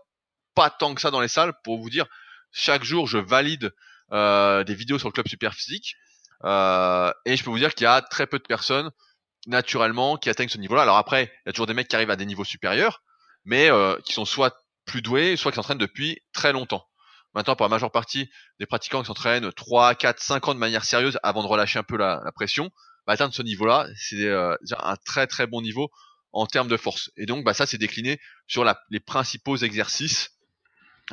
pas 0.55 0.71
tant 0.71 0.95
que 0.95 1.01
ça 1.01 1.11
dans 1.11 1.21
les 1.21 1.29
salles. 1.29 1.53
Pour 1.65 1.79
vous 1.79 1.91
dire, 1.91 2.07
chaque 2.51 2.85
jour, 2.85 3.07
je 3.07 3.19
valide 3.19 3.73
euh, 4.13 4.65
des 4.65 4.75
vidéos 4.75 4.99
sur 4.99 5.09
le 5.09 5.13
club 5.13 5.29
super 5.29 5.55
physique. 5.55 5.97
Euh, 6.45 7.13
et 7.25 7.37
je 7.37 7.45
peux 7.45 7.51
vous 7.51 7.59
dire 7.59 7.75
qu'il 7.75 7.85
y 7.85 7.89
a 7.89 8.03
très 8.03 8.27
peu 8.27 8.39
de 8.39 8.45
personnes 8.45 8.91
naturellement 9.47 10.17
qui 10.17 10.31
atteignent 10.31 10.49
ce 10.49 10.59
niveau-là. 10.59 10.83
Alors 10.83 10.97
après, 10.97 11.25
il 11.25 11.49
y 11.49 11.51
a 11.51 11.53
toujours 11.53 11.67
des 11.67 11.75
mecs 11.75 11.89
qui 11.89 11.97
arrivent 11.97 12.11
à 12.11 12.17
des 12.17 12.27
niveaux 12.27 12.45
supérieurs, 12.45 13.03
mais 13.45 13.71
euh, 13.71 13.97
qui 14.05 14.13
sont 14.13 14.25
soit 14.25 14.57
plus 14.85 15.03
doués, 15.03 15.37
soit 15.37 15.51
qui 15.53 15.57
s'entraînent 15.57 15.79
depuis 15.79 16.21
très 16.33 16.53
longtemps. 16.53 16.87
Maintenant, 17.35 17.57
pour 17.57 17.65
la 17.65 17.71
majeure 17.71 17.91
partie 17.91 18.31
des 18.61 18.67
pratiquants 18.67 19.01
qui 19.01 19.07
s'entraînent 19.07 19.53
3, 19.53 19.95
4, 19.95 20.21
5 20.21 20.49
ans 20.49 20.55
de 20.55 20.59
manière 20.59 20.85
sérieuse 20.85 21.19
avant 21.23 21.43
de 21.43 21.49
relâcher 21.49 21.79
un 21.79 21.83
peu 21.83 21.97
la, 21.97 22.21
pression, 22.35 22.71
bah, 23.07 23.15
atteindre 23.15 23.35
ce 23.35 23.43
niveau-là, 23.43 23.87
c'est 23.97 24.27
euh, 24.27 24.55
un 24.79 24.97
très 24.97 25.27
très 25.27 25.47
bon 25.47 25.63
niveau 25.63 25.91
en 26.33 26.47
termes 26.47 26.69
de 26.69 26.77
force. 26.77 27.11
Et 27.17 27.27
donc, 27.27 27.45
bah, 27.45 27.55
ça, 27.55 27.67
c'est 27.67 27.79
décliné 27.79 28.21
sur 28.47 28.65
la, 28.65 28.81
les 28.91 29.01
principaux 29.01 29.57
exercices. 29.57 30.31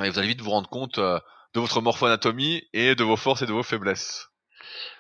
Et 0.04 0.10
vous 0.10 0.20
allez 0.20 0.28
vite 0.28 0.42
vous 0.42 0.52
rendre 0.52 0.70
compte 0.70 0.98
euh, 0.98 1.20
de 1.54 1.60
votre 1.60 1.82
morpho-anatomie 1.82 2.64
et 2.74 2.96
de 2.96 3.04
vos 3.04 3.18
forces 3.18 3.42
et 3.42 3.46
de 3.46 3.54
vos 3.54 3.64
faiblesses. 3.64 4.29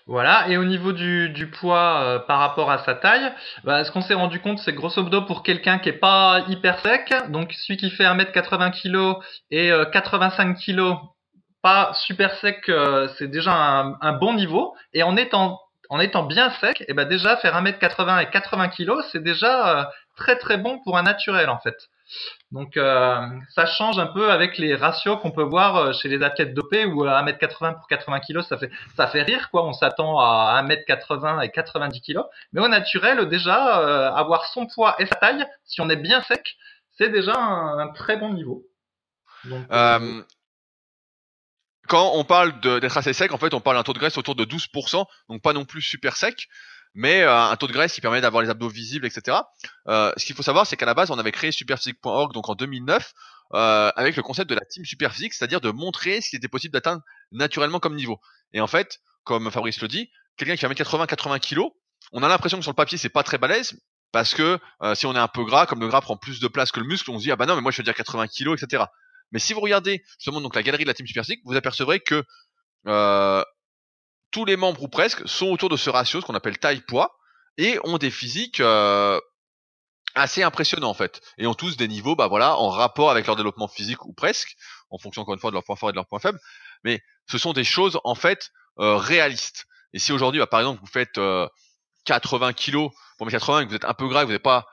Voilà, 0.10 0.50
et 0.50 0.58
au 0.58 0.66
niveau 0.66 0.92
du, 0.92 1.52
poids 1.60 2.02
euh, 2.02 2.18
par 2.18 2.40
rapport 2.40 2.72
à 2.72 2.80
sa 2.80 2.96
taille, 2.96 3.32
bah, 3.64 3.84
ce 3.84 3.92
qu'on 3.92 4.02
s'est 4.02 4.16
rendu 4.16 4.40
compte, 4.40 4.58
c'est 4.58 4.74
grosso 4.74 5.04
modo 5.04 5.22
pour 5.22 5.44
quelqu'un 5.44 5.78
qui 5.78 5.90
est 5.90 6.00
pas 6.00 6.46
hyper 6.48 6.80
sec, 6.80 7.14
donc 7.30 7.54
celui 7.54 7.78
qui 7.78 7.92
fait 7.92 8.06
1m80 8.06 8.72
kg 8.72 9.20
et 9.52 9.72
85 9.94 10.50
euh, 10.50 10.54
kg, 10.56 10.98
pas 11.62 11.92
super 11.94 12.34
sec, 12.38 12.68
euh, 12.70 13.08
c'est 13.20 13.28
déjà 13.28 13.54
un, 13.54 14.14
bon 14.14 14.34
niveau, 14.34 14.74
et 14.94 15.04
en 15.04 15.16
étant, 15.16 15.60
en 15.92 16.00
étant 16.00 16.24
bien 16.24 16.50
sec, 16.60 16.82
et 16.82 16.86
eh 16.88 16.94
ben 16.96 17.08
déjà 17.08 17.38
faire 17.38 17.62
1m80 17.62 18.24
et 18.24 18.30
80 18.32 18.70
kg, 18.70 18.94
c'est 19.12 19.22
déjà 19.22 19.92
très 20.18 20.38
très 20.38 20.58
bon 20.58 20.80
pour 20.80 20.98
un 20.98 21.04
naturel 21.04 21.52
en 21.52 21.60
fait. 21.60 21.78
Donc 22.52 22.78
euh, 22.78 23.28
ça 23.50 23.66
change 23.66 24.00
un 24.00 24.08
peu 24.08 24.32
avec 24.32 24.58
les 24.58 24.76
ratios 24.76 25.20
qu'on 25.22 25.32
peut 25.32 25.44
voir 25.44 25.76
euh, 25.76 25.94
chez 25.94 26.10
les 26.10 26.24
athlètes 26.24 26.54
dopés 26.54 26.86
où 26.86 27.04
à 27.04 27.22
1m80 27.24 27.76
pour 27.76 27.88
80 27.88 28.20
kg 28.22 28.42
ça 28.42 28.58
fait 28.58 28.72
ça 28.96 29.08
fait 29.08 29.22
rire 29.22 29.50
quoi, 29.52 29.66
on 29.66 29.74
s'attend 29.74 30.20
à 30.20 30.62
1m80 30.64 31.46
et 31.46 31.52
90 31.52 32.02
kg. 32.02 32.20
Mais 32.54 32.62
au 32.62 32.68
naturel 32.68 33.28
déjà 33.30 33.80
euh, 33.82 34.12
avoir 34.12 34.46
son 34.46 34.66
poids 34.66 34.96
et 35.00 35.06
sa 35.06 35.16
taille, 35.16 35.46
si 35.66 35.82
on 35.82 35.90
est 35.90 35.96
bien 35.96 36.22
sec, 36.24 36.58
c'est 36.98 37.10
déjà 37.10 37.38
un, 37.38 37.88
très 37.90 38.18
bon 38.18 38.34
niveau. 38.34 38.66
quand 41.88 42.12
on 42.14 42.24
parle 42.24 42.60
d'être 42.60 42.98
assez 42.98 43.14
sec, 43.14 43.32
en 43.32 43.38
fait, 43.38 43.54
on 43.54 43.62
parle 43.62 43.78
d'un 43.78 43.84
taux 43.84 43.94
de 43.94 44.00
graisse 44.00 44.18
autour 44.18 44.36
de 44.36 44.46
12%, 44.46 45.06
donc 45.30 45.42
pas 45.42 45.54
non 45.54 45.66
plus 45.66 45.82
super 45.82 46.18
sec 46.18 46.50
mais 46.94 47.22
euh, 47.22 47.36
un 47.36 47.56
taux 47.56 47.68
de 47.68 47.74
graisse 47.74 47.94
qui 47.94 48.02
permet 48.02 48.22
d'avoir 48.22 48.44
les 48.44 48.50
abdos 48.50 48.70
visibles, 48.70 49.06
etc. 49.06 49.38
Euh, 49.88 50.12
ce 50.18 50.26
qu'il 50.26 50.36
faut 50.36 50.44
savoir, 50.44 50.68
c'est 50.68 50.78
qu'à 50.78 50.86
la 50.86 50.94
base, 50.94 51.12
on 51.12 51.20
avait 51.20 51.32
créé 51.32 51.52
superphysique.org 51.52 52.34
donc 52.34 52.50
en 52.50 52.56
2009 52.56 53.14
euh, 53.54 53.92
avec 53.96 54.16
le 54.16 54.22
concept 54.22 54.50
de 54.50 54.56
la 54.56 54.62
team 54.62 54.86
superphysique, 54.86 55.34
c'est-à-dire 55.34 55.62
de 55.62 55.72
montrer 55.72 56.22
ce 56.22 56.30
qui 56.30 56.36
était 56.36 56.48
possible 56.48 56.74
d'atteindre 56.74 57.02
naturellement 57.32 57.80
comme 57.80 57.96
niveau. 57.96 58.20
Et 58.54 58.62
en 58.62 58.68
fait, 58.68 59.00
comme 59.24 59.50
Fabrice 59.50 59.82
le 59.82 59.88
dit, 59.88 60.10
quelqu'un 60.38 60.56
qui 60.56 60.66
fait 60.66 60.76
80 60.76 61.08
80 61.08 61.40
kg, 61.40 61.62
on 62.12 62.24
a 62.24 62.28
l'impression 62.28 62.58
que 62.58 62.64
sur 62.64 62.72
le 62.72 62.76
papier 62.76 62.98
c'est 62.98 63.10
pas 63.10 63.24
très 63.24 63.38
balèze 63.38 63.80
parce 64.12 64.34
que 64.34 64.60
euh, 64.82 64.96
si 64.96 65.06
on 65.06 65.16
est 65.16 65.20
un 65.20 65.28
peu 65.28 65.44
gras, 65.44 65.66
comme 65.66 65.80
le 65.80 65.88
gras 65.88 66.02
prend 66.02 66.18
plus 66.18 66.40
de 66.40 66.48
place 66.48 66.72
que 66.72 66.80
le 66.80 66.86
muscle, 66.86 67.10
on 67.12 67.18
se 67.18 67.24
dit 67.24 67.32
ah 67.32 67.36
bah 67.36 67.46
non 67.46 67.56
mais 67.56 67.62
moi 67.62 67.72
je 67.72 67.78
veux 67.78 67.84
dire 67.84 67.96
80 67.96 68.28
kg, 68.28 68.54
etc. 68.54 68.84
Mais 69.32 69.40
si 69.40 69.54
vous 69.54 69.62
regardez 69.62 70.04
justement 70.18 70.42
donc 70.42 70.56
la 70.56 70.64
galerie 70.64 70.84
de 70.84 70.88
la 70.88 70.94
team 70.94 71.06
superphysique, 71.06 71.42
vous 71.46 71.56
apercevrez 71.56 72.00
que 72.00 72.24
euh, 72.88 73.44
tous 74.32 74.46
les 74.46 74.58
membres 74.58 74.82
ou 74.84 74.88
presque 74.88 75.28
sont 75.28 75.48
autour 75.48 75.70
de 75.70 75.78
ce 75.78 75.90
ratio, 75.90 76.22
ce 76.22 76.26
qu'on 76.26 76.36
appelle 76.36 76.58
taille-poids, 76.58 77.16
et 77.58 77.80
ont 77.84 77.98
des 77.98 78.12
physiques 78.12 78.62
assez 80.16 80.44
impressionnants 80.44 80.90
en 80.90 80.94
fait, 80.94 81.22
et 81.38 81.48
ont 81.48 81.54
tous 81.54 81.78
des 81.78 81.88
niveaux, 81.88 82.16
bah 82.16 82.28
voilà, 82.28 82.58
en 82.58 82.70
rapport 82.70 83.12
avec 83.12 83.28
leur 83.28 83.36
développement 83.36 83.68
physique 83.68 84.06
ou 84.06 84.14
presque, 84.14 84.56
en 84.90 84.98
fonction 84.98 85.22
encore 85.22 85.34
une 85.34 85.40
fois 85.40 85.52
de 85.52 85.56
leurs 85.56 85.64
points 85.64 85.76
forts 85.76 85.90
et 85.90 85.94
de 85.94 85.98
leurs 85.98 86.08
points 86.08 86.20
faibles. 86.20 86.40
Mais 86.84 87.02
ce 87.30 87.38
sont 87.38 87.54
des 87.54 87.64
choses 87.64 88.00
en 88.04 88.16
fait 88.16 88.52
réalistes. 88.78 89.66
Et 89.94 90.00
si 90.00 90.12
aujourd'hui, 90.12 90.40
bah, 90.40 90.48
par 90.48 90.62
exemple, 90.62 90.80
vous 90.82 90.88
faites 90.88 91.20
80 92.06 92.54
kilos 92.54 92.92
pour 93.18 93.26
mes 93.26 93.32
80 93.32 93.62
et 93.62 93.64
que 93.66 93.70
vous 93.70 93.76
êtes 93.76 93.86
un 93.86 93.94
peu 93.94 94.08
gras, 94.08 94.24
vous 94.24 94.32
n'êtes 94.32 94.42
pas, 94.42 94.66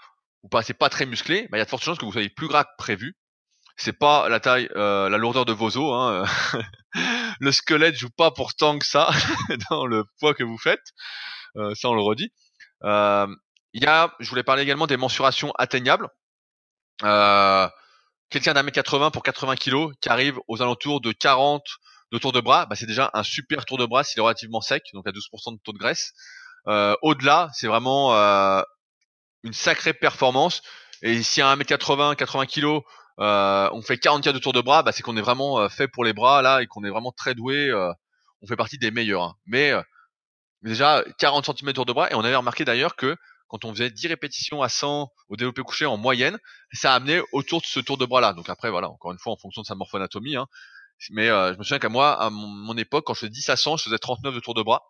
vous 0.42 0.48
passez 0.48 0.74
pas 0.74 0.88
très 0.88 1.06
musclé, 1.06 1.48
bah, 1.50 1.56
il 1.56 1.58
y 1.58 1.62
a 1.62 1.64
de 1.64 1.70
fortes 1.70 1.82
chances 1.82 1.98
que 1.98 2.04
vous 2.04 2.12
soyez 2.12 2.28
plus 2.28 2.48
gras 2.48 2.64
que 2.64 2.70
prévu. 2.78 3.16
C'est 3.76 3.92
pas 3.92 4.28
la 4.28 4.40
taille, 4.40 4.68
euh, 4.76 5.08
la 5.08 5.18
lourdeur 5.18 5.44
de 5.44 5.52
vos 5.52 5.76
os. 5.76 5.92
Hein. 5.94 6.24
le 7.40 7.52
squelette 7.52 7.96
joue 7.96 8.10
pas 8.10 8.30
pour 8.30 8.54
tant 8.54 8.78
que 8.78 8.86
ça 8.86 9.10
dans 9.70 9.86
le 9.86 10.04
poids 10.18 10.34
que 10.34 10.44
vous 10.44 10.58
faites. 10.58 10.92
Euh, 11.56 11.74
ça, 11.74 11.88
on 11.88 11.94
le 11.94 12.02
redit. 12.02 12.32
Euh, 12.84 13.26
il 13.72 13.82
y 13.82 13.86
a, 13.86 14.14
je 14.20 14.28
voulais 14.28 14.42
parler 14.42 14.62
également 14.62 14.86
des 14.86 14.96
mensurations 14.96 15.52
atteignables. 15.58 16.08
Euh, 17.04 17.68
quelqu'un 18.30 18.54
d'un 18.54 18.62
mètre 18.62 18.74
80 18.74 19.10
pour 19.10 19.22
80 19.22 19.56
kilos 19.56 19.92
qui 20.00 20.08
arrive 20.08 20.38
aux 20.48 20.62
alentours 20.62 21.00
de 21.00 21.12
40 21.12 21.62
de 22.12 22.18
tour 22.18 22.32
de 22.32 22.40
bras, 22.40 22.66
bah 22.66 22.76
c'est 22.76 22.86
déjà 22.86 23.10
un 23.14 23.22
super 23.22 23.64
tour 23.64 23.78
de 23.78 23.84
bras 23.86 24.04
s'il 24.04 24.20
est 24.20 24.22
relativement 24.22 24.60
sec, 24.60 24.84
donc 24.94 25.06
à 25.06 25.10
12% 25.10 25.54
de 25.54 25.60
taux 25.62 25.72
de 25.72 25.78
graisse. 25.78 26.12
Euh, 26.68 26.94
au-delà, 27.02 27.50
c'est 27.52 27.66
vraiment 27.66 28.14
euh, 28.14 28.62
une 29.42 29.52
sacrée 29.52 29.92
performance. 29.92 30.62
Et 31.02 31.22
si 31.22 31.42
à 31.42 31.54
1m80, 31.54 32.16
80 32.16 32.46
kg, 32.46 32.80
euh, 33.20 33.68
on 33.72 33.82
fait 33.82 33.98
40 33.98 34.24
de 34.28 34.38
tour 34.38 34.52
de 34.52 34.60
bras, 34.60 34.82
bah, 34.82 34.92
c'est 34.92 35.02
qu'on 35.02 35.16
est 35.16 35.22
vraiment 35.22 35.68
fait 35.68 35.88
pour 35.88 36.04
les 36.04 36.12
bras 36.12 36.42
là 36.42 36.62
et 36.62 36.66
qu'on 36.66 36.84
est 36.84 36.90
vraiment 36.90 37.12
très 37.12 37.34
doué. 37.34 37.72
on 38.42 38.46
fait 38.46 38.56
partie 38.56 38.78
des 38.78 38.90
meilleurs. 38.90 39.22
Hein. 39.22 39.34
Mais 39.46 39.72
déjà 40.62 41.04
40 41.18 41.46
cm 41.46 41.68
de 41.68 41.72
tour 41.72 41.86
de 41.86 41.92
bras 41.92 42.10
et 42.10 42.14
on 42.14 42.24
avait 42.24 42.36
remarqué 42.36 42.64
d'ailleurs 42.64 42.96
que 42.96 43.16
quand 43.48 43.64
on 43.64 43.72
faisait 43.72 43.90
10 43.90 44.08
répétitions 44.08 44.62
à 44.62 44.68
100 44.68 45.08
au 45.28 45.36
développé 45.36 45.62
couché 45.62 45.86
en 45.86 45.96
moyenne, 45.96 46.38
ça 46.72 46.94
amenait 46.94 47.22
autour 47.32 47.60
de 47.60 47.66
ce 47.66 47.78
tour 47.80 47.96
de 47.96 48.04
bras 48.04 48.20
là. 48.20 48.32
Donc 48.32 48.48
après 48.48 48.70
voilà, 48.70 48.88
encore 48.90 49.12
une 49.12 49.18
fois 49.18 49.32
en 49.32 49.36
fonction 49.36 49.62
de 49.62 49.66
sa 49.66 49.74
morphoanatomie. 49.74 50.36
Hein. 50.36 50.46
Mais 51.10 51.28
je 51.28 51.58
me 51.58 51.62
souviens 51.62 51.78
qu'à 51.78 51.88
moi, 51.88 52.20
à 52.20 52.30
mon, 52.30 52.76
époque, 52.76 53.04
quand 53.06 53.14
je 53.14 53.20
faisais 53.20 53.30
10 53.30 53.50
à 53.50 53.56
100, 53.56 53.76
je 53.76 53.84
faisais 53.84 53.98
39 53.98 54.34
de 54.34 54.40
tour 54.40 54.54
de 54.54 54.62
bras. 54.62 54.82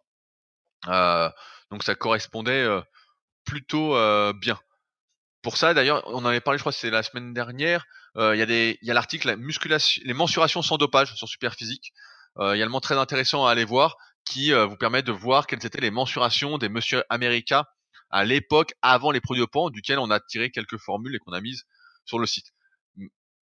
Euh, 0.88 1.30
donc 1.70 1.82
ça 1.82 1.94
correspondait 1.94 2.62
euh, 2.62 2.80
plutôt 3.44 3.96
euh, 3.96 4.32
bien. 4.32 4.58
Pour 5.42 5.56
ça, 5.56 5.74
d'ailleurs, 5.74 6.02
on 6.06 6.18
en 6.18 6.26
avait 6.26 6.40
parlé, 6.40 6.58
je 6.58 6.62
crois, 6.62 6.72
c'est 6.72 6.90
la 6.90 7.02
semaine 7.02 7.32
dernière. 7.32 7.84
Il 8.18 8.38
y 8.38 8.42
a 8.42 8.46
des, 8.46 8.78
il 8.80 8.88
y 8.88 8.90
a 8.90 8.94
l'article 8.94 9.36
musculation, 9.36 10.02
les 10.04 10.14
mensurations 10.14 10.62
sans 10.62 10.78
dopage 10.78 11.14
sur 11.14 11.28
Superphysique, 11.28 11.92
euh, 12.38 12.54
également 12.54 12.80
très 12.80 12.96
intéressant 12.96 13.46
à 13.46 13.50
aller 13.50 13.64
voir, 13.64 13.96
qui 14.24 14.52
vous 14.52 14.76
permet 14.76 15.02
de 15.02 15.12
voir 15.12 15.46
quelles 15.46 15.64
étaient 15.64 15.80
les 15.80 15.92
mensurations 15.92 16.58
des 16.58 16.68
Monsieur 16.68 17.04
America 17.10 17.68
à 18.10 18.24
l'époque 18.24 18.74
avant 18.82 19.10
les 19.10 19.20
produits 19.20 19.42
dopants, 19.42 19.70
duquel 19.70 19.98
on 19.98 20.10
a 20.10 20.20
tiré 20.20 20.50
quelques 20.50 20.78
formules 20.78 21.14
et 21.14 21.18
qu'on 21.18 21.32
a 21.32 21.40
mises 21.40 21.64
sur 22.04 22.18
le 22.18 22.26
site. 22.26 22.46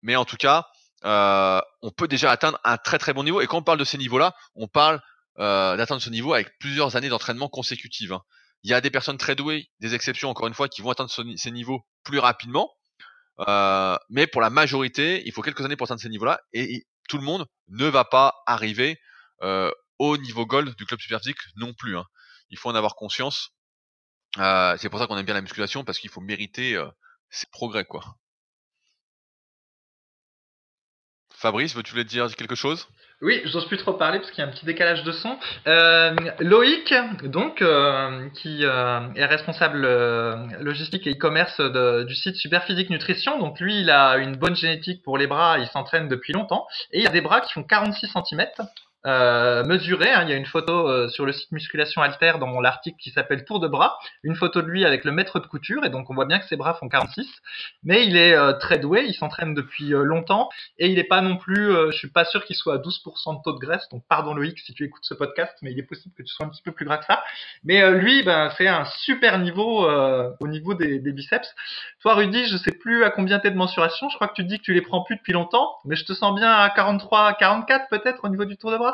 Mais 0.02 0.16
en 0.16 0.24
tout 0.24 0.36
cas, 0.36 0.66
euh, 1.04 1.60
on 1.82 1.90
peut 1.90 2.08
déjà 2.08 2.30
atteindre 2.30 2.58
un 2.64 2.76
très 2.76 2.98
très 2.98 3.12
bon 3.12 3.24
niveau. 3.24 3.40
Et 3.40 3.46
quand 3.46 3.58
on 3.58 3.62
parle 3.62 3.78
de 3.78 3.84
ces 3.84 3.98
niveaux-là, 3.98 4.34
on 4.54 4.68
parle 4.68 5.00
euh, 5.38 5.76
d'atteindre 5.76 6.02
ce 6.02 6.10
niveau 6.10 6.32
avec 6.32 6.58
plusieurs 6.58 6.96
années 6.96 7.08
d'entraînement 7.08 7.48
consécutives. 7.48 8.12
Hein. 8.12 8.22
Il 8.62 8.70
y 8.70 8.74
a 8.74 8.80
des 8.80 8.90
personnes 8.90 9.18
très 9.18 9.34
douées, 9.34 9.68
des 9.80 9.94
exceptions 9.94 10.30
encore 10.30 10.46
une 10.46 10.54
fois, 10.54 10.68
qui 10.68 10.80
vont 10.80 10.90
atteindre 10.90 11.10
ces 11.10 11.50
niveaux 11.50 11.86
plus 12.02 12.18
rapidement. 12.18 12.70
Euh, 13.40 13.96
mais 14.10 14.26
pour 14.26 14.40
la 14.40 14.50
majorité, 14.50 15.22
il 15.26 15.32
faut 15.32 15.42
quelques 15.42 15.64
années 15.64 15.76
pour 15.76 15.86
atteindre 15.86 16.00
ces 16.00 16.08
niveaux-là. 16.08 16.40
Et, 16.52 16.86
tout 17.06 17.18
le 17.18 17.24
monde 17.24 17.46
ne 17.68 17.86
va 17.86 18.06
pas 18.06 18.34
arriver 18.46 18.98
euh, 19.42 19.70
au 19.98 20.16
niveau 20.16 20.46
gold 20.46 20.74
du 20.76 20.86
club 20.86 21.00
superphysique 21.00 21.36
non 21.56 21.74
plus. 21.74 21.98
Hein. 21.98 22.06
Il 22.48 22.56
faut 22.56 22.70
en 22.70 22.74
avoir 22.74 22.94
conscience. 22.94 23.50
Euh, 24.38 24.74
c'est 24.78 24.88
pour 24.88 24.98
ça 24.98 25.06
qu'on 25.06 25.18
aime 25.18 25.26
bien 25.26 25.34
la 25.34 25.42
musculation 25.42 25.84
parce 25.84 25.98
qu'il 25.98 26.08
faut 26.08 26.22
mériter 26.22 26.82
ses 27.28 27.46
progrès, 27.52 27.84
quoi. 27.84 28.16
Fabrice, 31.30 31.74
veux-tu 31.74 31.90
voulais 31.90 32.04
dire 32.04 32.34
quelque 32.36 32.54
chose? 32.54 32.88
Oui, 33.24 33.40
j'ose 33.46 33.66
plus 33.66 33.78
trop 33.78 33.94
parler 33.94 34.18
parce 34.18 34.30
qu'il 34.30 34.42
y 34.42 34.46
a 34.46 34.48
un 34.48 34.52
petit 34.52 34.66
décalage 34.66 35.02
de 35.02 35.12
son. 35.12 35.38
Euh, 35.66 36.14
Loïc, 36.40 36.94
donc, 37.24 37.62
euh, 37.62 38.28
qui 38.34 38.64
euh, 38.64 39.00
est 39.16 39.24
responsable 39.24 39.86
logistique 40.60 41.06
et 41.06 41.12
e-commerce 41.12 41.58
du 41.60 42.14
site 42.14 42.36
Superphysique 42.36 42.90
Nutrition. 42.90 43.38
Donc 43.38 43.60
lui, 43.60 43.80
il 43.80 43.90
a 43.90 44.18
une 44.18 44.36
bonne 44.36 44.54
génétique 44.54 45.02
pour 45.02 45.16
les 45.16 45.26
bras, 45.26 45.58
il 45.58 45.66
s'entraîne 45.68 46.06
depuis 46.08 46.34
longtemps 46.34 46.66
et 46.92 47.00
il 47.00 47.06
a 47.06 47.10
des 47.10 47.22
bras 47.22 47.40
qui 47.40 47.52
font 47.52 47.62
46 47.62 48.12
cm 48.12 48.46
euh, 49.06 49.64
mesuré. 49.64 50.10
Hein. 50.10 50.22
Il 50.22 50.30
y 50.30 50.32
a 50.32 50.36
une 50.36 50.46
photo 50.46 50.88
euh, 50.88 51.08
sur 51.08 51.26
le 51.26 51.32
site 51.32 51.52
Musculation 51.52 52.00
Alter 52.00 52.34
dans 52.40 52.60
l'article 52.60 52.96
qui 52.98 53.10
s'appelle 53.10 53.44
Tour 53.44 53.60
de 53.60 53.68
bras, 53.68 53.98
une 54.22 54.34
photo 54.34 54.62
de 54.62 54.66
lui 54.66 54.86
avec 54.86 55.04
le 55.04 55.12
maître 55.12 55.40
de 55.40 55.46
couture 55.46 55.84
et 55.84 55.90
donc 55.90 56.08
on 56.08 56.14
voit 56.14 56.24
bien 56.24 56.38
que 56.38 56.46
ses 56.46 56.56
bras 56.56 56.72
font 56.74 56.88
46. 56.88 57.28
Mais 57.82 58.06
il 58.06 58.16
est 58.16 58.34
euh, 58.34 58.54
très 58.54 58.78
doué, 58.78 59.04
il 59.06 59.14
s'entraîne 59.14 59.52
depuis 59.52 59.90
longtemps 59.90 60.48
et 60.78 60.88
il 60.88 60.94
n'est 60.94 61.04
pas 61.04 61.20
non 61.20 61.36
plus, 61.36 61.72
je 61.92 61.96
suis 61.96 62.10
pas 62.10 62.24
sûr 62.24 62.44
qu'il 62.44 62.56
soit 62.56 62.74
à 62.74 62.78
12% 62.78 63.36
de 63.36 63.42
taux 63.42 63.52
de 63.52 63.58
graisse. 63.58 63.86
Donc 63.90 64.04
pardon 64.08 64.34
Loïc 64.34 64.58
si 64.58 64.72
tu 64.72 64.84
écoutes 64.84 65.04
ce 65.04 65.14
podcast, 65.14 65.52
mais 65.60 65.72
il 65.72 65.78
est 65.78 65.84
possible 65.84 66.14
que 66.16 66.22
tu 66.22 66.32
sois 66.32 66.46
un 66.46 66.48
petit 66.48 66.62
peu 66.62 66.72
plus 66.72 66.86
gras 66.86 66.96
que 66.96 67.04
ça. 67.04 67.22
Mais 67.62 67.90
lui, 67.92 68.22
ben 68.22 68.50
c'est 68.56 68.68
un 68.68 68.86
super 68.86 69.38
niveau 69.38 69.86
au 70.40 70.48
niveau 70.48 70.74
des, 70.74 70.98
des, 70.98 71.12
biceps. 71.12 71.54
Toi 72.00 72.14
Rudy, 72.14 72.46
je 72.46 72.56
sais 72.56 72.72
plus 72.72 73.04
à 73.04 73.10
combien 73.10 73.38
t'es 73.38 73.50
de 73.50 73.56
mensuration. 73.56 74.08
Je 74.08 74.16
crois 74.16 74.28
que 74.28 74.34
tu 74.34 74.44
dis 74.44 74.58
que 74.58 74.64
tu 74.64 74.72
les 74.72 74.82
prends 74.82 75.02
plus 75.02 75.16
depuis 75.16 75.32
longtemps, 75.32 75.76
mais 75.84 75.96
je 75.96 76.04
te 76.04 76.14
sens 76.14 76.34
bien 76.34 76.50
à 76.50 76.70
43, 76.70 77.34
44 77.34 77.88
peut-être 77.90 78.24
au 78.24 78.28
niveau 78.28 78.44
du 78.44 78.56
tour 78.56 78.70
de 78.70 78.78
bras? 78.78 78.93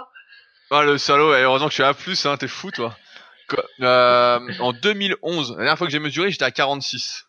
Ah, 0.72 0.82
le 0.84 0.98
salaud, 0.98 1.32
heureusement 1.32 1.66
que 1.66 1.72
je 1.72 1.82
suis 1.82 1.82
à 1.82 1.94
plus, 1.94 2.26
hein, 2.26 2.36
t'es 2.36 2.46
fou, 2.46 2.70
toi. 2.70 2.96
Euh, 3.80 4.38
en 4.60 4.72
2011, 4.72 5.50
la 5.50 5.56
dernière 5.56 5.76
fois 5.76 5.88
que 5.88 5.92
j'ai 5.92 5.98
mesuré, 5.98 6.30
j'étais 6.30 6.44
à 6.44 6.52
46. 6.52 7.24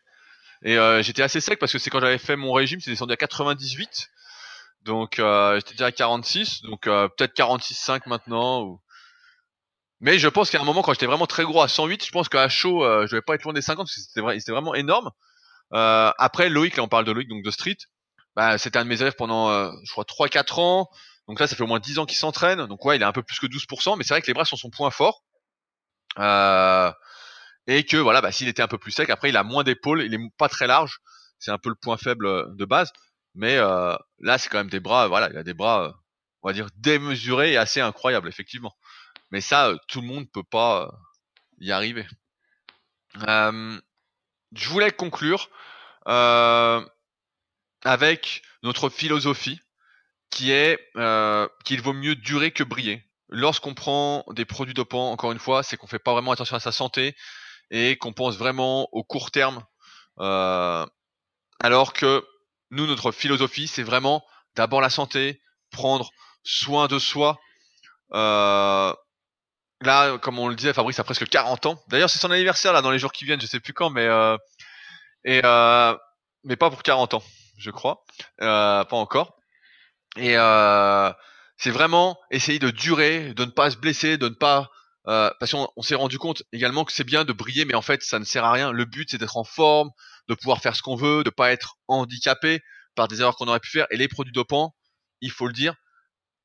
Et 0.63 0.77
euh, 0.77 1.01
j'étais 1.01 1.23
assez 1.23 1.41
sec 1.41 1.57
parce 1.57 1.71
que 1.71 1.79
c'est 1.79 1.89
quand 1.89 1.99
j'avais 1.99 2.19
fait 2.19 2.35
mon 2.35 2.53
régime, 2.53 2.79
c'est 2.81 2.91
descendu 2.91 3.13
à 3.13 3.17
98. 3.17 4.09
Donc 4.83 5.19
euh, 5.19 5.55
j'étais 5.55 5.71
déjà 5.71 5.87
à 5.87 5.91
46, 5.91 6.61
donc 6.63 6.85
euh, 6.85 7.07
peut-être 7.17 7.35
46,5 7.35 8.03
maintenant. 8.07 8.79
Mais 10.01 10.19
je 10.19 10.27
pense 10.27 10.49
qu'à 10.49 10.61
un 10.61 10.63
moment, 10.63 10.83
quand 10.83 10.93
j'étais 10.93 11.05
vraiment 11.07 11.27
très 11.27 11.43
gros 11.43 11.61
à 11.61 11.67
108, 11.67 12.05
je 12.05 12.11
pense 12.11 12.29
qu'à 12.29 12.47
chaud, 12.49 12.83
je 13.07 13.15
vais 13.15 13.21
pas 13.21 13.35
être 13.35 13.43
loin 13.43 13.53
des 13.53 13.61
50 13.61 13.85
parce 13.85 13.95
que 13.95 14.01
c'était 14.01 14.21
vrai, 14.21 14.39
c'était 14.39 14.51
vraiment 14.51 14.73
énorme. 14.73 15.11
Après 15.71 16.49
Loïc, 16.49 16.77
là 16.77 16.83
on 16.83 16.87
parle 16.87 17.05
de 17.05 17.11
Loïc, 17.11 17.27
donc 17.27 17.43
de 17.43 17.51
Street, 17.51 17.77
bah, 18.35 18.57
c'était 18.57 18.79
un 18.79 18.83
de 18.83 18.89
mes 18.89 19.01
élèves 19.01 19.15
pendant, 19.15 19.71
je 19.83 19.91
crois, 19.91 20.05
3-4 20.05 20.59
ans. 20.59 20.89
Donc 21.31 21.39
là, 21.39 21.47
ça 21.47 21.55
fait 21.55 21.63
au 21.63 21.67
moins 21.67 21.79
10 21.79 21.97
ans 21.97 22.05
qu'il 22.05 22.17
s'entraîne. 22.17 22.65
Donc 22.65 22.83
ouais, 22.83 22.97
il 22.97 23.03
a 23.03 23.07
un 23.07 23.13
peu 23.13 23.23
plus 23.23 23.39
que 23.39 23.47
12%, 23.47 23.97
mais 23.97 24.03
c'est 24.03 24.13
vrai 24.13 24.21
que 24.21 24.27
les 24.27 24.33
bras 24.33 24.43
sont 24.43 24.57
son 24.57 24.69
point 24.69 24.91
fort. 24.91 25.23
Euh, 26.19 26.91
et 27.67 27.85
que 27.85 27.95
voilà, 27.95 28.19
bah, 28.19 28.33
s'il 28.33 28.49
était 28.49 28.61
un 28.61 28.67
peu 28.67 28.77
plus 28.77 28.91
sec, 28.91 29.09
après 29.09 29.29
il 29.29 29.37
a 29.37 29.43
moins 29.43 29.63
d'épaules, 29.63 30.01
il 30.03 30.13
est 30.13 30.19
pas 30.37 30.49
très 30.49 30.67
large. 30.67 30.99
C'est 31.39 31.51
un 31.51 31.57
peu 31.57 31.69
le 31.69 31.75
point 31.75 31.95
faible 31.95 32.25
euh, 32.25 32.45
de 32.49 32.65
base. 32.65 32.91
Mais 33.33 33.55
euh, 33.55 33.95
là, 34.19 34.37
c'est 34.37 34.49
quand 34.49 34.57
même 34.57 34.69
des 34.69 34.81
bras, 34.81 35.07
voilà, 35.07 35.29
il 35.31 35.37
a 35.37 35.43
des 35.43 35.53
bras, 35.53 35.93
on 36.41 36.49
va 36.49 36.53
dire, 36.53 36.67
démesurés 36.75 37.53
et 37.53 37.57
assez 37.57 37.79
incroyables, 37.79 38.27
effectivement. 38.27 38.75
Mais 39.31 39.39
ça, 39.39 39.73
tout 39.87 40.01
le 40.01 40.07
monde 40.07 40.29
peut 40.33 40.43
pas 40.43 40.91
y 41.59 41.71
arriver. 41.71 42.05
je 43.15 43.79
voulais 44.67 44.91
conclure 44.91 45.49
avec 47.85 48.41
notre 48.63 48.89
philosophie 48.89 49.61
qui 50.31 50.51
est 50.51 50.79
euh, 50.95 51.47
qu'il 51.65 51.81
vaut 51.81 51.93
mieux 51.93 52.15
durer 52.15 52.51
que 52.51 52.63
briller. 52.63 53.03
Lorsqu'on 53.29 53.73
prend 53.73 54.25
des 54.31 54.45
produits 54.45 54.73
dopants, 54.73 55.11
encore 55.11 55.31
une 55.31 55.39
fois, 55.39 55.63
c'est 55.63 55.77
qu'on 55.77 55.87
fait 55.87 55.99
pas 55.99 56.13
vraiment 56.13 56.31
attention 56.31 56.55
à 56.55 56.59
sa 56.59 56.71
santé 56.71 57.15
et 57.69 57.97
qu'on 57.97 58.13
pense 58.13 58.37
vraiment 58.37 58.89
au 58.91 59.03
court 59.03 59.31
terme. 59.31 59.63
Euh, 60.19 60.85
alors 61.61 61.93
que 61.93 62.25
nous, 62.71 62.87
notre 62.87 63.11
philosophie, 63.11 63.67
c'est 63.67 63.83
vraiment 63.83 64.25
d'abord 64.55 64.81
la 64.81 64.89
santé, 64.89 65.41
prendre 65.71 66.09
soin 66.43 66.87
de 66.87 66.99
soi. 66.99 67.39
Euh, 68.13 68.93
là, 69.81 70.17
comme 70.17 70.39
on 70.39 70.47
le 70.47 70.55
disait, 70.55 70.73
Fabrice 70.73 70.99
a 70.99 71.03
presque 71.03 71.27
40 71.27 71.65
ans. 71.65 71.83
D'ailleurs, 71.87 72.09
c'est 72.09 72.19
son 72.19 72.31
anniversaire 72.31 72.73
là 72.73 72.81
dans 72.81 72.91
les 72.91 72.99
jours 72.99 73.11
qui 73.11 73.25
viennent, 73.25 73.41
je 73.41 73.47
sais 73.47 73.59
plus 73.59 73.73
quand, 73.73 73.89
mais 73.89 74.05
euh, 74.05 74.37
et 75.23 75.41
euh, 75.43 75.95
mais 76.43 76.55
pas 76.55 76.69
pour 76.69 76.83
40 76.83 77.15
ans, 77.15 77.23
je 77.57 77.71
crois, 77.71 78.03
euh, 78.41 78.83
pas 78.83 78.97
encore. 78.97 79.37
Et 80.17 80.37
euh, 80.37 81.11
c'est 81.57 81.71
vraiment 81.71 82.19
essayer 82.31 82.59
de 82.59 82.69
durer, 82.69 83.33
de 83.33 83.45
ne 83.45 83.51
pas 83.51 83.71
se 83.71 83.77
blesser, 83.77 84.17
de 84.17 84.29
ne 84.29 84.33
pas 84.33 84.69
euh, 85.07 85.31
parce 85.39 85.51
qu'on 85.51 85.67
on, 85.75 85.81
s'est 85.81 85.95
rendu 85.95 86.19
compte 86.19 86.43
également 86.53 86.85
que 86.85 86.91
c'est 86.91 87.03
bien 87.03 87.25
de 87.25 87.33
briller, 87.33 87.65
mais 87.65 87.73
en 87.73 87.81
fait 87.81 88.03
ça 88.03 88.19
ne 88.19 88.23
sert 88.23 88.45
à 88.45 88.51
rien. 88.51 88.71
Le 88.71 88.85
but 88.85 89.09
c'est 89.09 89.17
d'être 89.17 89.37
en 89.37 89.43
forme, 89.43 89.89
de 90.27 90.35
pouvoir 90.35 90.59
faire 90.61 90.75
ce 90.75 90.81
qu'on 90.81 90.95
veut, 90.95 91.23
de 91.23 91.29
pas 91.29 91.51
être 91.51 91.77
handicapé 91.87 92.61
par 92.95 93.07
des 93.07 93.21
erreurs 93.21 93.35
qu'on 93.35 93.47
aurait 93.47 93.59
pu 93.59 93.69
faire. 93.69 93.87
Et 93.89 93.97
les 93.97 94.07
produits 94.07 94.33
dopants, 94.33 94.75
il 95.21 95.31
faut 95.31 95.47
le 95.47 95.53
dire, 95.53 95.75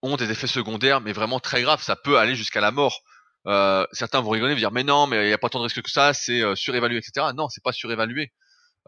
ont 0.03 0.17
des 0.17 0.31
effets 0.31 0.47
secondaires, 0.47 1.01
mais 1.01 1.13
vraiment 1.13 1.41
très 1.41 1.63
graves. 1.63 1.83
Ça 1.83 1.97
peut 1.97 2.19
aller 2.19 2.35
jusqu'à 2.35 2.61
la 2.61 2.71
mort. 2.71 3.01
Euh, 3.47 3.87
certains 3.93 4.21
vont 4.21 4.31
rigoler, 4.31 4.55
vont 4.55 4.59
dire 4.59 4.73
mais 4.73 4.85
non, 4.85 5.07
mais 5.07 5.25
il 5.25 5.29
n'y 5.29 5.33
a 5.33 5.39
pas 5.39 5.49
tant 5.49 5.59
de 5.59 5.65
risques 5.65 5.83
que 5.83 5.91
ça, 5.91 6.13
c'est 6.15 6.43
euh, 6.43 6.55
surévalué, 6.57 6.99
etc. 6.99 7.29
Non, 7.35 7.49
c'est 7.49 7.63
pas 7.63 7.73
surévalué. 7.73 8.33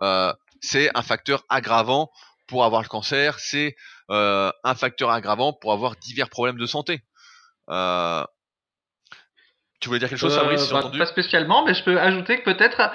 Euh, 0.02 0.32
c'est 0.60 0.90
un 0.96 1.02
facteur 1.02 1.44
aggravant 1.48 2.10
pour 2.48 2.64
avoir 2.64 2.82
le 2.82 2.88
cancer, 2.88 3.38
c'est 3.38 3.76
euh, 4.10 4.50
un 4.64 4.74
facteur 4.74 5.10
aggravant 5.10 5.52
pour 5.52 5.72
avoir 5.72 5.94
divers 5.96 6.30
problèmes 6.30 6.58
de 6.58 6.66
santé. 6.66 7.02
Euh, 7.68 8.24
Tu 9.80 9.88
voulais 9.88 10.00
dire 10.00 10.08
quelque 10.08 10.18
chose, 10.18 10.34
Fabrice 10.34 10.72
bah, 10.72 10.90
Pas 10.96 11.06
spécialement, 11.06 11.64
mais 11.64 11.74
je 11.74 11.84
peux 11.84 12.00
ajouter 12.00 12.40
que 12.40 12.44
peut-être 12.44 12.90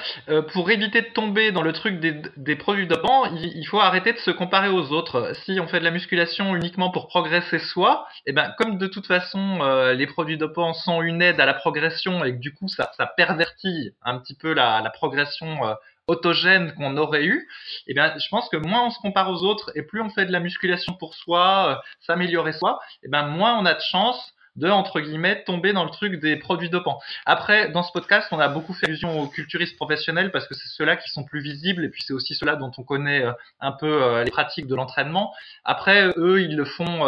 pour 0.52 0.70
éviter 0.72 1.02
de 1.02 1.14
tomber 1.14 1.52
dans 1.52 1.62
le 1.62 1.72
truc 1.72 2.00
des, 2.00 2.22
des 2.36 2.56
produits 2.56 2.88
dopants, 2.88 3.26
il, 3.26 3.56
il, 3.56 3.64
faut 3.66 3.80
arrêter 3.80 4.12
de 4.12 4.18
se 4.18 4.32
comparer 4.32 4.68
aux 4.70 4.92
autres. 4.92 5.34
Si 5.46 5.60
on 5.62 5.68
fait 5.68 5.80
de 5.80 5.86
la 5.86 5.92
musculation 5.92 6.56
uniquement 6.56 6.90
pour 6.90 7.08
progresser 7.08 7.60
soi, 7.60 8.08
et 8.26 8.32
eh 8.32 8.34
ben 8.34 8.54
comme 8.58 8.78
de 8.78 8.88
toute 8.88 9.06
façon 9.06 9.64
les 9.94 10.08
produits 10.08 10.38
dopants 10.38 10.74
sont 10.74 11.02
une 11.04 11.22
aide 11.22 11.40
à 11.40 11.46
la 11.46 11.54
progression 11.54 12.26
et 12.26 12.34
que 12.34 12.40
du 12.40 12.54
coup 12.54 12.68
ça, 12.68 12.92
ça 12.98 13.06
pervertit 13.06 13.92
un 14.02 14.18
petit 14.18 14.36
peu 14.36 14.54
la, 14.54 14.82
la 14.82 14.90
progression 14.90 15.76
autogène 16.08 16.74
qu'on 16.74 16.98
aurait 16.98 17.26
eu, 17.26 17.48
eh 17.88 17.94
bien, 17.94 18.14
je 18.18 18.28
pense 18.30 18.50
que 18.50 18.58
moins 18.58 18.88
on 18.88 18.92
se 18.92 19.00
compare 19.00 19.30
aux 19.30 19.44
autres 19.44 19.72
et 19.76 19.84
plus 19.84 20.02
on 20.02 20.10
fait 20.10 20.26
de 20.26 20.32
la 20.32 20.40
musculation 20.40 20.94
pour 20.94 21.16
soi, 21.16 21.70
euh, 21.70 21.90
s'améliorer 22.02 22.54
soi, 22.54 22.80
eh 23.04 23.10
bien, 23.10 23.24
moins 23.24 23.58
on 23.58 23.66
a 23.66 23.74
de 23.74 23.82
chance 23.82 24.34
de 24.56 24.70
entre 24.70 25.00
guillemets 25.00 25.44
tomber 25.46 25.74
dans 25.74 25.84
le 25.84 25.90
truc 25.90 26.20
des 26.20 26.36
produits 26.36 26.70
dopants. 26.70 27.00
Après, 27.26 27.70
dans 27.72 27.82
ce 27.82 27.92
podcast, 27.92 28.28
on 28.32 28.40
a 28.40 28.48
beaucoup 28.50 28.74
fait 28.74 28.86
allusion 28.86 29.20
aux 29.20 29.28
culturistes 29.28 29.76
professionnels 29.78 30.32
parce 30.32 30.48
que 30.48 30.54
c'est 30.54 30.68
ceux-là 30.68 30.96
qui 30.96 31.10
sont 31.10 31.24
plus 31.24 31.42
visibles 31.42 31.84
et 31.84 31.90
puis 31.90 32.04
c'est 32.06 32.14
aussi 32.14 32.36
ceux-là 32.36 32.56
dont 32.56 32.72
on 32.78 32.84
connaît 32.84 33.24
euh, 33.24 33.32
un 33.62 33.72
peu 33.72 34.04
euh, 34.04 34.24
les 34.24 34.30
pratiques 34.30 34.68
de 34.68 34.76
l'entraînement. 34.76 35.34
Après, 35.64 36.14
eux, 36.18 36.42
ils 36.44 36.56
le 36.56 36.66
font 36.66 37.00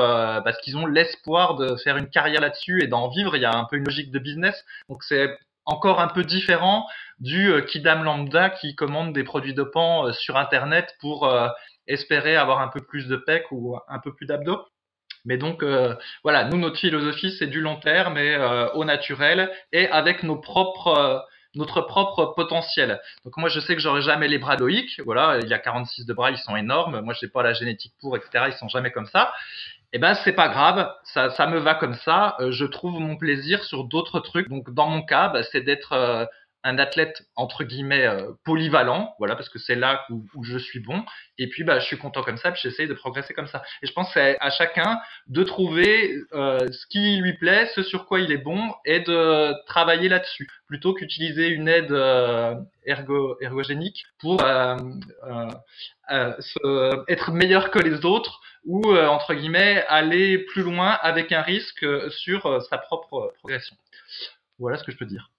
parce 0.44 0.58
qu'ils 0.62 0.76
ont 0.78 0.88
l'espoir 0.88 1.56
de 1.56 1.76
faire 1.76 1.98
une 1.98 2.10
carrière 2.10 2.42
là-dessus 2.42 2.82
et 2.82 2.88
d'en 2.88 3.10
vivre. 3.10 3.36
Il 3.36 3.42
y 3.42 3.46
a 3.46 3.56
un 3.56 3.66
peu 3.66 3.76
une 3.76 3.86
logique 3.86 4.10
de 4.10 4.20
business, 4.20 4.66
donc 4.90 5.04
c'est 5.04 5.38
encore 5.66 6.00
un 6.00 6.08
peu 6.08 6.24
différent 6.24 6.88
du 7.20 7.52
euh, 7.52 7.62
Kidam 7.62 8.04
lambda 8.04 8.50
qui 8.50 8.76
commande 8.76 9.14
des 9.14 9.24
produits 9.24 9.54
dopants 9.54 10.08
euh, 10.08 10.14
sur 10.14 10.38
Internet 10.38 10.96
pour 11.00 11.28
euh, 11.28 11.48
espérer 11.88 12.36
avoir 12.36 12.62
un 12.62 12.68
peu 12.68 12.82
plus 12.82 13.08
de 13.08 13.16
pec 13.16 13.46
ou 13.52 13.78
un 13.88 14.00
peu 14.00 14.14
plus 14.14 14.26
d'abdos. 14.26 14.66
Mais 15.28 15.38
donc 15.38 15.64
voilà, 16.24 16.44
nous 16.46 16.58
notre 16.58 16.78
philosophie 16.78 17.32
c'est 17.32 17.48
du 17.48 17.60
long 17.60 17.78
terme 17.78 18.14
mais 18.14 18.38
au 18.76 18.86
naturel 18.86 19.52
et 19.72 19.88
avec 19.90 20.22
nos 20.22 20.36
propres 20.36 21.26
notre 21.56 21.82
propre 21.82 22.34
potentiel. 22.36 23.02
Donc 23.24 23.36
moi 23.38 23.50
je 23.50 23.60
sais 23.60 23.76
que 23.76 23.82
j'aurai 23.82 24.04
jamais 24.04 24.28
les 24.28 24.38
bras 24.38 24.56
loïques, 24.56 25.02
voilà, 25.04 25.40
il 25.42 25.48
y 25.48 25.54
a 25.54 25.58
46 25.58 26.06
de 26.06 26.14
bras, 26.14 26.30
ils 26.30 26.38
sont 26.38 26.56
énormes, 26.56 27.02
moi 27.02 27.16
j'ai 27.20 27.28
pas 27.28 27.42
la 27.42 27.54
génétique 27.54 27.94
pour, 28.00 28.16
etc. 28.16 28.46
Ils 28.50 28.54
sont 28.54 28.68
jamais 28.68 28.92
comme 28.92 29.08
ça 29.08 29.34
eh 29.96 29.98
ben 29.98 30.14
c'est 30.14 30.34
pas 30.34 30.50
grave, 30.50 30.94
ça, 31.04 31.30
ça 31.30 31.48
me 31.48 31.58
va 31.58 31.74
comme 31.74 31.94
ça. 31.96 32.36
Euh, 32.42 32.52
je 32.52 32.66
trouve 32.66 33.00
mon 33.00 33.16
plaisir 33.16 33.64
sur 33.64 33.86
d'autres 33.86 34.20
trucs. 34.20 34.50
Donc 34.50 34.70
dans 34.74 34.90
mon 34.90 35.02
cas, 35.02 35.30
bah, 35.30 35.42
c'est 35.44 35.62
d'être 35.62 35.94
euh, 35.94 36.26
un 36.66 36.78
athlète 36.78 37.24
entre 37.38 37.64
guillemets 37.64 38.06
euh, 38.06 38.32
polyvalent, 38.44 39.16
voilà, 39.20 39.36
parce 39.36 39.48
que 39.48 39.60
c'est 39.60 39.76
là 39.76 40.06
où, 40.10 40.44
je 40.44 40.58
suis 40.58 40.80
bon. 40.80 41.06
Et 41.38 41.48
puis 41.48 41.64
bah 41.64 41.80
je 41.80 41.86
suis 41.86 41.98
content 41.98 42.24
comme 42.24 42.38
ça, 42.38 42.52
puis 42.52 42.62
j'essaye 42.64 42.88
de 42.88 42.94
progresser 42.94 43.34
comme 43.34 43.48
ça. 43.48 43.64
Et 43.82 43.88
je 43.88 43.94
pense 43.94 44.12
c'est 44.14 44.38
à 44.40 44.50
chacun 44.50 45.00
de 45.28 45.44
trouver 45.44 46.16
ce 46.32 46.88
qui 46.88 47.18
lui 47.18 47.34
plaît, 47.38 47.70
ce 47.76 47.84
sur 47.84 48.06
quoi 48.06 48.20
il 48.20 48.32
est 48.32 48.38
bon, 48.38 48.74
et 48.86 49.00
de 49.00 49.54
travailler 49.66 50.10
là-dessus, 50.10 50.50
plutôt 50.68 50.94
qu'utiliser 50.94 51.48
une 51.48 51.68
aide 51.68 51.92
ergo, 52.86 53.38
ergogénique 53.42 54.06
pour 54.20 54.42
être 57.08 57.32
meilleur 57.32 57.72
que 57.72 57.80
les 57.80 58.06
autres 58.06 58.42
ou 58.66 58.82
euh, 58.88 59.08
entre 59.08 59.34
guillemets 59.34 59.86
aller 59.88 60.40
plus 60.40 60.64
loin 60.64 60.90
avec 61.02 61.32
un 61.32 61.42
risque 61.42 61.84
euh, 61.84 62.10
sur 62.10 62.46
euh, 62.46 62.60
sa 62.62 62.78
propre 62.78 63.34
progression. 63.40 63.76
Voilà 64.60 64.78
ce 64.78 64.84
que 64.84 64.92
je 64.92 64.98
peux 64.98 65.06
dire. 65.06 65.30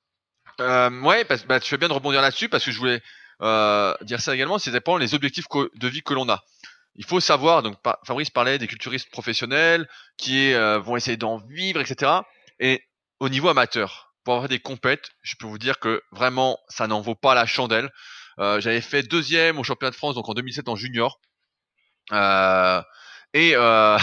Euh, 0.60 1.00
ouais, 1.02 1.24
bah, 1.48 1.60
tu 1.60 1.68
fais 1.68 1.76
bien 1.76 1.88
de 1.88 1.92
rebondir 1.92 2.22
là-dessus 2.22 2.48
parce 2.48 2.64
que 2.64 2.70
je 2.70 2.78
voulais 2.78 3.02
euh, 3.42 3.94
dire 4.02 4.20
ça 4.20 4.34
également. 4.34 4.58
C'est 4.58 4.70
dépend 4.70 4.96
les 4.96 5.14
objectifs 5.14 5.46
de 5.74 5.88
vie 5.88 6.02
que 6.02 6.14
l'on 6.14 6.28
a. 6.28 6.42
Il 6.94 7.04
faut 7.04 7.20
savoir, 7.20 7.62
donc 7.62 7.76
Fabrice 8.04 8.30
parlait 8.30 8.58
des 8.58 8.66
culturistes 8.66 9.10
professionnels 9.10 9.86
qui 10.16 10.54
vont 10.54 10.96
essayer 10.96 11.18
d'en 11.18 11.36
vivre, 11.36 11.78
etc. 11.78 12.10
Et 12.58 12.82
au 13.20 13.28
niveau 13.28 13.50
amateur, 13.50 14.14
pour 14.24 14.32
avoir 14.32 14.48
des 14.48 14.60
compètes, 14.60 15.10
je 15.20 15.34
peux 15.38 15.46
vous 15.46 15.58
dire 15.58 15.78
que 15.78 16.02
vraiment 16.10 16.58
ça 16.70 16.86
n'en 16.86 17.02
vaut 17.02 17.14
pas 17.14 17.34
la 17.34 17.44
chandelle. 17.44 17.92
J'avais 18.38 18.80
fait 18.80 19.02
deuxième 19.02 19.58
au 19.58 19.62
championnat 19.62 19.90
de 19.90 19.96
France 19.96 20.14
donc 20.14 20.26
en 20.30 20.32
2007 20.32 20.70
en 20.70 20.76
junior. 20.76 21.20
Euh, 22.12 22.82
et 23.34 23.52
euh, 23.54 23.98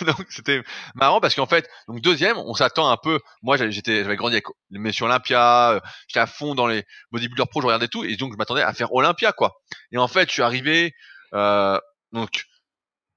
donc 0.06 0.26
c'était 0.30 0.62
marrant 0.94 1.20
parce 1.20 1.34
qu'en 1.34 1.46
fait, 1.46 1.68
donc 1.88 2.00
deuxième, 2.00 2.36
on 2.38 2.54
s'attend 2.54 2.90
un 2.90 2.96
peu. 2.96 3.20
Moi, 3.42 3.56
j'étais, 3.70 4.02
j'avais 4.02 4.16
grandi 4.16 4.36
avec 4.36 4.46
les 4.70 4.78
messieurs 4.78 5.06
Olympia, 5.06 5.72
euh, 5.72 5.80
j'étais 6.08 6.20
à 6.20 6.26
fond 6.26 6.54
dans 6.54 6.66
les 6.66 6.84
bodybuilders 7.10 7.48
pro, 7.48 7.60
je 7.60 7.66
regardais 7.66 7.88
tout, 7.88 8.04
et 8.04 8.16
donc 8.16 8.32
je 8.32 8.38
m'attendais 8.38 8.62
à 8.62 8.72
faire 8.72 8.92
Olympia, 8.92 9.32
quoi. 9.32 9.60
Et 9.92 9.98
en 9.98 10.08
fait, 10.08 10.28
je 10.28 10.32
suis 10.34 10.42
arrivé, 10.42 10.94
euh, 11.34 11.78
donc 12.12 12.44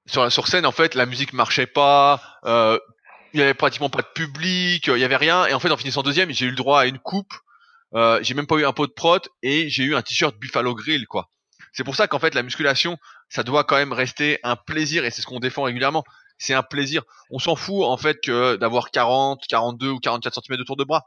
sur 0.07 0.31
sur 0.31 0.47
scène, 0.47 0.65
en 0.65 0.71
fait, 0.71 0.95
la 0.95 1.05
musique 1.05 1.33
marchait 1.33 1.67
pas, 1.67 2.21
euh, 2.45 2.77
il 3.33 3.39
y 3.39 3.43
avait 3.43 3.53
pratiquement 3.53 3.89
pas 3.89 4.01
de 4.01 4.07
public, 4.13 4.87
il 4.87 4.97
y 4.97 5.03
avait 5.03 5.15
rien. 5.15 5.45
Et 5.45 5.53
en 5.53 5.59
fait, 5.59 5.71
en 5.71 5.77
finissant 5.77 6.03
deuxième, 6.03 6.31
j'ai 6.31 6.45
eu 6.45 6.49
le 6.49 6.55
droit 6.55 6.81
à 6.81 6.85
une 6.85 6.99
coupe. 6.99 7.33
Euh, 7.93 8.19
j'ai 8.21 8.33
même 8.33 8.47
pas 8.47 8.55
eu 8.55 8.65
un 8.65 8.73
pot 8.73 8.87
de 8.87 8.93
prot 8.93 9.19
et 9.43 9.69
j'ai 9.69 9.83
eu 9.83 9.95
un 9.95 10.01
t-shirt 10.01 10.35
Buffalo 10.37 10.75
Grill, 10.75 11.07
quoi. 11.07 11.29
C'est 11.73 11.83
pour 11.83 11.95
ça 11.95 12.07
qu'en 12.07 12.19
fait 12.19 12.35
la 12.35 12.43
musculation, 12.43 12.97
ça 13.29 13.43
doit 13.43 13.63
quand 13.63 13.77
même 13.77 13.93
rester 13.93 14.39
un 14.43 14.55
plaisir 14.55 15.05
et 15.05 15.11
c'est 15.11 15.21
ce 15.21 15.27
qu'on 15.27 15.39
défend 15.39 15.63
régulièrement. 15.63 16.03
C'est 16.37 16.53
un 16.53 16.63
plaisir. 16.63 17.03
On 17.29 17.39
s'en 17.39 17.55
fout 17.55 17.83
en 17.85 17.97
fait 17.97 18.19
que 18.21 18.55
d'avoir 18.57 18.91
40, 18.91 19.43
42 19.47 19.89
ou 19.89 19.99
44 19.99 20.41
cm 20.41 20.57
de 20.57 20.63
tour 20.63 20.75
de 20.75 20.83
bras. 20.83 21.05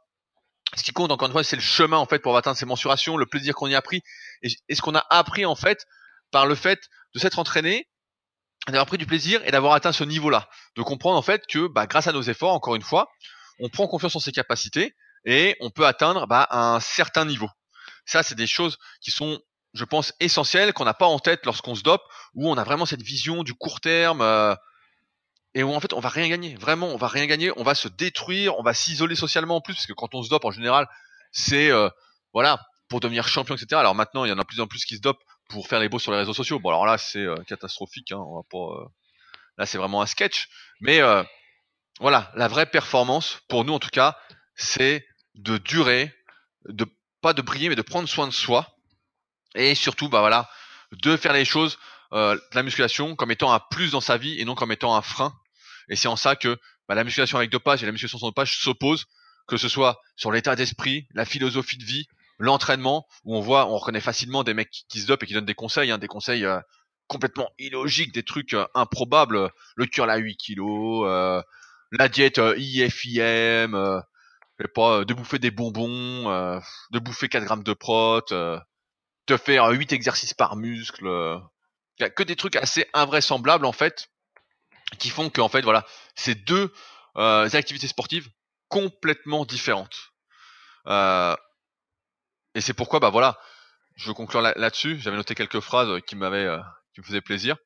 Ce 0.77 0.83
qui 0.83 0.93
compte 0.93 1.11
encore 1.11 1.27
une 1.27 1.33
fois, 1.33 1.45
c'est 1.45 1.57
le 1.57 1.63
chemin 1.63 1.99
en 1.99 2.07
fait 2.07 2.21
pour 2.21 2.37
atteindre 2.37 2.57
ces 2.57 2.67
mensurations, 2.67 3.17
le 3.17 3.27
plaisir 3.27 3.55
qu'on 3.55 3.69
y 3.69 3.75
a 3.75 3.83
pris 3.83 4.03
et, 4.43 4.75
ce 4.75 4.81
qu'on 4.81 4.95
a 4.95 5.05
appris 5.11 5.45
en 5.45 5.55
fait 5.55 5.87
par 6.31 6.47
le 6.47 6.55
fait 6.55 6.81
de 7.15 7.21
s'être 7.21 7.39
entraîné, 7.39 7.89
d'avoir 8.67 8.87
pris 8.87 8.99
du 8.99 9.07
plaisir 9.07 9.41
et 9.45 9.51
d'avoir 9.51 9.75
atteint 9.75 9.93
ce 9.93 10.05
niveau-là. 10.05 10.49
De 10.77 10.83
comprendre 10.83 11.19
en 11.19 11.23
fait 11.23 11.47
que 11.47 11.69
bah, 11.69 11.87
grâce 11.87 12.07
à 12.07 12.13
nos 12.13 12.23
efforts, 12.23 12.53
encore 12.53 12.75
une 12.75 12.83
fois, 12.83 13.11
on 13.61 13.69
prend 13.69 13.87
confiance 13.87 14.17
en 14.17 14.21
ses 14.21 14.33
capacités 14.33 14.95
et 15.25 15.57
on 15.61 15.71
peut 15.71 15.87
atteindre 15.87 16.27
bah, 16.27 16.49
un 16.51 16.81
certain 16.81 17.25
niveau. 17.25 17.49
Ça, 18.07 18.23
c'est 18.23 18.35
des 18.35 18.47
choses 18.47 18.79
qui 19.01 19.11
sont 19.11 19.41
je 19.75 19.85
pense, 19.85 20.15
essentiel 20.21 20.73
qu'on 20.73 20.85
n'a 20.85 20.95
pas 20.95 21.07
en 21.07 21.19
tête 21.19 21.45
lorsqu'on 21.45 21.75
se 21.75 21.83
dope, 21.83 22.03
où 22.35 22.49
on 22.49 22.57
a 22.57 22.65
vraiment 22.65 22.87
cette 22.87 23.03
vision 23.03 23.43
du 23.43 23.55
court 23.55 23.81
terme 23.81 24.23
euh, 24.23 24.55
et 25.55 25.65
où 25.65 25.75
en 25.75 25.81
fait 25.81 25.93
on 25.93 26.01
va 26.01 26.09
rien 26.09 26.29
gagner. 26.29 26.55
Vraiment, 26.55 26.89
on 26.89 26.97
va 26.97 27.09
rien 27.09 27.27
gagner. 27.27 27.51
On 27.57 27.65
va 27.65 27.75
se 27.75 27.89
détruire, 27.89 28.57
on 28.59 28.63
va 28.63 28.73
s'isoler 28.73 29.17
socialement 29.17 29.57
en 29.57 29.61
plus, 29.61 29.75
parce 29.75 29.87
que 29.87 29.93
quand 29.93 30.15
on 30.15 30.23
se 30.23 30.31
dope 30.31 30.45
en 30.45 30.53
général, 30.53 30.89
c'est 31.33 31.71
euh, 31.71 31.89
voilà 32.33 32.61
pour 32.89 33.01
devenir 33.01 33.27
champion, 33.27 33.57
etc. 33.57 33.81
Alors 33.81 33.97
maintenant, 33.97 34.25
il 34.25 34.29
y 34.29 34.33
en 34.33 34.39
a 34.39 34.43
de 34.43 34.47
plus 34.47 34.61
en 34.61 34.69
plus 34.69 34.85
qui 34.85 34.97
se 34.97 35.01
dopent 35.01 35.23
pour 35.49 35.67
faire 35.67 35.81
les 35.81 35.89
beaux 35.89 35.99
sur 35.99 36.13
les 36.13 36.19
réseaux 36.19 36.35
sociaux. 36.35 36.61
Bon 36.61 36.69
alors 36.69 36.87
là, 36.87 36.97
c'est 36.97 37.19
euh, 37.19 37.37
catastrophique. 37.49 38.13
Hein, 38.13 38.19
on 38.19 38.37
va 38.37 38.43
pas, 38.49 38.93
là, 39.59 39.67
c'est 39.67 39.79
vraiment 39.79 40.03
un 40.03 40.07
sketch. 40.07 40.49
Mais 40.81 41.01
voilà, 42.01 42.31
la 42.35 42.49
vraie 42.49 42.67
performance 42.67 43.41
pour 43.49 43.65
nous 43.65 43.73
en 43.73 43.79
tout 43.79 43.91
cas, 43.91 44.17
c'est 44.55 45.05
de 45.35 45.59
durer, 45.59 46.13
de 46.69 46.87
pas 47.21 47.33
de 47.33 47.43
briller, 47.43 47.69
mais 47.69 47.77
de 47.77 47.83
prendre 47.83 48.09
soin 48.09 48.27
de 48.27 48.33
soi 48.33 48.74
et 49.55 49.75
surtout 49.75 50.09
bah 50.09 50.21
voilà 50.21 50.49
de 50.93 51.17
faire 51.17 51.33
les 51.33 51.45
choses 51.45 51.79
euh, 52.13 52.35
de 52.35 52.41
la 52.55 52.63
musculation 52.63 53.17
comme 53.17 53.31
étant 53.31 53.53
un 53.53 53.61
plus 53.71 53.93
dans 53.93 54.01
sa 54.01 54.17
vie 54.17 54.39
et 54.41 54.45
non 54.45 54.55
comme 54.55 54.73
étant 54.73 54.95
un 54.95 55.03
frein. 55.03 55.35
Et 55.89 55.97
c'est 55.97 56.09
en 56.09 56.17
ça 56.17 56.37
que 56.37 56.59
bah, 56.89 56.95
la 56.95 57.05
musculation 57.05 57.39
avec 57.39 57.51
dopage 57.51 57.83
et 57.83 57.87
la 57.87 57.93
musculation 57.93 58.19
sans 58.19 58.29
dopage 58.29 58.59
s'opposent 58.59 59.07
que 59.47 59.57
ce 59.57 59.69
soit 59.69 60.01
sur 60.17 60.33
l'état 60.33 60.57
d'esprit 60.57 61.07
la 61.13 61.25
philosophie 61.25 61.77
de 61.77 61.85
vie 61.85 62.07
l'entraînement 62.39 63.07
où 63.25 63.37
on 63.37 63.41
voit 63.41 63.67
on 63.67 63.77
reconnaît 63.77 64.01
facilement 64.01 64.45
des 64.45 64.55
mecs 64.55 64.71
qui, 64.89 65.01
se 65.01 65.07
dopent 65.07 65.23
et 65.23 65.27
qui 65.27 65.35
donnent 65.35 65.45
des 65.45 65.55
conseils 65.55 65.91
hein, 65.91 65.99
des 65.99 66.09
conseils 66.09 66.45
euh, 66.45 66.61
complètement 67.07 67.51
illogiques 67.59 68.15
des 68.15 68.23
trucs 68.23 68.55
euh, 68.55 68.67
improbables. 68.75 69.51
Le 69.77 69.87
curl 69.87 70.11
à 70.11 70.17
8 70.17 70.37
kilos 70.37 71.05
euh, 71.07 71.43
la 71.93 72.09
diète 72.09 72.41
IFIM 72.57 74.03
pas 74.75 75.05
de 75.05 75.15
bouffer 75.15 75.39
des 75.39 75.51
bonbons 75.51 76.61
de 76.91 76.99
bouffer 76.99 77.29
4 77.29 77.45
grammes 77.45 77.65
de 77.65 77.73
prot 77.73 78.23
te 79.27 79.37
faire 79.37 79.69
8 79.69 79.93
exercices 79.93 80.35
par 80.35 80.57
muscle. 80.57 81.07
Il 81.99 82.03
y 82.03 82.05
a 82.05 82.11
que 82.11 82.23
des 82.23 82.37
trucs 82.37 82.57
assez 82.57 82.89
invraisemblables 82.93 83.67
en 83.67 83.73
fait 83.73 84.09
qui 84.99 85.11
font 85.11 85.31
que 85.31 85.41
en 85.41 85.49
fait 85.49 85.63
voilà, 85.63 85.87
c'est 86.15 86.35
deux 86.35 86.73
euh, 87.17 87.49
activités 87.53 87.87
sportives 87.87 88.29
complètement 88.69 89.45
différentes. 89.45 90.13
Euh, 90.87 91.37
et 92.55 92.61
c'est 92.61 92.75
pourquoi 92.75 93.01
bah 93.01 93.11
voilà, 93.11 93.39
je 93.97 94.09
veux 94.09 94.15
conclure 94.15 94.43
là-dessus. 94.43 94.99
J'avais 95.01 95.17
noté 95.17 95.35
quelques 95.35 95.61
phrases 95.61 96.01
qui 96.07 96.17
m'avaient 96.17 96.45
euh, 96.45 96.61
qui 96.95 97.01
me 97.01 97.07
faisaient 97.07 97.21
plaisir. 97.21 97.57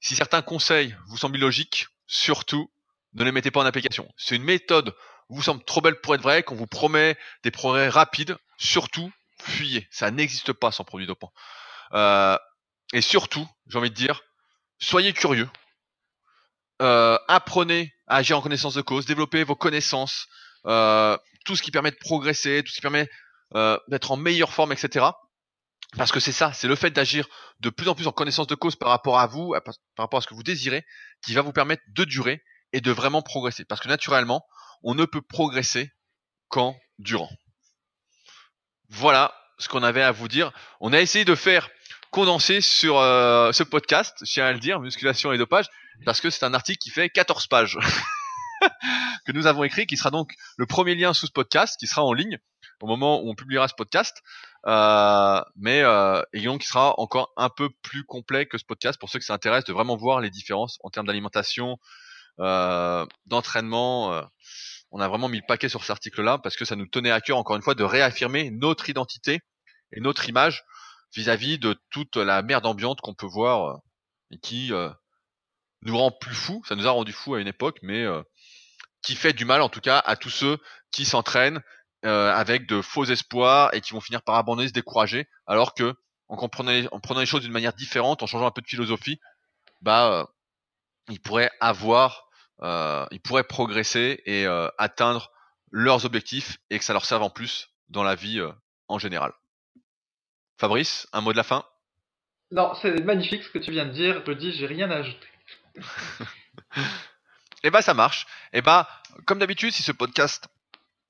Si 0.00 0.16
certains 0.16 0.42
conseils 0.42 0.96
vous 1.08 1.16
semblent 1.16 1.38
logiques, 1.38 1.88
surtout 2.06 2.70
ne 3.14 3.24
les 3.24 3.32
mettez 3.32 3.50
pas 3.50 3.60
en 3.60 3.66
application. 3.66 4.12
C'est 4.16 4.36
une 4.36 4.44
méthode 4.44 4.94
vous 5.30 5.42
semble 5.42 5.64
trop 5.64 5.80
belle 5.80 6.00
pour 6.00 6.14
être 6.14 6.22
vraie, 6.22 6.42
qu'on 6.42 6.54
vous 6.54 6.66
promet 6.66 7.16
des 7.42 7.50
progrès 7.50 7.88
rapides, 7.88 8.36
surtout 8.58 9.10
fuyez. 9.44 9.86
Ça 9.90 10.10
n'existe 10.10 10.52
pas 10.52 10.72
sans 10.72 10.84
produit 10.84 11.06
dopant. 11.06 11.32
Euh, 11.92 12.36
et 12.92 13.00
surtout, 13.00 13.46
j'ai 13.66 13.78
envie 13.78 13.90
de 13.90 13.94
dire, 13.94 14.22
soyez 14.78 15.12
curieux. 15.12 15.48
Euh, 16.82 17.18
apprenez 17.28 17.94
à 18.06 18.16
agir 18.16 18.38
en 18.38 18.42
connaissance 18.42 18.74
de 18.74 18.82
cause, 18.82 19.06
développez 19.06 19.44
vos 19.44 19.54
connaissances, 19.54 20.26
euh, 20.66 21.16
tout 21.44 21.56
ce 21.56 21.62
qui 21.62 21.70
permet 21.70 21.92
de 21.92 21.96
progresser, 21.96 22.62
tout 22.64 22.70
ce 22.70 22.76
qui 22.76 22.82
permet 22.82 23.08
d'être 23.86 24.10
en 24.10 24.16
meilleure 24.16 24.52
forme, 24.52 24.72
etc. 24.72 25.06
Parce 25.96 26.10
que 26.10 26.18
c'est 26.18 26.32
ça, 26.32 26.52
c'est 26.52 26.66
le 26.66 26.74
fait 26.74 26.90
d'agir 26.90 27.28
de 27.60 27.70
plus 27.70 27.88
en 27.88 27.94
plus 27.94 28.08
en 28.08 28.12
connaissance 28.12 28.48
de 28.48 28.56
cause 28.56 28.74
par 28.74 28.88
rapport 28.88 29.20
à 29.20 29.28
vous, 29.28 29.54
par 29.64 29.74
rapport 29.96 30.18
à 30.18 30.22
ce 30.22 30.26
que 30.26 30.34
vous 30.34 30.42
désirez, 30.42 30.84
qui 31.24 31.34
va 31.34 31.42
vous 31.42 31.52
permettre 31.52 31.84
de 31.94 32.02
durer 32.02 32.42
et 32.72 32.80
de 32.80 32.90
vraiment 32.90 33.22
progresser. 33.22 33.64
Parce 33.64 33.80
que 33.80 33.86
naturellement, 33.86 34.44
on 34.82 34.96
ne 34.96 35.04
peut 35.04 35.22
progresser 35.22 35.92
qu'en 36.48 36.76
durant. 36.98 37.30
Voilà 38.96 39.34
ce 39.58 39.68
qu'on 39.68 39.82
avait 39.82 40.02
à 40.02 40.12
vous 40.12 40.28
dire. 40.28 40.52
On 40.78 40.92
a 40.92 41.00
essayé 41.00 41.24
de 41.24 41.34
faire 41.34 41.68
condenser 42.12 42.60
sur 42.60 43.00
euh, 43.00 43.50
ce 43.50 43.64
podcast, 43.64 44.16
je 44.22 44.32
tiens 44.32 44.46
à 44.46 44.52
le 44.52 44.60
dire, 44.60 44.78
musculation 44.78 45.32
et 45.32 45.38
dopage, 45.38 45.66
parce 46.04 46.20
que 46.20 46.30
c'est 46.30 46.44
un 46.44 46.54
article 46.54 46.78
qui 46.78 46.90
fait 46.90 47.08
14 47.08 47.48
pages 47.48 47.76
que 49.26 49.32
nous 49.32 49.48
avons 49.48 49.64
écrit, 49.64 49.88
qui 49.88 49.96
sera 49.96 50.12
donc 50.12 50.32
le 50.56 50.66
premier 50.66 50.94
lien 50.94 51.12
sous 51.12 51.26
ce 51.26 51.32
podcast, 51.32 51.76
qui 51.76 51.88
sera 51.88 52.04
en 52.04 52.12
ligne 52.12 52.38
au 52.80 52.86
moment 52.86 53.20
où 53.20 53.28
on 53.28 53.34
publiera 53.34 53.66
ce 53.66 53.74
podcast, 53.74 54.22
euh, 54.68 55.40
mais 55.56 55.80
euh, 55.82 56.22
et 56.32 56.42
donc 56.42 56.60
qui 56.60 56.68
sera 56.68 56.94
encore 57.00 57.32
un 57.36 57.48
peu 57.48 57.70
plus 57.82 58.04
complet 58.04 58.46
que 58.46 58.58
ce 58.58 58.64
podcast 58.64 59.00
pour 59.00 59.10
ceux 59.10 59.18
que 59.18 59.24
ça 59.24 59.34
intéresse 59.34 59.64
de 59.64 59.72
vraiment 59.72 59.96
voir 59.96 60.20
les 60.20 60.30
différences 60.30 60.78
en 60.84 60.90
termes 60.90 61.08
d'alimentation, 61.08 61.78
euh, 62.38 63.04
d'entraînement. 63.26 64.22
On 64.96 65.00
a 65.00 65.08
vraiment 65.08 65.28
mis 65.28 65.38
le 65.38 65.44
paquet 65.46 65.68
sur 65.68 65.82
cet 65.82 65.90
article-là 65.90 66.38
parce 66.38 66.56
que 66.56 66.64
ça 66.64 66.76
nous 66.76 66.86
tenait 66.86 67.10
à 67.10 67.20
cœur 67.20 67.36
encore 67.36 67.56
une 67.56 67.62
fois 67.62 67.74
de 67.74 67.82
réaffirmer 67.82 68.52
notre 68.52 68.88
identité 68.88 69.40
et 69.92 70.00
notre 70.00 70.28
image 70.28 70.62
vis-à-vis 71.16 71.58
de 71.58 71.76
toute 71.90 72.16
la 72.16 72.42
merde 72.42 72.64
ambiante 72.64 73.00
qu'on 73.00 73.12
peut 73.12 73.26
voir 73.26 73.70
euh, 73.70 73.76
et 74.30 74.38
qui 74.38 74.72
euh, 74.72 74.88
nous 75.82 75.98
rend 75.98 76.12
plus 76.12 76.36
fous. 76.36 76.62
Ça 76.68 76.76
nous 76.76 76.86
a 76.86 76.92
rendu 76.92 77.12
fous 77.12 77.34
à 77.34 77.40
une 77.40 77.48
époque, 77.48 77.80
mais 77.82 78.04
euh, 78.04 78.22
qui 79.02 79.16
fait 79.16 79.32
du 79.32 79.44
mal 79.44 79.62
en 79.62 79.68
tout 79.68 79.80
cas 79.80 79.98
à 79.98 80.14
tous 80.14 80.30
ceux 80.30 80.58
qui 80.92 81.04
s'entraînent 81.04 81.60
avec 82.04 82.66
de 82.66 82.82
faux 82.82 83.06
espoirs 83.06 83.72
et 83.72 83.80
qui 83.80 83.94
vont 83.94 84.00
finir 84.00 84.22
par 84.22 84.34
abandonner, 84.34 84.68
se 84.68 84.74
décourager, 84.74 85.26
alors 85.46 85.72
que 85.72 85.94
en 86.28 86.36
comprenant 86.36 86.70
les, 86.70 86.86
en 86.92 87.00
prenant 87.00 87.20
les 87.20 87.26
choses 87.26 87.40
d'une 87.40 87.50
manière 87.50 87.72
différente, 87.72 88.22
en 88.22 88.26
changeant 88.26 88.46
un 88.46 88.50
peu 88.50 88.60
de 88.60 88.66
philosophie, 88.66 89.18
bah 89.80 90.28
ils 91.08 91.18
pourraient 91.18 91.50
avoir, 91.60 92.28
ils 92.64 93.20
pourraient 93.22 93.44
progresser 93.44 94.22
et 94.26 94.46
atteindre 94.78 95.30
leurs 95.70 96.04
objectifs 96.04 96.58
et 96.70 96.78
que 96.78 96.84
ça 96.84 96.92
leur 96.92 97.04
serve 97.04 97.22
en 97.22 97.30
plus 97.30 97.70
dans 97.88 98.02
la 98.02 98.14
vie 98.14 98.40
en 98.88 98.98
général. 98.98 99.32
Fabrice, 100.58 101.06
un 101.12 101.20
mot 101.20 101.32
de 101.32 101.36
la 101.36 101.42
fin? 101.42 101.64
Non, 102.50 102.72
c'est 102.80 103.02
magnifique 103.04 103.42
ce 103.42 103.50
que 103.50 103.58
tu 103.58 103.72
viens 103.72 103.86
de 103.86 103.92
dire. 103.92 104.22
Je 104.26 104.32
dis, 104.32 104.52
j'ai 104.52 104.66
rien 104.66 104.90
à 104.90 104.96
ajouter. 104.96 105.26
eh 107.64 107.70
ben, 107.70 107.80
ça 107.80 107.94
marche. 107.94 108.26
Eh 108.52 108.62
ben, 108.62 108.86
comme 109.26 109.38
d'habitude, 109.40 109.72
si 109.72 109.82
ce 109.82 109.92
podcast 109.92 110.46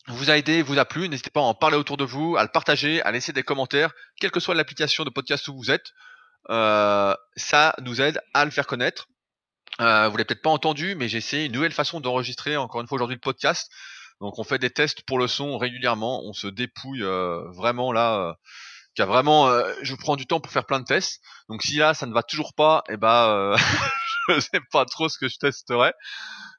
vous 0.07 0.31
a 0.31 0.39
aidé, 0.39 0.63
vous 0.63 0.79
a 0.79 0.85
plu, 0.85 1.09
n'hésitez 1.09 1.31
pas 1.31 1.41
à 1.41 1.45
en 1.45 1.55
parler 1.55 1.77
autour 1.77 1.97
de 1.97 2.05
vous, 2.05 2.37
à 2.37 2.43
le 2.43 2.49
partager, 2.49 3.03
à 3.03 3.11
laisser 3.11 3.33
des 3.33 3.43
commentaires, 3.43 3.93
quelle 4.21 4.31
que 4.31 4.41
soit 4.41 4.55
l'application 4.55 5.05
de 5.05 5.11
podcast 5.11 5.49
où 5.49 5.57
vous 5.57 5.71
êtes. 5.71 5.93
Euh, 6.51 7.15
ça 7.37 7.75
nous 7.81 8.01
aide 8.01 8.21
à 8.35 8.45
le 8.45 8.51
faire 8.51 8.67
connaître. 8.67 9.09
Euh, 9.81 10.09
vous 10.09 10.17
l'avez 10.17 10.25
peut-être 10.25 10.43
pas 10.43 10.51
entendu, 10.51 10.95
mais 10.95 11.09
j'ai 11.09 11.19
essayé 11.19 11.47
une 11.47 11.53
nouvelle 11.53 11.73
façon 11.73 12.01
d'enregistrer 12.01 12.57
encore 12.57 12.81
une 12.81 12.87
fois 12.87 12.97
aujourd'hui 12.97 13.17
le 13.17 13.21
podcast. 13.21 13.71
Donc 14.21 14.39
on 14.39 14.45
fait 14.45 14.59
des 14.59 14.71
tests 14.71 15.03
pour 15.03 15.19
le 15.19 15.27
son 15.27 15.59
régulièrement, 15.59 16.23
on 16.25 16.33
se 16.33 16.47
dépouille 16.47 17.03
euh, 17.03 17.43
vraiment 17.51 17.93
là 17.93 18.37
euh, 19.01 19.05
vraiment, 19.07 19.49
euh, 19.49 19.73
je 19.83 19.95
prends 19.95 20.17
du 20.17 20.27
temps 20.27 20.41
pour 20.41 20.53
faire 20.53 20.67
plein 20.67 20.81
de 20.81 20.85
tests. 20.85 21.21
Donc 21.49 21.63
si 21.63 21.77
là 21.77 21.95
ça 21.95 22.07
ne 22.07 22.13
va 22.13 22.23
toujours 22.23 22.55
pas, 22.55 22.85
eh 22.89 22.97
ben 22.97 23.29
euh, 23.29 23.57
je 24.29 24.41
sais 24.41 24.61
pas 24.71 24.85
trop 24.85 25.09
ce 25.09 25.19
que 25.19 25.29
je 25.29 25.37
testerai, 25.39 25.93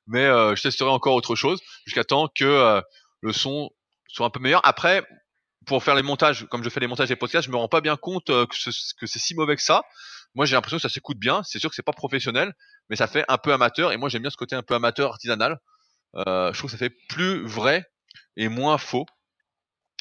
mais 0.07 0.25
je 0.25 0.61
testerai 0.61 0.89
encore 0.89 1.15
autre 1.15 1.35
chose 1.35 1.59
jusqu'à 1.85 2.03
temps 2.03 2.27
que 2.27 2.81
le 3.21 3.33
son 3.33 3.69
soit 4.07 4.25
un 4.25 4.29
peu 4.29 4.39
meilleur. 4.39 4.61
Après, 4.65 5.03
pour 5.65 5.83
faire 5.83 5.95
les 5.95 6.03
montages, 6.03 6.45
comme 6.51 6.63
je 6.63 6.69
fais 6.69 6.79
les 6.79 6.87
montages 6.87 7.07
des 7.07 7.15
podcasts, 7.15 7.47
je 7.47 7.51
me 7.51 7.57
rends 7.57 7.67
pas 7.67 7.81
bien 7.81 7.95
compte 7.95 8.27
que 8.27 9.07
c'est 9.07 9.19
si 9.19 9.33
mauvais 9.33 9.55
que 9.55 9.63
ça. 9.63 9.81
Moi, 10.35 10.45
j'ai 10.45 10.55
l'impression 10.55 10.77
que 10.77 10.81
ça 10.81 10.89
s'écoute 10.89 11.17
bien. 11.17 11.41
C'est 11.43 11.59
sûr 11.59 11.69
que 11.69 11.75
c'est 11.75 11.81
pas 11.81 11.93
professionnel, 11.93 12.53
mais 12.89 12.95
ça 12.95 13.07
fait 13.07 13.25
un 13.27 13.37
peu 13.37 13.53
amateur. 13.53 13.91
Et 13.91 13.97
moi, 13.97 14.09
j'aime 14.09 14.21
bien 14.21 14.31
ce 14.31 14.37
côté 14.37 14.55
un 14.55 14.63
peu 14.63 14.75
amateur, 14.75 15.11
artisanal. 15.11 15.59
Euh, 16.15 16.51
je 16.53 16.57
trouve 16.57 16.69
que 16.69 16.77
ça 16.77 16.77
fait 16.77 16.95
plus 17.09 17.45
vrai 17.45 17.85
et 18.37 18.49
moins 18.49 18.77
faux. 18.77 19.05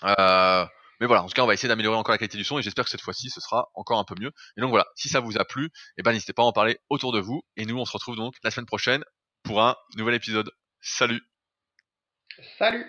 Euh, 0.05 0.67
mais 1.01 1.07
voilà, 1.07 1.23
en 1.23 1.27
tout 1.27 1.35
cas, 1.35 1.43
on 1.43 1.47
va 1.47 1.55
essayer 1.55 1.69
d'améliorer 1.69 1.97
encore 1.97 2.13
la 2.13 2.19
qualité 2.19 2.37
du 2.37 2.45
son 2.45 2.59
et 2.59 2.63
j'espère 2.63 2.85
que 2.85 2.91
cette 2.91 3.01
fois-ci, 3.01 3.31
ce 3.31 3.41
sera 3.41 3.69
encore 3.75 3.99
un 3.99 4.05
peu 4.05 4.15
mieux. 4.21 4.33
Et 4.57 4.61
donc 4.61 4.71
voilà, 4.71 4.87
si 4.97 5.09
ça 5.09 5.21
vous 5.21 5.39
a 5.39 5.45
plu, 5.45 5.71
eh 5.97 6.03
ben, 6.03 6.13
n'hésitez 6.13 6.33
pas 6.33 6.43
à 6.43 6.47
en 6.47 6.53
parler 6.53 6.79
autour 6.89 7.13
de 7.13 7.21
vous. 7.21 7.43
Et 7.57 7.65
nous, 7.65 7.79
on 7.79 7.85
se 7.85 7.93
retrouve 7.93 8.17
donc 8.17 8.35
la 8.43 8.51
semaine 8.51 8.67
prochaine 8.67 9.05
pour 9.43 9.63
un 9.63 9.77
nouvel 9.97 10.15
épisode. 10.15 10.51
Salut 10.81 11.23
Salut 12.59 12.87